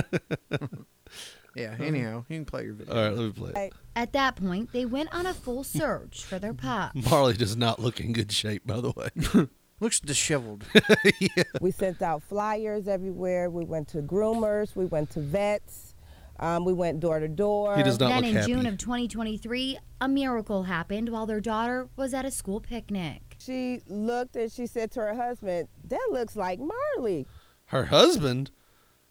yeah. 1.55 1.75
Anyhow, 1.79 2.25
you 2.29 2.37
can 2.37 2.45
play 2.45 2.63
your 2.63 2.73
video. 2.73 2.95
All 2.95 3.01
right, 3.03 3.15
let 3.15 3.25
me 3.25 3.31
play. 3.51 3.65
it. 3.67 3.73
At 3.95 4.13
that 4.13 4.37
point, 4.37 4.71
they 4.71 4.85
went 4.85 5.13
on 5.13 5.25
a 5.25 5.33
full 5.33 5.63
search 5.63 6.23
for 6.23 6.39
their 6.39 6.53
pup. 6.53 6.95
Marley 6.95 7.33
does 7.33 7.55
not 7.55 7.79
look 7.79 7.99
in 7.99 8.13
good 8.13 8.31
shape, 8.31 8.65
by 8.65 8.79
the 8.81 8.91
way. 8.91 9.47
Looks 9.79 9.99
disheveled. 9.99 10.65
We 11.61 11.71
sent 11.71 12.01
out 12.01 12.23
flyers 12.23 12.87
everywhere. 12.87 13.49
We 13.49 13.65
went 13.65 13.87
to 13.89 14.01
groomers. 14.01 14.75
We 14.75 14.85
went 14.85 15.09
to 15.11 15.19
vets. 15.19 15.93
Um, 16.39 16.63
we 16.63 16.71
went 16.73 16.99
door 17.01 17.19
to 17.19 17.27
door. 17.27 17.75
He 17.75 17.83
does 17.83 17.99
not 17.99 18.09
then 18.09 18.21
look 18.21 18.29
in 18.29 18.35
happy. 18.35 18.51
June 18.53 18.65
of 18.65 18.77
2023, 18.77 19.77
a 20.01 20.07
miracle 20.07 20.63
happened 20.63 21.09
while 21.09 21.25
their 21.25 21.41
daughter 21.41 21.89
was 21.97 22.13
at 22.13 22.23
a 22.25 22.31
school 22.31 22.61
picnic. 22.61 23.35
She 23.39 23.81
looked 23.87 24.35
and 24.37 24.51
she 24.51 24.65
said 24.65 24.91
to 24.91 25.01
her 25.01 25.15
husband, 25.15 25.67
"That 25.83 26.07
looks 26.11 26.35
like 26.37 26.59
Marley." 26.59 27.27
Her 27.65 27.85
husband, 27.85 28.51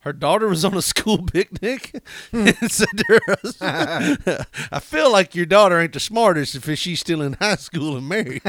her 0.00 0.12
daughter 0.14 0.48
was 0.48 0.64
on 0.64 0.74
a 0.74 0.82
school 0.82 1.18
picnic 1.32 2.02
and 2.32 2.56
said 2.70 2.88
to 2.96 3.20
her 3.26 3.36
husband, 3.42 4.46
I 4.72 4.80
feel 4.80 5.12
like 5.12 5.34
your 5.34 5.46
daughter 5.46 5.78
ain't 5.78 5.92
the 5.92 6.00
smartest 6.00 6.54
if 6.54 6.78
she's 6.78 7.00
still 7.00 7.20
in 7.20 7.34
high 7.34 7.56
school 7.56 7.96
and 7.96 8.08
married. 8.08 8.42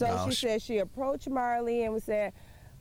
So 0.00 0.06
No, 0.06 0.24
she 0.28 0.34
she- 0.34 0.46
said 0.46 0.62
she 0.62 0.78
approached 0.78 1.28
Marley 1.28 1.84
and 1.84 1.92
was 1.92 2.04
saying, 2.04 2.32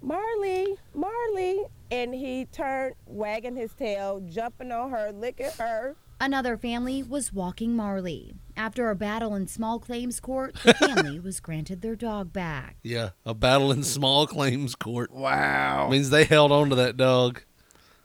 "Marley, 0.01 0.77
Marley," 0.93 1.65
and 1.91 2.13
he 2.13 2.45
turned, 2.45 2.95
wagging 3.05 3.55
his 3.55 3.73
tail, 3.73 4.21
jumping 4.29 4.71
on 4.71 4.89
her, 4.91 5.11
licking 5.11 5.49
her. 5.59 5.95
Another 6.21 6.57
family 6.57 7.01
was 7.03 7.31
walking 7.31 7.75
Marley. 7.75 8.33
After 8.57 8.89
a 8.89 8.95
battle 8.95 9.35
in 9.35 9.47
small 9.47 9.79
claims 9.79 10.19
court, 10.19 10.55
the 10.65 10.73
family 10.73 11.19
was 11.27 11.39
granted 11.39 11.81
their 11.81 11.95
dog 11.95 12.33
back. 12.33 12.75
yeah, 12.83 13.09
a 13.25 13.33
battle 13.33 13.71
in 13.71 13.83
small 13.83 14.27
claims 14.27 14.75
court. 14.75 15.11
Wow. 15.11 15.87
Means 15.89 16.09
they 16.09 16.25
held 16.25 16.51
on 16.51 16.69
to 16.69 16.75
that 16.75 16.97
dog. 16.97 17.41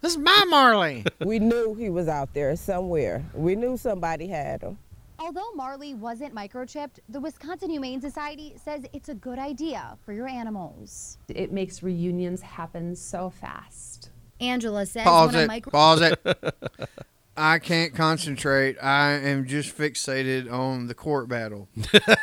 This 0.01 0.13
is 0.13 0.19
my 0.19 0.45
Marley. 0.49 1.05
we 1.25 1.39
knew 1.39 1.75
he 1.75 1.91
was 1.91 2.07
out 2.09 2.35
there 2.35 2.55
somewhere. 2.57 3.25
We 3.35 3.57
knew 3.57 3.77
somebody 3.77 4.29
had 4.29 4.63
him. 4.63 4.79
Although 5.19 5.53
Marley 5.55 5.95
wasn't 5.95 6.35
microchipped, 6.35 6.99
the 7.09 7.21
Wisconsin 7.21 7.71
Humane 7.71 8.01
Society 8.01 8.55
says 8.63 8.85
it's 8.93 9.09
a 9.09 9.15
good 9.15 9.39
idea 9.39 9.97
for 10.05 10.13
your 10.13 10.27
animals. 10.29 11.19
It 11.29 11.53
makes 11.53 11.83
reunions 11.83 12.43
happen 12.43 12.97
so 12.97 13.31
fast. 13.31 14.11
Angela 14.41 14.85
says 14.87 15.05
Pause 15.05 15.35
it. 15.37 15.47
micro- 15.47 15.71
Pause 15.71 16.03
it. 16.03 16.55
I 17.37 17.59
can't 17.59 17.95
concentrate. 17.95 18.77
I 18.83 19.13
am 19.13 19.47
just 19.47 19.77
fixated 19.77 20.51
on 20.53 20.87
the 20.87 20.95
court 20.95 21.29
battle. 21.29 21.69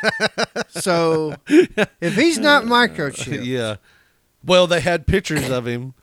so 0.68 1.34
if 1.48 2.14
he's 2.14 2.38
not 2.38 2.64
microchipped, 2.64 3.44
yeah. 3.44 3.76
Well, 4.44 4.66
they 4.66 4.80
had 4.80 5.06
pictures 5.06 5.50
of 5.50 5.66
him 5.66 5.94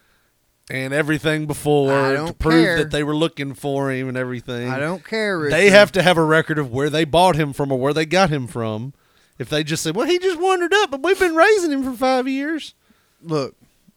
and 0.70 0.93
everything 0.93 1.45
before 1.47 1.89
to 2.28 2.34
prove 2.34 2.53
care. 2.65 2.78
that 2.78 2.91
they 2.91 3.03
were 3.03 3.15
looking 3.15 3.53
for 3.53 3.91
him 3.91 4.07
and 4.07 4.17
everything. 4.17 4.70
I 4.70 4.80
don't 4.80 5.03
care. 5.03 5.49
They 5.49 5.70
have 5.72 5.91
to 5.93 6.01
have 6.03 6.17
a 6.17 6.24
record 6.24 6.59
of 6.59 6.72
where 6.72 6.89
they 6.89 7.05
bought 7.05 7.36
him 7.36 7.53
from 7.53 7.72
or 7.72 7.80
where 7.80 7.93
they 7.93 8.05
got 8.05 8.30
him 8.30 8.47
from. 8.47 8.93
If 9.38 9.49
they 9.49 9.63
just 9.63 9.84
say, 9.84 9.91
"Well, 9.91 10.05
he 10.05 10.20
just 10.20 10.39
wandered 10.39 10.74
up, 10.74 10.91
but 10.91 11.01
we've 11.01 11.17
been 11.20 11.36
raising 11.36 11.72
him 11.72 11.84
for 11.84 11.93
five 11.93 12.28
years," 12.28 12.74
look. 13.24 13.55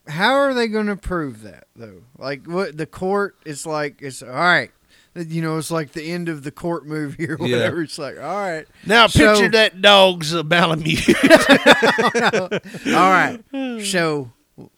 How 0.08 0.32
are 0.34 0.52
they 0.54 0.66
going 0.66 0.86
to 0.86 0.96
prove 0.96 1.42
that 1.42 1.66
though? 1.76 2.02
Like 2.18 2.46
what 2.46 2.76
the 2.76 2.86
court 2.86 3.36
is 3.44 3.64
like? 3.66 4.02
It's 4.02 4.20
all 4.22 4.28
right. 4.30 4.70
You 5.14 5.42
know, 5.42 5.58
it's 5.58 5.70
like 5.70 5.92
the 5.92 6.10
end 6.10 6.28
of 6.28 6.42
the 6.42 6.50
court 6.50 6.86
movie 6.86 7.28
or 7.28 7.36
Yeah. 7.38 7.56
whatever. 7.58 7.82
It's 7.82 7.98
like, 7.98 8.16
all 8.18 8.22
right. 8.34 8.66
now 8.86 9.06
So- 9.08 9.34
picture 9.34 9.48
that 9.50 9.80
dog's 9.82 10.32
a 10.32 10.42
Malamute. 10.42 11.06
All 12.86 13.10
right. 13.10 13.40
So 13.84 14.30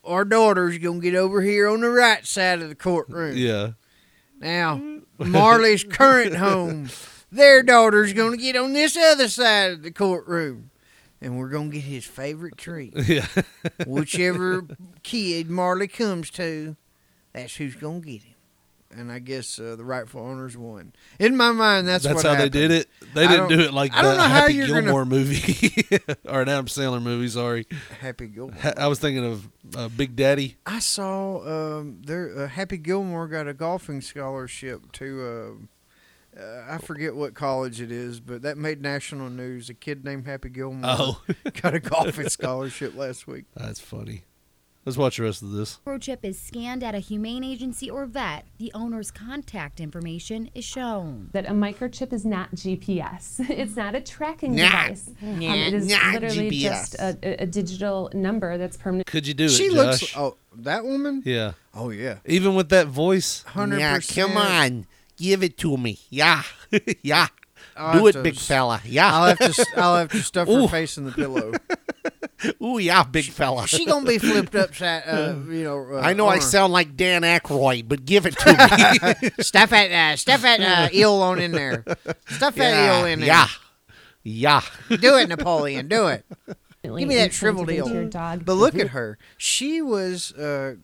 our 0.05 0.25
daughter's 0.25 0.79
gonna 0.79 1.01
get 1.01 1.15
over 1.15 1.43
here 1.43 1.69
on 1.69 1.81
the 1.81 1.89
right 1.91 2.25
side 2.27 2.63
of 2.63 2.69
the 2.69 2.75
courtroom. 2.75 3.37
yeah, 3.37 3.71
Now, 4.41 4.81
Marley's 5.19 5.85
current 5.85 6.35
home, 6.37 6.89
their 7.31 7.63
daughter's 7.63 8.13
gonna 8.13 8.37
get 8.37 8.57
on 8.57 8.73
this 8.73 8.97
other 8.97 9.29
side 9.29 9.73
of 9.73 9.83
the 9.83 9.91
courtroom. 9.91 10.71
And 11.21 11.39
we're 11.39 11.49
gonna 11.49 11.71
get 11.71 11.85
his 11.85 12.05
favorite 12.05 12.57
treat. 12.59 12.95
yeah. 13.09 13.27
Whichever 13.87 14.67
kid 15.03 15.49
Marley 15.49 15.89
comes 15.89 16.31
to, 16.33 16.77
that's 17.33 17.57
who's 17.57 17.77
gonna 17.77 18.01
get 18.01 18.23
him. 18.25 18.34
And 18.97 19.11
I 19.11 19.19
guess 19.19 19.59
uh, 19.59 19.77
the 19.77 19.85
rightful 19.85 20.21
owners 20.21 20.57
won. 20.57 20.93
In 21.19 21.37
my 21.37 21.53
mind, 21.53 21.89
that's 21.89 22.05
That's 22.05 22.17
what 22.17 22.25
how 22.25 22.35
happened. 22.35 22.53
they 22.53 22.61
did 22.61 22.71
it. 22.71 22.89
They 23.15 23.27
didn't 23.27 23.49
don't- 23.51 23.61
it 23.61 23.73
like 23.75 23.93
I 23.95 24.03
don't 24.03 24.13
the 24.13 24.17
know 24.19 24.23
how 24.23 24.29
Happy 24.41 24.55
you're 24.55 24.67
Gilmore 24.67 25.05
gonna 25.05 25.17
movie 25.17 25.75
or 26.29 26.43
an 26.43 26.49
Adam 26.49 26.67
Sandler 26.67 27.03
movie. 27.03 27.29
Sorry, 27.29 27.67
Happy 28.01 28.29
Gilmore. 28.29 28.55
Ha- 28.61 28.75
I 28.77 28.87
was 28.87 28.99
thinking 28.99 29.25
of 29.25 29.49
uh, 29.77 29.89
Big 29.89 30.15
Daddy. 30.17 30.57
I 30.67 30.79
saw 30.79 31.41
um, 31.79 32.03
there. 32.05 32.33
Uh, 32.45 32.49
Happy 32.49 32.77
Gilmore 32.77 33.27
got 33.29 33.49
a 33.49 33.55
golfing 33.55 34.01
scholarship 34.01 34.93
to. 34.93 35.57
Uh, 36.37 36.41
uh, 36.41 36.65
I 36.69 36.79
forget 36.79 37.15
what 37.15 37.35
college 37.35 37.81
it 37.81 37.93
is, 37.93 38.19
but 38.19 38.43
that 38.43 38.59
made 38.59 38.83
national 38.83 39.31
news. 39.31 39.69
A 39.71 39.75
kid 39.75 40.05
named 40.05 40.27
Happy 40.27 40.49
Gilmore 40.49 40.83
Oh. 40.85 41.23
got 41.63 41.75
a 41.75 41.81
golfing 41.81 42.29
scholarship 42.39 42.97
last 42.97 43.27
week. 43.29 43.45
That's 43.55 43.79
funny. 43.79 44.25
Let's 44.87 44.99
watch 44.99 45.17
the 45.17 45.23
rest 45.23 45.41
of 45.41 45.51
this. 45.53 45.79
microchip 45.87 46.19
is 46.25 46.39
scanned 46.39 46.85
at 46.85 46.95
a 46.95 46.99
humane 46.99 47.43
agency 47.43 47.89
or 47.91 48.05
vet, 48.05 48.45
the 48.59 48.71
owner's 48.75 49.11
contact 49.11 49.81
information 49.81 50.51
is 50.55 50.65
shown. 50.65 51.31
That 51.33 51.47
a 51.47 51.53
microchip 51.53 52.13
is 52.13 52.25
not 52.27 52.51
GPS. 52.55 53.41
It's 53.49 53.77
not 53.77 53.95
a 53.95 54.01
tracking 54.03 54.55
Nah. 54.57 54.65
device. 54.89 55.11
Um, 55.23 55.41
it 55.41 55.73
is 55.73 55.89
nah, 55.89 56.13
literally 56.13 56.51
GPS. 56.51 56.63
just 56.63 56.95
a, 56.97 57.17
a, 57.23 57.43
a 57.45 57.47
digital 57.47 58.11
number 58.13 58.59
that's 58.59 58.77
permanent. 58.77 59.07
Could 59.07 59.27
you 59.27 59.33
do 59.35 59.45
it, 59.47 59.51
She 59.53 59.69
Josh? 59.69 59.75
looks. 59.75 60.17
Oh, 60.19 60.37
that 60.57 60.85
woman. 60.85 61.23
yeah. 61.25 61.53
Oh 61.75 61.89
yeah. 61.91 62.19
Even 62.27 62.55
with 62.55 62.69
that 62.69 62.87
voice. 62.89 63.43
100%. 63.55 64.15
Come 64.15 64.37
on. 64.37 64.87
Give 65.17 65.43
it 65.43 65.57
to 65.59 65.77
me. 65.79 65.99
Yeah. 66.11 66.43
yeah. 67.03 67.29
I'll 67.77 68.01
Do 68.01 68.07
it, 68.09 68.13
to 68.13 68.23
big 68.23 68.37
fella. 68.37 68.81
Yeah. 68.85 69.13
I'll 69.13 69.27
have 69.29 69.39
to. 69.39 69.45
s- 69.45 69.67
I'll 69.77 69.97
have 69.97 70.11
to 70.11 70.23
stuff 70.23 70.49
Ooh. 70.49 70.63
her 70.63 70.69
face 70.69 70.99
in 70.99 71.05
the 71.07 71.13
pillow. 71.13 71.53
Ooh, 72.63 72.79
yeah, 72.79 73.03
big 73.05 73.27
fella. 73.27 73.67
She 73.67 73.85
gonna 73.87 74.07
be 74.07 74.19
flipped 74.19 74.55
upside. 74.55 75.03
Uh, 75.07 75.35
you 75.49 75.65
know. 75.65 75.97
Uh, 75.97 76.01
I 76.01 76.13
know 76.13 76.27
I 76.29 76.37
on 76.37 76.43
sound 76.43 76.73
like 76.73 76.97
Dan 76.97 77.23
Aykroyd, 77.23 77.89
but 77.89 78.05
give 78.05 78.27
it 78.27 78.37
to 78.39 79.19
me. 79.23 79.31
stuff 79.43 79.71
that. 79.71 79.91
Uh, 79.93 80.17
stuff 80.17 80.43
that 80.43 80.61
uh, 80.61 80.89
eel 80.95 81.13
on 81.15 81.39
in 81.41 81.53
there. 81.53 81.85
Stuff 82.29 82.55
that 82.57 83.01
eel 83.01 83.07
in 83.07 83.21
there. 83.21 83.29
Yeah. 83.29 83.49
Yeah. 84.23 84.63
Do 84.89 85.17
it, 85.17 85.29
Napoleon. 85.29 85.89
Do 85.89 86.07
it. 86.09 86.25
Give 86.83 86.93
me 87.09 87.15
that 87.17 87.33
shriveled 87.33 87.71
into 87.71 87.85
eel. 87.87 87.93
your 87.95 88.05
dog. 88.07 88.45
But 88.45 88.55
look 88.55 88.75
at 88.75 88.89
her. 88.89 89.19
She 89.37 89.81
was, 89.83 90.33
uh, 90.33 90.77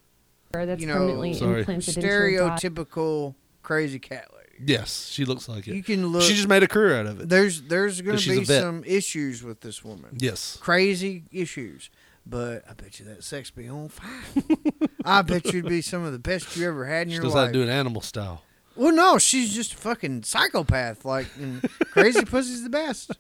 That's 0.53 0.81
you 0.81 0.87
know, 0.87 1.33
Sorry. 1.33 1.61
implanted 1.61 1.97
into 1.97 2.07
your 2.09 2.49
dog. 2.49 2.59
stereotypical 2.59 3.35
crazy 3.63 3.99
cat 3.99 4.29
lady. 4.33 4.40
Yes, 4.65 5.09
she 5.09 5.25
looks 5.25 5.49
like 5.49 5.67
it. 5.69 5.75
You 5.75 5.83
can 5.83 6.07
look. 6.09 6.23
She 6.23 6.35
just 6.35 6.49
made 6.49 6.63
a 6.63 6.69
career 6.69 6.99
out 7.01 7.07
of 7.07 7.21
it. 7.21 7.29
There's 7.29 7.63
there's 7.63 8.01
going 8.01 8.19
to 8.19 8.29
be 8.41 8.45
some 8.45 8.85
issues 8.85 9.43
with 9.43 9.61
this 9.61 9.85
woman. 9.85 10.17
Yes. 10.19 10.57
Crazy 10.61 11.25
issues. 11.33 11.91
But 12.27 12.65
I 12.69 12.75
bet 12.75 12.99
you 13.01 13.07
that 13.07 13.25
sex 13.25 13.51
be 13.51 13.67
on 13.69 13.89
fire. 13.89 14.59
I 15.05 15.23
bet 15.23 15.53
you'd 15.53 15.67
be 15.67 15.81
some 15.81 16.05
of 16.05 16.13
the 16.13 16.19
best 16.19 16.55
you 16.57 16.69
ever 16.69 16.85
had 16.85 17.07
in 17.07 17.11
She 17.13 17.15
your 17.17 17.25
life. 17.27 17.49
to 17.49 17.53
do 17.53 17.63
it 17.63 17.69
animal 17.71 18.03
style. 18.03 18.43
Well, 18.77 18.93
no, 18.95 19.19
she's 19.19 19.55
just 19.55 19.73
a 19.73 19.77
fucking 19.79 20.23
psychopath. 20.25 21.05
Like, 21.05 21.27
and 21.39 21.63
crazy 21.91 22.25
pussy's 22.27 22.63
the 22.63 22.69
best. 22.71 23.13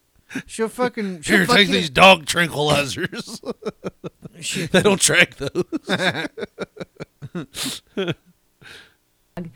She'll 0.46 0.68
fucking 0.68 1.22
she'll 1.22 1.38
Here, 1.38 1.46
fuck 1.46 1.56
take 1.56 1.68
you- 1.68 1.74
these 1.74 1.90
dog 1.90 2.26
tranquilizers. 2.26 3.40
they 4.70 4.82
don't 4.82 5.00
track 5.00 5.34
those. 5.36 5.64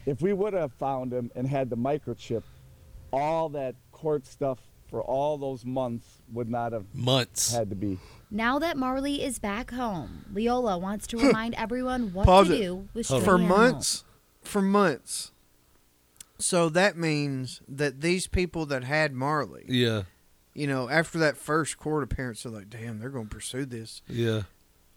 If 0.07 0.21
we 0.23 0.33
would 0.33 0.53
have 0.53 0.73
found 0.75 1.13
him 1.13 1.31
and 1.35 1.47
had 1.49 1.71
the 1.71 1.77
microchip, 1.77 2.43
all 3.13 3.49
that 3.51 3.75
court 3.93 4.27
stuff 4.27 4.59
for 4.91 5.03
all 5.03 5.39
those 5.39 5.65
months 5.65 6.21
would 6.33 6.49
not 6.49 6.73
have 6.73 6.85
months 6.95 7.53
had 7.53 7.71
to 7.71 7.77
be. 7.77 7.99
Now 8.31 8.59
that 8.59 8.77
Marley 8.77 9.23
is 9.23 9.39
back 9.39 9.71
home, 9.71 10.27
Leola 10.33 10.77
wants 10.79 11.07
to 11.09 11.17
remind 11.27 11.55
everyone 11.55 12.13
what 12.13 12.27
Pause 12.27 12.49
to 12.49 12.55
it. 12.55 12.59
do 12.59 12.89
with 12.95 13.07
for 13.07 13.21
stray 13.21 13.33
animals. 13.35 13.49
months. 13.59 14.05
For 14.43 14.61
months. 14.63 15.33
So 16.39 16.69
that 16.69 16.97
means 16.97 17.61
that 17.69 18.01
these 18.01 18.27
people 18.27 18.67
that 18.67 18.85
had 18.85 19.13
Marley, 19.15 19.65
Yeah. 19.69 20.03
you 20.53 20.67
know, 20.67 20.89
after 20.91 21.19
that 21.19 21.37
first 21.37 21.79
court 21.79 22.03
appearance, 22.03 22.43
they're 22.43 22.53
like, 22.53 22.69
"Damn, 22.69 22.99
they're 22.99 23.09
going 23.11 23.29
to 23.29 23.35
pursue 23.35 23.65
this." 23.65 24.03
Yeah. 24.09 24.43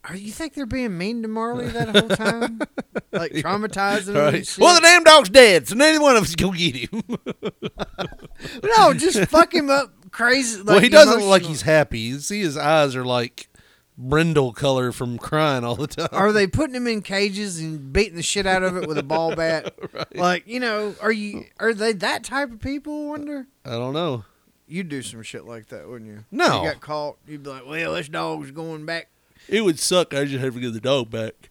Are 0.10 0.16
you 0.16 0.32
think 0.32 0.54
they're 0.54 0.66
being 0.66 0.98
mean 0.98 1.22
to 1.24 1.28
Marley 1.28 1.68
that 1.68 1.90
whole 1.90 2.08
time, 2.08 2.60
like 3.12 3.34
traumatizing 3.34 4.10
him? 4.10 4.16
and 4.16 4.34
Right. 4.34 4.56
Well, 4.58 4.76
the 4.76 4.82
damn 4.82 5.04
dog's 5.04 5.30
dead, 5.30 5.68
so 5.68 5.76
neither 5.76 6.00
one 6.02 6.16
of 6.16 6.24
us 6.24 6.34
go 6.36 6.52
get 6.52 6.76
him. 6.76 7.04
no, 8.64 8.94
just 8.94 9.30
fuck 9.30 9.54
him 9.54 9.70
up 9.70 9.92
crazy. 10.12 10.62
well, 10.62 10.80
he 10.80 10.88
doesn't 10.88 11.20
look 11.20 11.30
like 11.30 11.42
he's 11.44 11.64
happy. 11.64 12.00
You 12.00 12.20
see, 12.20 12.40
his 12.40 12.56
eyes 12.56 12.96
are 12.96 13.04
like 13.04 13.50
brindle 13.98 14.54
color 14.54 14.94
from 14.94 15.18
crying 15.18 15.66
all 15.66 15.76
the 15.76 15.88
time. 15.88 16.10
Are 16.14 16.32
they 16.32 16.48
putting 16.48 16.76
him 16.76 16.88
in 16.88 17.02
cages 17.02 17.60
and 17.60 17.92
beating 17.92 18.16
the 18.16 18.24
shit 18.24 18.46
out 18.46 18.64
of 18.64 18.78
it 18.78 18.88
with 18.88 18.98
a 18.98 19.04
ball 19.04 19.36
bat? 19.36 19.74
Like, 20.16 20.48
you 20.48 20.62
know, 20.62 20.96
are 21.02 21.12
you 21.12 21.46
are 21.60 21.74
they 21.74 21.92
that 21.94 22.24
type 22.24 22.52
of 22.52 22.60
people? 22.62 23.08
I 23.08 23.10
wonder. 23.10 23.48
I 23.66 23.72
don't 23.72 23.94
know. 23.94 24.24
You'd 24.70 24.90
do 24.90 25.02
some 25.02 25.24
shit 25.24 25.46
like 25.46 25.68
that, 25.68 25.88
wouldn't 25.88 26.10
you? 26.10 26.26
No. 26.32 26.64
You 26.64 26.72
got 26.72 26.82
caught. 26.82 27.18
You'd 27.26 27.44
be 27.44 27.50
like, 27.50 27.66
"Well, 27.66 27.94
this 27.94 28.10
dog's 28.10 28.52
going 28.52 28.86
back." 28.86 29.10
It 29.50 29.62
would 29.62 29.80
suck. 29.80 30.14
I 30.14 30.26
just 30.26 30.44
have 30.44 30.54
to 30.56 30.60
give 30.60 30.74
the 30.74 30.82
dog 30.82 31.10
back. 31.10 31.50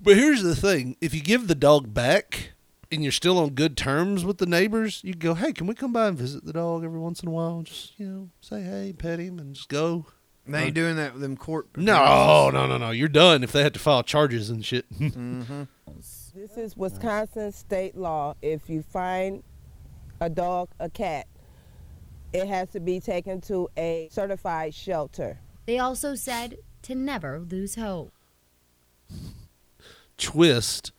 But 0.00 0.16
here's 0.16 0.42
the 0.42 0.56
thing: 0.56 0.96
if 1.00 1.14
you 1.14 1.20
give 1.20 1.48
the 1.48 1.54
dog 1.54 1.94
back 1.94 2.52
and 2.92 3.02
you're 3.02 3.12
still 3.12 3.38
on 3.38 3.50
good 3.50 3.76
terms 3.76 4.24
with 4.24 4.38
the 4.38 4.46
neighbors, 4.46 5.00
you 5.02 5.14
go, 5.14 5.34
"Hey, 5.34 5.52
can 5.52 5.66
we 5.66 5.74
come 5.74 5.92
by 5.92 6.08
and 6.08 6.18
visit 6.18 6.44
the 6.44 6.52
dog 6.52 6.84
every 6.84 7.00
once 7.00 7.22
in 7.22 7.28
a 7.28 7.32
while? 7.32 7.62
Just 7.62 7.98
you 7.98 8.06
know, 8.06 8.30
say 8.40 8.62
hey, 8.62 8.94
pet 8.96 9.18
him, 9.18 9.38
and 9.38 9.54
just 9.54 9.68
go." 9.68 10.06
They 10.46 10.64
ain't 10.64 10.74
doing 10.74 10.96
that 10.96 11.14
with 11.14 11.22
them 11.22 11.38
court. 11.38 11.68
No, 11.74 12.50
no, 12.50 12.66
no, 12.66 12.76
no. 12.76 12.90
You're 12.90 13.08
done 13.08 13.42
if 13.42 13.52
they 13.52 13.62
had 13.62 13.72
to 13.74 13.80
file 13.80 14.02
charges 14.02 14.50
and 14.50 14.64
shit. 14.64 14.86
Mm-hmm. 14.98 15.62
This 16.34 16.56
is 16.56 16.76
Wisconsin 16.76 17.52
state 17.52 17.96
law. 17.96 18.34
If 18.42 18.68
you 18.68 18.82
find 18.82 19.44
a 20.20 20.28
dog, 20.28 20.68
a 20.80 20.90
cat, 20.90 21.28
it 22.32 22.48
has 22.48 22.68
to 22.70 22.80
be 22.80 22.98
taken 22.98 23.40
to 23.42 23.68
a 23.76 24.08
certified 24.10 24.74
shelter. 24.74 25.38
They 25.66 25.78
also 25.78 26.16
said 26.16 26.58
to 26.84 26.94
never 26.94 27.38
lose 27.40 27.74
hope. 27.74 28.12
Twist. 30.18 30.92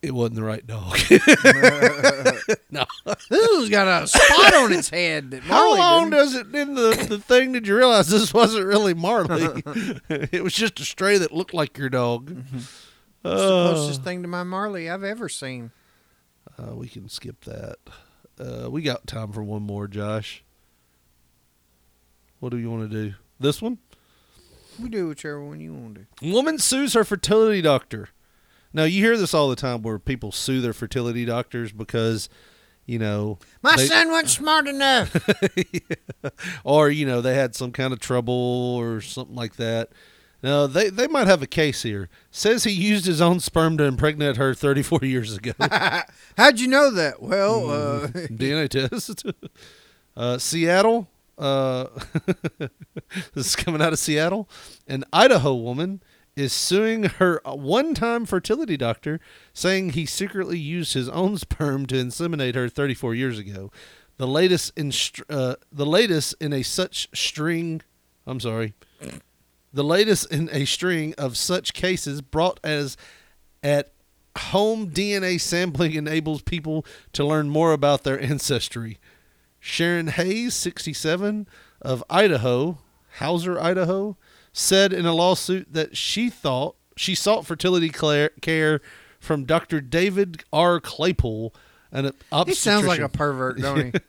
It 0.00 0.12
wasn't 0.14 0.36
the 0.36 0.44
right 0.44 0.64
dog. 0.64 0.96
no, 2.70 2.84
This 3.28 3.48
one's 3.52 3.68
got 3.68 4.04
a 4.04 4.06
spot 4.06 4.54
on 4.54 4.72
its 4.72 4.90
head. 4.90 5.32
That 5.32 5.42
How 5.42 5.54
Marley 5.74 5.78
long 5.80 6.10
didn't. 6.10 6.18
does 6.24 6.34
it 6.36 6.54
in 6.54 6.74
the, 6.74 7.06
the 7.08 7.18
thing 7.18 7.50
did 7.50 7.66
you 7.66 7.76
realize 7.76 8.06
this 8.08 8.32
wasn't 8.32 8.64
really 8.66 8.94
Marley? 8.94 9.60
it 10.08 10.44
was 10.44 10.52
just 10.52 10.78
a 10.78 10.84
stray 10.84 11.18
that 11.18 11.32
looked 11.32 11.52
like 11.52 11.76
your 11.76 11.88
dog. 11.88 12.30
It's 12.54 12.68
the 13.24 13.30
Uh, 13.30 13.72
closest 13.74 14.04
thing 14.04 14.22
to 14.22 14.28
my 14.28 14.44
Marley 14.44 14.88
I've 14.88 15.02
ever 15.02 15.28
seen. 15.28 15.72
Uh, 16.56 16.76
we 16.76 16.86
can 16.86 17.08
skip 17.08 17.40
that. 17.44 17.76
Uh, 18.38 18.70
we 18.70 18.82
got 18.82 19.04
time 19.08 19.32
for 19.32 19.42
one 19.42 19.62
more, 19.62 19.88
Josh. 19.88 20.44
What 22.38 22.50
do 22.50 22.58
you 22.58 22.70
want 22.70 22.88
to 22.88 23.04
do? 23.08 23.14
This 23.40 23.60
one? 23.60 23.78
We 24.80 24.88
do 24.88 25.08
whichever 25.08 25.42
one 25.44 25.60
you 25.60 25.74
want 25.74 25.98
to. 26.20 26.30
Woman 26.32 26.58
sues 26.58 26.92
her 26.94 27.04
fertility 27.04 27.60
doctor. 27.62 28.08
Now 28.72 28.84
you 28.84 29.02
hear 29.02 29.16
this 29.16 29.34
all 29.34 29.48
the 29.48 29.56
time 29.56 29.82
where 29.82 29.98
people 29.98 30.30
sue 30.30 30.60
their 30.60 30.72
fertility 30.72 31.24
doctors 31.24 31.72
because, 31.72 32.28
you 32.86 32.98
know, 32.98 33.38
My 33.62 33.76
they- 33.76 33.86
son 33.86 34.10
wasn't 34.10 34.30
smart 34.30 34.68
enough. 34.68 35.16
or 36.64 36.90
you 36.90 37.06
know 37.06 37.20
they 37.20 37.34
had 37.34 37.54
some 37.54 37.72
kind 37.72 37.92
of 37.92 37.98
trouble 37.98 38.34
or 38.78 39.00
something 39.00 39.34
like 39.36 39.56
that. 39.56 39.90
No, 40.42 40.68
they 40.68 40.88
they 40.90 41.08
might 41.08 41.26
have 41.26 41.42
a 41.42 41.46
case 41.48 41.82
here. 41.82 42.08
Says 42.30 42.62
he 42.64 42.70
used 42.70 43.06
his 43.06 43.20
own 43.20 43.40
sperm 43.40 43.76
to 43.78 43.84
impregnate 43.84 44.36
her 44.36 44.54
34 44.54 45.00
years 45.02 45.36
ago. 45.36 45.52
How'd 46.36 46.60
you 46.60 46.68
know 46.68 46.90
that? 46.92 47.20
Well, 47.20 47.70
uh, 47.70 48.06
DNA 48.12 48.68
test. 48.68 49.24
Uh, 50.16 50.38
Seattle. 50.38 51.08
Uh, 51.38 51.86
this 53.34 53.46
is 53.46 53.56
coming 53.56 53.80
out 53.80 53.92
of 53.92 53.98
Seattle. 53.98 54.48
An 54.86 55.04
Idaho 55.12 55.54
woman 55.54 56.02
is 56.36 56.52
suing 56.52 57.04
her 57.04 57.40
one-time 57.44 58.24
fertility 58.24 58.76
doctor, 58.76 59.20
saying 59.52 59.90
he 59.90 60.06
secretly 60.06 60.58
used 60.58 60.94
his 60.94 61.08
own 61.08 61.36
sperm 61.36 61.86
to 61.86 61.96
inseminate 61.96 62.54
her 62.54 62.68
34 62.68 63.14
years 63.14 63.38
ago. 63.38 63.70
The 64.18 64.26
latest 64.26 64.72
in 64.76 64.92
uh, 65.30 65.56
the 65.70 65.86
latest 65.86 66.34
in 66.40 66.52
a 66.52 66.62
such 66.62 67.08
string. 67.14 67.82
I'm 68.26 68.40
sorry. 68.40 68.74
The 69.72 69.84
latest 69.84 70.32
in 70.32 70.48
a 70.52 70.64
string 70.64 71.14
of 71.16 71.36
such 71.36 71.72
cases 71.72 72.20
brought 72.20 72.58
as 72.64 72.96
at 73.62 73.92
home 74.36 74.90
DNA 74.90 75.40
sampling 75.40 75.92
enables 75.92 76.42
people 76.42 76.84
to 77.12 77.24
learn 77.24 77.48
more 77.48 77.72
about 77.72 78.02
their 78.02 78.20
ancestry. 78.20 78.98
Sharon 79.60 80.08
Hayes, 80.08 80.54
67, 80.54 81.46
of 81.82 82.04
Idaho, 82.10 82.78
Hauser, 83.18 83.60
Idaho, 83.60 84.16
said 84.52 84.92
in 84.92 85.06
a 85.06 85.14
lawsuit 85.14 85.72
that 85.72 85.96
she 85.96 86.30
thought 86.30 86.76
she 86.96 87.14
sought 87.14 87.46
fertility 87.46 87.90
care 87.90 88.80
from 89.20 89.44
Dr. 89.44 89.80
David 89.80 90.42
R. 90.52 90.80
Claypool, 90.80 91.54
an 91.92 92.12
obstetrician. 92.32 92.48
he 92.48 92.54
sounds 92.54 92.86
like 92.86 93.00
a 93.00 93.08
pervert, 93.08 93.60
don't 93.60 93.94
he? 93.94 94.00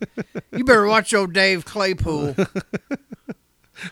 you 0.58 0.64
better 0.64 0.88
watch 0.88 1.14
old 1.14 1.34
Dave 1.34 1.66
Claypool. 1.66 2.36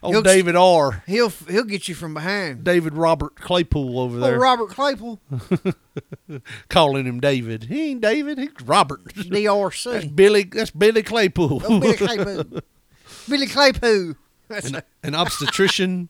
Old 0.03 0.13
He'll- 0.15 0.21
David 0.23 0.55
R. 0.55 1.03
He'll 1.07 1.29
he'll 1.29 1.63
get 1.63 1.87
you 1.87 1.95
from 1.95 2.13
behind. 2.13 2.63
David 2.63 2.93
Robert 2.93 3.35
Claypool 3.35 3.99
over 3.99 4.19
there. 4.19 4.27
Oh, 4.27 4.31
there. 4.31 4.39
Robert 4.39 4.69
Claypool. 4.69 5.19
Calling 6.69 7.05
him 7.05 7.19
David. 7.19 7.65
He 7.65 7.91
ain't 7.91 8.01
David. 8.01 8.37
He's 8.37 8.49
Robert. 8.65 9.03
DRC. 9.15 9.91
That's 9.93 10.05
Billy. 10.05 10.43
That's 10.43 10.71
Billy 10.71 11.03
Claypool. 11.03 11.61
Oh, 11.65 11.79
Billy 11.79 11.93
Claypool. 11.97 12.61
Billy 13.29 13.47
Claypool. 13.47 14.15
That's 14.47 14.69
an, 14.69 14.81
an 15.03 15.15
obstetrician 15.15 16.09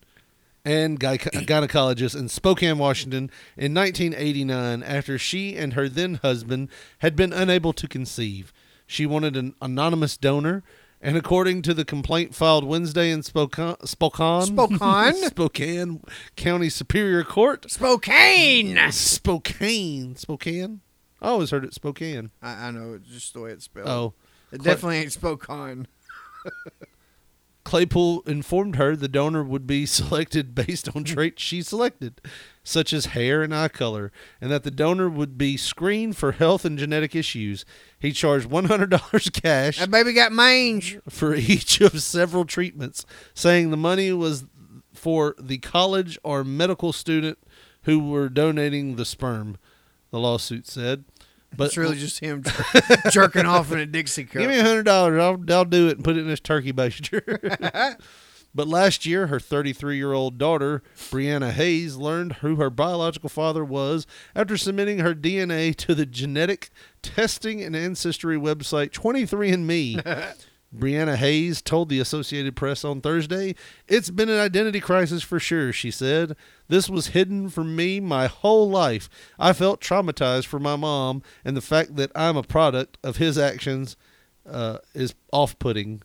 and 0.66 1.00
gy- 1.00 1.18
gynecologist 1.18 2.18
in 2.20 2.28
Spokane, 2.30 2.78
Washington, 2.78 3.32
in 3.56 3.74
1989 3.74 4.84
after 4.84 5.18
she 5.18 5.56
and 5.56 5.74
her 5.74 5.88
then 5.88 6.16
husband 6.16 6.70
had 7.00 7.16
been 7.16 7.32
unable 7.34 7.74
to 7.74 7.88
conceive. 7.88 8.52
She 8.86 9.06
wanted 9.06 9.36
an 9.36 9.54
anonymous 9.62 10.18
donor, 10.18 10.64
and 11.02 11.18
according 11.18 11.62
to 11.64 11.74
the 11.74 11.86
complaint 11.86 12.34
filed 12.34 12.64
Wednesday 12.64 13.12
in 13.12 13.24
Spokane, 13.24 13.76
Spokane, 13.86 14.46
Spokane? 14.48 15.14
Spokane 15.28 16.04
County 16.36 16.70
Superior 16.70 17.24
Court, 17.24 17.70
Spokane. 17.70 18.92
Spokane, 18.92 20.16
Spokane. 20.16 20.82
I 21.22 21.28
always 21.30 21.52
heard 21.52 21.66
it 21.66 21.74
Spokane. 21.74 22.32
I, 22.42 22.68
I 22.68 22.72
know 22.72 22.94
it's 22.94 23.10
just 23.10 23.34
the 23.34 23.42
way 23.42 23.52
it's 23.52 23.66
spelled. 23.66 23.88
Oh. 23.88 24.14
it 24.52 24.62
definitely 24.62 24.98
ain't 24.98 25.14
Spokane. 25.14 25.88
Claypool 27.64 28.22
informed 28.26 28.78
her 28.78 28.96
the 28.96 29.10
donor 29.10 29.44
would 29.44 29.68
be 29.68 29.86
selected 29.88 30.56
based 30.56 30.96
on 30.96 31.04
traits 31.04 31.42
she 31.42 31.62
selected, 31.62 32.22
such 32.68 32.92
as 32.92 33.08
hair 33.08 33.44
and 33.44 33.56
eye 33.56 33.70
color, 33.70 34.12
and 34.42 34.52
that 34.52 34.64
the 34.64 34.70
donor 34.72 35.08
would 35.10 35.38
be 35.38 35.56
screened 35.56 36.18
for 36.18 36.34
health 36.34 36.66
and 36.66 36.78
genetic 36.78 37.16
issues. 37.16 37.64
He 37.98 38.12
charged 38.12 38.50
$100 38.50 39.42
cash 39.42 39.80
That 39.80 39.90
baby 39.90 40.12
got 40.12 40.34
mange. 40.34 41.00
for 41.08 41.34
each 41.34 41.80
of 41.80 42.02
several 42.02 42.44
treatments, 42.44 43.06
saying 43.34 43.72
the 43.72 43.78
money 43.78 44.12
was 44.12 44.44
for 44.94 45.34
the 45.40 45.60
college 45.60 46.20
or 46.24 46.44
medical 46.44 46.92
student 46.92 47.38
who 47.84 48.00
were 48.10 48.28
donating 48.28 48.98
the 48.98 49.06
sperm, 49.06 49.58
the 50.12 50.20
lawsuit 50.20 50.68
said. 50.68 51.06
But 51.56 51.68
it's 51.68 51.78
really 51.78 51.96
just 51.98 52.20
him 52.20 52.44
jerking 53.12 53.46
off 53.46 53.72
in 53.72 53.80
a 53.80 53.86
Dixie 53.86 54.26
cup. 54.26 54.34
Give 54.42 54.50
me 54.50 54.60
a 54.60 54.64
hundred 54.64 54.84
dollars. 54.84 55.22
I'll 55.22 55.42
I'll 55.56 55.64
do 55.64 55.88
it 55.88 55.96
and 55.96 56.04
put 56.04 56.18
it 56.18 56.20
in 56.20 56.28
this 56.28 56.42
turkey 56.42 56.74
baster. 56.74 57.22
but 58.58 58.68
last 58.68 59.06
year, 59.06 59.28
her 59.28 59.40
33 59.40 59.98
year 59.98 60.14
old 60.14 60.40
daughter 60.40 60.82
Brianna 61.12 61.52
Hayes 61.52 61.96
learned 61.96 62.34
who 62.38 62.56
her 62.56 62.72
biological 62.72 63.30
father 63.30 63.64
was 63.64 64.08
after 64.36 64.58
submitting 64.58 64.98
her 64.98 65.14
DNA 65.14 65.76
to 65.76 65.94
the 65.94 66.08
genetic 66.08 66.72
testing 67.04 67.62
and 67.62 67.76
ancestry 67.76 68.36
website 68.36 68.90
23andMe. 68.90 70.36
Brianna 70.76 71.18
Hayes 71.18 71.62
told 71.62 71.90
the 71.90 72.00
Associated 72.00 72.56
Press 72.56 72.84
on 72.84 73.00
Thursday, 73.00 73.54
It's 73.88 74.10
been 74.10 74.28
an 74.28 74.40
identity 74.40 74.80
crisis 74.80 75.22
for 75.22 75.40
sure, 75.40 75.72
she 75.72 75.92
said. 75.92 76.36
This 76.68 76.90
was 76.90 77.08
hidden 77.08 77.50
from 77.50 77.76
me 77.76 78.00
my 78.00 78.26
whole 78.26 78.68
life. 78.68 79.08
I 79.38 79.54
felt 79.54 79.82
traumatized 79.82 80.48
for 80.48 80.60
my 80.60 80.76
mom, 80.76 81.22
and 81.46 81.56
the 81.56 81.62
fact 81.62 81.96
that 81.98 82.12
I'm 82.16 82.36
a 82.36 82.44
product 82.44 82.98
of 83.04 83.18
his 83.18 83.38
actions 83.38 83.96
uh, 84.50 84.80
is 84.96 85.14
off 85.32 85.58
putting. 85.60 86.02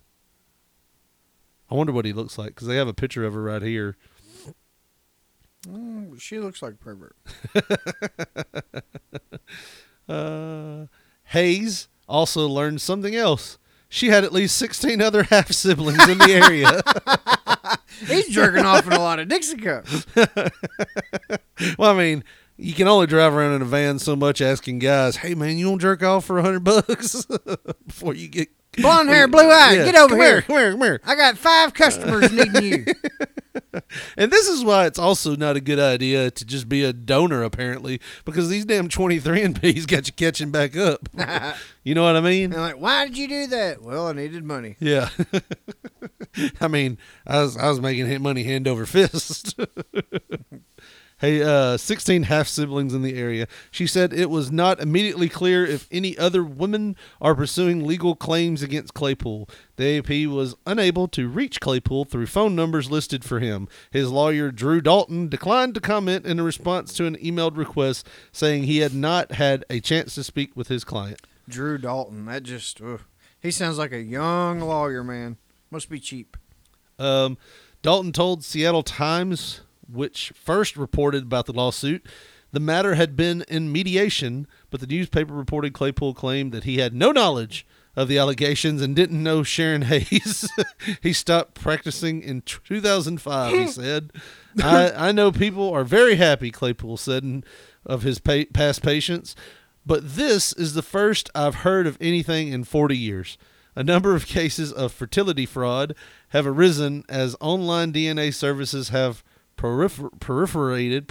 I 1.73 1.75
wonder 1.75 1.95
what 1.95 2.05
he 2.05 2.13
looks 2.13 2.37
like 2.37 2.49
because 2.49 2.69
they 2.69 2.77
have 2.77 2.87
a 2.87 2.93
picture 2.93 3.25
of 3.25 3.33
her 3.33 3.43
right 3.43 3.63
here. 3.63 3.97
Mm, 5.67 6.21
she 6.21 6.39
looks 6.39 6.61
like 6.61 6.79
pervert. 6.79 7.17
Uh, 10.09 10.87
Hayes 11.27 11.89
also 12.09 12.49
learned 12.49 12.81
something 12.81 13.15
else. 13.15 13.57
She 13.89 14.09
had 14.09 14.25
at 14.25 14.33
least 14.33 14.57
16 14.59 15.01
other 15.01 15.23
half 15.31 15.53
siblings 15.53 16.07
in 16.09 16.19
the 16.19 16.33
area. 16.45 17.79
He's 18.13 18.29
jerking 18.29 18.67
off 18.67 18.85
in 18.85 18.93
a 18.93 18.99
lot 18.99 19.21
of 19.21 19.29
Dixie 19.29 19.57
cups. 19.59 20.05
well, 21.79 21.91
I 21.91 21.97
mean, 21.97 22.25
you 22.57 22.75
can 22.75 22.89
only 22.89 23.07
drive 23.07 23.33
around 23.33 23.55
in 23.55 23.63
a 23.63 23.67
van 23.67 24.01
so 24.01 24.17
much 24.17 24.41
asking 24.43 24.81
guys, 24.81 25.17
"Hey, 25.17 25.35
man, 25.37 25.57
you 25.57 25.69
want 25.69 25.81
to 25.81 25.87
jerk 25.87 26.03
off 26.03 26.25
for 26.25 26.39
a 26.39 26.43
hundred 26.43 26.65
bucks 26.65 27.25
before 27.87 28.15
you 28.15 28.27
get 28.27 28.49
Blonde 28.79 29.09
hair, 29.09 29.29
blue 29.29 29.51
eye, 29.51 29.75
Yeah, 29.75 29.85
get 29.85 29.97
over 29.97 30.15
come 30.15 30.21
here. 30.21 30.43
Come 30.43 30.57
here, 30.57 30.71
come 30.73 30.81
here. 30.81 31.01
I 31.05 31.15
got 31.15 31.37
five 31.37 31.75
customers 31.75 32.33
needing 32.33 32.63
you. 32.63 32.85
And 34.17 34.31
this 34.31 34.49
is 34.49 34.65
why 34.65 34.87
it's 34.87 34.99
also 34.99 35.37
not 35.37 35.57
a 35.57 35.61
good 35.61 35.79
idea 35.79 36.31
to 36.31 36.45
just 36.45 36.69
be 36.69 36.85
a 36.85 36.93
donor, 36.93 37.43
apparently, 37.43 38.01
because 38.25 38.49
these 38.49 38.65
damn 38.65 38.89
23andMe's 38.89 39.87
got 39.87 40.07
you 40.07 40.13
catching 40.13 40.51
back 40.51 40.77
up. 40.77 41.09
you 41.83 41.95
know 41.95 42.03
what 42.03 42.17
I 42.17 42.21
mean? 42.21 42.53
And 42.53 42.61
like, 42.61 42.79
why 42.79 43.07
did 43.07 43.17
you 43.17 43.29
do 43.29 43.47
that? 43.49 43.83
Well, 43.83 44.09
I 44.09 44.13
needed 44.13 44.45
money. 44.45 44.77
Yeah. 44.79 45.09
I 46.61 46.69
mean, 46.69 46.99
I 47.27 47.43
was 47.43 47.57
I 47.57 47.69
was 47.69 47.81
making 47.81 48.23
money 48.23 48.45
hand 48.45 48.67
over 48.69 48.87
fist. 48.87 49.59
Hey, 51.23 51.41
uh, 51.41 51.77
16 51.77 52.25
half 52.25 52.49
siblings 52.49 52.93
in 52.93 53.03
the 53.03 53.17
area. 53.17 53.47
She 53.71 53.87
said 53.87 54.13
it 54.13 54.29
was 54.29 54.51
not 54.51 54.81
immediately 54.81 55.29
clear 55.29 55.65
if 55.65 55.89
any 55.91 56.19
other 56.19 56.43
women 56.43 56.97
are 57.21 57.37
pursuing 57.37 57.87
legal 57.87 58.17
claims 58.17 58.61
against 58.61 58.93
Claypool. 58.93 59.49
The 59.77 59.99
AP 59.99 60.29
was 60.29 60.57
unable 60.67 61.07
to 61.09 61.29
reach 61.29 61.61
Claypool 61.61 62.07
through 62.07 62.27
phone 62.27 62.57
numbers 62.57 62.91
listed 62.91 63.25
for 63.25 63.39
him. 63.39 63.69
His 63.93 64.11
lawyer, 64.11 64.51
Drew 64.51 64.81
Dalton, 64.81 65.29
declined 65.29 65.75
to 65.75 65.81
comment 65.81 66.27
in 66.27 66.41
a 66.41 66.43
response 66.43 66.93
to 66.95 67.07
an 67.07 67.17
emailed 67.17 67.57
request 67.57 68.07
saying 68.33 68.65
he 68.65 68.79
had 68.79 68.95
not 68.95 69.33
had 69.33 69.65
a 69.71 69.79
chance 69.79 70.17
to 70.17 70.25
speak 70.25 70.57
with 70.57 70.67
his 70.67 70.83
client. 70.83 71.23
Drew 71.49 71.79
Dalton. 71.79 72.27
That 72.27 72.43
just, 72.43 72.83
ugh. 72.83 73.01
he 73.41 73.53
sounds 73.53 73.79
like 73.79 73.93
a 73.93 74.03
young 74.03 74.59
lawyer, 74.61 75.05
man. 75.05 75.37
Must 75.71 75.89
be 75.89 76.01
cheap. 76.01 76.37
Um, 76.99 77.39
Dalton 77.81 78.13
told 78.13 78.45
Seattle 78.45 78.83
Times, 78.83 79.61
which 79.95 80.33
first 80.35 80.77
reported 80.77 81.25
about 81.25 81.47
the 81.47 81.53
lawsuit, 81.53 82.05
the 82.53 82.61
matter 82.61 82.95
had 82.95 83.17
been 83.17 83.45
in 83.49 83.73
mediation, 83.73 84.47
but 84.71 84.81
the 84.81 84.87
newspaper 84.87 85.33
reported 85.33 85.73
Claypool 85.73 86.15
claimed 86.15 86.53
that 86.53 86.65
he 86.65 86.79
had 86.79 86.95
no 86.95 87.11
knowledge 87.13 87.67
of 87.97 88.09
the 88.09 88.19
allegations 88.19 88.81
and 88.83 88.97
didn't 88.97 89.23
know 89.23 89.43
Sharon 89.43 89.83
Hayes. 89.93 90.51
he 91.03 91.13
stopped 91.13 91.55
practicing 91.61 92.23
in 92.23 92.43
2005, 92.43 93.53
he 93.55 93.67
said. 93.69 94.13
I, 94.63 95.09
I 95.09 95.13
know 95.13 95.33
people 95.33 95.71
are 95.73 95.85
very 95.85 96.17
happy, 96.17 96.51
Claypool 96.51 96.97
said, 96.97 97.23
in- 97.23 97.45
of 97.85 98.03
his 98.03 98.19
pa- 98.19 98.45
past 98.53 98.83
patients, 98.83 99.35
but 99.85 100.15
this 100.15 100.53
is 100.53 100.75
the 100.75 100.83
first 100.83 101.29
I've 101.35 101.57
heard 101.57 101.87
of 101.87 101.99
anything 102.01 102.49
in 102.49 102.63
40 102.65 102.97
years. 102.97 103.37
A 103.75 103.83
number 103.83 104.15
of 104.15 104.27
cases 104.39 104.73
of 104.73 104.93
fertility 104.93 105.47
fraud 105.47 105.95
have 106.29 106.47
arisen 106.47 107.05
as 107.09 107.35
online 107.41 107.93
DNA 107.93 108.33
services 108.33 108.91
have 108.91 109.25
prolifer- 109.63 110.11
proliferated. 110.19 111.07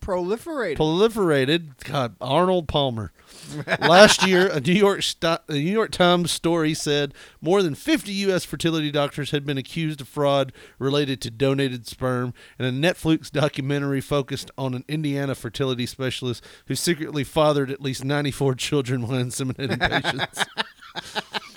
Proliferated. 0.00 0.76
proliferated. 0.76 1.84
God, 1.84 2.16
Arnold 2.20 2.68
Palmer. 2.68 3.12
Last 3.80 4.26
year, 4.26 4.46
a 4.48 4.60
New 4.60 4.72
York 4.72 5.02
sto- 5.02 5.38
a 5.48 5.52
New 5.52 5.58
York 5.58 5.90
Times 5.90 6.30
story 6.30 6.72
said 6.72 7.12
more 7.42 7.62
than 7.62 7.74
50 7.74 8.12
U.S. 8.12 8.44
fertility 8.44 8.90
doctors 8.90 9.32
had 9.32 9.44
been 9.44 9.58
accused 9.58 10.00
of 10.00 10.08
fraud 10.08 10.52
related 10.78 11.20
to 11.22 11.30
donated 11.30 11.86
sperm, 11.86 12.32
and 12.58 12.66
a 12.66 12.88
Netflix 12.92 13.30
documentary 13.30 14.00
focused 14.00 14.50
on 14.56 14.74
an 14.74 14.84
Indiana 14.88 15.34
fertility 15.34 15.84
specialist 15.84 16.42
who 16.66 16.74
secretly 16.74 17.24
fathered 17.24 17.70
at 17.70 17.82
least 17.82 18.04
94 18.04 18.54
children 18.54 19.02
while 19.06 19.22
inseminating 19.22 19.78
patients. 20.02 20.44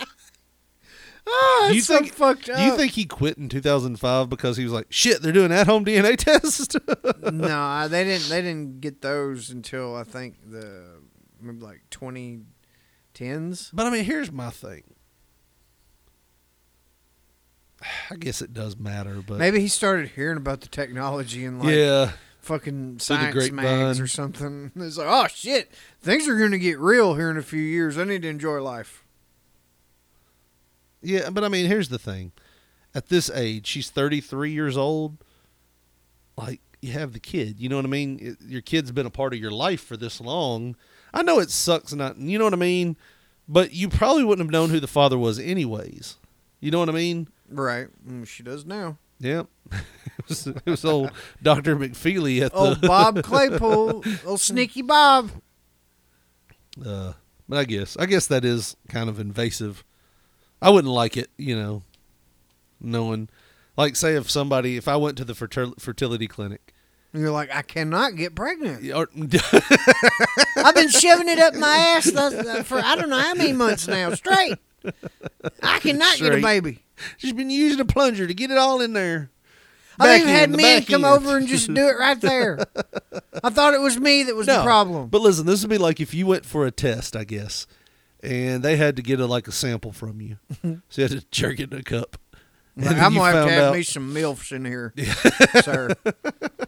Oh, 1.33 1.67
do 1.69 1.75
you 1.75 1.81
so 1.81 1.97
think 1.99 2.13
fucked 2.13 2.45
Do 2.47 2.61
you 2.61 2.75
think 2.75 2.91
he 2.91 3.05
quit 3.05 3.37
in 3.37 3.47
2005 3.47 4.29
because 4.29 4.57
he 4.57 4.63
was 4.65 4.73
like, 4.73 4.87
"Shit, 4.89 5.21
they're 5.21 5.31
doing 5.31 5.51
at-home 5.51 5.85
DNA 5.85 6.15
tests"? 6.17 6.75
no, 7.31 7.87
they 7.87 8.03
didn't. 8.03 8.27
They 8.29 8.41
didn't 8.41 8.81
get 8.81 9.01
those 9.01 9.49
until 9.49 9.95
I 9.95 10.03
think 10.03 10.35
the 10.51 10.99
maybe 11.39 11.59
like 11.61 11.83
twenty 11.89 12.41
tens. 13.13 13.69
But 13.73 13.85
I 13.85 13.89
mean, 13.91 14.03
here's 14.03 14.31
my 14.31 14.49
thing. 14.49 14.83
I 18.11 18.15
guess 18.15 18.41
it 18.41 18.53
does 18.53 18.77
matter, 18.77 19.23
but 19.25 19.39
Maybe 19.39 19.59
he 19.59 19.67
started 19.67 20.09
hearing 20.09 20.37
about 20.37 20.61
the 20.61 20.67
technology 20.67 21.45
and 21.45 21.59
like 21.63 21.73
Yeah. 21.75 22.11
fucking 22.39 22.99
science 22.99 23.51
mags 23.51 23.99
or 23.99 24.05
something. 24.07 24.71
It's 24.75 24.97
like, 24.97 25.07
oh 25.09 25.27
shit, 25.27 25.71
things 26.01 26.27
are 26.27 26.37
going 26.37 26.51
to 26.51 26.59
get 26.59 26.77
real 26.79 27.15
here 27.15 27.31
in 27.31 27.37
a 27.37 27.41
few 27.41 27.61
years. 27.61 27.97
I 27.97 28.03
need 28.03 28.21
to 28.21 28.27
enjoy 28.27 28.61
life. 28.61 29.00
Yeah, 31.01 31.29
but 31.29 31.43
I 31.43 31.47
mean, 31.47 31.65
here's 31.65 31.89
the 31.89 31.99
thing. 31.99 32.31
At 32.93 33.07
this 33.09 33.29
age, 33.29 33.67
she's 33.67 33.89
33 33.89 34.51
years 34.51 34.77
old. 34.77 35.17
Like, 36.37 36.61
you 36.81 36.91
have 36.93 37.13
the 37.13 37.19
kid. 37.19 37.59
You 37.59 37.69
know 37.69 37.75
what 37.77 37.85
I 37.85 37.89
mean? 37.89 38.19
It- 38.21 38.41
your 38.47 38.61
kid's 38.61 38.91
been 38.91 39.05
a 39.05 39.11
part 39.11 39.33
of 39.33 39.39
your 39.39 39.51
life 39.51 39.81
for 39.83 39.95
this 39.97 40.19
long. 40.21 40.75
I 41.13 41.23
know 41.23 41.39
it 41.39 41.49
sucks 41.51 41.93
not, 41.93 42.17
you 42.17 42.37
know 42.37 42.45
what 42.45 42.53
I 42.53 42.57
mean? 42.57 42.95
But 43.47 43.73
you 43.73 43.89
probably 43.89 44.23
wouldn't 44.23 44.45
have 44.45 44.51
known 44.51 44.69
who 44.69 44.79
the 44.79 44.87
father 44.87 45.17
was 45.17 45.39
anyways. 45.39 46.17
You 46.59 46.71
know 46.71 46.79
what 46.79 46.89
I 46.89 46.93
mean? 46.93 47.27
Right. 47.49 47.87
Mm, 48.07 48.25
she 48.27 48.43
does 48.43 48.65
now. 48.65 48.97
Yep. 49.19 49.47
it, 49.71 49.83
was, 50.27 50.47
it 50.47 50.65
was 50.65 50.85
old 50.85 51.11
Dr. 51.43 51.75
McFeely 51.75 52.41
at 52.41 52.51
the 52.53 52.57
Oh, 52.57 52.75
Bob 52.75 53.23
Claypool, 53.23 54.03
old 54.25 54.39
sneaky 54.41 54.81
Bob. 54.81 55.31
Uh, 56.83 57.13
but 57.49 57.57
I 57.59 57.65
guess 57.65 57.97
I 57.97 58.05
guess 58.05 58.27
that 58.27 58.45
is 58.45 58.75
kind 58.89 59.09
of 59.09 59.19
invasive. 59.19 59.83
I 60.61 60.69
wouldn't 60.69 60.93
like 60.93 61.17
it, 61.17 61.29
you 61.37 61.55
know, 61.55 61.83
knowing, 62.79 63.29
like, 63.77 63.95
say 63.95 64.15
if 64.15 64.29
somebody, 64.29 64.77
if 64.77 64.87
I 64.87 64.95
went 64.95 65.17
to 65.17 65.25
the 65.25 65.33
fertil- 65.33 65.79
fertility 65.79 66.27
clinic, 66.27 66.73
And 67.13 67.21
you're 67.21 67.31
like, 67.31 67.53
I 67.53 67.61
cannot 67.63 68.15
get 68.15 68.35
pregnant. 68.35 68.89
or, 68.93 69.09
I've 70.57 70.75
been 70.75 70.89
shoving 70.89 71.29
it 71.29 71.39
up 71.39 71.55
my 71.55 71.75
ass 71.75 72.11
for 72.67 72.77
I 72.79 72.95
don't 72.95 73.09
know 73.09 73.19
how 73.19 73.33
many 73.33 73.53
months 73.53 73.87
now 73.87 74.13
straight. 74.13 74.57
I 75.63 75.79
cannot 75.79 76.17
get 76.17 76.33
a 76.33 76.41
baby. 76.41 76.79
She's 77.17 77.33
been 77.33 77.49
using 77.49 77.79
a 77.79 77.85
plunger 77.85 78.27
to 78.27 78.33
get 78.33 78.51
it 78.51 78.57
all 78.57 78.81
in 78.81 78.93
there. 78.93 79.31
I've 79.99 80.21
even 80.21 80.33
had 80.33 80.49
men 80.49 80.83
come 80.83 81.05
end. 81.05 81.13
over 81.13 81.37
and 81.37 81.47
just 81.47 81.67
do 81.67 81.87
it 81.87 81.97
right 81.99 82.19
there. 82.19 82.59
I 83.43 83.49
thought 83.49 83.73
it 83.73 83.81
was 83.81 83.99
me 83.99 84.23
that 84.23 84.35
was 84.35 84.47
the 84.47 84.63
problem. 84.63 85.09
But 85.09 85.21
listen, 85.21 85.45
this 85.45 85.61
would 85.61 85.69
be 85.69 85.77
like 85.77 85.99
if 85.99 86.13
you 86.13 86.25
went 86.27 86.45
for 86.45 86.65
a 86.65 86.71
test, 86.71 87.15
I 87.15 87.23
guess, 87.23 87.67
and 88.23 88.63
they 88.63 88.75
had 88.77 88.95
to 88.95 89.01
get 89.01 89.19
a, 89.19 89.25
like 89.25 89.47
a 89.47 89.51
sample 89.51 89.91
from 89.91 90.21
you, 90.21 90.37
so 90.89 91.01
you 91.01 91.03
had 91.03 91.11
to 91.11 91.25
jerk 91.31 91.59
it 91.59 91.71
in 91.73 91.79
a 91.79 91.83
cup. 91.83 92.17
Like, 92.77 92.97
I'm 92.97 93.13
gonna 93.13 93.31
have 93.31 93.45
to 93.47 93.51
have 93.51 93.63
out- 93.63 93.73
me 93.75 93.83
some 93.83 94.13
milfs 94.13 94.51
in 94.51 94.63
here, 94.65 94.93
sir. 95.61 95.89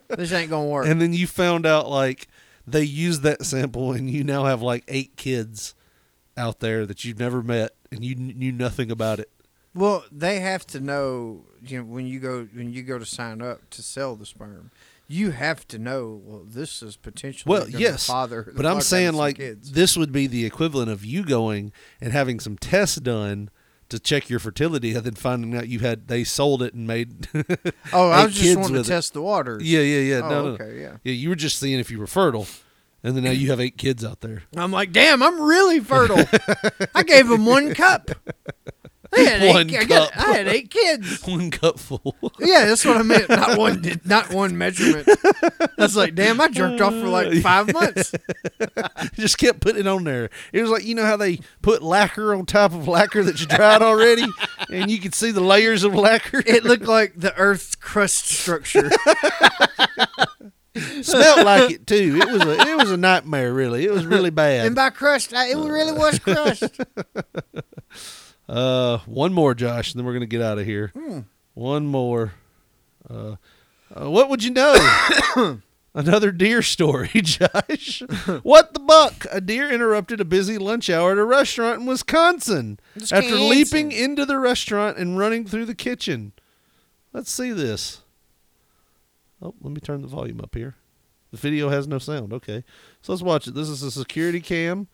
This 0.09 0.31
ain't 0.33 0.49
gonna 0.49 0.67
work. 0.67 0.85
And 0.87 1.01
then 1.01 1.13
you 1.13 1.27
found 1.27 1.65
out 1.65 1.89
like 1.89 2.27
they 2.67 2.83
used 2.83 3.23
that 3.23 3.45
sample, 3.45 3.93
and 3.93 4.09
you 4.09 4.23
now 4.23 4.45
have 4.45 4.61
like 4.61 4.83
eight 4.87 5.15
kids 5.15 5.75
out 6.35 6.59
there 6.59 6.85
that 6.85 7.05
you've 7.05 7.19
never 7.19 7.41
met, 7.41 7.71
and 7.91 8.03
you 8.03 8.15
knew 8.15 8.51
nothing 8.51 8.91
about 8.91 9.19
it. 9.19 9.29
Well, 9.75 10.03
they 10.11 10.39
have 10.41 10.67
to 10.67 10.79
know, 10.79 11.45
you 11.65 11.79
know, 11.79 11.85
when 11.85 12.05
you 12.05 12.19
go 12.19 12.47
when 12.53 12.71
you 12.73 12.83
go 12.83 12.99
to 12.99 13.05
sign 13.05 13.41
up 13.41 13.69
to 13.71 13.81
sell 13.81 14.15
the 14.15 14.25
sperm, 14.25 14.71
you 15.13 15.31
have 15.31 15.67
to 15.69 15.77
know. 15.77 16.21
Well, 16.23 16.43
this 16.47 16.81
is 16.81 16.95
potentially 16.97 17.49
Well, 17.51 17.69
yes, 17.69 18.07
father. 18.07 18.51
but 18.55 18.65
I'm 18.69 18.81
saying 18.81 19.13
like 19.13 19.37
kids. 19.37 19.71
this 19.71 19.95
would 19.95 20.11
be 20.11 20.27
the 20.27 20.45
equivalent 20.45 20.89
of 20.89 21.05
you 21.05 21.23
going 21.23 21.71
and 22.01 22.11
having 22.11 22.39
some 22.39 22.57
tests 22.57 22.97
done 22.97 23.49
to 23.89 23.99
check 23.99 24.27
your 24.29 24.39
fertility, 24.39 24.95
and 24.95 25.03
then 25.03 25.13
finding 25.13 25.55
out 25.55 25.67
you 25.67 25.79
had 25.79 26.07
they 26.07 26.23
sold 26.23 26.63
it 26.63 26.73
and 26.73 26.87
made. 26.87 27.27
Oh, 27.93 28.09
I 28.09 28.25
was 28.25 28.33
just 28.33 28.57
wanting 28.57 28.75
to 28.75 28.81
it. 28.81 28.85
test 28.87 29.13
the 29.13 29.21
waters. 29.21 29.61
Yeah, 29.61 29.81
yeah, 29.81 29.99
yeah. 29.99 30.21
Oh, 30.23 30.29
no, 30.29 30.43
no. 30.45 30.49
okay, 30.53 30.81
yeah. 30.81 30.97
yeah. 31.03 31.13
You 31.13 31.29
were 31.29 31.35
just 31.35 31.59
seeing 31.59 31.79
if 31.79 31.91
you 31.91 31.99
were 31.99 32.07
fertile, 32.07 32.47
and 33.03 33.15
then 33.15 33.23
now 33.23 33.29
you 33.31 33.51
have 33.51 33.59
eight 33.59 33.77
kids 33.77 34.03
out 34.03 34.21
there. 34.21 34.43
I'm 34.57 34.71
like, 34.71 34.91
damn, 34.91 35.21
I'm 35.21 35.39
really 35.39 35.79
fertile. 35.79 36.25
I 36.95 37.03
gave 37.03 37.27
them 37.27 37.45
one 37.45 37.75
cup. 37.75 38.09
I 39.15 39.21
had 39.21 39.41
eight, 39.43 39.53
One 39.53 39.75
I, 39.75 39.83
got- 39.85 40.11
cup. 40.11 40.27
I 40.27 40.31
had 40.37 40.47
eight 40.47 40.69
kids. 40.69 41.21
One 41.27 41.51
cup 41.51 41.79
full. 41.79 42.15
Yeah, 42.39 42.65
that's 42.65 42.83
what 42.85 42.97
I 42.97 43.01
meant. 43.03 43.29
Not 43.29 43.57
one, 43.57 44.01
not 44.05 44.33
one 44.33 44.57
measurement. 44.57 45.07
That's 45.77 45.95
like, 45.95 46.15
damn, 46.15 46.39
I 46.41 46.47
jerked 46.47 46.81
off 46.81 46.93
for 46.93 47.07
like 47.07 47.27
uh, 47.27 47.39
five 47.41 47.71
months. 47.73 48.13
Just 49.13 49.37
kept 49.37 49.59
putting 49.61 49.81
it 49.81 49.87
on 49.87 50.03
there. 50.03 50.29
It 50.51 50.61
was 50.61 50.69
like 50.71 50.85
you 50.85 50.95
know 50.95 51.05
how 51.05 51.17
they 51.17 51.39
put 51.61 51.81
lacquer 51.83 52.33
on 52.33 52.45
top 52.45 52.73
of 52.73 52.87
lacquer 52.87 53.23
that 53.23 53.39
you 53.39 53.45
dried 53.47 53.81
already, 53.81 54.25
and 54.69 54.89
you 54.89 54.99
could 54.99 55.13
see 55.15 55.31
the 55.31 55.41
layers 55.41 55.83
of 55.83 55.93
lacquer. 55.95 56.43
It 56.45 56.63
looked 56.63 56.85
like 56.85 57.13
the 57.15 57.35
Earth's 57.35 57.75
crust 57.75 58.27
structure. 58.29 58.89
smelled 61.01 61.45
like 61.45 61.71
it 61.71 61.87
too. 61.87 62.19
It 62.21 62.31
was 62.31 62.41
a 62.43 62.59
it 62.69 62.77
was 62.77 62.91
a 62.91 62.97
nightmare. 62.97 63.53
Really, 63.53 63.85
it 63.85 63.91
was 63.91 64.05
really 64.05 64.31
bad. 64.31 64.65
And 64.65 64.75
by 64.75 64.89
crust, 64.89 65.33
I, 65.33 65.49
it 65.51 65.55
really 65.55 65.91
was 65.93 66.19
crust. 66.19 66.63
Uh, 68.47 68.99
one 69.05 69.33
more, 69.33 69.53
Josh, 69.53 69.93
and 69.93 69.99
then 69.99 70.05
we're 70.05 70.13
gonna 70.13 70.25
get 70.25 70.41
out 70.41 70.59
of 70.59 70.65
here. 70.65 70.91
Hmm. 70.93 71.19
One 71.53 71.85
more. 71.87 72.33
Uh, 73.09 73.35
uh, 73.93 74.09
what 74.09 74.29
would 74.29 74.43
you 74.43 74.51
know? 74.51 75.59
Another 75.95 76.31
deer 76.31 76.63
story, 76.63 77.09
Josh. 77.15 78.01
what 78.41 78.73
the 78.73 78.79
buck? 78.79 79.25
A 79.31 79.39
deer 79.39 79.71
interrupted 79.71 80.19
a 80.19 80.25
busy 80.25 80.57
lunch 80.57 80.89
hour 80.89 81.11
at 81.11 81.17
a 81.19 81.23
restaurant 81.23 81.81
in 81.81 81.85
Wisconsin 81.85 82.79
after 83.11 83.35
leaping 83.35 83.91
into 83.91 84.25
the 84.25 84.39
restaurant 84.39 84.97
and 84.97 85.19
running 85.19 85.45
through 85.45 85.65
the 85.65 85.75
kitchen. 85.75 86.31
Let's 87.13 87.31
see 87.31 87.51
this. 87.51 88.01
Oh, 89.39 89.53
let 89.61 89.71
me 89.71 89.79
turn 89.81 90.01
the 90.01 90.07
volume 90.07 90.41
up 90.41 90.55
here. 90.55 90.75
The 91.31 91.37
video 91.37 91.69
has 91.69 91.87
no 91.87 91.99
sound. 91.99 92.33
Okay. 92.33 92.63
So 93.01 93.11
let's 93.11 93.21
watch 93.21 93.47
it. 93.47 93.53
This 93.53 93.69
is 93.69 93.83
a 93.83 93.91
security 93.91 94.39
cam. 94.39 94.87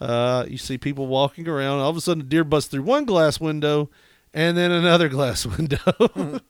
Uh, 0.00 0.46
you 0.48 0.56
see 0.56 0.78
people 0.78 1.06
walking 1.06 1.46
around. 1.46 1.80
All 1.80 1.90
of 1.90 1.96
a 1.96 2.00
sudden, 2.00 2.22
a 2.22 2.26
deer 2.26 2.44
busts 2.44 2.70
through 2.70 2.82
one 2.82 3.04
glass 3.04 3.38
window 3.38 3.90
and 4.32 4.56
then 4.56 4.70
another 4.70 5.08
glass 5.10 5.44
window. 5.44 5.78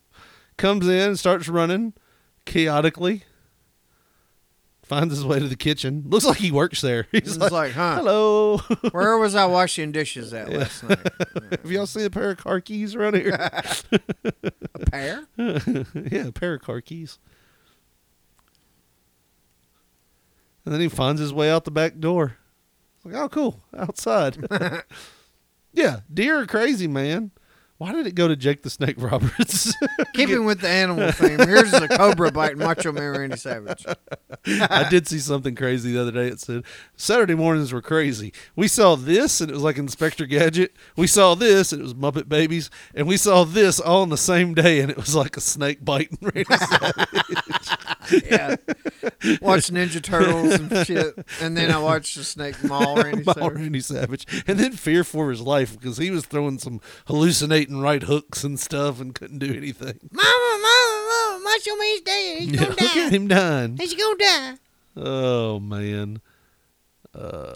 Comes 0.57 0.87
in 0.87 1.09
and 1.11 1.19
starts 1.19 1.49
running 1.49 1.95
chaotically. 2.45 3.25
Finds 4.83 5.15
his 5.15 5.25
way 5.25 5.39
to 5.39 5.47
the 5.47 5.57
kitchen. 5.57 6.05
Looks 6.07 6.25
like 6.25 6.39
he 6.39 6.51
works 6.51 6.81
there. 6.81 7.07
He's 7.13 7.39
like, 7.39 7.53
like, 7.53 7.73
huh? 7.73 7.97
hello. 7.97 8.59
Where 8.91 9.17
was 9.19 9.37
I 9.37 9.47
washing 9.47 9.93
dishes 9.93 10.35
at 10.35 10.53
last 10.53 10.83
night? 10.83 10.99
Have 11.51 11.71
y'all 11.71 11.87
seen 11.87 12.05
a 12.05 12.11
pair 12.11 12.31
of 12.31 12.39
car 12.39 12.61
keys 12.61 12.97
around 12.97 13.15
here? 13.15 13.31
A 13.31 14.79
pair? 14.91 15.27
yeah, 15.37 16.27
a 16.27 16.33
pair 16.33 16.55
of 16.55 16.63
car 16.63 16.81
keys. 16.81 17.21
And 20.65 20.75
then 20.75 20.81
he 20.81 20.89
finds 20.89 21.21
his 21.21 21.33
way 21.33 21.51
out 21.51 21.65
the 21.65 21.71
back 21.71 22.01
door. 22.01 22.37
Like, 23.05 23.15
oh, 23.15 23.29
cool, 23.29 23.63
outside. 23.77 24.47
yeah, 25.73 26.01
deer 26.13 26.41
are 26.41 26.47
crazy, 26.47 26.87
man. 26.87 27.31
Why 27.81 27.93
did 27.93 28.07
it 28.07 28.15
go 28.15 28.28
to 28.28 28.36
Jake 28.36 28.62
the 28.62 28.69
Snake 28.69 28.97
Roberts? 28.98 29.74
Keeping 30.12 30.44
with 30.44 30.61
the 30.61 30.69
animal 30.69 31.11
theme, 31.12 31.39
here's 31.39 31.70
the 31.70 31.89
cobra 31.89 32.31
biting 32.31 32.59
Macho 32.59 32.93
Man 32.93 33.12
Randy 33.12 33.39
Savage. 33.39 33.86
I 34.47 34.86
did 34.90 35.09
see 35.09 35.19
something 35.19 35.55
crazy 35.55 35.94
the 35.94 36.02
other 36.02 36.12
day. 36.12 36.27
It 36.27 36.40
said 36.40 36.65
Saturday 36.97 37.35
mornings 37.35 37.73
were 37.73 37.81
crazy. 37.81 38.35
We 38.55 38.69
saw 38.69 38.97
this, 38.97 39.40
and 39.40 39.51
it 39.51 39.55
was 39.55 39.62
like 39.62 39.78
Inspector 39.78 40.27
Gadget. 40.27 40.77
We 40.94 41.07
saw 41.07 41.35
this, 41.35 41.73
and 41.73 41.81
it 41.81 41.85
was 41.85 41.94
Muppet 41.94 42.28
Babies, 42.28 42.69
and 42.94 43.09
we 43.09 43.16
saw 43.16 43.44
this 43.44 43.81
all 43.81 44.02
on 44.02 44.11
the 44.11 44.19
same 44.19 44.52
day, 44.52 44.81
and 44.81 44.90
it 44.90 44.98
was 44.98 45.15
like 45.15 45.39
a 45.39 45.40
snake 45.40 45.82
biting 45.82 46.19
Randy 46.20 46.44
Savage. 46.44 47.07
yeah. 48.31 48.57
Watch 49.40 49.70
Ninja 49.70 50.02
Turtles 50.02 50.52
and 50.52 50.86
shit. 50.86 51.15
And 51.40 51.57
then 51.57 51.70
I 51.70 51.78
watched 51.78 52.16
the 52.16 52.24
snake 52.24 52.62
maul 52.62 52.97
Randy 52.97 53.24
Maul 53.24 53.35
Savage. 53.35 53.55
Randy 53.55 53.81
Savage, 53.81 54.44
and 54.47 54.59
then 54.59 54.73
fear 54.73 55.02
for 55.02 55.31
his 55.31 55.40
life 55.40 55.78
because 55.78 55.97
he 55.97 56.11
was 56.11 56.27
throwing 56.27 56.59
some 56.59 56.82
hallucinating 57.07 57.70
right 57.79 58.03
hooks 58.03 58.43
and 58.45 58.59
stuff 58.59 59.01
and 59.01 59.15
couldn't 59.15 59.39
do 59.39 59.55
anything. 59.55 59.99
Mama, 60.11 60.59
mama, 60.63 61.07
mama, 61.09 61.45
Macho 61.45 61.77
Man's 61.77 62.01
dead. 62.03 62.39
He's 62.41 62.51
Yeah, 62.51 62.57
gonna 62.59 62.71
look 62.71 62.79
die. 62.79 63.07
at 63.07 63.13
him 63.13 63.29
dying. 63.29 63.77
He's 63.77 63.95
gonna 63.95 64.19
die. 64.19 64.55
Oh 64.97 65.61
man. 65.61 66.21
Uh, 67.15 67.55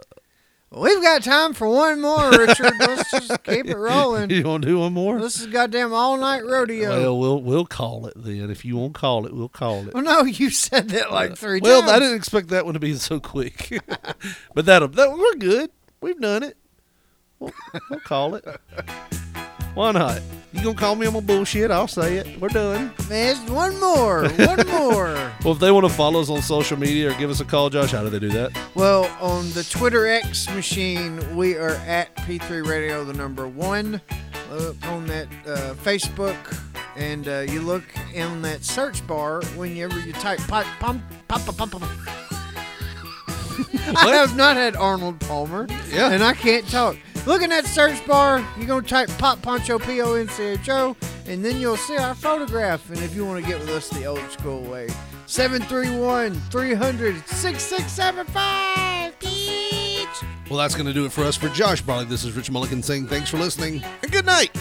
We've 0.77 1.01
got 1.03 1.23
time 1.23 1.55
for 1.55 1.69
one 1.69 2.01
more, 2.01 2.31
Richard. 2.32 2.73
Let's 2.81 3.09
just 3.12 3.45
keep 3.45 3.66
it 3.66 3.77
rolling. 3.77 4.31
you 4.31 4.43
want 4.43 4.62
to 4.65 4.69
do 4.69 4.81
one 4.81 4.93
more? 4.93 5.20
This 5.20 5.41
is 5.41 5.47
goddamn 5.47 5.93
all 5.93 6.16
night 6.16 6.45
rodeo. 6.45 6.91
Well, 6.91 7.19
we'll 7.19 7.43
we'll 7.43 7.66
call 7.66 8.07
it 8.07 8.15
then. 8.16 8.51
If 8.51 8.65
you 8.65 8.77
won't 8.77 8.93
call 8.95 9.24
it, 9.24 9.32
we'll 9.32 9.49
call 9.49 9.86
it. 9.86 9.95
Well, 9.95 10.03
no, 10.03 10.23
you 10.24 10.51
said 10.51 10.89
that 10.89 11.12
like 11.12 11.36
three 11.36 11.61
well, 11.61 11.81
times. 11.82 11.86
Well, 11.91 11.97
I 11.97 11.99
didn't 12.01 12.16
expect 12.16 12.49
that 12.49 12.65
one 12.65 12.74
to 12.74 12.81
be 12.81 12.95
so 12.97 13.20
quick, 13.20 13.81
but 14.55 14.66
that'll 14.66 14.89
that, 14.89 15.12
we're 15.16 15.35
good. 15.36 15.70
We've 16.01 16.20
done 16.20 16.43
it. 16.43 16.57
We'll, 17.39 17.53
we'll 17.89 18.01
call 18.01 18.35
it. 18.35 18.45
Why 19.74 19.90
not? 19.92 20.20
You 20.52 20.62
gonna 20.62 20.76
call 20.76 20.94
me 20.94 21.06
on 21.06 21.14
my 21.14 21.20
bullshit? 21.20 21.72
I'll 21.72 21.88
say 21.88 22.18
it. 22.18 22.40
We're 22.40 22.48
done. 22.48 22.92
There's 23.09 23.40
one 23.51 23.78
more. 23.80 24.28
One 24.28 24.66
more. 24.68 25.32
Well, 25.44 25.55
if 25.55 25.59
they 25.59 25.72
want 25.72 25.84
to 25.84 25.92
follow 25.92 26.20
us 26.20 26.30
on 26.30 26.42
social 26.42 26.78
media 26.78 27.10
or 27.10 27.14
give 27.18 27.28
us 27.28 27.40
a 27.40 27.44
call, 27.44 27.70
Josh, 27.70 27.90
how 27.90 28.05
do 28.05 28.09
they 28.09 28.20
do 28.20 28.28
that? 28.30 28.56
Well, 28.76 29.06
on 29.20 29.51
the 29.51 29.64
Twitter 29.64 30.06
X 30.06 30.48
machine, 30.55 31.34
we 31.36 31.56
are 31.56 31.74
at 31.86 32.14
P3 32.18 32.64
Radio, 32.66 33.02
the 33.05 33.14
number 33.14 33.48
one. 33.48 34.01
Uh, 34.52 34.72
on 34.84 35.05
that 35.06 35.26
uh, 35.48 35.74
Facebook, 35.82 36.36
and 36.96 37.26
uh, 37.26 37.40
you 37.40 37.60
look 37.60 37.82
in 38.12 38.40
that 38.42 38.62
search 38.62 39.05
bar 39.05 39.42
whenever 39.56 39.98
you 39.98 40.12
type 40.12 40.38
pop, 40.46 40.64
pump, 40.78 41.02
pop, 41.26 41.44
pop, 41.44 41.56
pop, 41.56 41.70
pop. 41.72 41.82
I 43.96 44.14
have 44.14 44.36
not 44.36 44.56
had 44.56 44.76
Arnold 44.76 45.18
Palmer. 45.20 45.66
Yeah. 45.90 46.10
And 46.12 46.22
I 46.22 46.34
can't 46.34 46.68
talk. 46.68 46.96
Look 47.26 47.42
in 47.42 47.51
that 47.51 47.66
search 47.66 48.06
bar. 48.06 48.46
You're 48.59 48.66
going 48.66 48.84
to 48.84 48.88
type 48.88 49.09
Pop 49.18 49.40
Poncho, 49.40 49.78
P 49.78 50.02
O 50.02 50.14
N 50.14 50.28
C 50.28 50.42
H 50.42 50.68
O, 50.68 50.94
and 51.26 51.44
then 51.44 51.59
you'll 51.60 51.76
see 51.76 51.96
our 51.96 52.14
photograph. 52.14 52.88
And 52.90 52.98
if 52.98 53.14
you 53.14 53.24
want 53.24 53.42
to 53.42 53.51
get 53.51 53.60
with 53.60 53.70
us 53.70 53.88
the 53.88 54.05
old 54.05 54.30
school 54.30 54.60
way, 54.62 54.88
731 55.26 56.34
300 56.34 57.26
6675. 57.26 59.14
Well, 60.51 60.59
that's 60.59 60.74
going 60.74 60.86
to 60.86 60.92
do 60.92 61.06
it 61.06 61.12
for 61.12 61.22
us 61.24 61.36
for 61.36 61.48
Josh 61.48 61.80
Briley. 61.80 62.05
This 62.05 62.24
is 62.24 62.32
Rich 62.32 62.51
Mullikin 62.51 62.84
saying 62.84 63.06
thanks 63.06 63.30
for 63.30 63.38
listening 63.38 63.82
and 64.02 64.12
good 64.12 64.26
night. 64.26 64.55